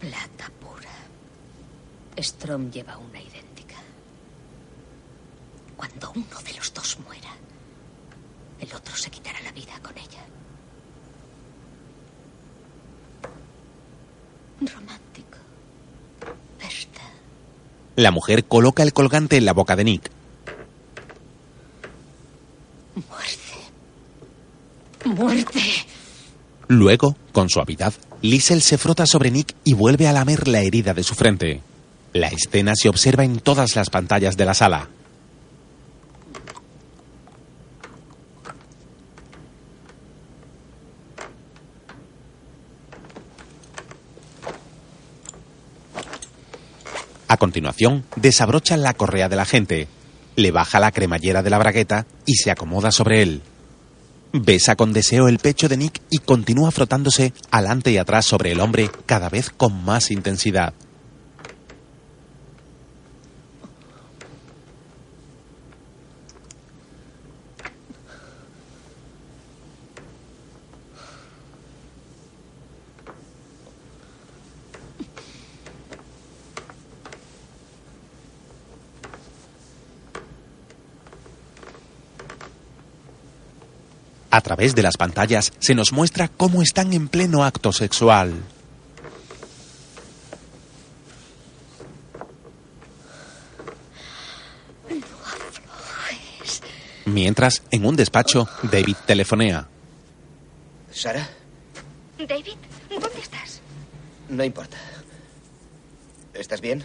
Plata 0.00 0.50
pura. 0.60 0.90
Strom 2.18 2.70
lleva 2.70 2.96
una 2.96 3.20
idéntica. 3.20 3.76
Cuando 5.76 6.10
uno 6.16 6.40
de 6.42 6.54
los 6.54 6.72
dos 6.72 6.98
muera, 7.00 7.30
el 8.60 8.74
otro 8.74 8.96
se 8.96 9.10
quitará 9.10 9.40
la 9.42 9.52
vida 9.52 9.78
con 9.82 9.96
ella. 9.98 10.24
Romántico. 14.60 15.38
¿Verdad? 16.58 17.12
La 17.96 18.10
mujer 18.10 18.44
coloca 18.44 18.82
el 18.82 18.92
colgante 18.92 19.36
en 19.36 19.44
la 19.44 19.52
boca 19.52 19.76
de 19.76 19.84
Nick. 19.84 20.10
¡Muerte! 25.04 25.86
Luego, 26.68 27.16
con 27.32 27.50
suavidad, 27.50 27.92
Liesel 28.22 28.62
se 28.62 28.78
frota 28.78 29.06
sobre 29.06 29.30
Nick 29.30 29.54
y 29.64 29.74
vuelve 29.74 30.08
a 30.08 30.12
lamer 30.12 30.48
la 30.48 30.60
herida 30.60 30.94
de 30.94 31.02
su 31.02 31.14
frente. 31.14 31.60
La 32.12 32.28
escena 32.28 32.72
se 32.74 32.88
observa 32.88 33.24
en 33.24 33.38
todas 33.38 33.76
las 33.76 33.90
pantallas 33.90 34.36
de 34.36 34.44
la 34.44 34.54
sala. 34.54 34.88
A 47.28 47.36
continuación, 47.36 48.04
desabrocha 48.16 48.76
la 48.76 48.94
correa 48.94 49.28
de 49.28 49.36
la 49.36 49.44
gente, 49.44 49.88
le 50.36 50.50
baja 50.50 50.80
la 50.80 50.92
cremallera 50.92 51.42
de 51.42 51.50
la 51.50 51.58
bragueta 51.58 52.06
y 52.26 52.34
se 52.34 52.50
acomoda 52.50 52.90
sobre 52.90 53.22
él. 53.22 53.42
Besa 54.32 54.74
con 54.74 54.92
deseo 54.92 55.28
el 55.28 55.38
pecho 55.38 55.68
de 55.68 55.76
Nick 55.76 56.02
y 56.10 56.18
continúa 56.18 56.70
frotándose 56.70 57.32
alante 57.50 57.92
y 57.92 57.98
atrás 57.98 58.26
sobre 58.26 58.52
el 58.52 58.60
hombre 58.60 58.90
cada 59.06 59.28
vez 59.28 59.50
con 59.50 59.84
más 59.84 60.10
intensidad. 60.10 60.74
A 84.34 84.40
través 84.40 84.74
de 84.74 84.82
las 84.82 84.96
pantallas 84.96 85.52
se 85.60 85.76
nos 85.76 85.92
muestra 85.92 86.26
cómo 86.26 86.60
están 86.60 86.92
en 86.92 87.06
pleno 87.06 87.44
acto 87.44 87.72
sexual. 87.72 88.34
Mientras, 97.04 97.62
en 97.70 97.86
un 97.86 97.94
despacho, 97.94 98.48
David 98.64 98.96
telefonea. 99.06 99.68
¿Sara? 100.90 101.28
David, 102.18 102.56
¿dónde 102.90 103.20
estás? 103.20 103.60
No 104.28 104.42
importa. 104.42 104.76
¿Estás 106.32 106.60
bien? 106.60 106.84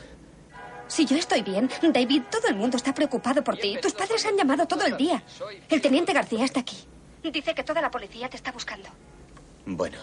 Si 0.88 1.04
yo 1.04 1.18
estoy 1.18 1.42
bien, 1.42 1.68
David, 1.82 2.22
todo 2.30 2.48
el 2.48 2.56
mundo 2.58 2.78
está 2.78 2.94
preocupado 2.94 3.44
por 3.44 3.58
ti. 3.58 3.80
Tus 3.82 3.94
padres 3.94 4.24
han 4.28 4.38
llamado 4.38 4.68
todo 4.68 4.86
el 4.86 4.96
día. 4.98 5.24
El 5.68 5.82
teniente 5.82 6.14
García 6.14 6.46
está 6.46 6.60
aquí. 6.60 6.78
Dice 7.24 7.54
que 7.54 7.64
toda 7.64 7.82
la 7.82 7.92
policía 7.92 8.30
te 8.30 8.38
está 8.38 8.52
buscando. 8.52 8.90
Bueno, 9.66 9.98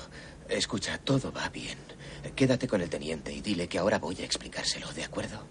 escucha, 0.48 0.98
todo 0.98 1.32
va 1.32 1.48
bien. 1.48 1.78
Quédate 2.34 2.68
con 2.68 2.80
el 2.80 2.90
teniente 2.90 3.32
y 3.32 3.40
dile 3.40 3.68
que 3.68 3.78
ahora 3.78 3.98
voy 3.98 4.16
a 4.20 4.24
explicárselo, 4.24 4.92
¿de 4.92 5.04
acuerdo? 5.04 5.42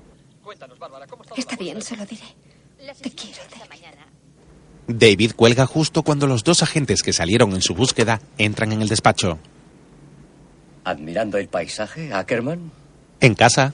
Está 1.36 1.56
bien, 1.56 1.82
se 1.82 1.98
lo 1.98 2.06
diré. 2.06 2.24
Te 3.02 3.12
quiero, 3.12 3.42
David. 3.50 3.86
David 4.88 5.32
cuelga 5.36 5.66
justo 5.66 6.04
cuando 6.04 6.28
los 6.28 6.44
dos 6.44 6.62
agentes 6.62 7.02
que 7.02 7.12
salieron 7.12 7.54
en 7.54 7.62
su 7.62 7.74
búsqueda 7.74 8.22
entran 8.38 8.72
en 8.72 8.82
el 8.82 8.88
despacho. 8.88 9.40
¿Admirando 10.84 11.40
el 11.40 11.48
paisaje, 11.48 12.14
Ackerman? 12.14 12.72
En 13.20 13.34
casa, 13.34 13.74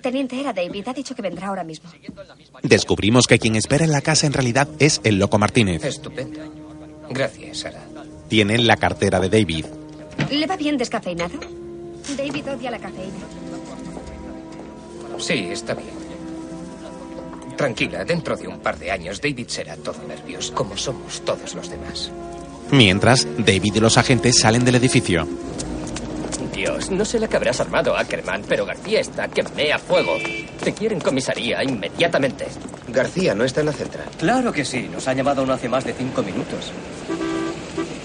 Teniente, 0.00 0.38
era 0.38 0.52
David. 0.52 0.88
Ha 0.88 0.92
dicho 0.92 1.14
que 1.14 1.22
vendrá 1.22 1.48
ahora 1.48 1.64
mismo. 1.64 1.90
descubrimos 2.62 3.26
que 3.26 3.38
quien 3.38 3.56
espera 3.56 3.84
en 3.84 3.92
la 3.92 4.00
casa 4.00 4.26
en 4.26 4.32
realidad 4.32 4.68
es 4.78 5.00
el 5.04 5.18
loco 5.18 5.38
Martínez. 5.38 5.84
Estupendo. 5.84 6.40
Gracias, 7.10 7.58
Sara. 7.58 7.82
Tienen 8.28 8.66
la 8.66 8.76
cartera 8.76 9.20
de 9.20 9.28
David. 9.28 9.66
¿Le 10.30 10.46
va 10.46 10.56
bien 10.56 10.76
descafeinado? 10.76 11.38
David 12.16 12.48
odia 12.50 12.70
la 12.70 12.78
cafeína. 12.78 13.14
Sí, 15.18 15.48
está 15.50 15.74
bien. 15.74 16.04
Tranquila, 17.56 18.04
dentro 18.04 18.36
de 18.36 18.48
un 18.48 18.58
par 18.58 18.78
de 18.78 18.90
años 18.90 19.20
David 19.20 19.46
será 19.48 19.76
todo 19.76 20.02
nervios, 20.08 20.50
como 20.50 20.76
somos 20.76 21.24
todos 21.24 21.54
los 21.54 21.70
demás. 21.70 22.10
Mientras, 22.70 23.26
David 23.38 23.76
y 23.76 23.80
los 23.80 23.96
agentes 23.96 24.40
salen 24.40 24.64
del 24.64 24.74
edificio. 24.74 25.26
Dios, 26.52 26.90
no 26.90 27.04
sé 27.04 27.18
la 27.18 27.28
que 27.28 27.36
habrás 27.36 27.60
armado, 27.60 27.96
Ackerman, 27.96 28.42
pero 28.48 28.66
García 28.66 29.00
está 29.00 29.28
que 29.28 29.42
mea 29.56 29.78
fuego. 29.78 30.16
Te 30.62 30.72
quieren 30.72 31.00
comisaría 31.00 31.62
inmediatamente. 31.62 32.46
García 32.88 33.34
no 33.34 33.44
está 33.44 33.60
en 33.60 33.66
la 33.66 33.72
central. 33.72 34.06
Claro 34.18 34.52
que 34.52 34.64
sí. 34.64 34.88
Nos 34.92 35.06
ha 35.08 35.12
llamado 35.14 35.44
no 35.44 35.52
hace 35.52 35.68
más 35.68 35.84
de 35.84 35.92
cinco 35.92 36.22
minutos. 36.22 36.72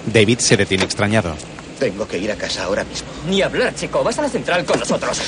David 0.06 0.39
se 0.39 0.57
detiene 0.57 0.84
extrañado. 0.84 1.35
Tengo 1.80 2.07
que 2.07 2.18
ir 2.18 2.31
a 2.31 2.35
casa 2.35 2.64
ahora 2.64 2.84
mismo. 2.84 3.07
Ni 3.30 3.41
hablar, 3.41 3.73
chico. 3.73 4.03
Vas 4.03 4.19
a 4.19 4.23
la 4.23 4.30
central 4.30 4.65
con 4.65 4.80
nosotros. 4.80 5.22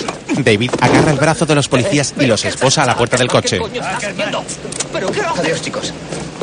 David 0.44 0.72
agarra 0.82 1.12
el 1.12 1.18
brazo 1.18 1.46
de 1.46 1.56
los 1.56 1.70
policías 1.70 2.14
y 2.20 2.26
los 2.26 2.44
esposa 2.44 2.84
a 2.84 2.86
la 2.88 2.98
puerta 2.98 3.16
del 3.18 3.28
coche. 3.30 3.58
¿Qué 3.58 3.62
coño 3.62 3.82
estás 3.82 4.04
haciendo? 4.04 4.44
¿Pero 4.92 5.12
qué 5.12 5.22
haces? 5.22 5.40
Adiós, 5.40 5.62
chicos. 5.62 5.94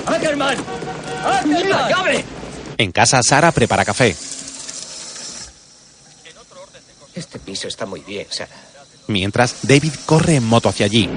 ¡Ackerman! 0.06 0.56
¡Ackerman! 1.24 1.89
¡Llave! 1.90 2.24
En 2.78 2.93
casa, 2.93 3.20
Sara 3.22 3.52
prepara 3.52 3.85
café. 3.85 4.16
Este 7.19 7.40
piso 7.40 7.66
está 7.66 7.85
muy 7.85 7.99
bien, 8.03 8.28
Sara. 8.31 8.55
Mientras, 9.09 9.66
David 9.66 9.93
corre 10.07 10.36
en 10.36 10.45
moto 10.45 10.69
hacia 10.69 10.86
allí. 10.86 11.11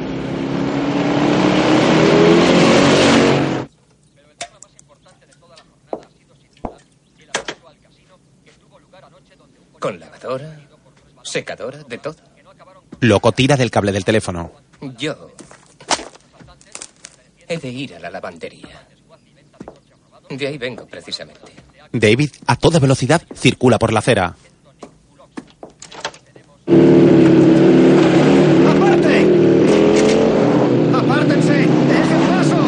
Con 9.80 10.00
lavadora, 10.00 10.60
secadora, 11.22 11.84
de 11.84 11.98
todo. 12.00 12.16
Loco 13.00 13.32
tira 13.32 13.56
del 13.56 13.70
cable 13.70 13.92
del 13.92 14.04
teléfono. 14.04 14.52
Yo 14.98 15.30
he 17.48 17.58
de 17.58 17.70
ir 17.70 17.94
a 17.94 18.00
la 18.00 18.10
lavandería. 18.10 18.88
De 20.32 20.48
ahí 20.48 20.58
vengo, 20.58 20.88
precisamente. 20.88 21.54
David, 21.92 22.32
a 22.48 22.56
toda 22.56 22.80
velocidad, 22.80 23.22
circula 23.36 23.78
por 23.78 23.94
la 23.94 24.00
acera. 24.00 24.36
¡Aparte! 28.70 29.26
¡Apártense! 30.94 31.54
¡Dejen 31.54 32.22
paso! 32.30 32.60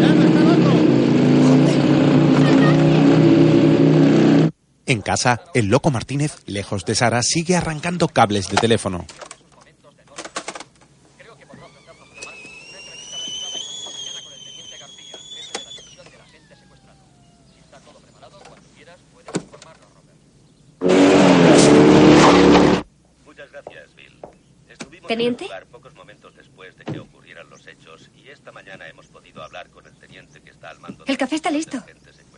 ¡Ya 0.00 0.08
me 0.08 0.26
está 0.26 0.42
dando! 0.42 0.70
En 4.86 5.00
casa, 5.02 5.40
el 5.54 5.66
loco 5.66 5.90
Martínez, 5.90 6.36
lejos 6.46 6.84
de 6.84 6.94
Sara, 6.94 7.22
sigue 7.22 7.56
arrancando 7.56 8.08
cables 8.08 8.48
de 8.48 8.56
teléfono. 8.56 9.04
¿Teniente? 25.08 25.44
lugar 25.44 25.66
pocos 25.66 25.94
momentos 25.94 26.36
después 26.36 26.76
de 26.76 26.84
que 26.84 27.00
ocurrieran 27.00 27.48
los 27.48 27.66
hechos 27.66 28.10
y 28.14 28.28
esta 28.28 28.52
mañana 28.52 28.86
hemos 28.88 29.06
podido 29.06 29.42
hablar 29.42 29.70
con 29.70 29.86
el 29.86 29.94
teniente 29.94 30.40
que 30.42 30.50
está 30.50 30.68
al 30.68 30.78
mando. 30.80 31.04
El 31.06 31.16
café 31.16 31.36
está 31.36 31.50
listo. 31.50 31.82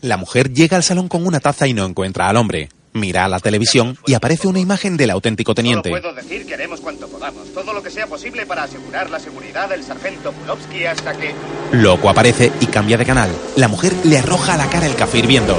La 0.03 0.17
mujer 0.17 0.53
llega 0.53 0.77
al 0.77 0.85
salón 0.85 1.09
con 1.09 1.27
una 1.27 1.41
taza 1.41 1.67
y 1.67 1.75
no 1.75 1.85
encuentra 1.85 2.29
al 2.29 2.37
hombre. 2.37 2.69
Mira 2.93 3.25
a 3.25 3.29
la 3.29 3.41
televisión 3.41 3.99
y 4.07 4.15
aparece 4.15 4.47
una 4.47 4.61
imagen 4.61 4.97
del 4.97 5.11
auténtico 5.11 5.53
teniente. 5.53 5.91
Solo 5.91 6.01
puedo 6.01 6.15
decir 6.15 6.47
que 6.47 6.55
haremos 6.55 6.81
cuanto 6.81 7.09
podamos, 7.09 7.53
todo 7.53 7.73
lo 7.73 7.83
que 7.83 7.91
sea 7.91 8.07
posible 8.07 8.47
para 8.47 8.63
asegurar 8.63 9.11
la 9.11 9.19
seguridad 9.19 9.69
del 9.69 9.83
sargento 9.83 10.33
Pulowski 10.33 10.85
hasta 10.87 11.13
que... 11.17 11.35
Loco 11.73 12.09
aparece 12.09 12.53
y 12.61 12.67
cambia 12.67 12.97
de 12.97 13.05
canal. 13.05 13.31
La 13.57 13.67
mujer 13.69 13.95
le 14.05 14.19
arroja 14.19 14.55
a 14.55 14.57
la 14.57 14.71
cara 14.71 14.87
el 14.87 14.95
café 14.95 15.19
hirviendo. 15.19 15.57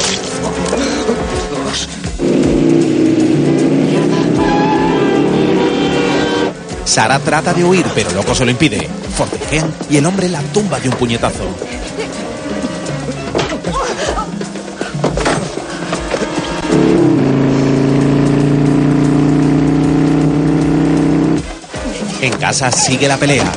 Sara 6.91 7.19
trata 7.19 7.53
de 7.53 7.63
huir, 7.63 7.85
pero 7.95 8.11
Loco 8.11 8.35
se 8.35 8.43
lo 8.43 8.51
impide. 8.51 8.89
Forcejean 9.15 9.73
y 9.89 9.95
el 9.95 10.05
hombre 10.05 10.27
la 10.27 10.41
tumba 10.41 10.77
de 10.77 10.89
un 10.89 10.95
puñetazo. 10.95 11.45
En 22.22 22.34
casa 22.34 22.69
sigue 22.73 23.07
la 23.07 23.15
pelea. 23.15 23.49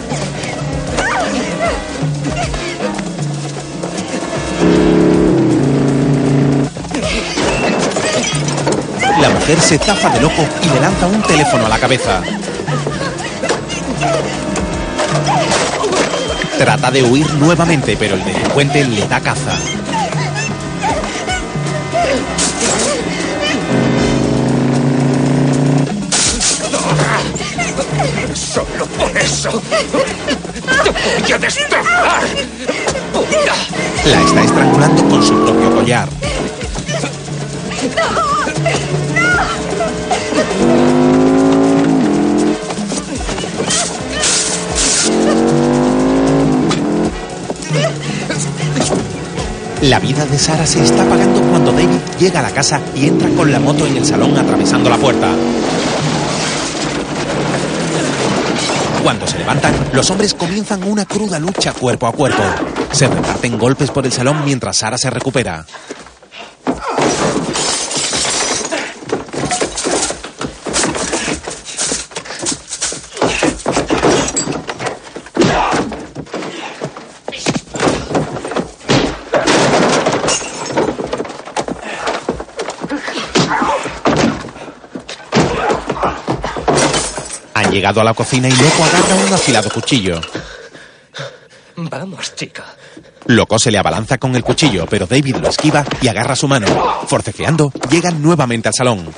La 9.20 9.28
mujer 9.28 9.60
se 9.60 9.76
zafa 9.78 10.10
de 10.10 10.20
loco 10.20 10.46
y 10.62 10.68
le 10.72 10.80
lanza 10.80 11.06
un 11.08 11.20
teléfono 11.22 11.66
a 11.66 11.68
la 11.68 11.78
cabeza. 11.80 12.22
Trata 16.58 16.90
de 16.90 17.02
huir 17.02 17.32
nuevamente, 17.34 17.96
pero 17.98 18.14
el 18.14 18.24
delincuente 18.24 18.84
le 18.84 19.06
da 19.08 19.20
caza. 19.20 19.52
Solo 28.34 28.86
por 28.86 29.16
eso. 29.16 29.62
¡Te 29.62 31.22
voy 31.22 31.32
a 31.32 31.38
destrozar! 31.38 32.22
La 34.04 34.20
está 34.20 34.42
estrangulando 34.42 35.08
con 35.08 35.22
su 35.22 35.44
propio 35.44 35.74
collar. 35.74 36.08
La 49.84 50.00
vida 50.00 50.24
de 50.24 50.38
Sara 50.38 50.64
se 50.64 50.82
está 50.82 51.02
apagando 51.02 51.42
cuando 51.42 51.70
David 51.70 51.98
llega 52.18 52.40
a 52.40 52.42
la 52.42 52.50
casa 52.50 52.80
y 52.96 53.06
entra 53.06 53.28
con 53.28 53.52
la 53.52 53.60
moto 53.60 53.86
en 53.86 53.98
el 53.98 54.06
salón 54.06 54.34
atravesando 54.34 54.88
la 54.88 54.96
puerta. 54.96 55.28
Cuando 59.02 59.26
se 59.26 59.38
levantan, 59.38 59.74
los 59.92 60.10
hombres 60.10 60.32
comienzan 60.32 60.82
una 60.84 61.04
cruda 61.04 61.38
lucha 61.38 61.74
cuerpo 61.74 62.06
a 62.06 62.12
cuerpo. 62.12 62.42
Se 62.92 63.08
reparten 63.08 63.58
golpes 63.58 63.90
por 63.90 64.06
el 64.06 64.12
salón 64.12 64.42
mientras 64.46 64.78
Sara 64.78 64.96
se 64.96 65.10
recupera. 65.10 65.66
Llegado 87.74 88.00
a 88.00 88.04
la 88.04 88.14
cocina 88.14 88.46
y 88.48 88.52
Loco 88.52 88.84
agarra 88.84 89.16
un 89.26 89.32
afilado 89.32 89.68
cuchillo. 89.68 90.20
Vamos, 91.74 92.32
chica. 92.36 92.64
Loco 93.26 93.58
se 93.58 93.72
le 93.72 93.78
abalanza 93.78 94.16
con 94.16 94.36
el 94.36 94.44
cuchillo, 94.44 94.86
pero 94.88 95.08
David 95.08 95.38
lo 95.38 95.48
esquiva 95.48 95.84
y 96.00 96.06
agarra 96.06 96.36
su 96.36 96.46
mano. 96.46 96.68
Forcejeando, 97.08 97.72
llegan 97.90 98.22
nuevamente 98.22 98.68
al 98.68 98.74
salón. 98.74 99.12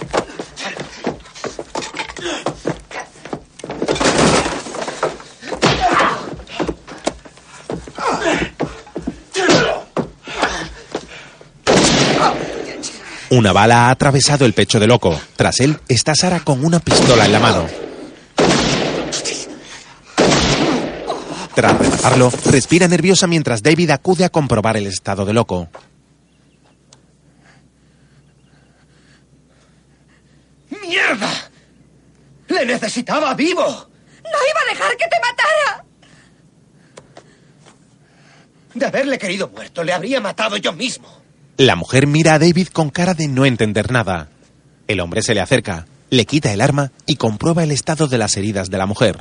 Una 13.28 13.53
bala 13.53 13.89
ha 13.89 13.91
atravesado 13.91 14.47
el 14.47 14.55
pecho 14.55 14.81
de 14.81 14.87
Loco. 14.87 15.20
Tras 15.37 15.61
él 15.61 15.78
está 15.89 16.15
Sara 16.15 16.41
con 16.41 16.65
una 16.65 16.81
pistola 16.81 17.27
en 17.27 17.33
la 17.33 17.39
mano. 17.39 17.86
Tras 21.57 21.78
rematarlo, 21.78 22.31
respira 22.51 22.87
nerviosa 22.87 23.27
mientras 23.27 23.62
David 23.62 23.89
acude 23.89 24.27
a 24.27 24.28
comprobar 24.28 24.77
el 24.77 24.87
estado 24.87 25.24
de 25.24 25.33
Loco. 25.33 25.70
¡Mierda! 30.83 31.31
¡Le 32.49 32.66
necesitaba 32.66 33.33
vivo! 33.33 33.62
¡No 33.62 34.28
iba 34.28 34.61
a 34.61 34.74
dejar 34.74 34.97
que 34.99 35.07
te 35.07 35.16
matara! 35.19 35.85
De 38.74 38.85
haberle 38.85 39.19
querido 39.19 39.49
muerto, 39.49 39.83
le 39.83 39.95
habría 39.95 40.20
matado 40.20 40.59
yo 40.59 40.74
mismo. 40.74 41.09
La 41.57 41.74
mujer 41.74 42.07
mira 42.07 42.35
a 42.35 42.39
David 42.39 42.69
con 42.69 42.91
cara 42.91 43.15
de 43.15 43.28
no 43.28 43.47
entender 43.47 43.91
nada. 43.91 44.28
El 44.89 45.01
hombre 45.01 45.23
se 45.23 45.33
le 45.33 45.41
acerca, 45.41 45.87
le 46.11 46.27
quita 46.27 46.53
el 46.53 46.61
arma 46.61 46.93
y 47.07 47.16
comprueba 47.16 47.65
el 47.65 47.70
estado 47.70 48.09
de 48.09 48.19
las 48.19 48.37
heridas 48.37 48.69
de 48.69 48.77
la 48.77 48.85
mujer. 48.85 49.16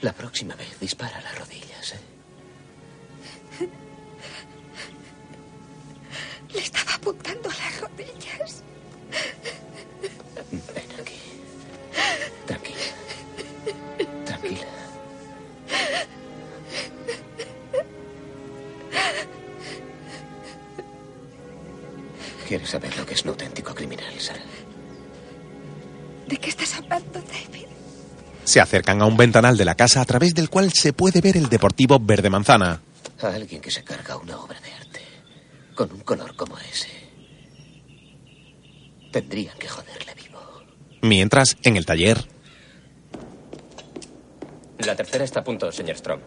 La 0.00 0.12
próxima 0.12 0.54
vez 0.54 0.78
dispara 0.78 1.20
las 1.20 1.38
rodillas, 1.38 1.94
¿eh? 1.94 3.68
Le 6.52 6.60
estaba 6.60 6.94
apuntando 6.94 7.50
a 7.50 7.54
las 7.54 7.80
rodillas. 7.80 8.62
Ven 10.50 11.00
aquí. 11.00 11.18
Tranquila. 12.46 12.78
Tranquila. 14.24 14.66
¿Quieres 22.46 22.70
saber 22.70 22.96
lo 22.96 23.04
que 23.04 23.14
es 23.14 23.22
un 23.24 23.30
auténtico 23.30 23.74
criminal, 23.74 24.18
Sara? 24.20 24.40
¿De 26.26 26.36
qué 26.38 26.48
estás 26.50 26.76
hablando, 26.76 27.20
David? 27.20 27.67
Se 28.48 28.62
acercan 28.62 29.02
a 29.02 29.04
un 29.04 29.14
ventanal 29.14 29.58
de 29.58 29.66
la 29.66 29.74
casa 29.74 30.00
a 30.00 30.06
través 30.06 30.34
del 30.34 30.48
cual 30.48 30.72
se 30.72 30.94
puede 30.94 31.20
ver 31.20 31.36
el 31.36 31.50
deportivo 31.50 31.98
verde 32.00 32.30
manzana. 32.30 32.80
A 33.20 33.26
alguien 33.26 33.60
que 33.60 33.70
se 33.70 33.84
carga 33.84 34.16
una 34.16 34.38
obra 34.38 34.58
de 34.58 34.72
arte 34.72 35.02
con 35.74 35.92
un 35.92 36.00
color 36.00 36.34
como 36.34 36.58
ese. 36.58 36.88
Tendrían 39.12 39.58
que 39.58 39.68
joderle 39.68 40.14
vivo. 40.14 40.40
Mientras, 41.02 41.58
en 41.62 41.76
el 41.76 41.84
taller, 41.84 42.26
La 44.78 44.96
tercera 44.96 45.24
está 45.24 45.40
a 45.40 45.44
punto, 45.44 45.70
señor 45.70 45.98
Strong. 45.98 46.20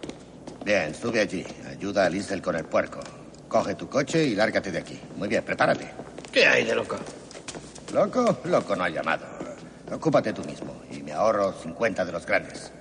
Bien, 0.64 0.94
sube 0.94 1.22
allí. 1.22 1.44
Ayuda 1.72 2.06
a 2.06 2.10
Liesel 2.12 2.40
con 2.40 2.56
el 2.56 2.66
puerco. 2.66 3.00
Coge 3.48 3.74
tu 3.74 3.90
coche 3.90 4.24
y 4.24 4.36
lárgate 4.36 4.72
de 4.72 4.78
aquí. 4.78 5.00
Muy 5.18 5.28
bien, 5.28 5.44
prepárate. 5.44 5.90
¿Qué 6.32 6.46
hay 6.46 6.66
de 6.66 6.76
loco? 6.76 6.98
¿Loco? 7.92 8.42
Loco 8.44 8.76
no 8.76 8.84
ha 8.84 8.90
llamado. 8.90 9.26
Ocúpate 9.92 10.32
tú 10.34 10.44
mismo 10.44 10.82
me 11.12 11.18
ahorro 11.18 11.54
50 11.54 12.06
de 12.06 12.12
los 12.12 12.26
grandes. 12.26 12.72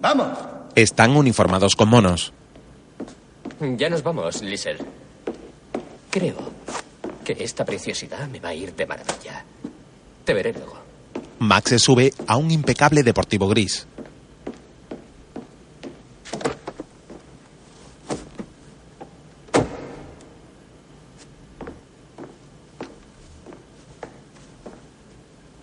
¡Vamos! 0.00 0.38
están 0.74 1.16
uniformados 1.16 1.76
con 1.76 1.88
monos. 1.88 2.32
Ya 3.60 3.88
nos 3.88 4.02
vamos, 4.02 4.42
Liesel. 4.42 4.78
Creo 6.10 6.36
que 7.24 7.36
esta 7.38 7.64
preciosidad 7.64 8.26
me 8.28 8.40
va 8.40 8.48
a 8.48 8.54
ir 8.54 8.74
de 8.74 8.86
maravilla. 8.86 9.44
Te 10.24 10.34
veré 10.34 10.52
luego. 10.52 10.76
Max 11.38 11.70
se 11.70 11.78
sube 11.78 12.12
a 12.26 12.36
un 12.36 12.50
impecable 12.50 13.02
deportivo 13.02 13.46
gris. 13.48 13.86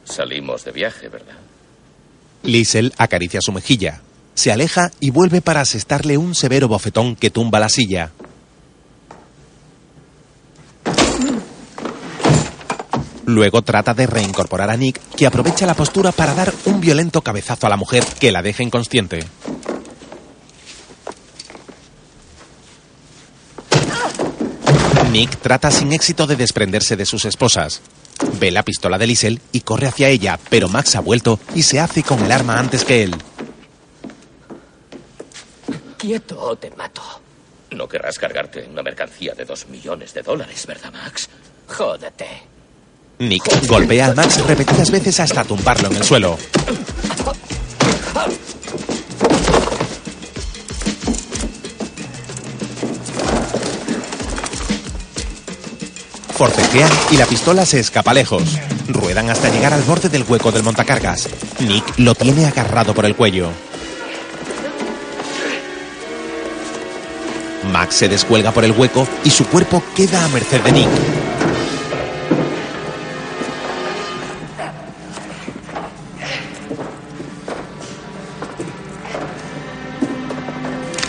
Salimos 0.06 0.64
de 0.64 0.72
viaje, 0.72 1.10
¿verdad? 1.10 1.38
Liesel 2.44 2.94
acaricia 2.98 3.42
su 3.42 3.52
mejilla. 3.52 4.02
Se 4.34 4.52
aleja 4.52 4.92
y 5.00 5.12
vuelve 5.12 5.42
para 5.42 5.62
asestarle 5.62 6.18
un 6.18 6.36
severo 6.36 6.68
bofetón 6.68 7.16
que 7.16 7.30
tumba 7.30 7.60
la 7.60 7.70
silla. 7.70 8.12
Luego 13.26 13.62
trata 13.62 13.94
de 13.94 14.08
reincorporar 14.08 14.70
a 14.70 14.78
Nick, 14.78 15.00
que 15.16 15.26
aprovecha 15.26 15.66
la 15.66 15.76
postura 15.76 16.12
para 16.12 16.34
dar 16.34 16.54
un 16.66 16.82
violento 16.82 17.22
cabezazo 17.22 17.68
a 17.68 17.70
la 17.70 17.78
mujer 17.78 18.04
que 18.20 18.32
la 18.32 18.42
deja 18.42 18.64
inconsciente. 18.64 19.26
Nick 25.12 25.38
trata 25.42 25.70
sin 25.72 25.92
éxito 25.92 26.26
de 26.26 26.38
desprenderse 26.38 26.96
de 26.96 27.06
sus 27.06 27.26
esposas. 27.26 27.82
Ve 28.42 28.50
la 28.50 28.64
pistola 28.64 28.98
de 28.98 29.06
Liesel 29.06 29.40
y 29.52 29.62
corre 29.62 29.86
hacia 29.88 30.10
ella, 30.10 30.40
pero 30.50 30.68
Max 30.68 30.96
ha 30.96 31.00
vuelto 31.00 31.40
y 31.54 31.62
se 31.62 31.80
hace 31.80 32.02
con 32.02 32.26
el 32.26 32.32
arma 32.32 32.58
antes 32.58 32.84
que 32.84 33.04
él. 33.04 33.16
Quieto 35.96 36.42
o 36.42 36.56
te 36.56 36.72
mato. 36.72 37.04
No 37.70 37.88
querrás 37.88 38.18
cargarte 38.18 38.68
una 38.68 38.82
mercancía 38.82 39.36
de 39.36 39.46
dos 39.46 39.68
millones 39.68 40.16
de 40.16 40.24
dólares, 40.24 40.66
¿verdad, 40.66 40.92
Max? 40.92 41.30
Jódete. 41.68 42.26
Nick 43.20 43.68
golpea 43.68 44.08
a 44.08 44.14
Max 44.16 44.44
repetidas 44.48 44.90
veces 44.90 45.20
hasta 45.20 45.44
tumbarlo 45.44 45.90
en 45.90 45.98
el 45.98 46.04
suelo. 46.04 46.40
Forcejean 56.42 56.90
y 57.12 57.18
la 57.18 57.28
pistola 57.28 57.68
se 57.68 57.80
escapa 57.80 58.16
lejos. 58.16 58.58
Ruedan 58.88 59.30
hasta 59.30 59.50
llegar 59.50 59.76
al 59.76 59.84
borde 59.84 60.10
del 60.10 60.26
hueco 60.28 60.52
del 60.52 60.64
montacargas. 60.64 61.30
Nick 61.60 62.00
lo 62.00 62.16
tiene 62.16 62.48
agarrado 62.48 62.96
por 62.96 63.06
el 63.06 63.16
cuello. 63.16 63.52
Max 67.72 67.94
se 67.94 68.10
descuelga 68.10 68.52
por 68.52 68.66
el 68.66 68.72
hueco 68.72 69.08
y 69.24 69.30
su 69.30 69.46
cuerpo 69.46 69.84
queda 69.96 70.26
a 70.26 70.30
merced 70.30 70.62
de 70.62 70.72
Nick. 70.72 71.31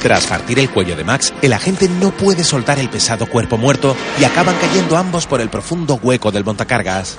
Tras 0.02 0.26
partir 0.26 0.58
el 0.58 0.68
cuello 0.68 0.96
de 0.96 1.04
Max, 1.04 1.32
el 1.42 1.52
agente 1.52 1.88
no 1.88 2.10
puede 2.10 2.42
soltar 2.42 2.80
el 2.80 2.88
pesado 2.88 3.26
cuerpo 3.26 3.56
muerto 3.56 3.96
y 4.20 4.24
acaban 4.24 4.56
cayendo 4.60 4.96
ambos 4.96 5.28
por 5.28 5.40
el 5.40 5.48
profundo 5.48 6.00
hueco 6.02 6.32
del 6.32 6.44
montacargas. 6.44 7.18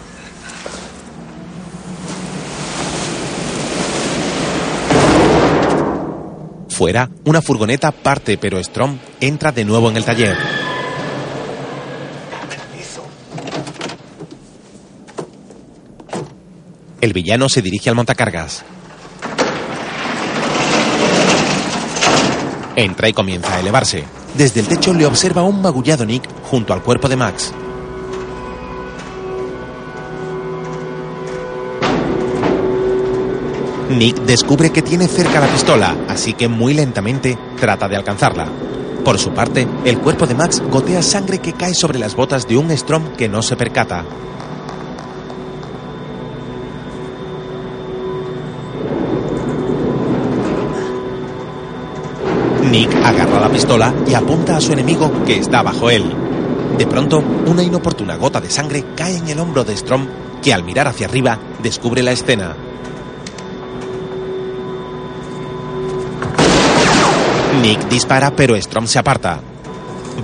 Fuera, 6.67 7.09
una 7.23 7.41
furgoneta 7.41 7.91
parte, 7.91 8.37
pero 8.37 8.61
Strom 8.61 8.99
entra 9.21 9.53
de 9.53 9.63
nuevo 9.63 9.89
en 9.89 9.95
el 9.95 10.03
taller. 10.03 10.35
El 16.99 17.13
villano 17.13 17.47
se 17.47 17.61
dirige 17.61 17.89
al 17.89 17.95
montacargas. 17.95 18.65
Entra 22.75 23.07
y 23.07 23.13
comienza 23.13 23.55
a 23.55 23.59
elevarse. 23.59 24.03
Desde 24.35 24.59
el 24.61 24.67
techo 24.67 24.93
le 24.93 25.05
observa 25.05 25.43
un 25.43 25.61
magullado 25.61 26.05
Nick 26.05 26.27
junto 26.43 26.73
al 26.73 26.81
cuerpo 26.81 27.07
de 27.07 27.15
Max. 27.15 27.53
Nick 33.89 34.17
descubre 34.21 34.71
que 34.71 34.81
tiene 34.81 35.07
cerca 35.07 35.39
la 35.39 35.47
pistola, 35.47 35.95
así 36.07 36.33
que 36.33 36.47
muy 36.47 36.73
lentamente 36.73 37.37
trata 37.59 37.87
de 37.87 37.95
alcanzarla. 37.95 38.47
Por 39.03 39.19
su 39.19 39.33
parte, 39.33 39.67
el 39.85 39.99
cuerpo 39.99 40.25
de 40.25 40.33
Max 40.33 40.63
gotea 40.71 41.03
sangre 41.03 41.39
que 41.39 41.53
cae 41.53 41.75
sobre 41.75 41.99
las 41.99 42.15
botas 42.15 42.47
de 42.47 42.57
un 42.57 42.75
Strom 42.75 43.13
que 43.17 43.29
no 43.29 43.41
se 43.41 43.55
percata. 43.55 44.03
Nick 52.73 52.91
agarra 53.05 53.39
la 53.39 53.49
pistola 53.49 53.93
y 54.07 54.15
apunta 54.15 54.57
a 54.57 54.59
su 54.59 54.73
enemigo 54.73 55.23
que 55.27 55.37
está 55.37 55.61
bajo 55.61 55.91
él. 55.91 56.11
De 56.75 56.87
pronto, 56.87 57.23
una 57.45 57.61
inoportuna 57.61 58.15
gota 58.15 58.41
de 58.41 58.49
sangre 58.49 58.83
cae 58.95 59.15
en 59.15 59.29
el 59.29 59.39
hombro 59.39 59.63
de 59.63 59.77
Strom, 59.77 60.07
que 60.41 60.55
al 60.55 60.63
mirar 60.63 60.87
hacia 60.87 61.05
arriba 61.05 61.37
descubre 61.61 62.01
la 62.01 62.13
escena. 62.13 62.55
Nick 67.61 67.89
dispara, 67.89 68.35
pero 68.35 68.59
Strom 68.59 68.87
se 68.87 68.97
aparta. 68.97 69.39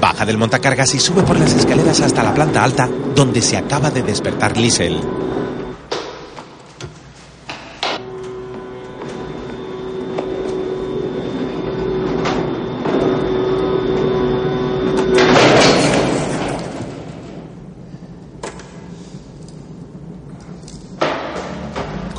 Baja 0.01 0.25
del 0.25 0.39
montacargas 0.39 0.95
y 0.95 0.99
sube 0.99 1.21
por 1.21 1.37
las 1.37 1.53
escaleras 1.53 2.01
hasta 2.01 2.23
la 2.23 2.33
planta 2.33 2.63
alta, 2.63 2.89
donde 3.13 3.43
se 3.43 3.57
acaba 3.57 3.91
de 3.91 4.01
despertar 4.01 4.57
Liesel. 4.57 4.99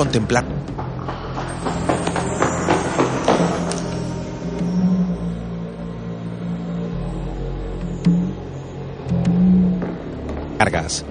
Contemplar. 0.00 0.44
Cargas. 10.58 11.04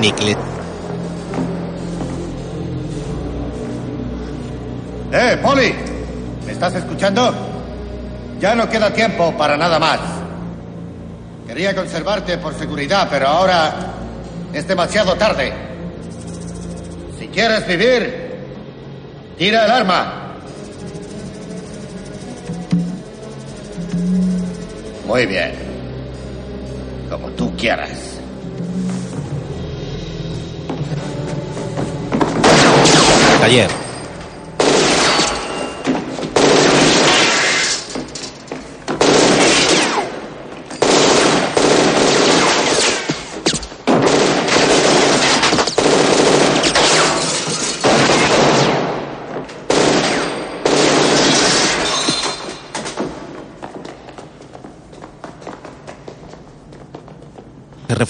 Nick 0.00 0.20
le- 0.22 0.36
¡Eh, 5.12 5.36
Polly! 5.42 5.74
¿Me 6.46 6.52
estás 6.52 6.74
escuchando? 6.74 7.41
Ya 8.42 8.56
no 8.56 8.68
queda 8.68 8.92
tiempo 8.92 9.32
para 9.38 9.56
nada 9.56 9.78
más. 9.78 10.00
Quería 11.46 11.76
conservarte 11.76 12.38
por 12.38 12.52
seguridad, 12.58 13.06
pero 13.08 13.28
ahora 13.28 13.72
es 14.52 14.66
demasiado 14.66 15.14
tarde. 15.14 15.52
Si 17.20 17.28
quieres 17.28 17.64
vivir, 17.68 18.34
tira 19.38 19.64
el 19.64 19.70
arma. 19.70 20.34
Muy 25.06 25.24
bien. 25.24 25.52
Como 27.08 27.28
tú 27.28 27.56
quieras. 27.56 28.18
Taller. 33.40 33.81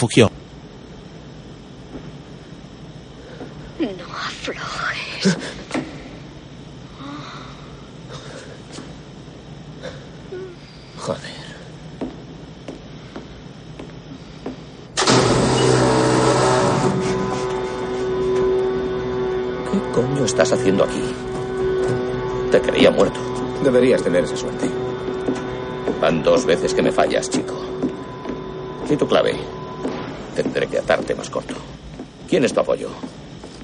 Refugió. 0.02 0.31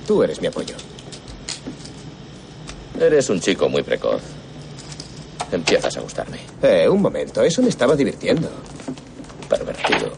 Tú 0.08 0.22
eres 0.22 0.40
mi 0.40 0.46
apoyo. 0.46 0.74
Eres 2.98 3.28
un 3.28 3.40
chico 3.40 3.68
muy 3.68 3.82
precoz. 3.82 4.22
Empiezas 5.52 5.94
a 5.98 6.00
gustarme. 6.00 6.38
Eh, 6.62 6.88
un 6.88 7.02
momento, 7.02 7.42
eso 7.42 7.60
me 7.60 7.68
estaba 7.68 7.94
divirtiendo. 7.94 8.48
Pervertido. 9.50 10.10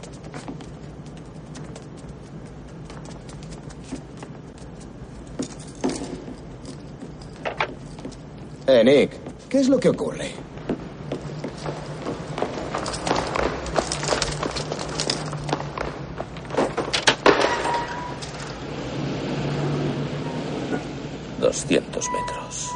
Eh, 8.68 8.84
Nick, 8.84 9.10
¿qué 9.48 9.58
es 9.58 9.68
lo 9.68 9.80
que 9.80 9.88
ocurre? 9.88 10.32
Doscientos 21.40 22.06
metros. 22.12 22.70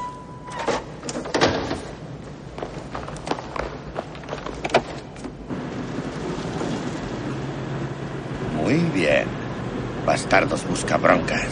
Muy 8.56 8.78
bien. 8.94 9.26
Bastardos 10.06 10.66
busca 10.66 10.96
broncas. 10.96 11.46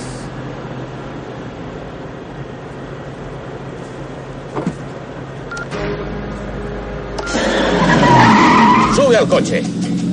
¡Sube 8.97 9.17
al 9.17 9.29
coche! 9.29 9.63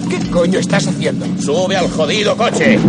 ¿Qué 0.09 0.29
coño 0.49 0.59
estás 0.61 0.87
haciendo? 0.87 1.27
¡Sube 1.39 1.77
al 1.77 1.87
jodido 1.91 2.35
coche! 2.35 2.79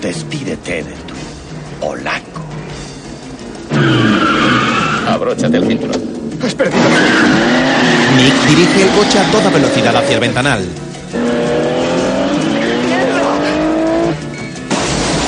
Despídete 0.00 0.82
de 0.82 0.94
tu 1.06 1.14
polaco. 1.78 2.40
Abróchate 5.06 5.58
el 5.58 5.66
cinturón. 5.66 6.00
Has 6.42 6.54
perdido. 6.54 6.82
Nick 8.16 8.48
dirige 8.48 8.84
el 8.84 8.88
coche 8.88 9.18
a 9.18 9.30
toda 9.30 9.50
velocidad 9.50 9.94
hacia 9.94 10.14
el 10.14 10.20
ventanal. 10.20 10.64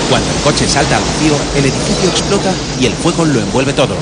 Cuando 0.08 0.30
el 0.30 0.42
coche 0.44 0.66
salta 0.66 0.96
al 0.96 1.02
vacío, 1.02 1.34
el 1.56 1.64
edificio 1.66 2.08
explota 2.08 2.54
y 2.80 2.86
el 2.86 2.94
fuego 2.94 3.26
lo 3.26 3.38
envuelve 3.38 3.74
todo. 3.74 3.94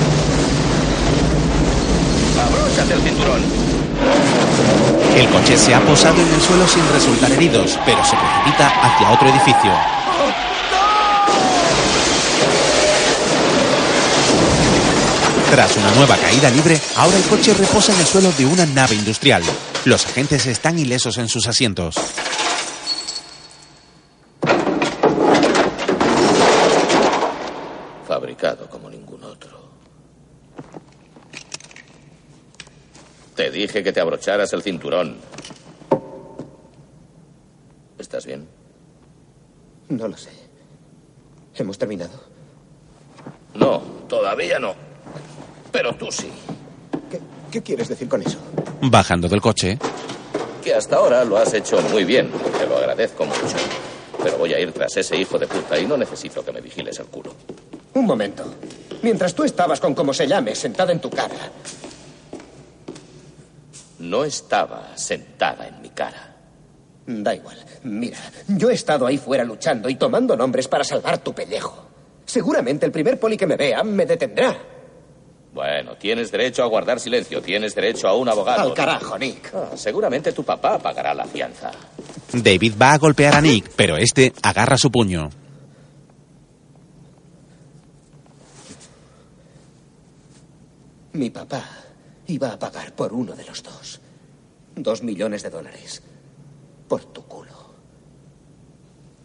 Abróchate 2.38 2.94
el 2.94 3.00
cinturón. 3.00 3.79
El 5.16 5.28
coche 5.28 5.56
se 5.56 5.74
ha 5.74 5.80
posado 5.80 6.20
en 6.20 6.28
el 6.28 6.40
suelo 6.40 6.66
sin 6.66 6.86
resultar 6.92 7.32
heridos, 7.32 7.78
pero 7.84 8.04
se 8.04 8.16
precipita 8.16 8.68
hacia 8.82 9.10
otro 9.10 9.28
edificio. 9.28 9.72
Tras 15.50 15.76
una 15.76 15.90
nueva 15.96 16.16
caída 16.16 16.48
libre, 16.48 16.80
ahora 16.94 17.16
el 17.16 17.24
coche 17.24 17.52
reposa 17.54 17.92
en 17.92 17.98
el 17.98 18.06
suelo 18.06 18.30
de 18.32 18.46
una 18.46 18.66
nave 18.66 18.94
industrial. 18.94 19.42
Los 19.84 20.06
agentes 20.06 20.46
están 20.46 20.78
ilesos 20.78 21.18
en 21.18 21.28
sus 21.28 21.48
asientos. 21.48 21.96
Fabricado 28.06 28.68
como 28.70 28.88
ningún 28.88 29.24
otro. 29.24 29.70
Te 33.34 33.50
dije 33.80 33.84
que 33.84 33.92
te 33.92 34.00
abrocharas 34.00 34.52
el 34.52 34.62
cinturón. 34.62 35.16
¿Estás 37.98 38.26
bien? 38.26 38.46
No 39.88 40.06
lo 40.06 40.16
sé. 40.16 40.30
¿Hemos 41.54 41.78
terminado? 41.78 42.12
No, 43.54 43.78
todavía 44.08 44.58
no. 44.58 44.74
Pero 45.72 45.94
tú 45.94 46.06
sí. 46.10 46.30
¿Qué, 47.10 47.20
qué 47.50 47.62
quieres 47.62 47.88
decir 47.88 48.08
con 48.08 48.22
eso? 48.22 48.38
Bajando 48.82 49.28
del 49.28 49.40
coche, 49.40 49.78
Que 50.62 50.74
hasta 50.74 50.96
ahora 50.96 51.24
lo 51.24 51.38
has 51.38 51.54
hecho 51.54 51.80
muy 51.90 52.04
bien. 52.04 52.30
Te 52.58 52.66
lo 52.66 52.76
agradezco 52.76 53.24
mucho. 53.24 53.56
Pero 54.22 54.36
voy 54.36 54.52
a 54.52 54.60
ir 54.60 54.72
tras 54.72 54.96
ese 54.98 55.16
hijo 55.16 55.38
de 55.38 55.46
puta 55.46 55.78
y 55.78 55.86
no 55.86 55.96
necesito 55.96 56.44
que 56.44 56.52
me 56.52 56.60
vigiles 56.60 56.98
el 56.98 57.06
culo. 57.06 57.34
Un 57.94 58.04
momento. 58.04 58.44
Mientras 59.02 59.34
tú 59.34 59.44
estabas 59.44 59.80
con 59.80 59.94
como 59.94 60.12
se 60.12 60.26
llame, 60.26 60.54
sentada 60.54 60.92
en 60.92 61.00
tu 61.00 61.08
cara, 61.08 61.34
No 64.00 64.24
estaba 64.24 64.96
sentada 64.96 65.68
en 65.68 65.82
mi 65.82 65.90
cara. 65.90 66.36
Da 67.06 67.34
igual. 67.34 67.56
Mira, 67.82 68.18
yo 68.48 68.70
he 68.70 68.74
estado 68.74 69.06
ahí 69.06 69.18
fuera 69.18 69.44
luchando 69.44 69.88
y 69.90 69.96
tomando 69.96 70.36
nombres 70.36 70.68
para 70.68 70.84
salvar 70.84 71.18
tu 71.18 71.34
pellejo. 71.34 71.86
Seguramente 72.24 72.86
el 72.86 72.92
primer 72.92 73.20
poli 73.20 73.36
que 73.36 73.46
me 73.46 73.56
vea 73.56 73.82
me 73.84 74.06
detendrá. 74.06 74.56
Bueno, 75.52 75.96
tienes 75.96 76.30
derecho 76.30 76.62
a 76.62 76.66
guardar 76.66 76.98
silencio. 76.98 77.42
Tienes 77.42 77.74
derecho 77.74 78.08
a 78.08 78.16
un 78.16 78.28
abogado. 78.28 78.62
Al 78.62 78.74
carajo, 78.74 79.18
Nick. 79.18 79.52
Ah, 79.52 79.72
seguramente 79.74 80.32
tu 80.32 80.44
papá 80.44 80.78
pagará 80.78 81.12
la 81.12 81.26
fianza. 81.26 81.70
David 82.32 82.74
va 82.80 82.92
a 82.92 82.98
golpear 82.98 83.34
a 83.34 83.40
Nick, 83.40 83.70
pero 83.76 83.96
este 83.96 84.32
agarra 84.42 84.78
su 84.78 84.90
puño. 84.90 85.28
Mi 91.12 91.28
papá 91.28 91.64
iba 92.30 92.52
a 92.52 92.58
pagar 92.58 92.94
por 92.94 93.12
uno 93.12 93.34
de 93.34 93.44
los 93.44 93.62
dos. 93.62 94.00
Dos 94.76 95.02
millones 95.02 95.42
de 95.42 95.50
dólares. 95.50 96.02
Por 96.88 97.04
tu 97.06 97.22
culo. 97.24 97.50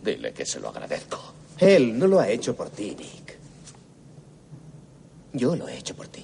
Dile 0.03 0.33
que 0.33 0.45
se 0.45 0.59
lo 0.59 0.69
agradezco. 0.69 1.33
Él 1.59 1.97
no 1.97 2.07
lo 2.07 2.19
ha 2.19 2.27
hecho 2.29 2.55
por 2.55 2.69
ti, 2.69 2.95
Nick. 2.97 3.37
Yo 5.33 5.55
lo 5.55 5.67
he 5.67 5.77
hecho 5.77 5.95
por 5.95 6.07
ti. 6.07 6.23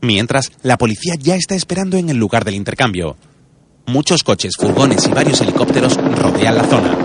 Mientras, 0.00 0.52
la 0.62 0.76
policía 0.76 1.14
ya 1.18 1.34
está 1.34 1.54
esperando 1.54 1.96
en 1.96 2.10
el 2.10 2.16
lugar 2.16 2.44
del 2.44 2.54
intercambio. 2.54 3.16
Muchos 3.86 4.22
coches, 4.22 4.54
furgones 4.58 5.06
y 5.06 5.10
varios 5.10 5.40
helicópteros 5.40 5.96
rodean 5.96 6.56
la 6.56 6.64
zona. 6.64 6.96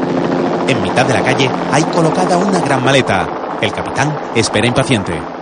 En 0.67 0.81
mitad 0.81 1.05
de 1.05 1.13
la 1.13 1.23
calle 1.23 1.49
hay 1.71 1.83
colocada 1.83 2.37
una 2.37 2.59
gran 2.59 2.83
maleta. 2.83 3.57
El 3.61 3.71
capitán 3.71 4.31
espera 4.35 4.67
impaciente. 4.67 5.38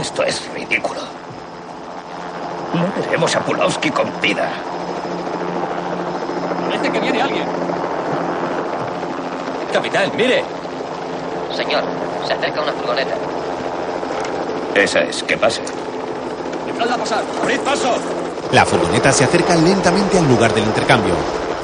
Esto 0.00 0.22
es 0.22 0.48
ridículo. 0.54 1.00
No 2.74 3.02
veremos 3.02 3.34
a 3.34 3.40
Pulowski 3.40 3.90
con 3.90 4.08
vida. 4.20 4.48
Parece 6.66 6.92
que 6.92 7.00
viene 7.00 7.22
alguien. 7.22 7.44
Capitán, 9.72 10.10
mire. 10.16 10.44
Señor, 11.56 11.82
se 12.26 12.32
acerca 12.34 12.60
una 12.60 12.72
furgoneta. 12.72 13.14
Esa 14.74 15.00
es, 15.00 15.22
que 15.24 15.36
pase. 15.36 15.62
Dejadla 16.66 16.96
pasar. 16.96 17.24
¡Abrid 17.42 17.60
paso! 17.60 17.96
La 18.52 18.64
furgoneta 18.64 19.12
se 19.12 19.24
acerca 19.24 19.56
lentamente 19.56 20.18
al 20.18 20.28
lugar 20.28 20.54
del 20.54 20.64
intercambio. 20.64 21.14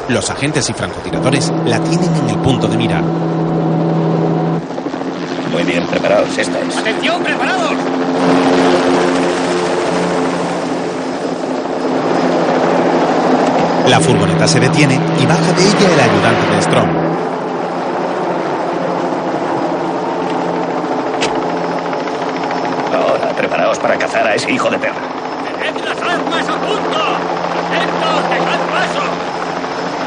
Los 0.09 0.29
agentes 0.31 0.69
y 0.69 0.73
francotiradores 0.73 1.53
la 1.65 1.79
tienen 1.81 2.15
en 2.17 2.31
el 2.31 2.39
punto 2.39 2.67
de 2.67 2.77
mira. 2.77 3.01
Muy 5.53 5.63
bien 5.63 5.87
preparados, 5.87 6.37
esta 6.37 6.59
es. 6.59 6.77
¡Atención, 6.77 7.23
preparados! 7.23 7.75
La 13.89 14.01
furgoneta 14.01 14.49
se 14.49 14.61
detiene 14.61 14.99
y 15.21 15.27
baja 15.27 15.53
de 15.53 15.63
ella 15.63 15.93
el 15.93 16.01
ayudante 16.01 16.55
de 16.55 16.63
Strong. 16.63 16.91
Ahora, 22.93 23.29
preparaos 23.37 23.79
para 23.79 23.97
cazar 23.99 24.27
a 24.27 24.35
ese 24.35 24.51
hijo 24.51 24.71
de 24.71 24.79
perra. 24.79 24.95
¡Tened 25.61 25.85
las 25.85 25.99
armas 25.99 26.49
a 26.49 26.61
punto! 26.61 26.99
¡Atentos, 27.69 28.23
paso! 28.73 29.03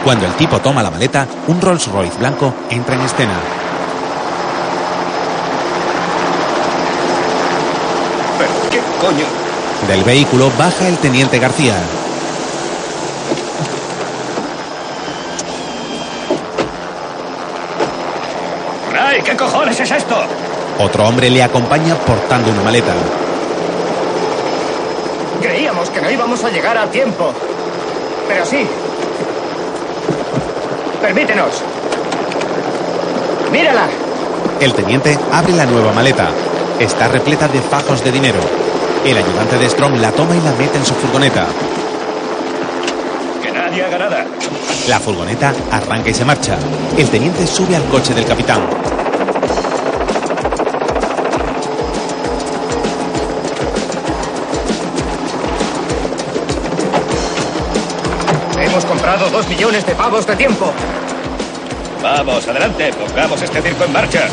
Cuando 0.03 0.25
el 0.25 0.33
tipo 0.33 0.59
toma 0.59 0.81
la 0.83 0.91
maleta, 0.91 1.27
un 1.47 1.61
Rolls 1.61 1.87
Royce 1.87 2.17
blanco 2.17 2.53
entra 2.69 2.95
en 2.95 3.01
escena. 3.01 3.33
¿Pero 8.39 8.51
qué 8.71 8.81
coño? 8.99 9.25
Del 9.87 10.03
vehículo 10.03 10.51
baja 10.57 10.87
el 10.87 10.97
teniente 10.97 11.39
García. 11.39 11.75
¡Ray, 18.91 19.16
qué 19.27 19.35
cojones 19.35 19.77
es 19.77 19.91
esto! 19.91 20.15
Otro 20.79 21.05
hombre 21.05 21.29
le 21.29 21.43
acompaña 21.43 21.95
portando 21.95 22.49
una 22.49 22.61
maleta. 22.61 22.93
Creíamos 25.41 25.89
que 25.89 26.01
no 26.01 26.09
íbamos 26.09 26.43
a 26.43 26.49
llegar 26.49 26.77
a 26.77 26.89
tiempo. 26.89 27.33
Pero 28.27 28.45
sí. 28.45 28.65
Permítenos. 31.01 31.61
¡Mírala! 33.51 33.87
El 34.61 34.73
teniente 34.73 35.17
abre 35.31 35.53
la 35.53 35.65
nueva 35.65 35.91
maleta. 35.91 36.29
Está 36.79 37.07
repleta 37.09 37.47
de 37.49 37.59
fajos 37.61 38.03
de 38.03 38.11
dinero. 38.11 38.39
El 39.05 39.17
ayudante 39.17 39.57
de 39.57 39.69
Strong 39.69 39.97
la 39.97 40.11
toma 40.11 40.35
y 40.35 40.41
la 40.41 40.51
mete 40.51 40.77
en 40.77 40.85
su 40.85 40.93
furgoneta. 40.93 41.47
Que 43.43 43.51
nadie 43.51 43.83
haga 43.83 43.97
nada. 43.97 44.25
La 44.87 44.99
furgoneta 44.99 45.53
arranca 45.71 46.09
y 46.09 46.13
se 46.13 46.23
marcha. 46.23 46.57
El 46.97 47.09
teniente 47.09 47.45
sube 47.45 47.75
al 47.75 47.85
coche 47.85 48.13
del 48.13 48.25
capitán. 48.25 48.96
Dos 59.15 59.47
millones 59.47 59.85
de 59.85 59.95
pavos 59.95 60.27
de 60.27 60.35
tiempo. 60.35 60.73
Vamos, 62.03 62.45
adelante, 62.45 62.91
pongamos 62.93 63.41
este 63.41 63.61
circo 63.61 63.85
en 63.85 63.93
marcha. 63.93 64.27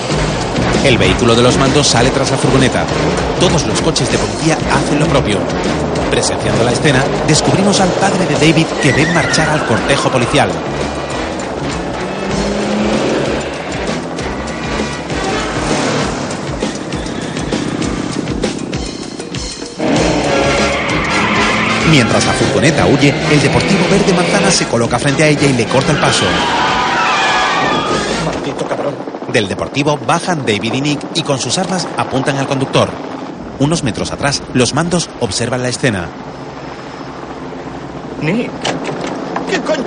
El 0.85 0.99
vehículo 0.99 1.35
de 1.37 1.43
los 1.43 1.57
mandos 1.57 1.87
sale 1.87 2.11
tras 2.11 2.33
la 2.33 2.37
furgoneta. 2.37 2.85
Todos 3.39 3.65
los 3.67 3.81
coches 3.81 4.11
de 4.11 4.19
policía 4.19 4.59
hacen 4.73 4.99
lo 4.99 5.07
propio. 5.07 5.39
Presenciando 6.11 6.65
la 6.65 6.73
escena, 6.73 7.05
descubrimos 7.29 7.81
al 7.81 7.89
padre 7.91 8.27
de 8.27 8.35
David 8.35 8.67
que 8.83 8.93
ve 8.93 9.07
marchar 9.13 9.49
al 9.49 9.65
cortejo 9.65 10.11
policial. 10.11 10.51
Mientras 21.95 22.27
la 22.27 22.33
furgoneta 22.33 22.87
huye, 22.87 23.15
el 23.31 23.41
deportivo 23.41 23.89
verde 23.89 24.13
manzana 24.13 24.51
se 24.51 24.67
coloca 24.67 24.99
frente 24.99 25.23
a 25.23 25.29
ella 25.29 25.47
y 25.47 25.53
le 25.53 25.65
corta 25.67 25.93
el 25.93 25.99
paso. 25.99 26.25
Maldito 28.27 28.67
cabrón. 28.67 28.95
Del 29.33 29.47
deportivo 29.47 29.97
bajan 30.05 30.45
David 30.45 30.75
y 30.75 30.81
Nick 30.81 31.01
y 31.15 31.23
con 31.23 31.39
sus 31.39 31.57
armas 31.57 31.87
apuntan 31.97 32.37
al 32.39 32.49
conductor. 32.49 32.89
Unos 33.61 33.85
metros 33.85 34.11
atrás, 34.11 34.43
los 34.55 34.75
mandos 34.75 35.09
observan 35.21 35.63
la 35.63 35.69
escena. 35.69 36.09
Nick. 38.23 38.51
¿Qué 39.49 39.61
coño? 39.61 39.85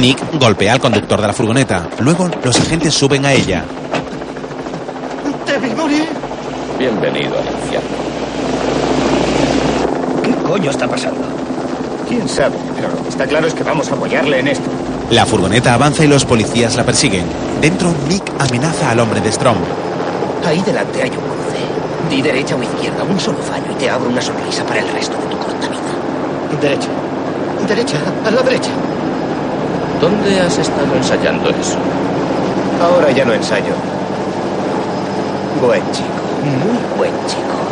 Nick 0.00 0.38
golpea 0.38 0.74
al 0.74 0.80
conductor 0.80 1.18
de 1.18 1.26
la 1.28 1.32
furgoneta. 1.32 1.88
Luego, 2.00 2.28
los 2.44 2.60
agentes 2.60 2.92
suben 2.92 3.24
a 3.24 3.32
ella. 3.32 3.64
Debí 5.46 5.70
morir. 5.74 6.08
Bienvenido 6.78 7.38
al 7.38 7.46
infierno. 7.46 8.11
¿Qué 10.52 10.58
coño 10.58 10.70
está 10.70 10.86
pasando? 10.86 11.22
¿Quién 12.06 12.28
sabe? 12.28 12.56
Pero 12.76 12.90
lo 12.90 13.02
que 13.02 13.08
está 13.08 13.26
claro 13.26 13.46
es 13.46 13.54
que 13.54 13.64
vamos 13.64 13.90
a 13.90 13.94
apoyarle 13.94 14.38
en 14.38 14.48
esto. 14.48 14.68
La 15.08 15.24
furgoneta 15.24 15.72
avanza 15.72 16.04
y 16.04 16.08
los 16.08 16.26
policías 16.26 16.76
la 16.76 16.84
persiguen. 16.84 17.24
Dentro, 17.62 17.94
Nick 18.06 18.30
amenaza 18.38 18.90
al 18.90 19.00
hombre 19.00 19.22
de 19.22 19.32
Strom. 19.32 19.56
Ahí 20.46 20.60
delante 20.60 21.02
hay 21.02 21.08
un 21.08 21.16
cruce. 21.16 22.10
Di 22.10 22.20
derecha 22.20 22.54
o 22.54 22.62
izquierda, 22.62 23.02
un 23.02 23.18
solo 23.18 23.38
fallo 23.38 23.64
y 23.72 23.76
te 23.76 23.88
abro 23.88 24.10
una 24.10 24.20
sonrisa 24.20 24.62
para 24.66 24.80
el 24.80 24.88
resto 24.88 25.16
de 25.16 25.24
tu 25.24 25.38
corta 25.38 25.68
vida. 25.68 26.60
Derecha. 26.60 26.88
Derecha, 27.66 27.96
a 28.26 28.30
la 28.30 28.42
derecha. 28.42 28.72
¿Dónde 30.02 30.38
has 30.38 30.58
estado 30.58 30.94
ensayando 30.94 31.48
eso? 31.48 31.78
Ahora 32.78 33.10
ya 33.10 33.24
no 33.24 33.32
ensayo. 33.32 33.72
Buen 35.62 35.82
chico, 35.92 36.22
muy 36.44 36.98
buen 36.98 37.26
chico. 37.26 37.71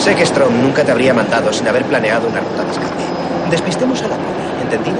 Sé 0.00 0.14
que 0.14 0.24
Strom 0.24 0.62
nunca 0.62 0.82
te 0.82 0.92
habría 0.92 1.12
mandado 1.12 1.52
sin 1.52 1.68
haber 1.68 1.84
planeado 1.84 2.26
una 2.26 2.40
ruta 2.40 2.64
de 2.64 2.70
escape. 2.70 3.04
Despistemos 3.50 4.02
a 4.02 4.08
la 4.08 4.16
poli, 4.16 4.62
¿entendido? 4.62 4.96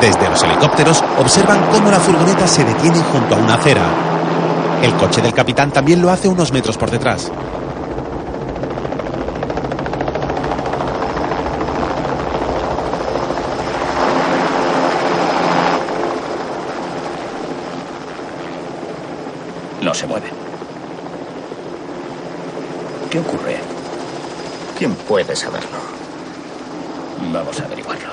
Desde 0.00 0.30
los 0.30 0.42
helicópteros 0.44 1.02
observan 1.18 1.60
cómo 1.72 1.90
la 1.90 1.98
furgoneta 1.98 2.46
se 2.46 2.64
detiene 2.64 2.98
junto 2.98 3.34
a 3.34 3.38
una 3.38 3.54
acera. 3.54 3.82
El 4.80 4.94
coche 4.94 5.20
del 5.20 5.34
capitán 5.34 5.72
también 5.72 6.00
lo 6.00 6.10
hace 6.10 6.28
unos 6.28 6.52
metros 6.52 6.78
por 6.78 6.88
detrás. 6.88 7.32
No 19.82 19.92
se 19.94 20.06
mueven. 20.06 20.30
¿Qué 23.10 23.20
ocurre? 23.20 23.56
¿Quién 24.76 24.95
puede 25.06 25.36
saberlo? 25.36 25.78
Vamos 27.32 27.60
a 27.60 27.64
averiguarlo. 27.64 28.10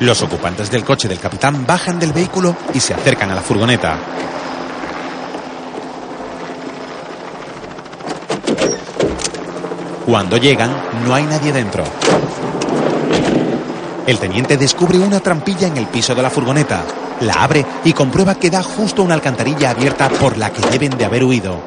Los 0.00 0.22
ocupantes 0.22 0.70
del 0.70 0.84
coche 0.84 1.08
del 1.08 1.18
capitán 1.18 1.64
bajan 1.66 1.98
del 1.98 2.12
vehículo 2.12 2.56
y 2.74 2.80
se 2.80 2.94
acercan 2.94 3.30
a 3.30 3.34
la 3.34 3.42
furgoneta. 3.42 3.96
Cuando 10.06 10.36
llegan, 10.36 10.70
no 11.06 11.14
hay 11.14 11.24
nadie 11.24 11.52
dentro. 11.52 11.84
El 14.06 14.18
teniente 14.18 14.56
descubre 14.56 14.98
una 14.98 15.20
trampilla 15.20 15.68
en 15.68 15.76
el 15.76 15.86
piso 15.86 16.14
de 16.14 16.22
la 16.22 16.30
furgoneta, 16.30 16.82
la 17.20 17.34
abre 17.34 17.64
y 17.84 17.92
comprueba 17.92 18.34
que 18.34 18.50
da 18.50 18.62
justo 18.62 19.04
una 19.04 19.14
alcantarilla 19.14 19.70
abierta 19.70 20.08
por 20.08 20.36
la 20.36 20.50
que 20.52 20.66
deben 20.68 20.98
de 20.98 21.04
haber 21.04 21.22
huido. 21.22 21.60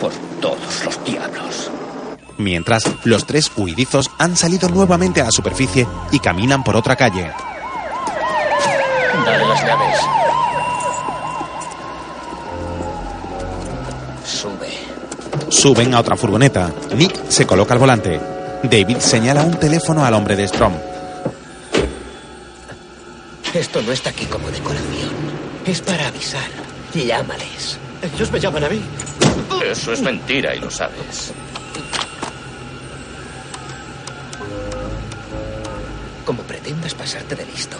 Por 0.00 0.12
todos 0.40 0.84
los 0.84 1.04
diablos. 1.04 1.70
Mientras, 2.42 2.84
los 3.04 3.24
tres 3.24 3.50
huidizos 3.56 4.10
han 4.18 4.36
salido 4.36 4.68
nuevamente 4.68 5.20
a 5.20 5.24
la 5.24 5.30
superficie 5.30 5.86
y 6.10 6.18
caminan 6.18 6.64
por 6.64 6.76
otra 6.76 6.96
calle. 6.96 7.30
Dale 9.24 9.46
las 9.46 9.62
llaves. 9.64 9.98
Sube. 14.24 14.70
Suben 15.48 15.94
a 15.94 16.00
otra 16.00 16.16
furgoneta. 16.16 16.72
Nick 16.96 17.28
se 17.28 17.46
coloca 17.46 17.74
al 17.74 17.80
volante. 17.80 18.20
David 18.62 18.98
señala 18.98 19.42
un 19.42 19.58
teléfono 19.58 20.04
al 20.04 20.14
hombre 20.14 20.36
de 20.36 20.48
Strom. 20.48 20.72
Esto 23.54 23.82
no 23.82 23.92
está 23.92 24.10
aquí 24.10 24.24
como 24.26 24.48
decoración. 24.48 25.10
Es 25.66 25.80
para 25.82 26.08
avisar. 26.08 26.48
Llámales. 26.94 27.78
Ellos 28.02 28.32
me 28.32 28.40
llaman 28.40 28.64
a 28.64 28.68
mí. 28.68 28.82
Eso 29.64 29.92
es 29.92 30.00
mentira 30.00 30.54
y 30.54 30.60
lo 30.60 30.70
sabes. 30.70 31.32
Pasarte 37.12 37.36
de 37.36 37.44
listo, 37.44 37.76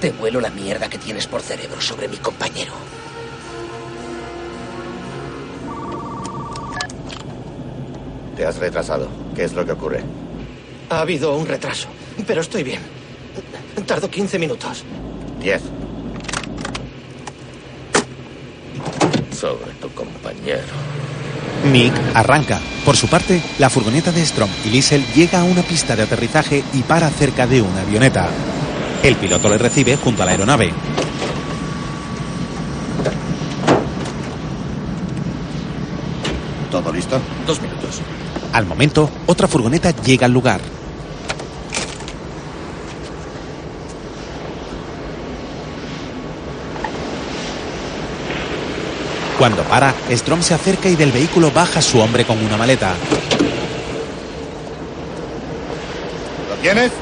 te 0.00 0.10
vuelo 0.10 0.40
la 0.40 0.48
mierda 0.48 0.88
que 0.88 0.96
tienes 0.96 1.26
por 1.26 1.42
cerebro 1.42 1.82
sobre 1.82 2.08
mi 2.08 2.16
compañero. 2.16 2.72
Te 8.34 8.46
has 8.46 8.56
retrasado. 8.56 9.06
¿Qué 9.36 9.44
es 9.44 9.52
lo 9.52 9.66
que 9.66 9.72
ocurre? 9.72 10.02
Ha 10.88 11.00
habido 11.00 11.36
un 11.36 11.46
retraso, 11.46 11.88
pero 12.26 12.40
estoy 12.40 12.62
bien. 12.62 12.80
Tardó 13.86 14.08
15 14.08 14.38
minutos. 14.38 14.82
Diez. 15.38 15.60
Sobre 19.30 19.72
tu 19.74 19.90
compañero. 19.90 20.62
Nick 21.70 21.92
arranca. 22.14 22.58
Por 22.86 22.96
su 22.96 23.08
parte, 23.08 23.42
la 23.58 23.68
furgoneta 23.68 24.10
de 24.10 24.24
Strom 24.24 24.48
y 24.64 24.70
Liesel 24.70 25.04
llega 25.14 25.40
a 25.40 25.44
una 25.44 25.62
pista 25.62 25.94
de 25.96 26.04
aterrizaje 26.04 26.64
y 26.72 26.82
para 26.82 27.10
cerca 27.10 27.46
de 27.46 27.60
una 27.60 27.82
avioneta. 27.82 28.30
El 29.02 29.16
piloto 29.16 29.48
le 29.48 29.56
recibe 29.56 29.96
junto 29.96 30.22
a 30.22 30.26
la 30.26 30.32
aeronave. 30.32 30.72
¿Todo 36.70 36.92
listo? 36.92 37.18
Dos 37.46 37.60
minutos. 37.62 38.00
Al 38.52 38.66
momento, 38.66 39.10
otra 39.26 39.48
furgoneta 39.48 39.90
llega 40.02 40.26
al 40.26 40.32
lugar. 40.32 40.60
Cuando 49.38 49.62
para, 49.62 49.94
Strom 50.10 50.42
se 50.42 50.52
acerca 50.52 50.90
y 50.90 50.96
del 50.96 51.12
vehículo 51.12 51.50
baja 51.50 51.80
su 51.80 51.98
hombre 52.00 52.26
con 52.26 52.44
una 52.44 52.58
maleta. 52.58 52.92
¿Lo 56.50 56.56
tienes? 56.56 56.92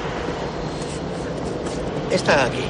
Está 2.11 2.45
aquí. 2.45 2.65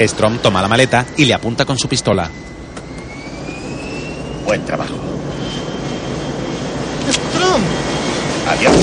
Strom 0.00 0.38
toma 0.38 0.62
la 0.62 0.68
maleta 0.68 1.06
y 1.16 1.24
le 1.24 1.34
apunta 1.34 1.64
con 1.64 1.78
su 1.78 1.88
pistola. 1.88 2.28
Buen 4.44 4.64
trabajo. 4.64 4.94
¡Strom! 7.10 7.62
Adiós. 8.48 8.74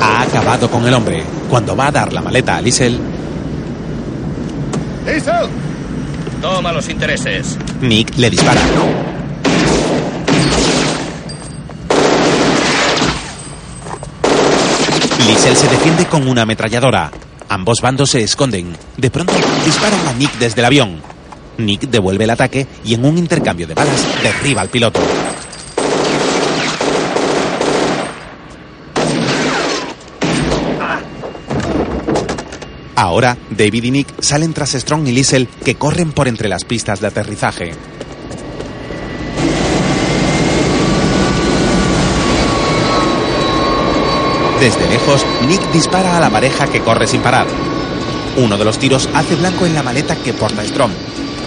Ha 0.00 0.22
acabado 0.22 0.70
con 0.70 0.86
el 0.86 0.94
hombre. 0.94 1.24
Cuando 1.48 1.76
va 1.76 1.88
a 1.88 1.92
dar 1.92 2.12
la 2.12 2.22
maleta 2.22 2.56
a 2.56 2.60
Liesel, 2.60 2.98
¡Listo! 5.06 5.32
Toma 6.40 6.72
los 6.72 6.88
intereses. 6.88 7.58
Nick 7.80 8.16
le 8.16 8.30
dispara. 8.30 8.60
Liesel 15.26 15.56
se 15.56 15.68
defiende 15.68 16.06
con 16.06 16.26
una 16.26 16.42
ametralladora. 16.42 17.10
Ambos 17.52 17.82
bandos 17.82 18.08
se 18.08 18.22
esconden. 18.22 18.74
De 18.96 19.10
pronto 19.10 19.34
disparan 19.66 20.00
a 20.08 20.14
Nick 20.14 20.38
desde 20.38 20.62
el 20.62 20.64
avión. 20.64 21.02
Nick 21.58 21.82
devuelve 21.82 22.24
el 22.24 22.30
ataque 22.30 22.66
y 22.82 22.94
en 22.94 23.04
un 23.04 23.18
intercambio 23.18 23.66
de 23.66 23.74
balas 23.74 24.06
derriba 24.22 24.62
al 24.62 24.70
piloto. 24.70 24.98
Ahora, 32.96 33.36
David 33.50 33.84
y 33.84 33.90
Nick 33.90 34.22
salen 34.22 34.54
tras 34.54 34.72
Strong 34.72 35.08
y 35.08 35.12
Liesel 35.12 35.46
que 35.62 35.74
corren 35.74 36.12
por 36.12 36.28
entre 36.28 36.48
las 36.48 36.64
pistas 36.64 37.02
de 37.02 37.08
aterrizaje. 37.08 37.74
Desde 44.62 44.88
lejos, 44.88 45.26
Nick 45.48 45.72
dispara 45.72 46.16
a 46.16 46.20
la 46.20 46.30
pareja 46.30 46.68
que 46.68 46.80
corre 46.82 47.08
sin 47.08 47.20
parar. 47.20 47.48
Uno 48.36 48.56
de 48.56 48.64
los 48.64 48.78
tiros 48.78 49.08
hace 49.12 49.34
blanco 49.34 49.66
en 49.66 49.74
la 49.74 49.82
maleta 49.82 50.14
que 50.14 50.32
porta 50.32 50.64
Strom. 50.64 50.92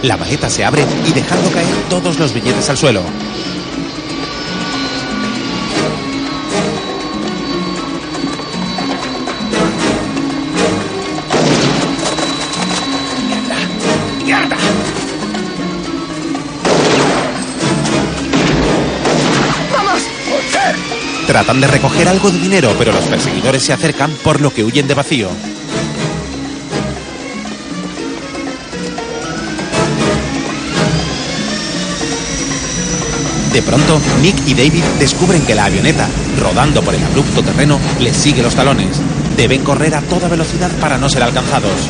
La 0.02 0.18
maleta 0.18 0.50
se 0.50 0.66
abre 0.66 0.84
y 1.08 1.14
dejando 1.14 1.50
caer 1.50 1.66
todos 1.90 2.20
los 2.20 2.34
billetes 2.34 2.70
al 2.70 2.76
suelo. 2.76 3.00
Tratan 21.36 21.60
de 21.60 21.68
recoger 21.68 22.08
algo 22.08 22.32
de 22.32 22.40
dinero, 22.40 22.74
pero 22.80 22.94
los 22.94 23.04
perseguidores 23.08 23.62
se 23.62 23.74
acercan 23.74 24.10
por 24.24 24.40
lo 24.40 24.54
que 24.54 24.64
huyen 24.64 24.88
de 24.88 24.94
vacío. 24.94 25.28
De 33.52 33.62
pronto, 33.62 34.00
Nick 34.22 34.48
y 34.48 34.54
David 34.54 34.86
descubren 34.98 35.46
que 35.46 35.56
la 35.56 35.66
avioneta, 35.66 36.08
rodando 36.40 36.82
por 36.82 36.96
el 36.96 37.04
abrupto 37.04 37.44
terreno, 37.44 37.82
les 38.00 38.16
sigue 38.16 38.42
los 38.42 38.56
talones. 38.56 39.02
Deben 39.36 39.62
correr 39.62 39.94
a 39.96 40.02
toda 40.04 40.30
velocidad 40.30 40.72
para 40.80 40.98
no 40.98 41.10
ser 41.10 41.24
alcanzados. 41.24 41.90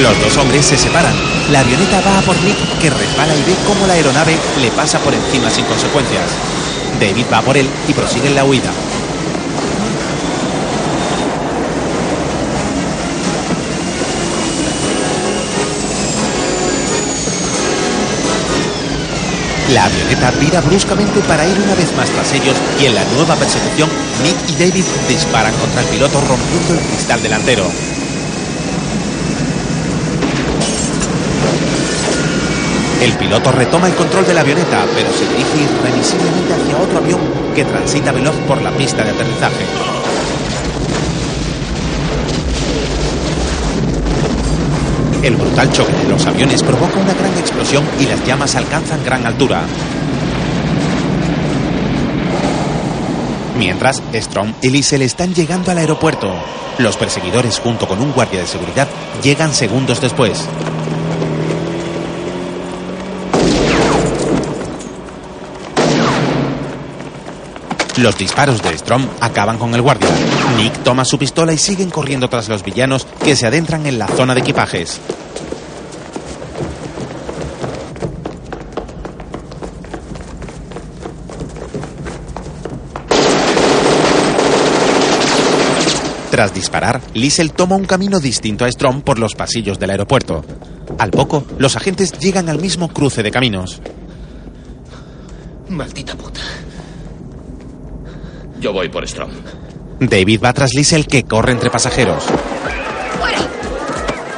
Los 0.00 0.20
dos 0.20 0.36
hombres 0.36 0.66
se 0.66 0.76
separan. 0.76 1.14
La 1.50 1.60
avioneta 1.60 2.02
va 2.02 2.18
a 2.18 2.22
por 2.22 2.36
Nick, 2.42 2.58
que 2.80 2.90
resbala 2.90 3.34
y 3.34 3.42
ve 3.44 3.56
cómo 3.66 3.86
la 3.86 3.94
aeronave 3.94 4.36
le 4.60 4.70
pasa 4.72 4.98
por 4.98 5.14
encima 5.14 5.48
sin 5.48 5.64
consecuencias. 5.64 6.32
David 7.00 7.24
va 7.32 7.40
por 7.40 7.56
él 7.56 7.66
y 7.88 7.94
prosigue 7.94 8.28
en 8.28 8.34
la 8.34 8.44
huida. 8.44 8.70
La 19.72 19.84
avioneta 19.84 20.30
vira 20.32 20.60
bruscamente 20.60 21.20
para 21.20 21.46
ir 21.46 21.58
una 21.58 21.74
vez 21.74 21.96
más 21.96 22.10
tras 22.10 22.32
ellos 22.34 22.56
y 22.80 22.84
en 22.84 22.94
la 22.94 23.04
nueva 23.16 23.34
persecución, 23.34 23.88
Nick 24.22 24.36
y 24.50 24.52
David 24.62 24.84
disparan 25.08 25.54
contra 25.54 25.80
el 25.80 25.88
piloto 25.88 26.20
rompiendo 26.20 26.74
el 26.74 26.80
cristal 26.80 27.22
delantero. 27.22 27.95
El 33.00 33.12
piloto 33.12 33.52
retoma 33.52 33.88
el 33.88 33.94
control 33.94 34.26
de 34.26 34.34
la 34.34 34.40
avioneta, 34.40 34.84
pero 34.94 35.10
se 35.12 35.28
dirige 35.28 35.64
irremisiblemente 35.64 36.54
hacia 36.54 36.78
otro 36.78 36.98
avión 36.98 37.20
que 37.54 37.64
transita 37.64 38.12
veloz 38.12 38.34
por 38.48 38.60
la 38.62 38.70
pista 38.70 39.04
de 39.04 39.10
aterrizaje. 39.10 39.64
El 45.22 45.36
brutal 45.36 45.72
choque 45.72 45.92
de 45.92 46.08
los 46.08 46.24
aviones 46.26 46.62
provoca 46.62 47.00
una 47.00 47.12
gran 47.12 47.36
explosión 47.38 47.84
y 47.98 48.06
las 48.06 48.24
llamas 48.24 48.54
alcanzan 48.54 49.04
gran 49.04 49.26
altura. 49.26 49.62
Mientras, 53.58 54.02
Strom 54.14 54.54
y 54.62 54.70
Liesel 54.70 55.02
están 55.02 55.34
llegando 55.34 55.70
al 55.70 55.78
aeropuerto. 55.78 56.32
Los 56.78 56.96
perseguidores, 56.96 57.58
junto 57.58 57.88
con 57.88 58.00
un 58.00 58.12
guardia 58.12 58.40
de 58.40 58.46
seguridad, 58.46 58.86
llegan 59.22 59.54
segundos 59.54 60.00
después. 60.00 60.46
Los 67.98 68.18
disparos 68.18 68.62
de 68.62 68.76
Strom 68.76 69.06
acaban 69.20 69.56
con 69.56 69.74
el 69.74 69.80
guardia. 69.80 70.10
Nick 70.58 70.82
toma 70.82 71.06
su 71.06 71.18
pistola 71.18 71.54
y 71.54 71.58
siguen 71.58 71.88
corriendo 71.88 72.28
tras 72.28 72.46
los 72.48 72.62
villanos 72.62 73.06
que 73.24 73.34
se 73.34 73.46
adentran 73.46 73.86
en 73.86 73.98
la 73.98 74.06
zona 74.06 74.34
de 74.34 74.40
equipajes. 74.40 75.00
Tras 86.30 86.52
disparar, 86.52 87.00
Liesel 87.14 87.54
toma 87.54 87.76
un 87.76 87.86
camino 87.86 88.20
distinto 88.20 88.66
a 88.66 88.70
Strom 88.70 89.00
por 89.00 89.18
los 89.18 89.34
pasillos 89.34 89.78
del 89.78 89.88
aeropuerto. 89.88 90.44
Al 90.98 91.10
poco, 91.10 91.46
los 91.58 91.76
agentes 91.76 92.12
llegan 92.18 92.50
al 92.50 92.60
mismo 92.60 92.88
cruce 92.88 93.22
de 93.22 93.30
caminos. 93.30 93.80
Maldita 95.70 96.14
puta. 96.14 96.42
Yo 98.60 98.72
voy 98.72 98.88
por 98.88 99.06
Strom. 99.06 99.30
David 100.00 100.40
va 100.44 100.52
tras 100.52 100.74
Liesel 100.74 101.06
que 101.06 101.24
corre 101.24 101.52
entre 101.52 101.70
pasajeros. 101.70 102.24
¡Fuera! 102.24 103.38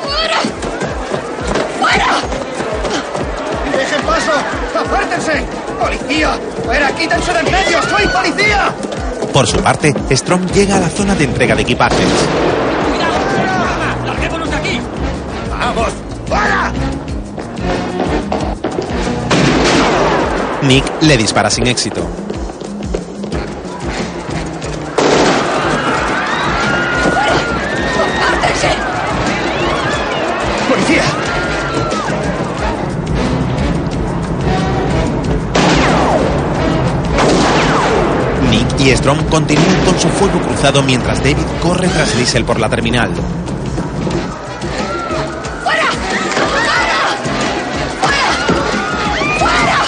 ¡Fuera! 0.03 0.41
¡Fuera! 1.81 2.07
¡Dejen 3.77 4.03
paso! 4.03 4.33
¡Apártense! 4.79 5.45
¡Policía! 5.81 6.39
¡Fuera! 6.65 6.95
¡Quítense 6.95 7.33
de 7.33 7.39
en 7.41 7.45
medio! 7.51 7.83
¡Soy 7.83 8.07
policía! 8.09 8.73
Por 9.33 9.47
su 9.47 9.59
parte, 9.59 9.95
Strom 10.11 10.47
llega 10.49 10.77
a 10.77 10.81
la 10.81 10.89
zona 10.89 11.15
de 11.15 11.25
entrega 11.25 11.55
de 11.55 11.63
equipajes. 11.63 12.09
¡Larguémonos 14.05 14.51
de 14.51 14.57
aquí! 14.57 14.81
¡Vamos! 15.51 15.89
¡Fuera! 16.27 16.73
Nick 20.63 20.85
le 21.03 21.17
dispara 21.17 21.51
sin 21.51 21.67
éxito. 21.67 22.07
Y 38.79 38.95
Strom 38.97 39.19
continúan 39.25 39.85
con 39.85 39.99
su 39.99 40.09
fuego 40.09 40.41
cruzado 40.41 40.83
mientras 40.83 41.19
David 41.19 41.45
corre 41.61 41.89
tras 41.89 42.15
Liesel 42.15 42.45
por 42.45 42.61
la 42.61 42.69
terminal. 42.69 43.11
¡Fuera! 45.65 45.91
¡Fuera! 46.39 47.17
¡Fuera! 48.01 48.31
¡Fuera! 49.39 49.79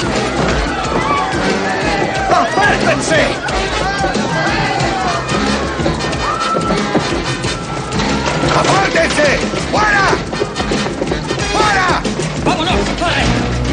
¡Apártense! 2.40 3.20
¡Apártense! 8.58 9.38
¡Fuera! 9.70 10.06
¡Fuera! 11.52 12.02
¡Vámonos! 12.44 12.74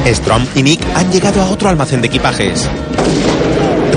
Strom 0.06 0.46
y 0.56 0.64
Nick 0.64 0.82
han 0.96 1.12
llegado 1.12 1.42
a 1.42 1.50
otro 1.50 1.70
almacén 1.70 2.02
de 2.02 2.08
equipajes. 2.08 2.70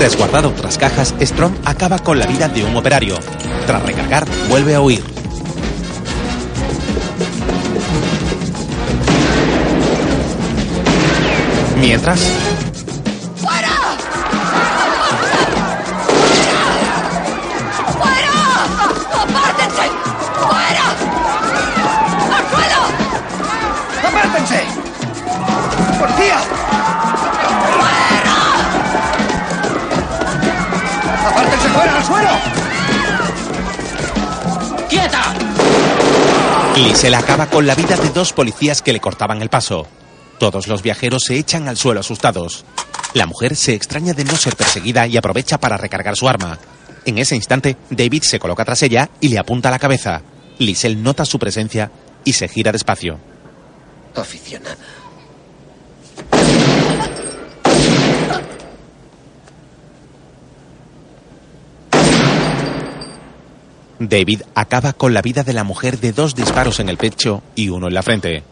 Tras 0.01 0.79
cajas, 0.79 1.13
Strom 1.21 1.53
acaba 1.63 1.99
con 1.99 2.17
la 2.17 2.25
vida 2.25 2.49
de 2.49 2.63
un 2.63 2.75
operario. 2.75 3.19
Tras 3.67 3.83
recargar, 3.83 4.25
vuelve 4.49 4.73
a 4.73 4.81
huir. 4.81 5.03
Mientras, 11.79 12.19
Liesel 36.81 37.13
acaba 37.13 37.45
con 37.45 37.67
la 37.67 37.75
vida 37.75 37.95
de 37.95 38.09
dos 38.09 38.33
policías 38.33 38.81
que 38.81 38.91
le 38.91 38.99
cortaban 38.99 39.41
el 39.43 39.49
paso. 39.49 39.85
Todos 40.39 40.67
los 40.67 40.81
viajeros 40.81 41.25
se 41.25 41.37
echan 41.37 41.67
al 41.67 41.77
suelo 41.77 41.99
asustados. 41.99 42.65
La 43.13 43.27
mujer 43.27 43.55
se 43.55 43.75
extraña 43.75 44.13
de 44.13 44.23
no 44.23 44.35
ser 44.35 44.55
perseguida 44.55 45.05
y 45.05 45.15
aprovecha 45.15 45.59
para 45.59 45.77
recargar 45.77 46.15
su 46.15 46.27
arma. 46.27 46.57
En 47.05 47.19
ese 47.19 47.35
instante, 47.35 47.77
David 47.91 48.23
se 48.23 48.39
coloca 48.39 48.65
tras 48.65 48.81
ella 48.81 49.11
y 49.19 49.27
le 49.27 49.37
apunta 49.37 49.69
la 49.69 49.77
cabeza. 49.77 50.23
Liesel 50.57 51.03
nota 51.03 51.23
su 51.23 51.37
presencia 51.37 51.91
y 52.23 52.33
se 52.33 52.47
gira 52.47 52.71
despacio. 52.71 53.19
Aficionada. 54.15 54.77
David 64.09 64.41
acaba 64.55 64.93
con 64.93 65.13
la 65.13 65.21
vida 65.21 65.43
de 65.43 65.53
la 65.53 65.63
mujer 65.63 65.99
de 65.99 66.11
dos 66.11 66.33
disparos 66.33 66.79
en 66.79 66.89
el 66.89 66.97
pecho 66.97 67.43
y 67.55 67.69
uno 67.69 67.87
en 67.87 67.93
la 67.93 68.01
frente. 68.01 68.43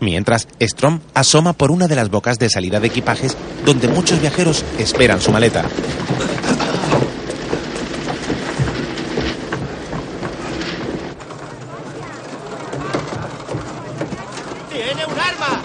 Mientras, 0.00 0.48
Strom 0.60 1.00
asoma 1.12 1.52
por 1.52 1.70
una 1.70 1.88
de 1.88 1.96
las 1.96 2.10
bocas 2.10 2.38
de 2.38 2.48
salida 2.48 2.80
de 2.80 2.86
equipajes 2.86 3.36
donde 3.64 3.88
muchos 3.88 4.20
viajeros 4.20 4.64
esperan 4.78 5.20
su 5.20 5.30
maleta. 5.30 5.64
¡Tiene 14.72 15.06
un 15.06 15.18
arma! 15.18 15.62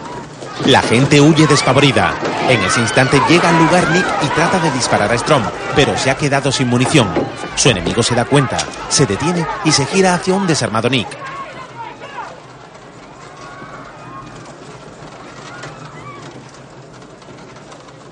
La 0.69 0.83
gente 0.83 1.19
huye 1.19 1.47
despavorida. 1.47 2.13
En 2.47 2.61
ese 2.61 2.79
instante 2.79 3.19
llega 3.27 3.49
al 3.49 3.57
lugar 3.57 3.89
Nick 3.89 4.05
y 4.21 4.27
trata 4.27 4.59
de 4.59 4.69
disparar 4.69 5.11
a 5.11 5.17
Strom, 5.17 5.41
pero 5.75 5.97
se 5.97 6.11
ha 6.11 6.15
quedado 6.15 6.51
sin 6.51 6.67
munición. 6.67 7.07
Su 7.55 7.69
enemigo 7.69 8.03
se 8.03 8.13
da 8.13 8.25
cuenta, 8.25 8.59
se 8.87 9.07
detiene 9.07 9.47
y 9.65 9.71
se 9.71 9.87
gira 9.87 10.13
hacia 10.13 10.35
un 10.35 10.45
desarmado 10.45 10.87
Nick. 10.87 11.07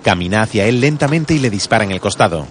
Camina 0.03 0.41
hacia 0.41 0.65
él 0.65 0.81
lentamente 0.81 1.35
y 1.35 1.39
le 1.39 1.51
dispara 1.51 1.83
en 1.83 1.91
el 1.91 2.01
costado. 2.01 2.47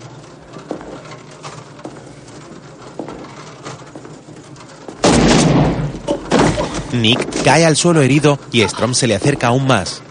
Nick 6.97 7.43
cae 7.43 7.65
al 7.65 7.77
suelo 7.77 8.03
herido 8.03 8.39
y 8.53 8.63
Strom 8.63 8.95
se 8.95 9.07
le 9.07 9.15
acerca 9.15 9.49
aún 9.49 9.67
más. 9.67 10.03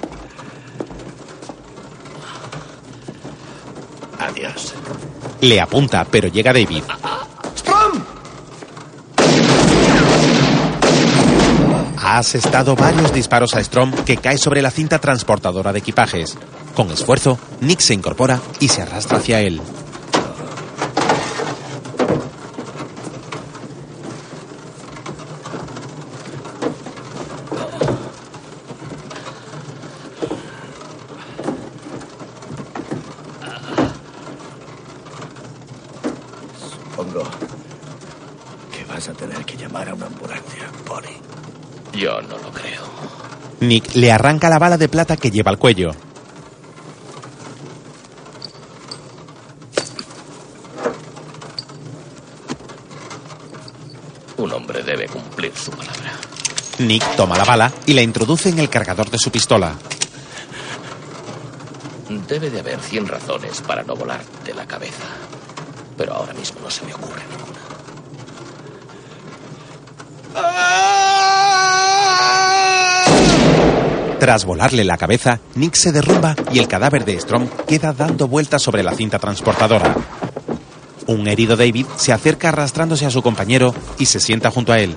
Adiós. 4.19 4.73
Le 5.41 5.59
apunta, 5.61 6.05
pero 6.09 6.27
llega 6.27 6.53
David. 6.53 6.83
¡Strom! 7.57 8.03
Ha 11.97 12.17
asestado 12.19 12.75
varios 12.75 13.11
disparos 13.13 13.55
a 13.55 13.63
Strom 13.63 13.91
que 13.91 14.17
cae 14.17 14.37
sobre 14.37 14.61
la 14.61 14.71
cinta 14.71 14.99
transportadora 14.99 15.73
de 15.73 15.79
equipajes. 15.79 16.37
Con 16.75 16.91
esfuerzo, 16.91 17.39
Nick 17.61 17.79
se 17.79 17.93
incorpora 17.93 18.39
y 18.59 18.67
se 18.67 18.81
arrastra 18.81 19.17
hacia 19.17 19.41
él. 19.41 19.61
Supongo 36.59 37.23
que 38.71 38.85
vas 38.85 39.07
a 39.09 39.13
tener 39.13 39.43
que 39.45 39.57
llamar 39.57 39.89
a 39.89 39.93
una 39.93 40.05
ambulancia, 40.07 40.69
Poli. 40.85 41.09
Yo 41.93 42.21
no 42.21 42.37
lo 42.37 42.51
creo. 42.51 42.83
Nick 43.67 43.95
le 43.95 44.11
arranca 44.11 44.49
la 44.49 44.59
bala 44.59 44.77
de 44.77 44.89
plata 44.89 45.17
que 45.17 45.31
lleva 45.31 45.51
al 45.51 45.57
cuello. 45.57 45.91
Un 54.37 54.51
hombre 54.51 54.83
debe 54.83 55.07
cumplir 55.07 55.55
su 55.55 55.71
palabra. 55.71 56.13
Nick 56.79 57.15
toma 57.15 57.37
la 57.37 57.45
bala 57.45 57.71
y 57.85 57.93
la 57.93 58.01
introduce 58.01 58.49
en 58.49 58.59
el 58.59 58.69
cargador 58.69 59.09
de 59.09 59.17
su 59.17 59.31
pistola. 59.31 59.75
Debe 62.27 62.49
de 62.49 62.59
haber 62.59 62.79
100 62.79 63.07
razones 63.07 63.61
para 63.61 63.83
no 63.83 63.95
volarte 63.95 64.53
la 64.53 64.67
cabeza. 64.67 65.07
Pero 65.97 66.13
ahora 66.13 66.33
mismo 66.33 66.59
no 66.61 66.69
se 66.69 66.85
me 66.85 66.93
ocurre 66.93 67.23
ninguna. 67.29 67.45
Tras 74.25 74.43
volarle 74.43 74.83
la 74.83 74.97
cabeza, 74.97 75.39
Nick 75.53 75.75
se 75.75 75.91
derrumba 75.91 76.35
y 76.51 76.57
el 76.57 76.67
cadáver 76.67 77.05
de 77.05 77.21
Strom 77.21 77.47
queda 77.67 77.93
dando 77.93 78.27
vueltas 78.27 78.63
sobre 78.63 78.81
la 78.81 78.95
cinta 78.95 79.19
transportadora. 79.19 79.95
Un 81.05 81.27
herido 81.27 81.55
David 81.55 81.85
se 81.95 82.11
acerca 82.11 82.49
arrastrándose 82.49 83.05
a 83.05 83.11
su 83.11 83.21
compañero 83.21 83.75
y 83.99 84.07
se 84.07 84.19
sienta 84.19 84.49
junto 84.49 84.73
a 84.73 84.79
él. 84.79 84.95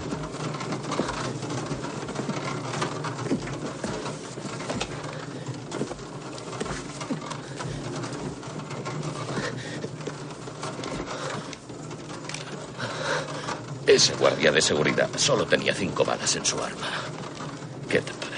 Ese 13.87 14.15
guardia 14.15 14.51
de 14.51 14.63
seguridad 14.63 15.11
solo 15.17 15.45
tenía 15.45 15.75
cinco 15.75 16.03
balas 16.03 16.35
en 16.35 16.47
su 16.47 16.57
arma. 16.57 16.89
¿Qué 17.91 18.01
te 18.01 18.15
parece? 18.15 18.29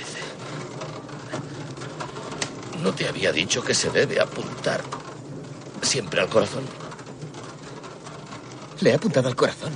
¿No 2.82 2.92
te 2.94 3.06
había 3.06 3.30
dicho 3.32 3.62
que 3.62 3.74
se 3.74 3.90
debe 3.90 4.20
apuntar 4.20 4.82
siempre 5.82 6.20
al 6.20 6.28
corazón? 6.28 6.64
Le 8.80 8.90
he 8.90 8.94
apuntado 8.94 9.28
al 9.28 9.36
corazón. 9.36 9.72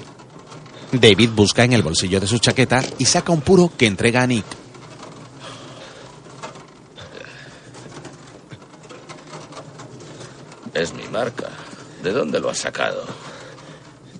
David 0.92 1.30
busca 1.30 1.64
en 1.64 1.72
el 1.74 1.82
bolsillo 1.82 2.20
de 2.20 2.26
su 2.26 2.38
chaqueta 2.38 2.82
y 2.98 3.04
saca 3.04 3.32
un 3.32 3.42
puro 3.42 3.70
que 3.76 3.86
entrega 3.86 4.22
a 4.22 4.26
Nick. 4.26 4.46
Es 10.72 10.94
mi 10.94 11.06
marca. 11.08 11.50
¿De 12.02 12.12
dónde 12.12 12.40
lo 12.40 12.50
has 12.50 12.58
sacado? 12.58 13.04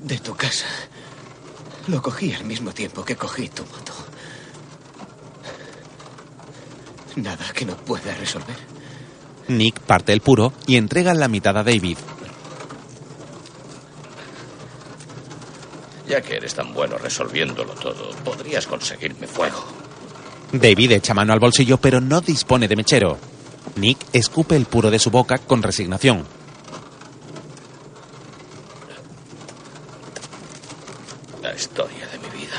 De 0.03 0.19
tu 0.19 0.35
casa. 0.35 0.67
Lo 1.87 2.03
cogí 2.03 2.33
al 2.33 2.45
mismo 2.45 2.73
tiempo 2.73 3.05
que 3.05 3.17
cogí 3.17 3.49
tu 3.49 3.63
moto. 3.65 3.93
Nada 7.17 7.53
que 7.53 7.65
no 7.65 7.77
pueda 7.77 8.15
resolver. 8.15 8.74
Nick 9.49 9.81
parte 9.81 10.13
el 10.13 10.21
puro 10.21 10.53
y 10.67 10.77
entrega 10.77 11.15
la 11.15 11.29
mitad 11.29 11.57
a 11.57 11.63
David. 11.63 11.99
Ya 16.09 16.21
que 16.21 16.37
eres 16.37 16.55
tan 16.55 16.73
bueno 16.75 16.99
resolviéndolo 16.99 17.73
todo, 17.75 18.11
podrías 18.25 18.67
conseguirme 18.67 19.27
fuego. 19.27 19.65
David 20.53 20.93
echa 20.93 21.15
mano 21.15 21.33
al 21.33 21.41
bolsillo 21.41 21.79
pero 21.79 22.01
no 22.01 22.21
dispone 22.21 22.69
de 22.69 22.77
mechero. 22.77 23.19
Nick 23.77 23.99
escupe 24.13 24.55
el 24.55 24.67
puro 24.67 24.91
de 24.91 24.99
su 24.99 25.11
boca 25.11 25.39
con 25.39 25.63
resignación. 25.63 26.25
La 31.43 31.55
historia 31.55 32.07
de 32.07 32.19
mi 32.19 32.39
vida. 32.39 32.57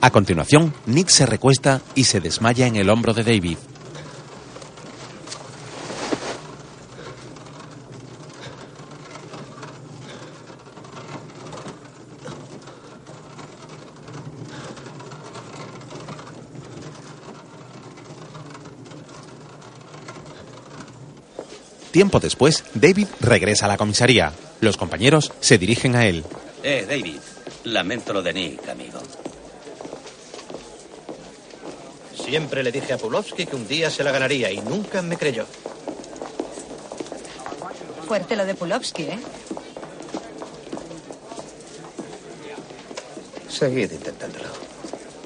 A 0.00 0.10
continuación, 0.10 0.74
Nick 0.86 1.08
se 1.08 1.24
recuesta 1.24 1.80
y 1.94 2.04
se 2.04 2.20
desmaya 2.20 2.66
en 2.66 2.76
el 2.76 2.90
hombro 2.90 3.14
de 3.14 3.24
David. 3.24 3.58
Tiempo 21.94 22.18
después, 22.18 22.64
David 22.74 23.06
regresa 23.20 23.66
a 23.66 23.68
la 23.68 23.76
comisaría. 23.76 24.32
Los 24.60 24.76
compañeros 24.76 25.32
se 25.38 25.58
dirigen 25.58 25.94
a 25.94 26.04
él. 26.06 26.24
Eh, 26.64 26.84
David. 26.88 27.20
Lamento 27.62 28.12
lo 28.12 28.20
de 28.20 28.32
Nick, 28.32 28.68
amigo. 28.68 28.98
Siempre 32.16 32.64
le 32.64 32.72
dije 32.72 32.94
a 32.94 32.98
Pulowski 32.98 33.46
que 33.46 33.54
un 33.54 33.68
día 33.68 33.90
se 33.90 34.02
la 34.02 34.10
ganaría 34.10 34.50
y 34.50 34.58
nunca 34.58 35.02
me 35.02 35.16
creyó. 35.16 35.46
Fuerte 38.08 38.34
lo 38.34 38.44
de 38.44 38.56
Pulowski, 38.56 39.04
¿eh? 39.04 39.18
Seguid 43.48 43.92
intentándolo. 43.92 44.48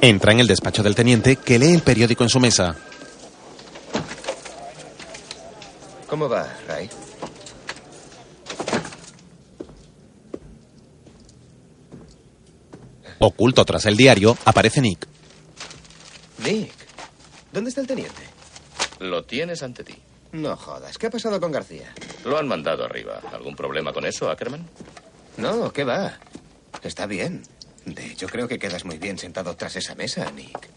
Entra 0.02 0.32
en 0.32 0.40
el 0.40 0.46
despacho 0.46 0.82
del 0.82 0.94
teniente 0.94 1.36
que 1.36 1.58
lee 1.58 1.72
el 1.72 1.80
periódico 1.80 2.24
en 2.24 2.28
su 2.28 2.40
mesa. 2.40 2.76
¿Cómo 6.08 6.26
va, 6.26 6.48
Ray? 6.66 6.88
Oculto 13.28 13.62
tras 13.66 13.84
el 13.84 13.94
diario, 13.94 14.38
aparece 14.46 14.80
Nick. 14.80 15.06
Nick, 16.38 16.72
¿dónde 17.52 17.68
está 17.68 17.82
el 17.82 17.86
teniente? 17.86 18.22
Lo 19.00 19.24
tienes 19.24 19.62
ante 19.62 19.84
ti. 19.84 19.96
No 20.32 20.56
jodas. 20.56 20.96
¿Qué 20.96 21.08
ha 21.08 21.10
pasado 21.10 21.38
con 21.38 21.52
García? 21.52 21.92
Lo 22.24 22.38
han 22.38 22.48
mandado 22.48 22.84
arriba. 22.84 23.20
¿Algún 23.30 23.54
problema 23.54 23.92
con 23.92 24.06
eso, 24.06 24.30
Ackerman? 24.30 24.66
No, 25.36 25.70
¿qué 25.74 25.84
va? 25.84 26.18
Está 26.82 27.04
bien. 27.04 27.42
De 27.84 28.06
hecho, 28.06 28.28
creo 28.28 28.48
que 28.48 28.58
quedas 28.58 28.86
muy 28.86 28.96
bien 28.96 29.18
sentado 29.18 29.54
tras 29.56 29.76
esa 29.76 29.94
mesa, 29.94 30.30
Nick. 30.30 30.70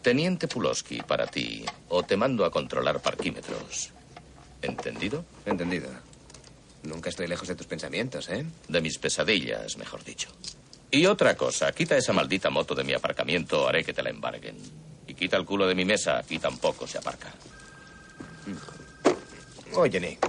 Teniente 0.00 0.48
Pulowski, 0.48 1.02
para 1.02 1.26
ti. 1.26 1.66
O 1.90 2.04
te 2.04 2.16
mando 2.16 2.46
a 2.46 2.50
controlar 2.50 3.00
parquímetros. 3.00 3.90
¿Entendido? 4.62 5.26
Entendido. 5.44 5.90
Nunca 6.84 7.10
estoy 7.10 7.26
lejos 7.26 7.48
de 7.48 7.54
tus 7.54 7.66
pensamientos, 7.66 8.30
¿eh? 8.30 8.46
De 8.68 8.80
mis 8.80 8.96
pesadillas, 8.96 9.76
mejor 9.76 10.02
dicho. 10.04 10.30
Y 10.94 11.06
otra 11.06 11.36
cosa, 11.36 11.72
quita 11.72 11.96
esa 11.96 12.12
maldita 12.12 12.50
moto 12.50 12.72
de 12.72 12.84
mi 12.84 12.94
aparcamiento, 12.94 13.68
haré 13.68 13.82
que 13.82 13.92
te 13.92 14.00
la 14.00 14.10
embarguen. 14.10 14.56
Y 15.08 15.14
quita 15.14 15.36
el 15.36 15.44
culo 15.44 15.66
de 15.66 15.74
mi 15.74 15.84
mesa, 15.84 16.18
aquí 16.18 16.38
tampoco 16.38 16.86
se 16.86 16.98
aparca. 16.98 17.34
Oye, 19.74 19.98
Nick. 19.98 20.24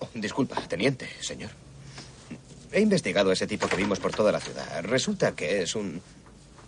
Oh, 0.00 0.08
disculpa, 0.12 0.60
teniente, 0.68 1.08
señor. 1.20 1.48
He 2.70 2.80
investigado 2.82 3.30
a 3.30 3.32
ese 3.32 3.46
tipo 3.46 3.66
que 3.68 3.76
vimos 3.76 4.00
por 4.00 4.12
toda 4.12 4.30
la 4.30 4.40
ciudad. 4.40 4.82
Resulta 4.82 5.32
que 5.32 5.62
es 5.62 5.74
un... 5.74 6.02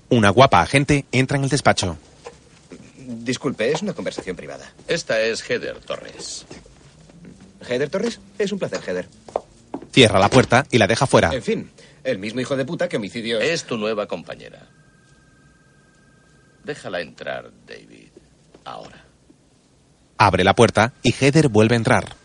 Una 0.08 0.30
guapa 0.30 0.62
agente 0.62 1.04
entra 1.12 1.36
en 1.36 1.44
el 1.44 1.50
despacho. 1.50 1.98
Disculpe, 2.96 3.70
es 3.70 3.82
una 3.82 3.92
conversación 3.92 4.36
privada. 4.36 4.72
Esta 4.88 5.20
es 5.20 5.42
Heather 5.42 5.80
Torres. 5.80 6.46
¿Heather 7.68 7.90
Torres? 7.90 8.20
Es 8.38 8.52
un 8.52 8.58
placer, 8.58 8.80
Heather. 8.80 9.06
Cierra 9.92 10.18
la 10.18 10.30
puerta 10.30 10.66
y 10.70 10.78
la 10.78 10.86
deja 10.86 11.06
fuera. 11.06 11.30
En 11.34 11.42
fin, 11.42 11.70
el 12.04 12.18
mismo 12.18 12.40
hijo 12.40 12.56
de 12.56 12.64
puta 12.64 12.88
que 12.88 12.98
homicidio... 12.98 13.40
Es 13.40 13.64
tu 13.64 13.78
nueva 13.78 14.06
compañera. 14.06 14.68
Déjala 16.62 17.00
entrar, 17.00 17.50
David. 17.66 18.10
Ahora. 18.64 19.04
Abre 20.18 20.44
la 20.44 20.54
puerta 20.54 20.92
y 21.02 21.12
Heather 21.12 21.48
vuelve 21.48 21.74
a 21.74 21.78
entrar. 21.78 22.16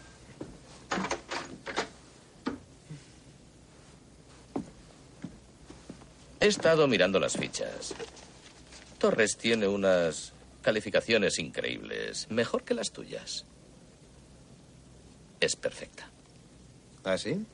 He 6.41 6.47
estado 6.47 6.87
mirando 6.87 7.19
las 7.19 7.35
fichas. 7.35 7.95
Torres 8.97 9.37
tiene 9.37 9.67
unas 9.67 10.33
calificaciones 10.61 11.39
increíbles, 11.39 12.27
mejor 12.29 12.63
que 12.63 12.73
las 12.73 12.91
tuyas. 12.91 13.45
Es 15.39 15.55
perfecta. 15.55 16.09
¿Ah, 17.03 17.17
sí? 17.17 17.45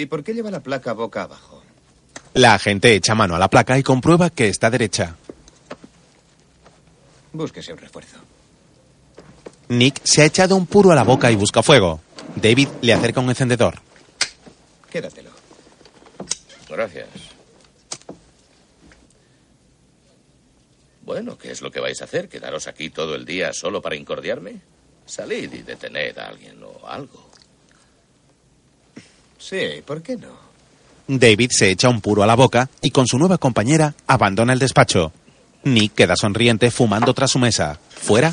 ¿Y 0.00 0.06
por 0.06 0.24
qué 0.24 0.32
lleva 0.32 0.50
la 0.50 0.60
placa 0.60 0.94
boca 0.94 1.24
abajo? 1.24 1.62
La 2.32 2.54
agente 2.54 2.94
echa 2.94 3.14
mano 3.14 3.36
a 3.36 3.38
la 3.38 3.48
placa 3.48 3.78
y 3.78 3.82
comprueba 3.82 4.30
que 4.30 4.48
está 4.48 4.70
derecha. 4.70 5.14
Búsquese 7.34 7.74
un 7.74 7.78
refuerzo. 7.78 8.16
Nick 9.68 10.00
se 10.02 10.22
ha 10.22 10.24
echado 10.24 10.56
un 10.56 10.64
puro 10.64 10.90
a 10.90 10.94
la 10.94 11.02
boca 11.02 11.30
y 11.30 11.36
busca 11.36 11.62
fuego. 11.62 12.00
David 12.34 12.68
le 12.80 12.94
acerca 12.94 13.20
un 13.20 13.28
encendedor. 13.28 13.74
Quédatelo. 14.90 15.32
Gracias. 16.70 17.08
Bueno, 21.02 21.36
¿qué 21.36 21.50
es 21.50 21.60
lo 21.60 21.70
que 21.70 21.80
vais 21.80 22.00
a 22.00 22.04
hacer? 22.04 22.30
¿Quedaros 22.30 22.68
aquí 22.68 22.88
todo 22.88 23.14
el 23.14 23.26
día 23.26 23.52
solo 23.52 23.82
para 23.82 23.96
incordiarme? 23.96 24.62
Salid 25.04 25.52
y 25.52 25.62
detened 25.62 26.16
a 26.16 26.28
alguien 26.28 26.62
o 26.62 26.86
algo. 26.86 27.29
Sí, 29.40 29.82
¿por 29.84 30.02
qué 30.02 30.16
no? 30.16 30.28
David 31.08 31.50
se 31.52 31.70
echa 31.70 31.88
un 31.88 32.00
puro 32.00 32.22
a 32.22 32.26
la 32.26 32.36
boca 32.36 32.68
y 32.82 32.90
con 32.90 33.06
su 33.08 33.18
nueva 33.18 33.38
compañera 33.38 33.94
abandona 34.06 34.52
el 34.52 34.60
despacho. 34.60 35.12
Nick 35.64 35.94
queda 35.94 36.14
sonriente 36.14 36.70
fumando 36.70 37.12
tras 37.14 37.32
su 37.32 37.38
mesa. 37.40 37.78
Fuera, 37.90 38.32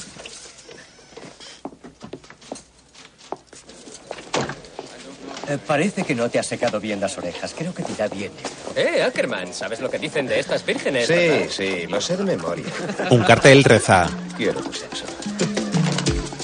Eh, 5.49 5.57
parece 5.65 6.03
que 6.03 6.13
no 6.13 6.29
te 6.29 6.39
has 6.39 6.47
secado 6.47 6.79
bien 6.79 6.99
las 6.99 7.17
orejas. 7.17 7.53
Creo 7.57 7.73
que 7.73 7.81
te 7.81 7.93
irá 7.93 8.07
bien. 8.09 8.31
Eh, 8.75 9.01
Ackerman, 9.01 9.53
¿sabes 9.53 9.79
lo 9.79 9.89
que 9.89 9.97
dicen 9.97 10.27
de 10.27 10.39
estas 10.41 10.65
vírgenes? 10.65 11.07
Sí, 11.07 11.13
verdad? 11.13 11.47
sí, 11.49 11.88
lo 11.88 12.01
sé 12.01 12.17
de 12.17 12.23
memoria. 12.25 12.65
un 13.11 13.23
cartel 13.23 13.63
reza. 13.63 14.09
Quiero 14.35 14.61
tu 14.61 14.73
sexo. 14.73 15.05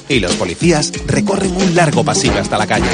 Y 0.08 0.20
los 0.20 0.34
policías 0.36 0.92
recorren 1.06 1.54
un 1.56 1.76
largo 1.76 2.04
pasillo 2.06 2.40
hasta 2.40 2.58
la 2.58 2.66
calle. 2.68 2.88